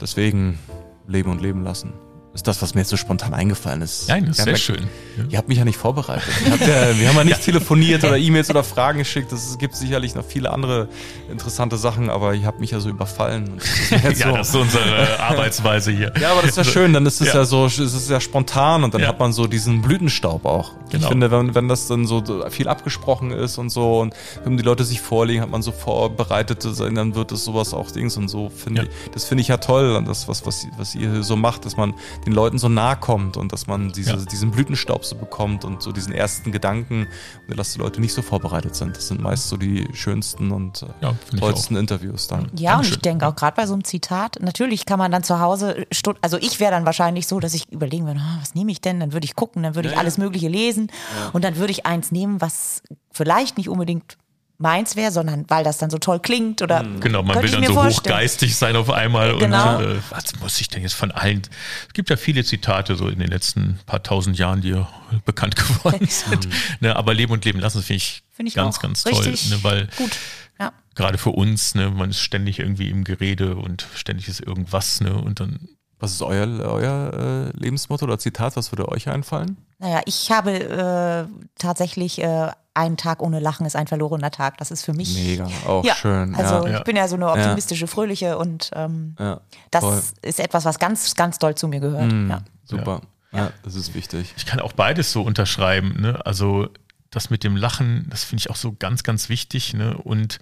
deswegen 0.00 0.58
leben 1.06 1.30
und 1.30 1.40
leben 1.42 1.62
lassen. 1.62 1.92
Ist 2.34 2.46
das, 2.48 2.62
was 2.62 2.74
mir 2.74 2.80
jetzt 2.80 2.88
so 2.88 2.96
spontan 2.96 3.34
eingefallen 3.34 3.82
ist. 3.82 4.08
Nein, 4.08 4.24
das 4.26 4.38
ist 4.38 4.38
Ja, 4.38 4.44
sehr 4.44 4.52
na- 4.54 4.58
schön. 4.58 4.88
Ja. 5.18 5.24
Ihr 5.28 5.38
habt 5.38 5.48
mich 5.48 5.58
ja 5.58 5.66
nicht 5.66 5.76
vorbereitet. 5.76 6.26
Ja, 6.60 6.98
wir 6.98 7.08
haben 7.08 7.16
ja 7.16 7.24
nicht 7.24 7.42
telefoniert 7.44 8.04
oder 8.04 8.16
E-Mails 8.18 8.48
oder 8.48 8.64
Fragen 8.64 9.00
geschickt. 9.00 9.30
Es 9.32 9.58
gibt 9.58 9.76
sicherlich 9.76 10.14
noch 10.14 10.24
viele 10.24 10.50
andere 10.50 10.88
interessante 11.30 11.76
Sachen, 11.76 12.08
aber 12.08 12.32
ihr 12.32 12.46
habt 12.46 12.58
mich 12.58 12.70
ja 12.70 12.80
so 12.80 12.88
überfallen. 12.88 13.58
Das 13.90 14.02
Ja, 14.18 14.28
so, 14.30 14.36
das 14.38 14.48
ist 14.48 14.56
unsere 14.56 15.20
Arbeitsweise 15.20 15.92
hier. 15.92 16.10
ja, 16.18 16.32
aber 16.32 16.40
das 16.40 16.52
ist 16.52 16.56
ja 16.56 16.64
schön, 16.64 16.94
dann 16.94 17.04
ist 17.04 17.20
es 17.20 17.28
Ja. 17.28 17.34
ja, 17.40 17.44
so, 17.44 17.66
es 17.66 17.78
ist 17.78 18.08
ja 18.08 18.18
spontan 18.18 18.82
und 18.82 18.94
dann 18.94 19.02
Ja. 19.02 19.08
hat 19.08 19.18
man 19.18 19.34
so 19.34 19.46
diesen 19.46 19.82
Blütenstaub 19.82 20.46
auch. 20.46 20.70
Genau. 20.90 21.04
Ich 21.04 21.08
finde, 21.10 21.30
wenn, 21.30 21.54
wenn 21.54 21.68
das 21.68 21.86
dann 21.88 22.06
so 22.06 22.22
viel 22.50 22.68
abgesprochen 22.68 23.30
ist 23.30 23.58
und 23.58 23.68
so 23.68 24.00
und 24.00 24.14
wenn 24.44 24.56
die 24.56 24.62
Leute 24.62 24.84
sich 24.84 25.02
vorlegen, 25.02 25.42
hat 25.42 25.50
man 25.50 25.60
so 25.62 25.72
vorbereitet, 25.72 26.64
dann 26.78 27.14
wird 27.14 27.32
es 27.32 27.44
sowas 27.44 27.74
auch 27.74 27.90
Dings 27.90 28.16
und 28.16 28.28
so, 28.28 28.48
finde 28.48 28.82
Ja. 28.84 28.88
ich, 28.88 29.10
das 29.12 29.24
finde 29.24 29.42
ich 29.42 29.48
ja 29.48 29.58
toll 29.58 29.96
und 29.96 30.08
das, 30.08 30.28
was, 30.28 30.46
was, 30.46 30.66
was 30.78 30.94
ihr 30.94 31.22
so 31.22 31.36
macht, 31.36 31.66
dass 31.66 31.76
man 31.76 31.92
den 32.24 32.32
Leuten 32.32 32.58
so 32.58 32.68
nahe 32.68 32.96
kommt 32.96 33.36
und 33.36 33.52
dass 33.52 33.66
man 33.66 33.92
diese, 33.92 34.10
Ja. 34.12 34.16
diesen 34.16 34.50
Blütenstaub 34.50 35.04
so 35.04 35.16
bekommt 35.16 35.64
und 35.64 35.82
so 35.82 35.92
diesen 35.92 36.12
ersten 36.12 36.52
Gedanken 36.52 37.06
und 37.48 37.56
dass 37.58 37.72
die 37.72 37.78
Leute 37.78 38.00
nicht 38.00 38.14
so 38.14 38.22
vorbereitet 38.22 38.76
sind. 38.76 38.96
Das 38.96 39.08
sind 39.08 39.20
meist 39.20 39.48
so 39.48 39.56
die 39.56 39.88
schönsten 39.92 40.50
und 40.52 40.82
äh, 40.82 40.86
Ja, 41.00 41.14
tollsten 41.38 41.76
Interviews 41.76 42.28
dann. 42.28 42.42
Ja, 42.42 42.46
und 42.46 42.54
Dankeschön. 42.76 42.94
ich 42.94 43.00
denke 43.02 43.26
auch 43.26 43.34
gerade 43.36 43.56
bei 43.56 43.66
so 43.66 43.72
einem 43.74 43.84
Zitat, 43.84 44.38
natürlich 44.40 44.86
kann 44.86 44.98
man 44.98 45.10
dann 45.10 45.22
zu 45.24 45.40
Hause, 45.40 45.86
Stund- 45.92 46.18
also 46.22 46.36
ich 46.38 46.60
wäre 46.60 46.70
dann 46.70 46.86
wahrscheinlich 46.86 47.26
so, 47.26 47.40
dass 47.40 47.54
ich 47.54 47.70
überlegen 47.72 48.06
würde, 48.06 48.20
ah, 48.20 48.38
was 48.40 48.54
nehme 48.54 48.70
ich 48.72 48.80
denn? 48.80 49.00
Dann 49.00 49.12
würde 49.12 49.24
ich 49.24 49.34
gucken, 49.34 49.62
dann 49.62 49.74
würde 49.74 49.88
ich 49.88 49.94
ja. 49.94 50.00
alles 50.00 50.18
Mögliche 50.18 50.48
lesen 50.48 50.90
und 51.32 51.44
dann 51.44 51.56
würde 51.56 51.72
ich 51.72 51.86
eins 51.86 52.12
nehmen, 52.12 52.40
was 52.40 52.82
vielleicht 53.10 53.58
nicht 53.58 53.68
unbedingt 53.68 54.16
meins 54.58 54.94
wäre, 54.96 55.10
sondern 55.10 55.44
weil 55.48 55.64
das 55.64 55.78
dann 55.78 55.90
so 55.90 55.98
toll 55.98 56.20
klingt 56.20 56.62
oder 56.62 56.84
Genau, 57.00 57.22
man 57.22 57.42
will 57.42 57.50
dann 57.50 57.64
so 57.64 57.72
vorstellen. 57.74 58.14
hochgeistig 58.14 58.54
sein 58.56 58.76
auf 58.76 58.90
einmal. 58.90 59.36
Genau. 59.38 59.78
Und 59.78 59.84
äh, 59.84 59.96
was 60.10 60.38
muss 60.40 60.60
ich 60.60 60.68
denn 60.68 60.82
jetzt 60.82 60.94
von 60.94 61.10
allen? 61.10 61.42
Es 61.88 61.92
gibt 61.94 62.10
ja 62.10 62.16
viele 62.16 62.44
Zitate 62.44 62.94
so 62.96 63.08
in 63.08 63.18
den 63.18 63.28
letzten 63.28 63.80
paar 63.86 64.02
tausend 64.02 64.38
Jahren, 64.38 64.60
die 64.60 64.70
ja 64.70 64.88
bekannt 65.24 65.56
geworden 65.56 66.06
sind. 66.08 66.48
ne, 66.80 66.94
aber 66.96 67.14
Leben 67.14 67.32
und 67.32 67.44
Leben 67.44 67.58
lassen 67.58 67.82
finde 67.82 67.96
ich, 67.98 68.22
Finde 68.30 68.48
ich 68.48 68.54
ganz, 68.54 68.78
ganz 68.80 69.02
toll. 69.04 69.26
Ne, 69.50 69.58
weil 69.62 69.88
gut. 69.96 70.12
Ja. 70.60 70.72
gerade 70.94 71.18
für 71.18 71.30
uns, 71.30 71.74
ne, 71.74 71.90
man 71.90 72.10
ist 72.10 72.20
ständig 72.20 72.58
irgendwie 72.60 72.88
im 72.88 73.04
Gerede 73.04 73.56
und 73.56 73.86
ständig 73.94 74.28
ist 74.28 74.40
irgendwas, 74.40 75.00
ne, 75.00 75.12
und 75.14 75.40
dann 75.40 75.68
Was 76.02 76.10
ist 76.14 76.22
euer, 76.22 76.48
euer 76.68 77.52
äh, 77.54 77.56
Lebensmotto 77.56 78.04
oder 78.06 78.18
Zitat? 78.18 78.56
Was 78.56 78.72
würde 78.72 78.88
euch 78.88 79.08
einfallen? 79.08 79.56
Naja, 79.78 80.00
ich 80.04 80.32
habe 80.32 80.50
äh, 80.50 81.24
tatsächlich 81.58 82.20
äh, 82.20 82.50
ein 82.74 82.96
Tag 82.96 83.22
ohne 83.22 83.38
Lachen 83.38 83.66
ist 83.66 83.76
ein 83.76 83.86
verlorener 83.86 84.32
Tag. 84.32 84.58
Das 84.58 84.72
ist 84.72 84.84
für 84.84 84.94
mich. 84.94 85.14
Mega, 85.14 85.46
auch 85.64 85.84
ja, 85.84 85.94
schön. 85.94 86.34
Also 86.34 86.66
ja. 86.66 86.78
ich 86.78 86.84
bin 86.84 86.96
ja 86.96 87.06
so 87.06 87.14
eine 87.14 87.30
optimistische, 87.30 87.86
fröhliche 87.86 88.36
und 88.36 88.72
ähm, 88.74 89.14
Ja, 89.16 89.42
das 89.70 89.84
voll. 89.84 90.02
ist 90.22 90.40
etwas, 90.40 90.64
was 90.64 90.80
ganz, 90.80 91.14
ganz 91.14 91.38
doll 91.38 91.54
zu 91.54 91.68
mir 91.68 91.78
gehört. 91.78 92.10
Mhm, 92.10 92.30
Ja. 92.30 92.42
Super. 92.64 93.02
Ja. 93.30 93.52
das 93.62 93.76
ist 93.76 93.94
wichtig. 93.94 94.34
Ich 94.36 94.44
kann 94.44 94.58
auch 94.58 94.72
beides 94.72 95.12
so 95.12 95.22
unterschreiben. 95.22 96.00
Ne? 96.00 96.20
Also 96.26 96.68
das 97.10 97.30
mit 97.30 97.44
dem 97.44 97.56
Lachen, 97.56 98.06
das 98.10 98.24
finde 98.24 98.40
ich 98.40 98.50
auch 98.50 98.56
so 98.56 98.74
ganz, 98.76 99.04
ganz 99.04 99.28
wichtig. 99.28 99.72
Ne? 99.72 99.96
Und 99.98 100.40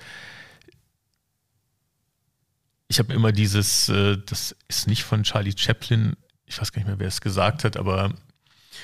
ich 2.91 2.99
habe 2.99 3.15
immer 3.15 3.31
dieses, 3.31 3.89
äh, 3.89 4.19
das 4.27 4.57
ist 4.67 4.89
nicht 4.89 5.05
von 5.05 5.23
Charlie 5.23 5.55
Chaplin, 5.57 6.17
ich 6.45 6.61
weiß 6.61 6.73
gar 6.73 6.81
nicht 6.81 6.89
mehr, 6.89 6.99
wer 6.99 7.07
es 7.07 7.21
gesagt 7.21 7.63
hat, 7.63 7.77
aber 7.77 8.13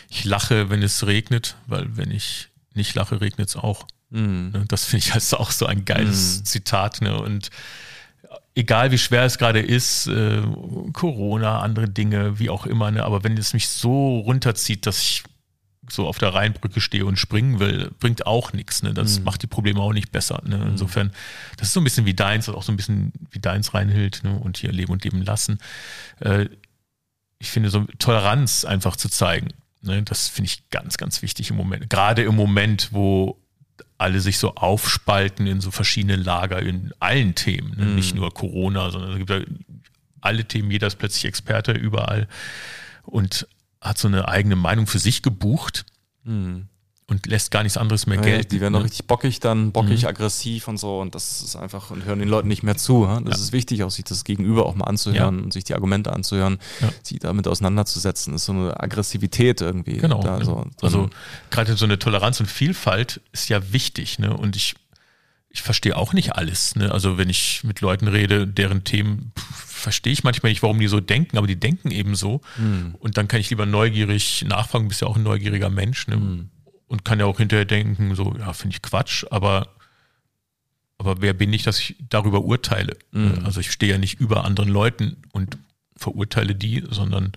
ich 0.09 0.25
lache, 0.25 0.71
wenn 0.71 0.81
es 0.83 1.05
regnet, 1.07 1.57
weil 1.67 1.97
wenn 1.97 2.13
ich 2.13 2.49
nicht 2.75 2.95
lache, 2.95 3.21
regnet 3.21 3.49
es 3.49 3.57
auch. 3.57 3.89
Ne? 4.11 4.65
Das 4.69 4.85
finde 4.85 5.05
ich 5.05 5.13
also 5.15 5.39
auch 5.39 5.51
so 5.51 5.67
ein 5.67 5.85
geiles 5.85 6.39
Mhm. 6.39 6.45
Zitat. 6.45 7.01
Ne? 7.01 7.21
Und 7.21 7.51
egal 8.55 8.93
wie 8.93 8.99
schwer 8.99 9.25
es 9.25 9.39
gerade 9.39 9.59
ist, 9.61 10.07
äh, 10.07 10.41
Corona, 10.93 11.61
andere 11.61 11.89
Dinge, 11.89 12.39
wie 12.39 12.49
auch 12.49 12.67
immer, 12.67 12.93
ne? 12.93 13.05
aber 13.05 13.25
wenn 13.25 13.37
es 13.37 13.53
mich 13.55 13.69
so 13.69 14.21
runterzieht, 14.21 14.87
dass 14.87 15.03
ich 15.03 15.25
so 15.91 16.07
auf 16.07 16.19
der 16.19 16.35
Rheinbrücke 16.35 16.81
stehe 16.81 17.07
und 17.07 17.17
springen 17.19 17.59
will, 17.61 17.91
bringt 18.01 18.27
auch 18.27 18.53
nichts. 18.53 18.83
Ne? 18.83 18.93
Das 18.95 19.19
Mhm. 19.19 19.25
macht 19.25 19.43
die 19.43 19.47
Probleme 19.47 19.81
auch 19.81 19.93
nicht 19.93 20.11
besser. 20.13 20.43
Ne? 20.45 20.65
Insofern, 20.69 21.13
das 21.57 21.69
ist 21.69 21.75
so 21.75 21.81
ein 21.81 21.85
bisschen 21.85 22.07
wie 22.07 22.15
deins, 22.15 22.49
auch 22.49 22.63
so 22.63 22.73
ein 22.73 22.77
bisschen 22.77 23.13
wie 23.31 23.39
deins 23.39 23.73
Reinhild 23.75 24.23
ne? 24.25 24.39
und 24.39 24.57
hier 24.57 24.73
Leben 24.73 24.93
und 24.93 25.05
Leben 25.05 25.23
lassen. 25.23 25.59
Äh, 26.21 26.49
ich 27.39 27.51
finde, 27.51 27.71
so 27.71 27.85
Toleranz 27.99 28.65
einfach 28.65 28.97
zu 28.97 29.09
zeigen, 29.09 29.49
ne? 29.83 30.03
das 30.03 30.29
finde 30.29 30.47
ich 30.51 30.69
ganz, 30.71 30.97
ganz 30.97 31.23
wichtig 31.23 31.51
im 31.51 31.57
Moment. 31.57 31.89
Gerade 31.91 32.23
im 32.23 32.35
Moment, 32.35 32.89
wo 32.93 33.39
alle 33.99 34.21
sich 34.21 34.39
so 34.39 34.55
aufspalten 34.55 35.47
in 35.47 35.61
so 35.61 35.71
verschiedene 35.71 36.17
Lager 36.17 36.61
in 36.61 36.93
allen 36.99 37.35
Themen, 37.35 37.75
ne? 37.79 37.85
Mhm. 37.87 37.95
nicht 37.95 38.15
nur 38.15 38.33
Corona, 38.33 38.91
sondern 38.91 39.13
es 39.13 39.19
gibt 39.19 39.31
ja 39.31 39.41
alle 40.21 40.45
Themen, 40.45 40.71
jeder 40.71 40.87
ist 40.89 40.97
plötzlich 40.99 41.25
Experte 41.27 41.73
überall 41.73 42.27
und 43.05 43.47
hat 43.81 43.99
so 43.99 44.09
eine 44.09 44.29
eigene 44.29 44.57
Meinung 44.57 44.87
für 44.87 44.99
sich 44.99 45.23
gebucht 45.23 45.85
Mhm. 46.25 46.67
und 47.09 47.27
lässt 47.27 47.53
gar 47.53 47.63
nichts 47.63 47.77
anderes 47.79 48.07
mehr 48.07 48.17
Ja, 48.17 48.23
gelten. 48.25 48.49
die 48.49 48.61
werden 48.61 48.73
doch 48.73 48.81
ne? 48.81 48.87
richtig 48.87 49.07
bockig 49.07 49.39
dann, 49.39 49.71
bockig, 49.71 50.03
Mhm. 50.03 50.09
aggressiv 50.09 50.67
und 50.67 50.77
so 50.77 51.01
und 51.01 51.15
das 51.15 51.41
ist 51.43 51.55
einfach 51.55 51.91
und 51.93 52.05
hören 52.05 52.19
den 52.19 52.29
Leuten 52.29 52.49
nicht 52.49 52.65
mehr 52.65 52.77
zu. 52.77 53.05
ja. 53.05 53.21
Das 53.21 53.39
Ja. 53.39 53.45
ist 53.45 53.53
wichtig, 53.53 53.85
auch 53.85 53.91
sich 53.93 54.05
das 54.05 54.25
Gegenüber 54.25 54.67
auch 54.67 54.75
mal 54.75 54.87
anzuhören 54.87 55.41
und 55.45 55.53
sich 55.53 55.63
die 55.65 55.75
Argumente 55.75 56.13
anzuhören, 56.13 56.59
Ja. 56.81 56.89
sich 57.05 57.21
damit 57.21 57.47
auseinanderzusetzen. 57.47 58.33
Das 58.33 58.43
ist 58.43 58.47
so 58.47 58.53
eine 58.53 58.81
Aggressivität 58.81 59.61
irgendwie. 59.61 59.99
Genau. 59.99 60.21
Da, 60.21 60.39
ne? 60.39 60.45
so 60.45 60.65
also 60.83 61.09
gerade 61.51 61.77
so 61.77 61.85
eine 61.85 61.99
Toleranz 61.99 62.41
und 62.41 62.47
Vielfalt 62.51 63.21
ist 63.33 63.49
ja 63.49 63.73
wichtig. 63.73 64.19
Ne? 64.19 64.37
Und 64.37 64.57
ich, 64.57 64.75
ich 65.57 65.63
verstehe 65.63 65.97
auch 65.97 66.13
nicht 66.13 66.37
alles. 66.37 66.77
Ne? 66.77 66.93
Also 66.93 67.17
wenn 67.17 67.31
ich 67.31 67.65
mit 67.65 67.81
Leuten 67.81 68.09
rede, 68.09 68.47
deren 68.47 68.85
Themen 68.85 69.33
pff, 69.39 69.65
verstehe 69.65 70.13
ich 70.13 70.23
manchmal 70.23 70.53
nicht, 70.53 70.63
warum 70.63 70.79
die 70.79 70.87
so 70.87 71.01
denken, 71.01 71.39
aber 71.39 71.47
die 71.47 71.59
denken 71.59 71.91
eben 71.91 72.15
so. 72.15 72.43
Hm. 72.57 72.95
Und 72.99 73.17
dann 73.17 73.27
kann 73.27 73.41
ich 73.41 73.49
lieber 73.49 73.65
neugierig 73.65 74.45
nachfragen, 74.47 74.89
bist 74.89 75.01
ja 75.01 75.09
auch 75.09 75.17
ein 75.17 75.23
neugieriger 75.23 75.71
Mensch. 75.71 76.09
Ne? 76.09 76.17
Hm. 76.17 76.51
Und 76.89 77.07
kann 77.07 77.19
ja 77.19 77.25
auch 77.25 77.39
hinterher 77.39 77.65
denken, 77.65 78.15
so, 78.15 78.35
ja, 78.39 78.53
finde 78.53 78.77
ich 78.77 78.83
Quatsch, 78.83 79.25
aber, 79.31 79.75
aber 80.99 81.23
wer 81.23 81.33
bin 81.33 81.53
ich, 81.55 81.63
dass 81.63 81.81
ich 81.81 81.97
darüber 82.11 82.43
urteile? 82.43 82.97
Mhm. 83.11 83.41
Also 83.45 83.59
ich 83.59 83.73
stehe 83.73 83.93
ja 83.93 83.99
nicht 83.99 84.21
über 84.21 84.45
anderen 84.45 84.69
Leuten 84.69 85.17
und 85.33 85.59
verurteile 85.97 86.55
die, 86.55 86.85
sondern 86.89 87.33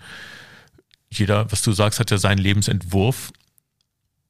jeder, 1.09 1.51
was 1.51 1.63
du 1.63 1.71
sagst, 1.71 1.99
hat 1.99 2.11
ja 2.11 2.19
seinen 2.19 2.37
Lebensentwurf. 2.37 3.31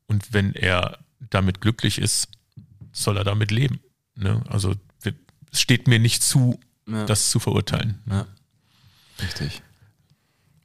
Und 0.07 0.31
wenn 0.31 0.53
er 0.53 0.99
damit 1.19 1.59
glücklich 1.59 1.99
ist, 1.99 2.29
soll 3.03 3.17
er 3.17 3.23
damit 3.23 3.51
leben. 3.51 3.79
Ne? 4.15 4.41
Also 4.49 4.75
es 5.51 5.61
steht 5.61 5.87
mir 5.87 5.99
nicht 5.99 6.21
zu, 6.21 6.59
Ja. 6.87 7.05
das 7.05 7.29
zu 7.29 7.39
verurteilen. 7.39 7.99
ja. 8.09 8.25
Richtig. 9.21 9.61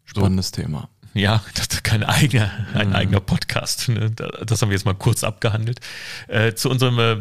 Spannendes 0.05 0.51
Thema. 0.53 0.89
Ja, 1.15 1.43
das 1.55 1.67
ist 1.69 1.85
kein 1.85 2.03
eigener, 2.05 2.51
ein 2.75 2.89
Mhm. 2.91 2.95
eigener 2.95 3.21
Podcast. 3.21 3.89
Ne? 3.89 4.11
Da- 4.11 4.29
Das 4.45 4.61
haben 4.63 4.69
wir 4.71 4.77
jetzt 4.77 4.85
mal 4.85 4.95
kurz 4.95 5.25
abgehandelt. 5.25 5.81
Äh, 6.29 6.55
zu 6.55 6.71
unserem 6.71 6.99
äh, 6.99 7.17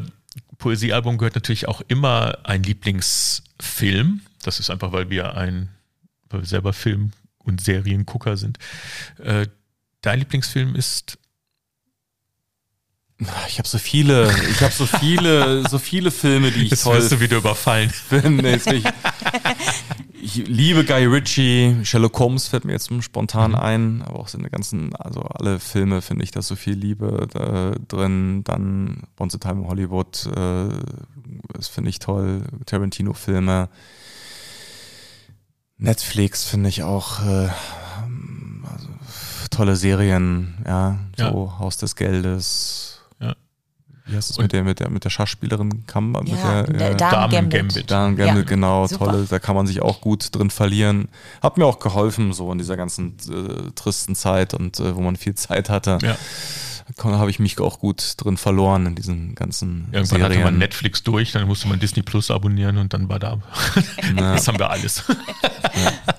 Poesiealbum 0.58 1.18
gehört 1.18 1.36
natürlich 1.36 1.68
auch 1.68 1.82
immer 1.88 2.38
ein 2.44 2.64
Lieblingsfilm. 2.64 4.22
Das 4.44 4.60
ist 4.60 4.70
einfach, 4.70 4.92
weil 4.92 5.10
wir 5.10 5.36
ein, 5.36 5.70
weil 6.30 6.42
wir 6.42 6.48
selber 6.48 6.74
Film- 6.74 7.12
und 7.40 7.62
Seriengucker 7.62 8.38
sind. 8.38 8.58
Äh, 9.20 9.48
dein 10.02 10.20
Lieblingsfilm 10.20 10.76
ist 10.76 11.18
Ich 13.48 13.58
habe 13.58 13.68
so 13.68 13.78
viele, 13.78 14.32
ich 14.50 14.62
habe 14.62 14.74
so 14.74 14.86
viele, 14.86 15.68
so 15.70 15.80
viele 15.80 16.12
Filme, 16.12 16.52
die 16.52 16.64
ich 16.64 16.72
Jetzt 16.72 16.84
toll 16.84 16.98
wirst 16.98 17.12
du 17.12 17.20
wieder 17.20 17.38
überfallen. 17.38 17.90
finde. 18.10 18.50
Jetzt 18.50 18.66
bin 18.66 18.84
Ich, 20.22 20.40
ich 20.40 20.48
liebe 20.48 20.86
Guy 20.86 21.06
Ritchie, 21.06 21.78
Sherlock 21.84 22.18
Holmes 22.20 22.48
fällt 22.48 22.66
mir 22.66 22.74
jetzt 22.74 22.90
spontan 23.02 23.52
Mhm. 23.52 23.58
ein, 23.58 24.02
aber 24.04 24.20
auch 24.20 24.28
so 24.28 24.38
eine 24.38 24.50
ganzen, 24.50 24.96
also 24.96 25.22
alle 25.22 25.60
Filme 25.60 26.02
finde 26.02 26.24
ich 26.24 26.32
da 26.32 26.42
so 26.42 26.56
viel 26.56 26.76
Liebe 26.76 27.28
da 27.32 27.74
drin. 27.88 28.44
Dann 28.44 29.04
Once 29.20 29.36
a 29.36 29.38
Time 29.38 29.62
in 29.62 29.68
Hollywood, 29.68 30.26
äh, 30.28 30.70
das 31.54 31.68
finde 31.68 31.90
ich 31.90 32.00
toll. 32.00 32.44
Tarantino-Filme. 32.66 33.70
Netflix 35.78 36.46
finde 36.46 36.70
ich 36.70 36.84
auch 36.84 37.20
äh, 37.26 37.50
also, 38.74 38.88
tolle 39.52 39.76
Serien, 39.76 40.64
ja, 40.66 40.98
so 41.18 41.54
Haus 41.60 41.78
des 41.78 41.96
Geldes. 41.96 42.93
Ja. 44.06 44.12
Wie 44.12 44.18
heißt 44.18 44.40
mit 44.40 44.52
der, 44.52 44.64
mit 44.64 44.80
der, 44.80 44.90
mit 44.90 45.06
der 45.06 45.10
Schauspielerin 45.10 45.86
Kammer? 45.88 46.22
mit 46.24 46.34
Ja, 46.34 46.64
der, 46.64 46.74
der 46.74 46.92
äh, 46.92 46.96
Damen 46.96 47.12
Damen 47.12 47.32
Gambit. 47.32 47.52
Gambit. 47.60 47.92
Dan 47.92 48.16
Gamble, 48.18 48.38
Ja, 48.42 48.44
genau, 48.44 48.88
super. 48.88 49.06
tolle, 49.06 49.26
da 49.30 49.40
kann 49.40 49.56
man 49.56 49.66
sich 49.68 49.82
auch 49.82 50.02
gut 50.02 50.36
drin 50.36 50.50
verlieren. 50.50 51.08
Hat 51.42 51.58
mir 51.58 51.66
auch 51.66 51.80
geholfen, 51.80 52.34
so 52.34 52.52
in 52.52 52.58
dieser 52.58 52.76
ganzen 52.78 53.16
äh, 53.30 53.72
tristen 53.76 54.16
Zeit 54.16 54.54
und 54.54 54.80
äh, 54.80 54.96
wo 54.96 55.02
man 55.02 55.16
viel 55.16 55.36
Zeit 55.36 55.70
hatte. 55.70 56.00
Ja. 56.02 56.18
Da 56.98 57.04
habe 57.18 57.30
ich 57.30 57.40
mich 57.40 57.58
auch 57.62 57.80
gut 57.80 58.16
drin 58.18 58.36
verloren 58.36 58.86
in 58.88 58.96
diesen 58.96 59.36
ganzen 59.36 59.88
Irgendwann 59.94 60.06
Serien. 60.20 60.26
hatte 60.26 60.40
man 60.44 60.58
Netflix 60.58 61.02
durch, 61.02 61.32
dann 61.32 61.48
musste 61.48 61.70
man 61.70 61.80
Disney 61.80 62.04
Plus 62.04 62.30
abonnieren 62.30 62.78
und 62.78 62.94
dann 62.94 63.08
war 63.08 63.20
da. 63.20 63.38
Ja. 64.18 64.34
Das 64.34 64.48
haben 64.50 64.60
wir 64.60 64.70
alles. 64.70 65.02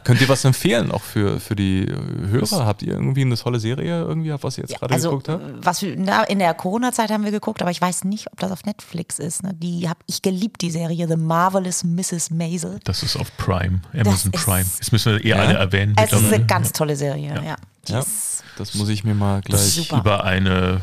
Könnt 0.05 0.21
ihr 0.21 0.29
was 0.29 0.45
empfehlen 0.45 0.91
auch 0.93 1.03
für, 1.03 1.41
für 1.41 1.57
die 1.57 1.87
Hörer? 2.31 2.67
Habt 2.67 2.83
ihr 2.83 2.93
irgendwie 2.93 3.23
eine 3.23 3.37
tolle 3.37 3.59
Serie 3.59 4.03
irgendwie, 4.03 4.33
auf 4.33 4.43
was 4.45 4.59
ihr 4.59 4.65
jetzt 4.65 4.79
gerade 4.79 4.93
also, 4.95 5.09
geguckt 5.11 5.29
habt? 5.31 5.65
was 5.65 5.83
wir, 5.83 5.97
na, 5.99 6.23
in 6.25 6.39
der 6.39 6.53
Corona-Zeit 6.55 7.11
haben 7.11 7.25
wir 7.25 7.31
geguckt, 7.31 7.63
aber 7.63 7.71
ich 7.71 7.81
weiß 7.81 8.05
nicht, 8.05 8.31
ob 8.31 8.39
das 8.39 8.53
auf 8.53 8.65
Netflix 8.65 9.19
ist. 9.19 9.43
Ne? 9.43 9.53
Die 9.55 9.89
habe 9.89 10.01
ich 10.07 10.23
geliebt, 10.23 10.61
die 10.61 10.71
Serie 10.71 11.09
The 11.09 11.17
Marvelous 11.17 11.83
Mrs. 11.85 12.31
Maisel. 12.31 12.79
Das 12.85 13.03
ist 13.03 13.17
auf 13.17 13.35
Prime, 13.39 13.81
Amazon 13.93 14.33
ist- 14.33 14.45
Prime. 14.45 14.67
Das 14.79 14.93
müssen 14.93 15.13
wir 15.13 15.25
eher 15.25 15.37
Ja? 15.37 15.43
alle 15.43 15.55
erwähnen. 15.55 15.95
Es 15.97 16.13
ist 16.13 16.33
eine 16.33 16.45
ganz 16.45 16.73
tolle 16.73 16.97
Serie, 16.97 17.33
ja. 17.45 17.57
Die 17.89 17.93
Ja. 17.93 18.01
ist 18.01 18.45
Das 18.59 18.75
muss 18.75 18.89
ich 18.89 19.03
mir 19.05 19.15
mal 19.15 19.41
Das 19.41 19.45
gleich. 19.47 19.61
ist 19.63 19.75
Super. 19.89 19.99
über 19.99 20.25
eine 20.25 20.81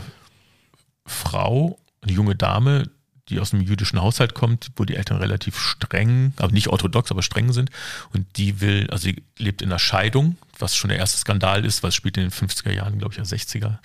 Frau, 1.05 1.78
eine 2.01 2.11
junge 2.13 2.36
Dame, 2.36 2.84
die 3.32 3.39
aus 3.39 3.53
einem 3.53 3.63
jüdischen 3.63 3.99
Haushalt 4.01 4.36
kommt, 4.36 4.69
wo 4.75 4.86
die 4.86 4.95
Eltern 4.95 5.17
relativ 5.17 5.57
streng, 5.59 6.34
aber 6.38 6.51
nicht 6.51 6.67
orthodox, 6.67 7.09
aber 7.09 7.23
streng 7.23 7.51
sind. 7.53 7.71
Und 8.13 8.27
die 8.38 8.61
will, 8.61 8.88
also 8.91 9.03
sie 9.05 9.23
lebt 9.39 9.61
in 9.63 9.69
einer 9.69 9.79
Scheidung, 9.79 10.38
was 10.59 10.75
schon 10.75 10.89
der 10.89 10.99
erste 10.99 11.17
Skandal 11.17 11.65
ist, 11.65 11.82
weil 11.82 11.89
es 11.89 11.95
spielt 11.95 12.17
in 12.17 12.23
den 12.23 12.32
50er 12.32 12.71
Jahren, 12.71 12.99
glaube 12.99 13.13
ich, 13.13 13.17
ja 13.17 13.23
60er. 13.23 13.79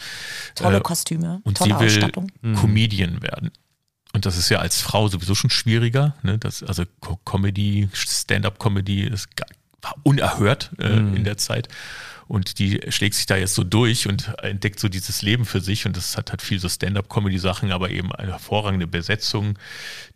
tolle 0.54 0.76
Äh, 0.76 0.80
Kostüme, 0.80 1.40
Und 1.44 1.56
tolle 1.56 1.74
sie 1.74 1.80
will 1.80 1.86
Ausstattung. 2.04 2.30
Comedian 2.60 3.22
werden. 3.22 3.50
Und 4.12 4.26
das 4.26 4.36
ist 4.36 4.48
ja 4.48 4.58
als 4.58 4.80
Frau 4.80 5.08
sowieso 5.08 5.34
schon 5.34 5.50
schwieriger. 5.50 6.14
Ne? 6.22 6.38
Das, 6.38 6.62
also 6.62 6.84
Co- 7.00 7.18
Comedy, 7.24 7.88
Stand-up-Comedy 7.92 9.02
ist 9.02 9.28
unerhört 10.02 10.70
äh, 10.78 10.96
in 10.96 11.24
der 11.24 11.36
Zeit. 11.36 11.68
Und 12.28 12.58
die 12.58 12.80
schlägt 12.88 13.14
sich 13.14 13.26
da 13.26 13.36
jetzt 13.36 13.54
so 13.54 13.62
durch 13.62 14.08
und 14.08 14.32
entdeckt 14.42 14.80
so 14.80 14.88
dieses 14.88 15.22
Leben 15.22 15.44
für 15.44 15.60
sich. 15.60 15.86
Und 15.86 15.96
das 15.96 16.16
hat 16.16 16.30
halt 16.30 16.42
viel 16.42 16.58
so 16.58 16.68
Stand-up-Comedy-Sachen, 16.68 17.70
aber 17.70 17.90
eben 17.90 18.12
eine 18.12 18.32
hervorragende 18.32 18.86
Besetzung. 18.88 19.56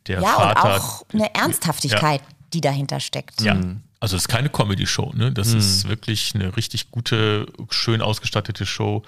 Der 0.08 0.20
Ja, 0.20 0.28
Vater. 0.34 0.74
und 0.74 0.80
auch 0.80 1.04
eine 1.12 1.34
Ernsthaftigkeit, 1.34 2.20
die 2.52 2.60
dahinter 2.60 2.98
steckt. 2.98 3.40
Ja, 3.42 3.54
also 4.00 4.16
es 4.16 4.22
ist 4.22 4.28
keine 4.28 4.48
Comedy-Show, 4.48 5.12
ne? 5.14 5.30
Das 5.30 5.52
ist 5.52 5.88
wirklich 5.88 6.32
eine 6.34 6.56
richtig 6.56 6.90
gute, 6.90 7.46
schön 7.70 8.02
ausgestattete 8.02 8.66
Show. 8.66 9.04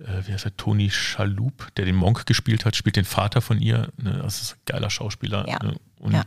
Äh, 0.00 0.26
wie 0.26 0.32
heißt 0.32 0.44
er? 0.44 0.56
Tony 0.56 0.90
Schalup, 0.90 1.68
der 1.76 1.84
den 1.86 1.94
Monk 1.96 2.26
gespielt 2.26 2.64
hat, 2.64 2.76
spielt 2.76 2.96
den 2.96 3.04
Vater 3.04 3.40
von 3.40 3.60
ihr. 3.60 3.88
Ne? 3.96 4.20
Das 4.22 4.40
ist 4.42 4.52
ein 4.52 4.58
geiler 4.66 4.90
Schauspieler. 4.90 5.48
Ja. 5.48 5.58
Ne? 5.62 5.76
Und 5.98 6.12
Ja. 6.12 6.24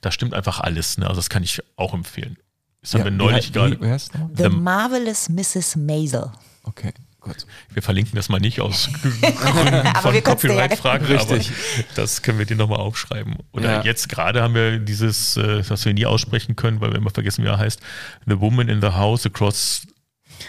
da 0.00 0.10
stimmt 0.10 0.32
einfach 0.34 0.60
alles. 0.60 0.96
Ne? 0.98 1.06
Also 1.06 1.18
das 1.18 1.28
kann 1.28 1.42
ich 1.42 1.60
auch 1.76 1.92
empfehlen. 1.94 2.36
Das 2.82 2.92
Ja, 2.92 2.98
haben 2.98 3.04
wir 3.06 3.12
wie- 3.12 3.16
neulich 3.16 3.48
wie- 3.48 3.52
gerade. 3.52 3.98
The 4.36 4.42
The- 4.42 4.48
Marvelous 4.50 5.28
Mrs. 5.28 5.76
Maisel. 5.76 6.30
Okay. 6.64 6.92
Gott. 7.20 7.46
Wir 7.72 7.82
verlinken 7.82 8.16
das 8.16 8.28
mal 8.28 8.40
nicht 8.40 8.60
aus 8.60 8.88
Gründen 9.00 9.86
von 10.02 10.22
Copyright-Fragen, 10.24 11.08
ja. 11.08 11.20
aber 11.20 11.38
das 11.94 12.22
können 12.22 12.38
wir 12.40 12.46
dir 12.46 12.56
nochmal 12.56 12.80
aufschreiben. 12.80 13.36
Oder 13.52 13.70
ja. 13.70 13.82
jetzt 13.84 14.08
gerade 14.08 14.42
haben 14.42 14.54
wir 14.56 14.80
dieses, 14.80 15.36
äh, 15.36 15.62
was 15.70 15.84
wir 15.84 15.94
nie 15.94 16.04
aussprechen 16.04 16.56
können, 16.56 16.80
weil 16.80 16.90
wir 16.90 16.96
immer 16.98 17.10
vergessen, 17.10 17.44
wie 17.44 17.48
er 17.48 17.58
heißt, 17.58 17.78
The 18.26 18.40
Woman 18.40 18.68
in 18.68 18.80
the 18.80 18.88
House 18.88 19.24
Across 19.24 19.82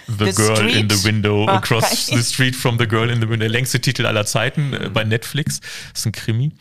The, 0.07 0.25
the 0.25 0.31
Girl 0.33 0.55
street? 0.57 0.75
in 0.75 0.89
the 0.89 1.03
Window, 1.03 1.45
ah, 1.47 1.57
Across 1.57 2.07
the 2.07 2.23
Street 2.23 2.55
from 2.55 2.79
the 2.79 2.87
Girl 2.87 3.07
in 3.11 3.17
the 3.21 3.29
Window. 3.29 3.37
Der 3.43 3.49
längste 3.49 3.79
Titel 3.79 4.07
aller 4.07 4.25
Zeiten 4.25 4.73
äh, 4.73 4.89
bei 4.91 5.03
Netflix. 5.03 5.59
Das 5.91 5.99
ist 5.99 6.05
ein 6.07 6.11
Krimi. 6.11 6.53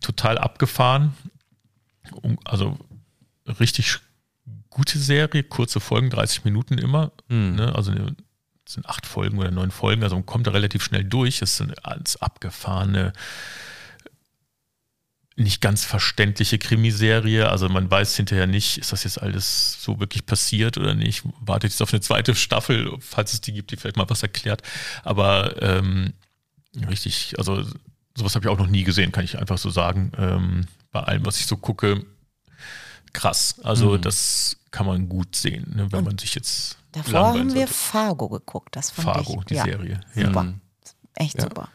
Total 0.00 0.38
abgefahren. 0.38 1.14
Also 2.44 2.76
richtig 3.60 3.98
gute 4.72 4.98
Serie, 4.98 5.42
kurze 5.44 5.80
Folgen, 5.80 6.10
30 6.10 6.44
Minuten 6.44 6.78
immer. 6.78 7.12
Mhm. 7.28 7.54
Ne? 7.56 7.74
Also 7.74 7.92
es 7.92 8.74
sind 8.74 8.88
acht 8.88 9.06
Folgen 9.06 9.38
oder 9.38 9.50
neun 9.50 9.70
Folgen, 9.70 10.02
also 10.02 10.16
man 10.16 10.26
kommt 10.26 10.46
da 10.46 10.50
relativ 10.50 10.82
schnell 10.82 11.04
durch. 11.04 11.42
Es 11.42 11.56
sind 11.56 11.84
alles 11.84 12.20
abgefahrene, 12.20 13.12
nicht 15.36 15.60
ganz 15.60 15.84
verständliche 15.84 16.58
Krimiserie. 16.58 17.48
Also 17.48 17.68
man 17.68 17.90
weiß 17.90 18.16
hinterher 18.16 18.46
nicht, 18.46 18.78
ist 18.78 18.92
das 18.92 19.04
jetzt 19.04 19.20
alles 19.20 19.82
so 19.82 20.00
wirklich 20.00 20.26
passiert 20.26 20.78
oder 20.78 20.94
nicht. 20.94 21.22
Wartet 21.40 21.70
jetzt 21.72 21.82
auf 21.82 21.92
eine 21.92 22.00
zweite 22.00 22.34
Staffel, 22.34 22.92
falls 23.00 23.32
es 23.32 23.40
die 23.40 23.52
gibt, 23.52 23.70
die 23.70 23.76
vielleicht 23.76 23.96
mal 23.96 24.08
was 24.08 24.22
erklärt. 24.22 24.62
Aber 25.02 25.60
ähm, 25.62 26.12
richtig, 26.88 27.34
also 27.38 27.64
sowas 28.16 28.34
habe 28.34 28.46
ich 28.46 28.50
auch 28.50 28.58
noch 28.58 28.68
nie 28.68 28.84
gesehen, 28.84 29.12
kann 29.12 29.24
ich 29.24 29.38
einfach 29.38 29.58
so 29.58 29.70
sagen. 29.70 30.12
Ähm, 30.18 30.66
bei 30.90 31.00
allem, 31.00 31.24
was 31.26 31.40
ich 31.40 31.46
so 31.46 31.56
gucke, 31.56 32.04
krass. 33.12 33.56
Also 33.62 33.90
mhm. 33.90 34.02
das 34.02 34.56
kann 34.70 34.86
man 34.86 35.08
gut 35.08 35.36
sehen, 35.36 35.72
ne, 35.74 35.90
wenn 35.90 36.00
Und 36.00 36.04
man 36.06 36.18
sich 36.18 36.34
jetzt. 36.34 36.76
Davor 36.92 37.28
haben 37.28 37.54
wir 37.54 37.68
Fargo 37.68 38.28
geguckt. 38.28 38.76
Das 38.76 38.90
fand 38.90 39.08
Fargo, 39.08 39.38
ich, 39.40 39.46
die 39.46 39.54
ja, 39.54 39.64
Serie. 39.64 40.00
Super. 40.14 40.44
Ja. 40.44 40.54
Echt 41.14 41.36
ja. 41.36 41.44
super. 41.44 41.68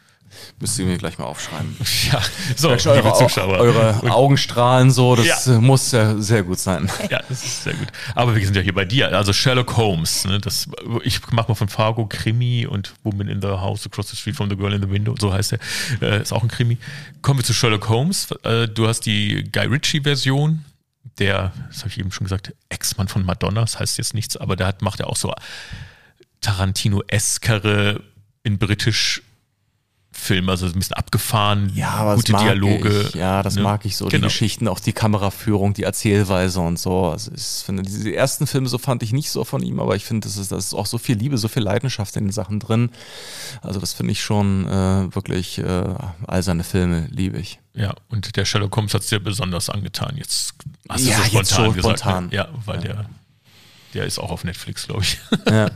Müsst 0.60 0.78
ihr 0.78 0.86
mir 0.86 0.98
gleich 0.98 1.18
mal 1.18 1.24
aufschreiben. 1.24 1.74
Ja, 2.12 2.22
so, 2.56 2.72
liebe 2.72 2.88
eure, 2.90 3.14
Zuschauer. 3.14 3.58
Eure 3.58 4.00
Augenstrahlen 4.12 4.90
so, 4.90 5.16
das 5.16 5.46
ja. 5.46 5.60
muss 5.60 5.92
ja 5.92 6.16
sehr 6.18 6.42
gut 6.42 6.58
sein. 6.58 6.90
Ja, 7.10 7.20
das 7.28 7.44
ist 7.44 7.64
sehr 7.64 7.74
gut. 7.74 7.88
Aber 8.14 8.34
wir 8.34 8.44
sind 8.44 8.54
ja 8.54 8.62
hier 8.62 8.74
bei 8.74 8.84
dir. 8.84 9.14
Also 9.16 9.32
Sherlock 9.32 9.76
Holmes. 9.76 10.24
Ne, 10.24 10.38
das, 10.38 10.68
ich 11.02 11.20
mache 11.32 11.48
mal 11.48 11.54
von 11.54 11.68
Fargo 11.68 12.06
Krimi 12.06 12.66
und 12.66 12.92
Woman 13.02 13.28
in 13.28 13.40
the 13.40 13.48
House 13.48 13.86
Across 13.86 14.10
the 14.10 14.16
Street 14.16 14.36
from 14.36 14.48
the 14.50 14.56
Girl 14.56 14.72
in 14.72 14.82
the 14.82 14.90
Window, 14.90 15.14
so 15.18 15.32
heißt 15.32 15.54
er. 15.54 15.58
Äh, 16.02 16.22
ist 16.22 16.32
auch 16.32 16.42
ein 16.42 16.48
Krimi. 16.48 16.78
Kommen 17.22 17.40
wir 17.40 17.44
zu 17.44 17.54
Sherlock 17.54 17.88
Holmes. 17.88 18.30
Äh, 18.42 18.68
du 18.68 18.86
hast 18.86 19.00
die 19.06 19.44
Guy 19.50 19.66
Ritchie-Version 19.66 20.64
der, 21.18 21.52
das 21.68 21.80
habe 21.80 21.90
ich 21.90 21.98
eben 21.98 22.12
schon 22.12 22.26
gesagt, 22.26 22.54
Ex-Mann 22.68 23.08
von 23.08 23.24
Madonna, 23.24 23.62
das 23.62 23.78
heißt 23.78 23.98
jetzt 23.98 24.14
nichts, 24.14 24.36
aber 24.36 24.56
der 24.56 24.66
hat, 24.66 24.82
macht 24.82 25.00
ja 25.00 25.06
auch 25.06 25.16
so 25.16 25.32
Tarantino-eskere 26.40 28.02
in 28.42 28.58
britisch 28.58 29.22
Film, 30.18 30.48
also 30.48 30.66
ein 30.66 30.72
bisschen 30.72 30.96
abgefahren, 30.96 31.70
ja, 31.74 31.90
aber 31.90 32.16
gute 32.16 32.32
Dialoge. 32.32 33.06
Ich. 33.08 33.14
Ja, 33.14 33.42
das 33.42 33.54
ne? 33.54 33.62
mag 33.62 33.84
ich 33.84 33.96
so, 33.96 34.06
genau. 34.06 34.16
die 34.16 34.24
Geschichten, 34.24 34.68
auch 34.68 34.80
die 34.80 34.92
Kameraführung, 34.92 35.74
die 35.74 35.84
Erzählweise 35.84 36.60
und 36.60 36.78
so. 36.78 37.06
Also 37.06 37.30
ich 37.34 37.64
finde, 37.64 37.82
diese 37.82 38.12
ersten 38.12 38.46
Filme 38.46 38.68
so 38.68 38.78
fand 38.78 39.02
ich 39.02 39.12
nicht 39.12 39.30
so 39.30 39.44
von 39.44 39.62
ihm, 39.62 39.80
aber 39.80 39.96
ich 39.96 40.04
finde, 40.04 40.26
das 40.26 40.36
ist, 40.36 40.50
das 40.52 40.66
ist 40.66 40.74
auch 40.74 40.86
so 40.86 40.98
viel 40.98 41.16
Liebe, 41.16 41.38
so 41.38 41.48
viel 41.48 41.62
Leidenschaft 41.62 42.16
in 42.16 42.24
den 42.24 42.32
Sachen 42.32 42.58
drin. 42.58 42.90
Also 43.62 43.80
das 43.80 43.92
finde 43.92 44.12
ich 44.12 44.20
schon 44.20 44.66
äh, 44.66 45.14
wirklich, 45.14 45.58
äh, 45.58 45.94
all 46.26 46.42
seine 46.42 46.64
Filme 46.64 47.08
liebe 47.10 47.38
ich. 47.38 47.60
Ja, 47.74 47.94
und 48.08 48.36
der 48.36 48.44
Sherlock 48.44 48.76
Holmes 48.76 48.92
hat 48.94 49.02
es 49.02 49.08
dir 49.08 49.20
besonders 49.20 49.70
angetan. 49.70 50.16
Jetzt 50.16 50.54
hast 50.88 51.06
du 51.06 51.10
ja, 51.10 51.16
so 51.16 51.22
spontan 51.22 51.38
jetzt 51.38 51.50
so 51.50 51.72
gesagt. 51.72 52.00
Spontan. 52.00 52.26
Ne? 52.26 52.34
Ja, 52.34 52.48
weil 52.64 52.76
ja. 52.78 52.82
der 52.82 53.10
der 53.98 54.06
ist 54.06 54.20
auch 54.20 54.30
auf 54.30 54.44
Netflix, 54.44 54.86
glaube 54.86 55.02
ich. 55.02 55.18
Ja. 55.50 55.68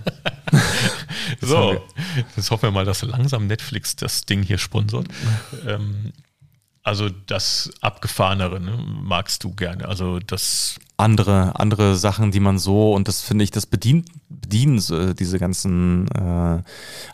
so, 1.41 1.85
jetzt 2.37 2.51
hoffen 2.53 2.63
wir 2.63 2.71
mal, 2.71 2.85
dass 2.85 3.03
langsam 3.03 3.49
Netflix 3.49 3.97
das 3.97 4.23
Ding 4.23 4.45
hier 4.45 4.59
sponsort. 4.59 5.09
ähm, 5.67 6.13
also 6.85 7.09
das 7.09 7.71
Abgefahrenere 7.81 8.61
ne, 8.61 8.77
magst 8.77 9.43
du 9.43 9.53
gerne. 9.53 9.89
Also 9.89 10.21
das 10.21 10.77
andere, 10.97 11.59
andere 11.59 11.97
Sachen, 11.97 12.31
die 12.31 12.41
man 12.41 12.59
so, 12.59 12.93
und 12.93 13.09
das 13.09 13.23
finde 13.23 13.45
ich, 13.45 13.51
das 13.51 13.67
bedient, 13.67 14.09
bedienen 14.29 14.79
äh, 14.79 15.15
diese 15.15 15.39
ganzen 15.39 16.09
äh, 16.09 16.63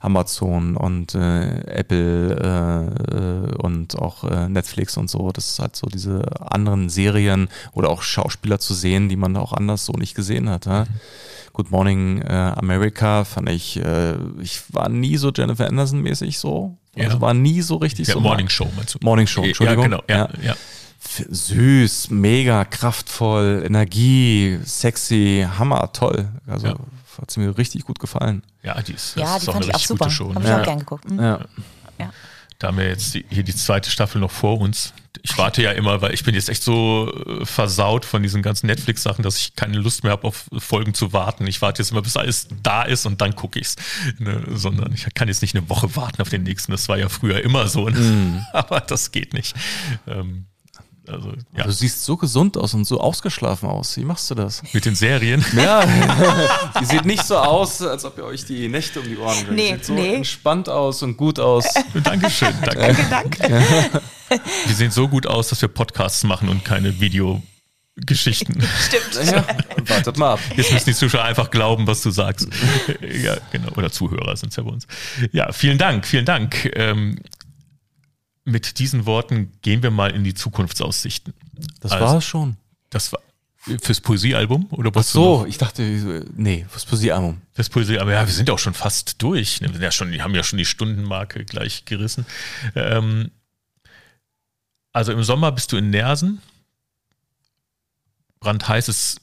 Amazon 0.01 0.77
und 0.77 1.15
äh, 1.15 1.61
Apple 1.67 3.55
äh, 3.57 3.57
und 3.63 3.99
auch 3.99 4.25
äh, 4.25 4.49
Netflix 4.49 4.97
und 4.97 5.09
so. 5.09 5.31
Das 5.33 5.51
ist 5.51 5.59
halt 5.59 5.77
so 5.77 5.87
diese 5.87 6.23
anderen 6.41 6.89
Serien 6.89 7.49
oder 7.73 7.91
auch 7.91 8.03
Schauspieler 8.03 8.59
zu 8.59 8.75
sehen, 8.75 9.09
die 9.09 9.17
man 9.17 9.37
auch 9.37 9.53
anders 9.53 9.85
so 9.85 9.93
nicht 9.93 10.15
gesehen 10.15 10.51
hat. 10.51 10.67
Ja? 10.67 10.85
Mhm. 10.85 10.89
Good 11.53 11.71
Morning 11.71 12.23
äh, 12.23 12.53
America 12.57 13.25
fand 13.25 13.49
ich, 13.49 13.81
ich 14.41 14.63
war 14.73 14.89
nie 14.89 15.17
so 15.17 15.33
Jennifer 15.35 15.67
Anderson 15.67 16.03
mäßig 16.03 16.39
so. 16.39 16.77
Also 16.97 17.17
ja. 17.17 17.21
war 17.21 17.35
nie 17.35 17.63
so 17.63 17.77
richtig 17.77 18.07
ja, 18.07 18.15
so. 18.15 18.21
Morning 18.21 18.49
Show 18.49 18.69
meinst 18.77 18.95
du? 18.95 18.99
Morning 19.03 19.27
Show, 19.27 19.43
Entschuldigung. 19.43 19.91
Ja, 19.91 19.99
genau. 19.99 20.03
ja. 20.09 20.29
ja 20.43 20.57
süß, 21.29 22.11
mega 22.11 22.65
kraftvoll, 22.65 23.63
Energie, 23.65 24.59
sexy, 24.65 25.47
hammer, 25.59 25.93
toll. 25.93 26.29
Also 26.47 26.69
ja. 26.69 26.77
hat 27.21 27.31
sie 27.31 27.41
mir 27.41 27.57
richtig 27.57 27.85
gut 27.85 27.99
gefallen. 27.99 28.43
Ja, 28.63 28.81
die 28.83 28.93
ist, 28.93 29.17
ja, 29.17 29.39
die 29.39 29.47
fand 29.47 29.65
ich 29.65 29.75
auch 29.75 29.81
super. 29.81 30.11
Show, 30.11 30.35
Habe 30.35 30.45
ich 30.45 30.51
ja. 30.51 30.61
auch 30.61 30.65
gern 30.65 30.79
geguckt. 30.79 31.11
Mhm. 31.11 31.19
Ja. 31.19 31.41
ja. 31.99 32.11
Da 32.59 32.69
haben 32.69 32.79
wir 32.79 32.89
jetzt 32.89 33.15
die, 33.15 33.25
hier 33.31 33.45
die 33.45 33.55
zweite 33.55 33.89
Staffel 33.89 34.21
noch 34.21 34.33
vor 34.33 34.61
uns. 34.61 34.93
Ich 35.23 35.39
warte 35.39 35.63
ja 35.63 35.73
immer, 35.73 36.01
weil 36.01 36.13
ich 36.13 36.25
bin 36.25 36.35
jetzt 36.35 36.49
echt 36.49 36.63
so 36.63 37.13
äh, 37.27 37.45
versaut 37.45 38.05
von 38.05 38.23
diesen 38.23 38.43
ganzen 38.43 38.67
Netflix-Sachen, 38.67 39.23
dass 39.23 39.39
ich 39.39 39.55
keine 39.55 39.79
Lust 39.79 40.03
mehr 40.03 40.13
habe, 40.13 40.27
auf 40.27 40.47
Folgen 40.59 40.93
zu 40.93 41.13
warten. 41.13 41.47
Ich 41.47 41.63
warte 41.63 41.83
jetzt 41.83 41.93
immer, 41.93 42.03
bis 42.03 42.17
alles 42.17 42.49
da 42.63 42.83
ist 42.83 43.07
und 43.07 43.21
dann 43.21 43.37
gucke 43.37 43.61
ich's. 43.61 43.77
Ne, 44.19 44.43
sondern 44.49 44.93
ich 44.93 45.07
kann 45.15 45.29
jetzt 45.29 45.43
nicht 45.43 45.57
eine 45.57 45.69
Woche 45.69 45.95
warten 45.97 46.21
auf 46.21 46.31
den 46.31 46.43
nächsten. 46.43 46.73
Das 46.73 46.89
war 46.89 46.99
ja 46.99 47.09
früher 47.09 47.43
immer 47.43 47.69
so. 47.69 47.89
Ne? 47.89 47.99
Mm. 47.99 48.47
Aber 48.53 48.81
das 48.81 49.13
geht 49.13 49.35
nicht. 49.35 49.55
Ähm, 50.07 50.47
also, 51.11 51.33
ja. 51.57 51.65
Du 51.65 51.73
siehst 51.73 52.05
so 52.05 52.17
gesund 52.17 52.57
aus 52.57 52.75
und 52.75 52.85
so 52.85 53.01
ausgeschlafen 53.01 53.69
aus. 53.69 53.97
Wie 53.97 54.05
machst 54.05 54.31
du 54.31 54.35
das? 54.35 54.63
Mit 54.73 54.85
den 54.85 54.95
Serien? 54.95 55.45
Ja, 55.59 55.83
ihr 56.81 56.87
seht 56.87 57.05
nicht 57.05 57.25
so 57.25 57.37
aus, 57.37 57.83
als 57.83 58.05
ob 58.05 58.19
ihr 58.19 58.25
euch 58.25 58.45
die 58.45 58.69
Nächte 58.69 59.01
um 59.01 59.09
die 59.09 59.17
Ohren 59.17 59.35
bringt. 59.45 59.57
Nee, 59.57 59.73
sieht 59.73 59.85
so 59.87 59.95
nee. 59.95 60.15
entspannt 60.15 60.69
aus 60.69 61.03
und 61.03 61.17
gut 61.17 61.41
aus. 61.41 61.65
Dankeschön. 62.05 62.55
Danke. 62.65 63.07
danke, 63.11 63.39
danke. 63.49 64.03
Wir 64.67 64.75
sehen 64.75 64.91
so 64.91 65.09
gut 65.09 65.27
aus, 65.27 65.49
dass 65.49 65.61
wir 65.63 65.69
Podcasts 65.69 66.23
machen 66.23 66.49
und 66.49 66.65
keine 66.65 67.01
Videogeschichten. 67.01 68.63
Stimmt. 68.87 69.27
Ja, 69.27 69.45
wartet 69.89 70.17
mal 70.17 70.35
ab. 70.35 70.41
Jetzt 70.55 70.73
müssen 70.73 70.91
die 70.91 70.95
Zuschauer 70.95 71.25
einfach 71.25 71.51
glauben, 71.51 71.87
was 71.87 72.03
du 72.03 72.11
sagst. 72.11 72.49
Ja, 73.01 73.39
genau. 73.51 73.73
Oder 73.77 73.91
Zuhörer 73.91 74.37
sind 74.37 74.51
es 74.51 74.57
ja 74.57 74.63
bei 74.63 74.71
uns. 74.71 74.87
Ja, 75.33 75.51
vielen 75.53 75.79
Dank, 75.79 76.07
vielen 76.07 76.25
Dank. 76.25 76.71
Ähm, 76.77 77.19
mit 78.49 78.79
diesen 78.79 79.07
Worten 79.07 79.53
gehen 79.63 79.83
wir 79.83 79.91
mal 79.91 80.11
in 80.11 80.25
die 80.25 80.35
Zukunftsaussichten. 80.35 81.35
Das 81.81 81.93
also, 81.93 82.05
war 82.05 82.17
es 82.17 82.25
schon. 82.25 82.57
Das 82.91 83.13
war 83.13 83.21
fürs 83.83 84.01
Poesiealbum 84.01 84.69
oder 84.71 84.95
was? 84.95 85.09
Ach 85.09 85.13
so, 85.13 85.47
ich 85.47 85.59
dachte, 85.59 85.83
nee, 86.35 86.65
fürs 86.71 86.87
Poesiealbum. 86.87 87.43
Fürs 87.53 87.69
Poesiealbum, 87.69 88.13
ja, 88.13 88.27
wir 88.27 88.33
sind 88.33 88.49
auch 88.51 88.59
schon 88.59 88.75
fast 88.75 89.21
durch. 89.23 89.61
Wir 89.61 89.71
ja 89.81 89.91
schon, 89.91 90.13
haben 90.23 90.35
ja 90.35 90.43
schon 90.43 90.59
die 90.59 90.65
Stundenmarke 90.65 91.45
gleich 91.45 91.85
gerissen. 91.85 92.25
Ähm, 92.75 93.31
also 94.93 95.13
im 95.13 95.23
Sommer 95.23 95.53
bist 95.53 95.73
du 95.73 95.77
in 95.77 95.91
Nersen. 95.91 96.41
Brandheiß 98.41 98.89
ist 98.89 99.21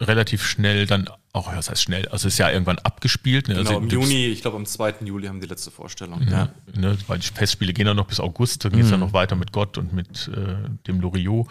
relativ 0.00 0.44
schnell 0.44 0.86
dann 0.86 1.08
auch, 1.32 1.54
was 1.54 1.70
heißt 1.70 1.82
schnell, 1.82 2.08
also 2.08 2.28
ist 2.28 2.38
ja 2.38 2.50
irgendwann 2.50 2.78
abgespielt. 2.78 3.48
Ne? 3.48 3.56
Genau, 3.56 3.70
also, 3.70 3.82
im 3.82 3.88
Juni, 3.88 4.26
ich 4.26 4.42
glaube 4.42 4.56
am 4.56 4.66
2. 4.66 4.96
Juli 5.04 5.28
haben 5.28 5.40
die 5.40 5.46
letzte 5.46 5.70
Vorstellung. 5.70 6.22
Ja, 6.22 6.30
ja. 6.30 6.50
Ne, 6.74 6.98
weil 7.06 7.18
die 7.18 7.28
Festspiele 7.28 7.72
gehen 7.72 7.86
dann 7.86 7.96
noch 7.96 8.06
bis 8.06 8.20
August, 8.20 8.64
dann 8.64 8.72
geht 8.72 8.82
es 8.82 8.86
mhm. 8.86 8.92
ja 8.92 8.98
noch 8.98 9.12
weiter 9.12 9.36
mit 9.36 9.52
Gott 9.52 9.78
und 9.78 9.92
mit 9.92 10.28
äh, 10.28 10.68
dem 10.86 11.00
Loriot. 11.00 11.46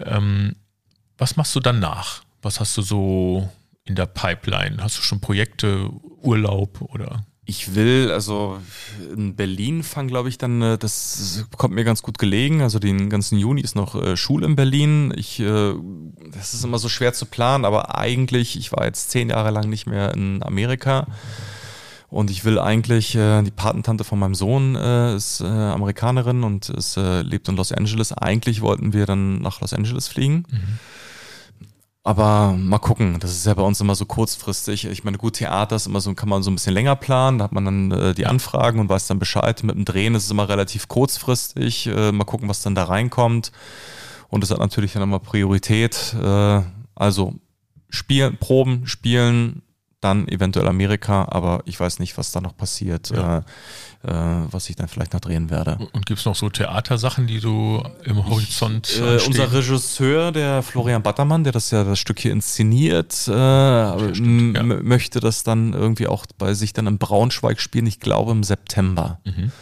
Ähm, 0.00 0.54
was 1.18 1.36
machst 1.36 1.54
du 1.54 1.60
danach? 1.60 2.22
Was 2.42 2.60
hast 2.60 2.76
du 2.76 2.82
so 2.82 3.50
in 3.84 3.94
der 3.94 4.06
Pipeline? 4.06 4.82
Hast 4.82 4.98
du 4.98 5.02
schon 5.02 5.20
Projekte, 5.20 5.88
Urlaub 6.22 6.80
oder? 6.80 7.24
Ich 7.46 7.74
will, 7.74 8.10
also 8.10 8.58
in 9.14 9.36
Berlin 9.36 9.82
fangen, 9.82 10.08
glaube 10.08 10.30
ich, 10.30 10.38
dann, 10.38 10.62
äh, 10.62 10.78
das 10.78 11.44
kommt 11.58 11.74
mir 11.74 11.84
ganz 11.84 12.02
gut 12.02 12.18
gelegen. 12.18 12.62
Also 12.62 12.78
den 12.78 13.10
ganzen 13.10 13.38
Juni 13.38 13.60
ist 13.60 13.76
noch 13.76 13.94
äh, 13.94 14.16
Schule 14.16 14.46
in 14.46 14.56
Berlin. 14.56 15.12
Ich, 15.14 15.40
äh, 15.40 15.74
das 16.32 16.54
ist 16.54 16.64
immer 16.64 16.78
so 16.78 16.88
schwer 16.88 17.12
zu 17.12 17.26
planen, 17.26 17.66
aber 17.66 17.98
eigentlich, 17.98 18.56
ich 18.58 18.72
war 18.72 18.86
jetzt 18.86 19.10
zehn 19.10 19.28
Jahre 19.28 19.50
lang 19.50 19.68
nicht 19.68 19.86
mehr 19.86 20.14
in 20.14 20.42
Amerika. 20.42 21.06
Und 22.08 22.30
ich 22.30 22.44
will 22.44 22.58
eigentlich, 22.58 23.14
äh, 23.16 23.42
die 23.42 23.50
Patentante 23.50 24.04
von 24.04 24.18
meinem 24.18 24.36
Sohn 24.36 24.76
äh, 24.76 25.16
ist 25.16 25.40
äh, 25.40 25.46
Amerikanerin 25.46 26.44
und 26.44 26.68
ist, 26.70 26.96
äh, 26.96 27.22
lebt 27.22 27.48
in 27.48 27.56
Los 27.56 27.72
Angeles. 27.72 28.12
Eigentlich 28.12 28.60
wollten 28.62 28.92
wir 28.92 29.04
dann 29.04 29.42
nach 29.42 29.60
Los 29.60 29.74
Angeles 29.74 30.08
fliegen. 30.08 30.44
Mhm. 30.48 30.78
Aber 32.06 32.52
mal 32.52 32.78
gucken, 32.80 33.18
das 33.18 33.30
ist 33.32 33.46
ja 33.46 33.54
bei 33.54 33.62
uns 33.62 33.80
immer 33.80 33.94
so 33.94 34.04
kurzfristig. 34.04 34.84
Ich 34.84 35.04
meine, 35.04 35.16
gut, 35.16 35.36
Theater 35.36 35.76
ist 35.76 35.86
immer 35.86 36.02
so, 36.02 36.12
kann 36.12 36.28
man 36.28 36.42
so 36.42 36.50
ein 36.50 36.54
bisschen 36.54 36.74
länger 36.74 36.96
planen, 36.96 37.38
da 37.38 37.44
hat 37.44 37.52
man 37.52 37.64
dann 37.64 37.90
äh, 37.92 38.14
die 38.14 38.26
Anfragen 38.26 38.78
und 38.78 38.90
weiß 38.90 39.06
dann 39.06 39.18
Bescheid. 39.18 39.62
Mit 39.64 39.74
dem 39.74 39.86
Drehen 39.86 40.14
ist 40.14 40.24
es 40.24 40.30
immer 40.30 40.46
relativ 40.46 40.86
kurzfristig. 40.86 41.86
Äh, 41.86 42.12
mal 42.12 42.24
gucken, 42.24 42.46
was 42.50 42.60
dann 42.60 42.74
da 42.74 42.84
reinkommt. 42.84 43.52
Und 44.28 44.42
das 44.42 44.50
hat 44.50 44.58
natürlich 44.58 44.92
dann 44.92 45.02
immer 45.02 45.18
Priorität. 45.18 46.14
Äh, 46.22 46.60
also 46.94 47.36
spielen, 47.88 48.36
proben, 48.36 48.86
spielen, 48.86 49.62
dann 50.04 50.28
eventuell 50.28 50.68
Amerika, 50.68 51.26
aber 51.30 51.62
ich 51.64 51.80
weiß 51.80 51.98
nicht, 51.98 52.18
was 52.18 52.30
da 52.30 52.40
noch 52.40 52.56
passiert, 52.56 53.10
ja. 53.10 53.38
äh, 53.38 53.42
äh, 54.06 54.46
was 54.50 54.68
ich 54.68 54.76
dann 54.76 54.86
vielleicht 54.86 55.14
noch 55.14 55.20
drehen 55.20 55.50
werde. 55.50 55.78
Und 55.92 56.04
gibt 56.04 56.20
es 56.20 56.26
noch 56.26 56.36
so 56.36 56.50
Theatersachen, 56.50 57.26
die 57.26 57.40
du 57.40 57.82
im 58.04 58.24
Horizont 58.24 58.90
ich, 58.90 59.00
äh, 59.00 59.26
Unser 59.26 59.52
Regisseur, 59.52 60.30
der 60.30 60.62
Florian 60.62 61.02
Battermann, 61.02 61.42
der 61.42 61.52
das 61.52 61.70
ja 61.70 61.84
das 61.84 61.98
Stück 61.98 62.20
hier 62.20 62.32
inszeniert, 62.32 63.12
äh, 63.28 64.14
stimmt, 64.14 64.56
ja. 64.56 64.62
möchte 64.62 65.20
das 65.20 65.42
dann 65.42 65.72
irgendwie 65.72 66.06
auch 66.06 66.26
bei 66.36 66.52
sich 66.52 66.74
dann 66.74 66.86
in 66.86 66.98
Braunschweig 66.98 67.60
spielen, 67.60 67.86
ich 67.86 68.00
glaube 68.00 68.32
im 68.32 68.44
September. 68.44 69.20
Mhm. 69.24 69.52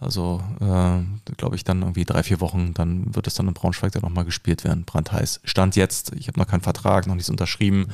Also, 0.00 0.40
äh, 0.60 1.34
glaube 1.36 1.56
ich, 1.56 1.64
dann 1.64 1.82
irgendwie 1.82 2.04
drei, 2.04 2.22
vier 2.22 2.40
Wochen, 2.40 2.72
dann 2.74 3.14
wird 3.14 3.26
es 3.26 3.34
dann 3.34 3.48
in 3.48 3.54
Braunschweig 3.54 3.92
dann 3.92 4.02
nochmal 4.02 4.24
gespielt 4.24 4.62
werden, 4.62 4.84
brandheiß. 4.84 5.40
Stand 5.42 5.74
jetzt, 5.74 6.12
ich 6.14 6.28
habe 6.28 6.38
noch 6.38 6.46
keinen 6.46 6.60
Vertrag, 6.60 7.06
noch 7.08 7.16
nichts 7.16 7.30
unterschrieben. 7.30 7.88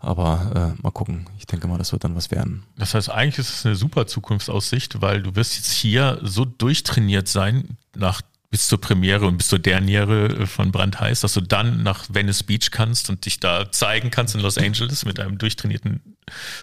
Aber 0.00 0.74
äh, 0.78 0.82
mal 0.82 0.90
gucken. 0.90 1.26
Ich 1.38 1.46
denke 1.46 1.68
mal, 1.68 1.76
das 1.78 1.92
wird 1.92 2.04
dann 2.04 2.16
was 2.16 2.30
werden. 2.30 2.64
Das 2.76 2.94
heißt, 2.94 3.10
eigentlich 3.10 3.38
ist 3.38 3.50
es 3.50 3.66
eine 3.66 3.76
super 3.76 4.06
Zukunftsaussicht, 4.06 5.02
weil 5.02 5.22
du 5.22 5.36
wirst 5.36 5.56
jetzt 5.56 5.72
hier 5.72 6.18
so 6.22 6.46
durchtrainiert 6.46 7.28
sein 7.28 7.76
nach 7.94 8.22
bis 8.50 8.66
zur 8.66 8.80
Premiere 8.80 9.26
und 9.26 9.38
bis 9.38 9.46
zur 9.46 9.60
Derniere 9.60 10.46
von 10.46 10.72
Brandheiß, 10.72 11.20
dass 11.20 11.34
du 11.34 11.40
dann 11.40 11.84
nach 11.84 12.06
Venice 12.08 12.42
Beach 12.42 12.72
kannst 12.72 13.08
und 13.08 13.24
dich 13.24 13.38
da 13.38 13.70
zeigen 13.70 14.10
kannst 14.10 14.34
in 14.34 14.40
Los 14.40 14.58
Angeles 14.58 15.04
mit 15.04 15.20
einem 15.20 15.38
durchtrainierten, 15.38 16.00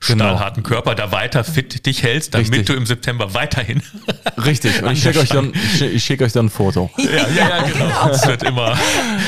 genau. 0.06 0.26
stahlharten 0.26 0.64
genau. 0.64 0.76
Körper, 0.76 0.96
da 0.96 1.14
weiter 1.14 1.46
fit 1.46 1.86
dich 1.86 2.04
hältst, 2.04 2.34
damit 2.34 2.52
Richtig. 2.52 2.66
du 2.66 2.74
im 2.74 2.86
September 2.86 3.34
weiterhin. 3.34 3.82
Richtig. 4.38 4.84
Und 4.84 4.92
ich 4.92 5.02
schicke 5.02 5.20
euch 5.20 5.30
dann, 5.30 5.54
ich 5.80 6.04
schicke 6.04 6.26
euch 6.26 6.34
dann 6.34 6.48
ein 6.48 6.50
Foto. 6.50 6.92
Ja, 6.98 7.06
ja, 7.10 7.30
ja, 7.30 7.62
genau. 7.72 8.10
Es 8.10 8.28
wird 8.28 8.44
immer 8.44 8.78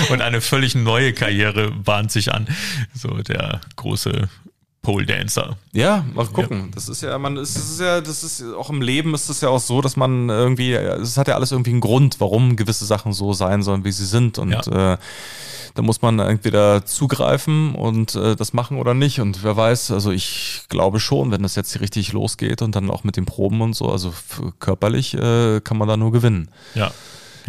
und 0.10 0.22
eine 0.22 0.42
völlig 0.42 0.76
neue 0.76 1.14
Karriere 1.14 1.72
bahnt 1.72 2.12
sich 2.12 2.34
an. 2.34 2.46
So 2.94 3.22
der 3.22 3.62
große 3.78 4.28
Pole 4.82 5.06
Dancer. 5.06 5.58
Ja, 5.74 6.06
mal 6.14 6.26
gucken. 6.26 6.60
Ja. 6.60 6.68
Das 6.74 6.88
ist 6.88 7.02
ja, 7.02 7.18
man, 7.18 7.38
es 7.38 7.56
ist 7.56 7.82
ja, 7.82 8.00
das 8.00 8.24
ist 8.24 8.44
auch 8.56 8.70
im 8.70 8.82
Leben 8.82 9.14
ist 9.14 9.30
es 9.30 9.42
ja 9.42 9.50
auch 9.50 9.60
so, 9.60 9.82
dass 9.82 9.98
man 9.98 10.30
irgendwie, 10.30 10.74
es 10.74 11.18
hat 11.18 11.28
ja 11.28 11.36
alles 11.36 11.52
irgendwie 11.52 11.72
einen 11.72 11.82
Grund, 11.82 12.20
warum 12.20 12.56
gewisse 12.56 12.86
Sachen 12.86 13.12
so 13.12 13.34
sein 13.34 13.62
sollen, 13.62 13.84
wie 13.84 13.92
sie 13.92 14.06
sind. 14.06 14.38
Und 14.38 14.52
ja. 14.52 14.94
äh, 14.94 14.98
da 15.76 15.82
muss 15.82 16.02
man 16.02 16.20
entweder 16.20 16.86
zugreifen 16.86 17.76
und 17.76 18.16
äh, 18.16 18.36
das 18.36 18.54
machen 18.54 18.78
oder 18.78 18.94
nicht. 18.94 19.20
Und 19.20 19.44
wer 19.44 19.56
weiß, 19.56 19.92
also 19.92 20.12
ich 20.12 20.64
glaube 20.70 21.00
schon, 21.00 21.32
wenn 21.32 21.44
das 21.44 21.56
jetzt 21.56 21.80
richtig 21.82 22.14
losgeht 22.14 22.62
und 22.62 22.76
dann 22.76 22.90
auch 22.90 23.04
mit 23.04 23.18
den 23.18 23.26
Proben 23.26 23.62
und 23.62 23.76
so, 23.76 23.92
also 23.92 24.14
körperlich 24.60 25.14
äh, 25.14 25.60
kann 25.62 25.78
man 25.78 25.88
da 25.88 25.98
nur 25.98 26.12
gewinnen. 26.12 26.50
Ja. 26.74 26.92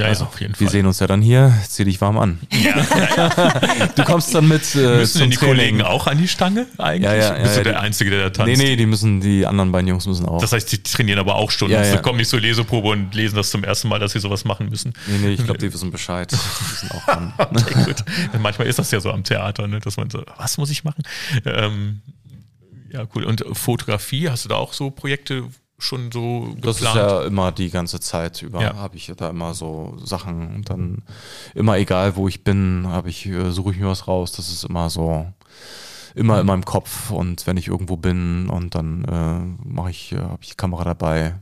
Ja, 0.01 0.07
also, 0.07 0.25
ja, 0.25 0.29
auf 0.31 0.41
jeden 0.41 0.55
Fall. 0.55 0.61
Wir 0.61 0.71
sehen 0.71 0.87
uns 0.87 0.99
ja 0.99 1.07
dann 1.07 1.21
hier. 1.21 1.53
Zieh 1.69 1.85
dich 1.85 2.01
warm 2.01 2.19
an. 2.19 2.41
Ja, 2.51 2.75
ja, 3.17 3.87
du 3.97 4.05
kommst 4.05 4.35
dann 4.35 4.49
mit. 4.49 4.75
Äh, 4.75 4.99
müssen 4.99 5.19
denn 5.19 5.31
die 5.31 5.37
Training. 5.37 5.57
Kollegen 5.57 5.83
auch 5.83 6.07
an 6.07 6.19
die 6.19 6.29
Stange 6.29 6.67
eigentlich? 6.79 7.05
Ja, 7.05 7.15
ja, 7.15 7.43
Bist 7.43 7.59
du 7.59 7.63
der 7.65 7.81
Einzige, 7.81 8.11
der 8.11 8.23
da 8.25 8.31
tanzt? 8.31 8.57
Nee, 8.57 8.57
nee, 8.57 8.77
die 8.77 8.87
müssen, 8.87 9.21
die 9.21 9.47
anderen 9.47 9.73
beiden 9.73 9.89
Jungs 9.89 10.07
müssen 10.07 10.27
auch. 10.27 10.41
Das 10.41 10.53
heißt, 10.53 10.71
die 10.73 10.83
trainieren 10.83 11.19
aber 11.19 11.35
auch 11.35 11.51
Stunden. 11.51 11.75
Ja, 11.75 11.85
ja. 11.85 11.99
kommen 11.99 12.19
nicht 12.19 12.31
zur 12.31 12.41
Leseprobe 12.41 12.89
und 12.89 13.15
lesen 13.15 13.37
das 13.37 13.51
zum 13.51 13.63
ersten 13.63 13.89
Mal, 13.89 13.99
dass 13.99 14.13
sie 14.13 14.21
sowas 14.21 14.45
machen 14.45 14.69
müssen. 14.71 14.95
Nee, 15.07 15.19
nee, 15.19 15.29
ich 15.35 15.45
glaube, 15.45 15.59
die 15.59 15.71
wissen 15.73 15.91
Bescheid. 15.91 16.33
Die 16.33 16.37
wissen 16.37 16.91
auch 16.93 17.09
an. 17.09 17.33
okay, 17.39 17.85
gut. 17.85 18.05
Manchmal 18.41 18.69
ist 18.69 18.79
das 18.79 18.91
ja 18.91 19.01
so 19.01 19.11
am 19.11 19.25
Theater, 19.25 19.69
ne, 19.69 19.81
dass 19.81 19.97
man 19.97 20.09
so, 20.09 20.23
was 20.39 20.57
muss 20.57 20.71
ich 20.71 20.85
machen? 20.85 21.03
Ähm, 21.45 22.01
ja, 22.91 23.05
cool. 23.15 23.25
Und 23.25 23.45
Fotografie, 23.53 24.31
hast 24.31 24.45
du 24.45 24.49
da 24.49 24.57
auch 24.57 24.73
so 24.73 24.91
Projekte, 24.91 25.45
schon 25.83 26.11
so 26.12 26.41
geplant? 26.55 26.64
Das 26.64 26.81
ist 26.81 26.95
ja 26.95 27.24
immer 27.24 27.53
die 27.53 27.70
ganze 27.70 28.01
Zeit 28.01 28.43
über, 28.43 28.62
ja. 28.62 28.74
habe 28.76 28.97
ich 28.97 29.12
da 29.16 29.31
immer 29.31 29.55
so 29.55 29.97
Sachen 30.05 30.55
und 30.55 30.70
dann 30.70 31.03
immer 31.55 31.76
egal, 31.78 32.16
wo 32.16 32.28
ich 32.28 32.45
bin, 32.45 32.87
habe 32.89 33.11
ich, 33.11 33.26
äh, 33.26 33.51
suche 33.51 33.72
ich 33.72 33.78
mir 33.78 33.89
was 33.89 34.09
raus. 34.09 34.33
Das 34.33 34.51
ist 34.51 34.64
immer 34.64 34.91
so, 34.91 35.26
immer 36.14 36.41
in 36.41 36.47
meinem 36.47 36.64
Kopf 36.64 37.11
und 37.11 37.47
wenn 37.47 37.57
ich 37.57 37.68
irgendwo 37.68 37.97
bin 37.97 38.49
und 38.49 38.74
dann 38.74 39.05
äh, 39.05 39.68
mache 39.68 39.91
ich, 39.91 40.12
äh, 40.12 40.18
habe 40.18 40.43
ich 40.43 40.57
Kamera 40.57 40.85
dabei. 40.85 41.37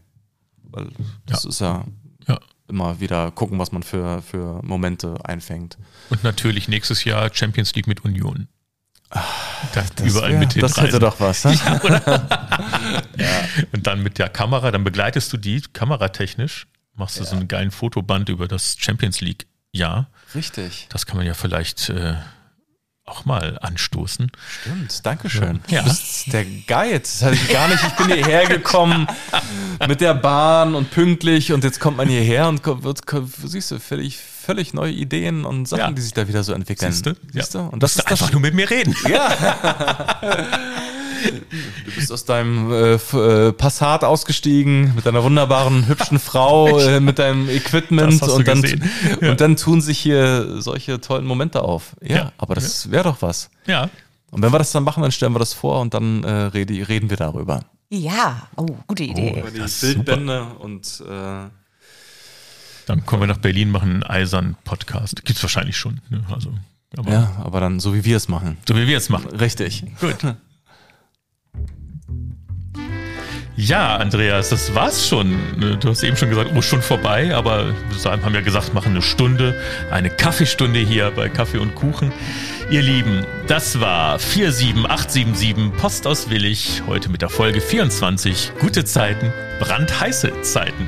Weil 0.64 0.88
das 1.26 1.44
ja. 1.44 1.48
ist 1.50 1.60
ja, 1.60 1.84
ja 2.26 2.38
immer 2.68 3.00
wieder 3.00 3.30
gucken, 3.30 3.58
was 3.58 3.72
man 3.72 3.82
für, 3.82 4.22
für 4.22 4.60
Momente 4.62 5.16
einfängt. 5.24 5.78
Und 6.10 6.22
natürlich 6.24 6.68
nächstes 6.68 7.04
Jahr 7.04 7.30
Champions 7.32 7.74
League 7.74 7.86
mit 7.86 8.04
Union. 8.04 8.48
Das, 9.72 9.94
das 9.94 10.06
überall 10.06 10.32
wär, 10.32 10.38
mit 10.38 10.62
Das 10.62 10.76
hätte 10.76 10.98
doch 10.98 11.18
was. 11.20 11.44
Ne? 11.44 11.54
Ja, 11.64 11.80
ja. 13.16 13.48
Und 13.72 13.86
dann 13.86 14.02
mit 14.02 14.18
der 14.18 14.28
Kamera, 14.28 14.70
dann 14.70 14.84
begleitest 14.84 15.32
du 15.32 15.36
die 15.36 15.62
kameratechnisch, 15.72 16.66
machst 16.94 17.16
du 17.16 17.24
ja. 17.24 17.30
so 17.30 17.36
einen 17.36 17.48
geilen 17.48 17.70
Fotoband 17.70 18.28
über 18.28 18.48
das 18.48 18.76
Champions 18.78 19.20
League 19.20 19.46
Jahr. 19.72 20.10
Richtig. 20.34 20.86
Das 20.90 21.06
kann 21.06 21.16
man 21.16 21.26
ja 21.26 21.34
vielleicht 21.34 21.88
äh, 21.88 22.16
auch 23.08 23.24
mal 23.24 23.58
anstoßen. 23.60 24.30
Stimmt, 24.60 25.06
Dankeschön. 25.06 25.60
Ja. 25.68 25.82
Du 25.82 25.88
bist 25.88 26.32
der 26.32 26.44
Guide. 26.44 27.00
Das 27.00 27.22
hatte 27.22 27.34
ich 27.34 27.48
gar 27.48 27.68
nicht. 27.68 27.82
Ich 27.82 27.92
bin 27.94 28.12
hierher 28.12 28.46
gekommen 28.46 29.06
mit 29.88 30.00
der 30.00 30.14
Bahn 30.14 30.74
und 30.74 30.90
pünktlich 30.90 31.52
und 31.52 31.64
jetzt 31.64 31.80
kommt 31.80 31.96
man 31.96 32.08
hierher 32.08 32.48
und 32.48 32.64
wird, 32.64 33.00
siehst 33.44 33.70
du, 33.70 33.80
völlig, 33.80 34.18
völlig 34.48 34.72
neue 34.72 34.92
Ideen 34.92 35.44
und 35.44 35.68
Sachen, 35.68 35.80
ja. 35.80 35.90
die 35.90 36.00
sich 36.00 36.14
da 36.14 36.26
wieder 36.26 36.42
so 36.42 36.54
entwickeln. 36.54 36.90
Siehst 36.90 37.04
du? 37.04 37.12
Siehst 37.34 37.54
du? 37.54 37.58
Und 37.58 37.82
das 37.82 37.96
ist 37.96 38.06
einfach 38.06 38.28
das 38.28 38.32
nur 38.32 38.40
mit 38.40 38.54
mir 38.54 38.68
reden. 38.70 38.96
Ja. 39.06 39.28
Du 41.84 41.90
bist 41.96 42.12
aus 42.12 42.24
deinem 42.24 42.70
äh, 42.70 42.94
äh, 42.94 43.52
Passat 43.52 44.04
ausgestiegen 44.04 44.94
mit 44.94 45.04
deiner 45.04 45.24
wunderbaren, 45.24 45.88
hübschen 45.88 46.20
Frau, 46.20 46.78
äh, 46.88 47.00
mit 47.00 47.18
deinem 47.18 47.48
Equipment 47.48 48.22
und 48.22 48.46
dann, 48.46 48.62
ja. 49.20 49.30
und 49.32 49.40
dann 49.40 49.56
tun 49.56 49.80
sich 49.80 49.98
hier 49.98 50.62
solche 50.62 51.00
tollen 51.00 51.26
Momente 51.26 51.62
auf. 51.62 51.96
Ja, 52.00 52.16
ja. 52.16 52.32
aber 52.38 52.54
das 52.54 52.92
wäre 52.92 53.02
doch 53.02 53.20
was. 53.20 53.50
Ja. 53.66 53.90
Und 54.30 54.42
wenn 54.42 54.52
wir 54.52 54.58
das 54.58 54.70
dann 54.70 54.84
machen, 54.84 55.02
dann 55.02 55.10
stellen 55.10 55.32
wir 55.32 55.40
das 55.40 55.54
vor 55.54 55.80
und 55.80 55.92
dann 55.92 56.22
äh, 56.22 56.30
rede, 56.30 56.88
reden 56.88 57.10
wir 57.10 57.16
darüber. 57.16 57.64
Ja, 57.90 58.48
oh, 58.54 58.66
gute 58.86 59.02
Idee. 59.02 59.42
Oh, 59.44 59.50
die 59.50 59.86
Bildbände 59.86 60.46
und 60.60 61.02
äh, 61.04 61.48
dann 62.88 63.04
kommen 63.04 63.22
wir 63.22 63.26
nach 63.26 63.38
Berlin, 63.38 63.70
machen 63.70 63.90
einen 63.90 64.02
eisern 64.02 64.56
Podcast. 64.64 65.24
Gibt 65.24 65.36
es 65.36 65.42
wahrscheinlich 65.42 65.76
schon. 65.76 66.00
Ne? 66.08 66.24
Also, 66.32 66.52
aber 66.96 67.10
ja, 67.10 67.36
aber 67.44 67.60
dann 67.60 67.80
so 67.80 67.94
wie 67.94 68.04
wir 68.04 68.16
es 68.16 68.28
machen. 68.28 68.56
So 68.66 68.76
wie 68.76 68.86
wir 68.86 68.96
es 68.96 69.08
machen. 69.08 69.28
Richtig. 69.36 69.84
Gut. 70.00 70.16
Ja, 73.60 73.96
Andreas, 73.96 74.50
das 74.50 74.72
war's 74.76 75.08
schon. 75.08 75.36
Du 75.80 75.88
hast 75.88 76.04
eben 76.04 76.16
schon 76.16 76.28
gesagt, 76.28 76.52
oh, 76.54 76.62
schon 76.62 76.80
vorbei, 76.80 77.34
aber 77.34 77.74
wir 77.90 78.10
haben 78.12 78.32
ja 78.32 78.40
gesagt, 78.40 78.72
machen 78.72 78.92
eine 78.92 79.02
Stunde, 79.02 79.60
eine 79.90 80.10
Kaffeestunde 80.10 80.78
hier 80.78 81.10
bei 81.10 81.28
Kaffee 81.28 81.58
und 81.58 81.74
Kuchen. 81.74 82.12
Ihr 82.70 82.82
Lieben, 82.82 83.26
das 83.48 83.80
war 83.80 84.20
47877 84.20 85.76
Post 85.76 86.06
aus 86.06 86.30
Willig, 86.30 86.84
heute 86.86 87.08
mit 87.08 87.20
der 87.20 87.30
Folge 87.30 87.60
24. 87.60 88.52
Gute 88.60 88.84
Zeiten, 88.84 89.32
brandheiße 89.58 90.42
Zeiten. 90.42 90.86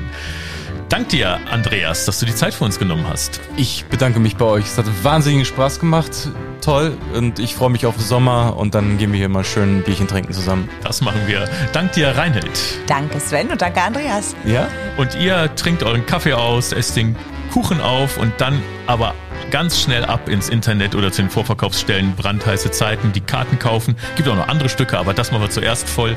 Dank 0.91 1.07
dir, 1.07 1.39
Andreas, 1.49 2.03
dass 2.03 2.19
du 2.19 2.25
die 2.25 2.35
Zeit 2.35 2.53
für 2.53 2.65
uns 2.65 2.77
genommen 2.77 3.07
hast. 3.07 3.39
Ich 3.55 3.85
bedanke 3.85 4.19
mich 4.19 4.35
bei 4.35 4.43
euch. 4.43 4.65
Es 4.65 4.77
hat 4.77 4.85
wahnsinnigen 5.05 5.45
Spaß 5.45 5.79
gemacht. 5.79 6.11
Toll. 6.59 6.97
Und 7.13 7.39
ich 7.39 7.55
freue 7.55 7.69
mich 7.69 7.85
auf 7.85 7.95
den 7.95 8.03
Sommer 8.03 8.57
und 8.57 8.75
dann 8.75 8.97
gehen 8.97 9.13
wir 9.13 9.17
hier 9.17 9.29
mal 9.29 9.45
schön 9.45 9.77
ein 9.77 9.83
Bierchen 9.83 10.09
trinken 10.09 10.33
zusammen. 10.33 10.67
Das 10.83 10.99
machen 10.99 11.21
wir. 11.27 11.49
Dank 11.71 11.93
dir, 11.93 12.09
Reinhild. 12.09 12.59
Danke, 12.87 13.21
Sven 13.21 13.49
und 13.49 13.61
danke, 13.61 13.81
Andreas. 13.81 14.35
Ja. 14.43 14.67
Und 14.97 15.15
ihr 15.15 15.55
trinkt 15.55 15.81
euren 15.81 16.05
Kaffee 16.05 16.33
aus, 16.33 16.73
esst 16.73 16.97
den 16.97 17.15
Kuchen 17.53 17.79
auf 17.79 18.17
und 18.17 18.33
dann 18.39 18.61
aber 18.85 19.15
ganz 19.51 19.79
schnell 19.79 20.05
ab 20.05 20.29
ins 20.29 20.49
Internet 20.49 20.95
oder 20.95 21.11
zu 21.11 21.21
den 21.21 21.29
Vorverkaufsstellen 21.29 22.15
brandheiße 22.15 22.71
Zeiten, 22.71 23.11
die 23.11 23.21
Karten 23.21 23.59
kaufen. 23.59 23.95
Gibt 24.15 24.27
auch 24.29 24.35
noch 24.35 24.47
andere 24.47 24.69
Stücke, 24.69 24.97
aber 24.97 25.13
das 25.13 25.31
machen 25.31 25.43
wir 25.43 25.49
zuerst 25.49 25.87
voll. 25.87 26.15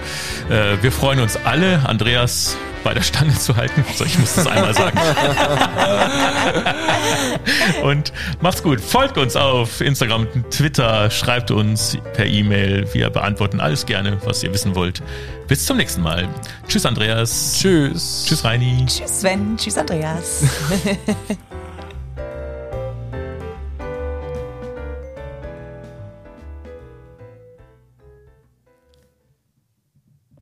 Äh, 0.48 0.76
wir 0.80 0.92
freuen 0.92 1.20
uns 1.20 1.36
alle. 1.44 1.86
Andreas 1.86 2.56
bei 2.84 2.94
der 2.94 3.02
Stange 3.02 3.34
zu 3.34 3.56
halten. 3.56 3.84
So, 3.96 4.04
ich 4.04 4.18
muss 4.18 4.34
das 4.34 4.46
einmal 4.46 4.74
sagen. 4.74 4.96
und 7.82 8.12
macht's 8.40 8.62
gut. 8.62 8.80
Folgt 8.80 9.18
uns 9.18 9.36
auf 9.36 9.80
Instagram, 9.80 10.28
Twitter, 10.50 11.10
schreibt 11.10 11.50
uns 11.50 11.98
per 12.12 12.26
E-Mail. 12.26 12.86
Wir 12.92 13.10
beantworten 13.10 13.58
alles 13.58 13.86
gerne, 13.86 14.18
was 14.24 14.42
ihr 14.42 14.52
wissen 14.52 14.74
wollt. 14.74 15.02
Bis 15.48 15.66
zum 15.66 15.78
nächsten 15.78 16.02
Mal. 16.02 16.28
Tschüss, 16.68 16.86
Andreas. 16.86 17.58
Tschüss. 17.58 18.24
Tschüss, 18.26 18.44
Reini. 18.44 18.84
Tschüss, 18.86 19.20
Sven. 19.20 19.56
Tschüss, 19.56 19.78
Andreas. 19.78 20.44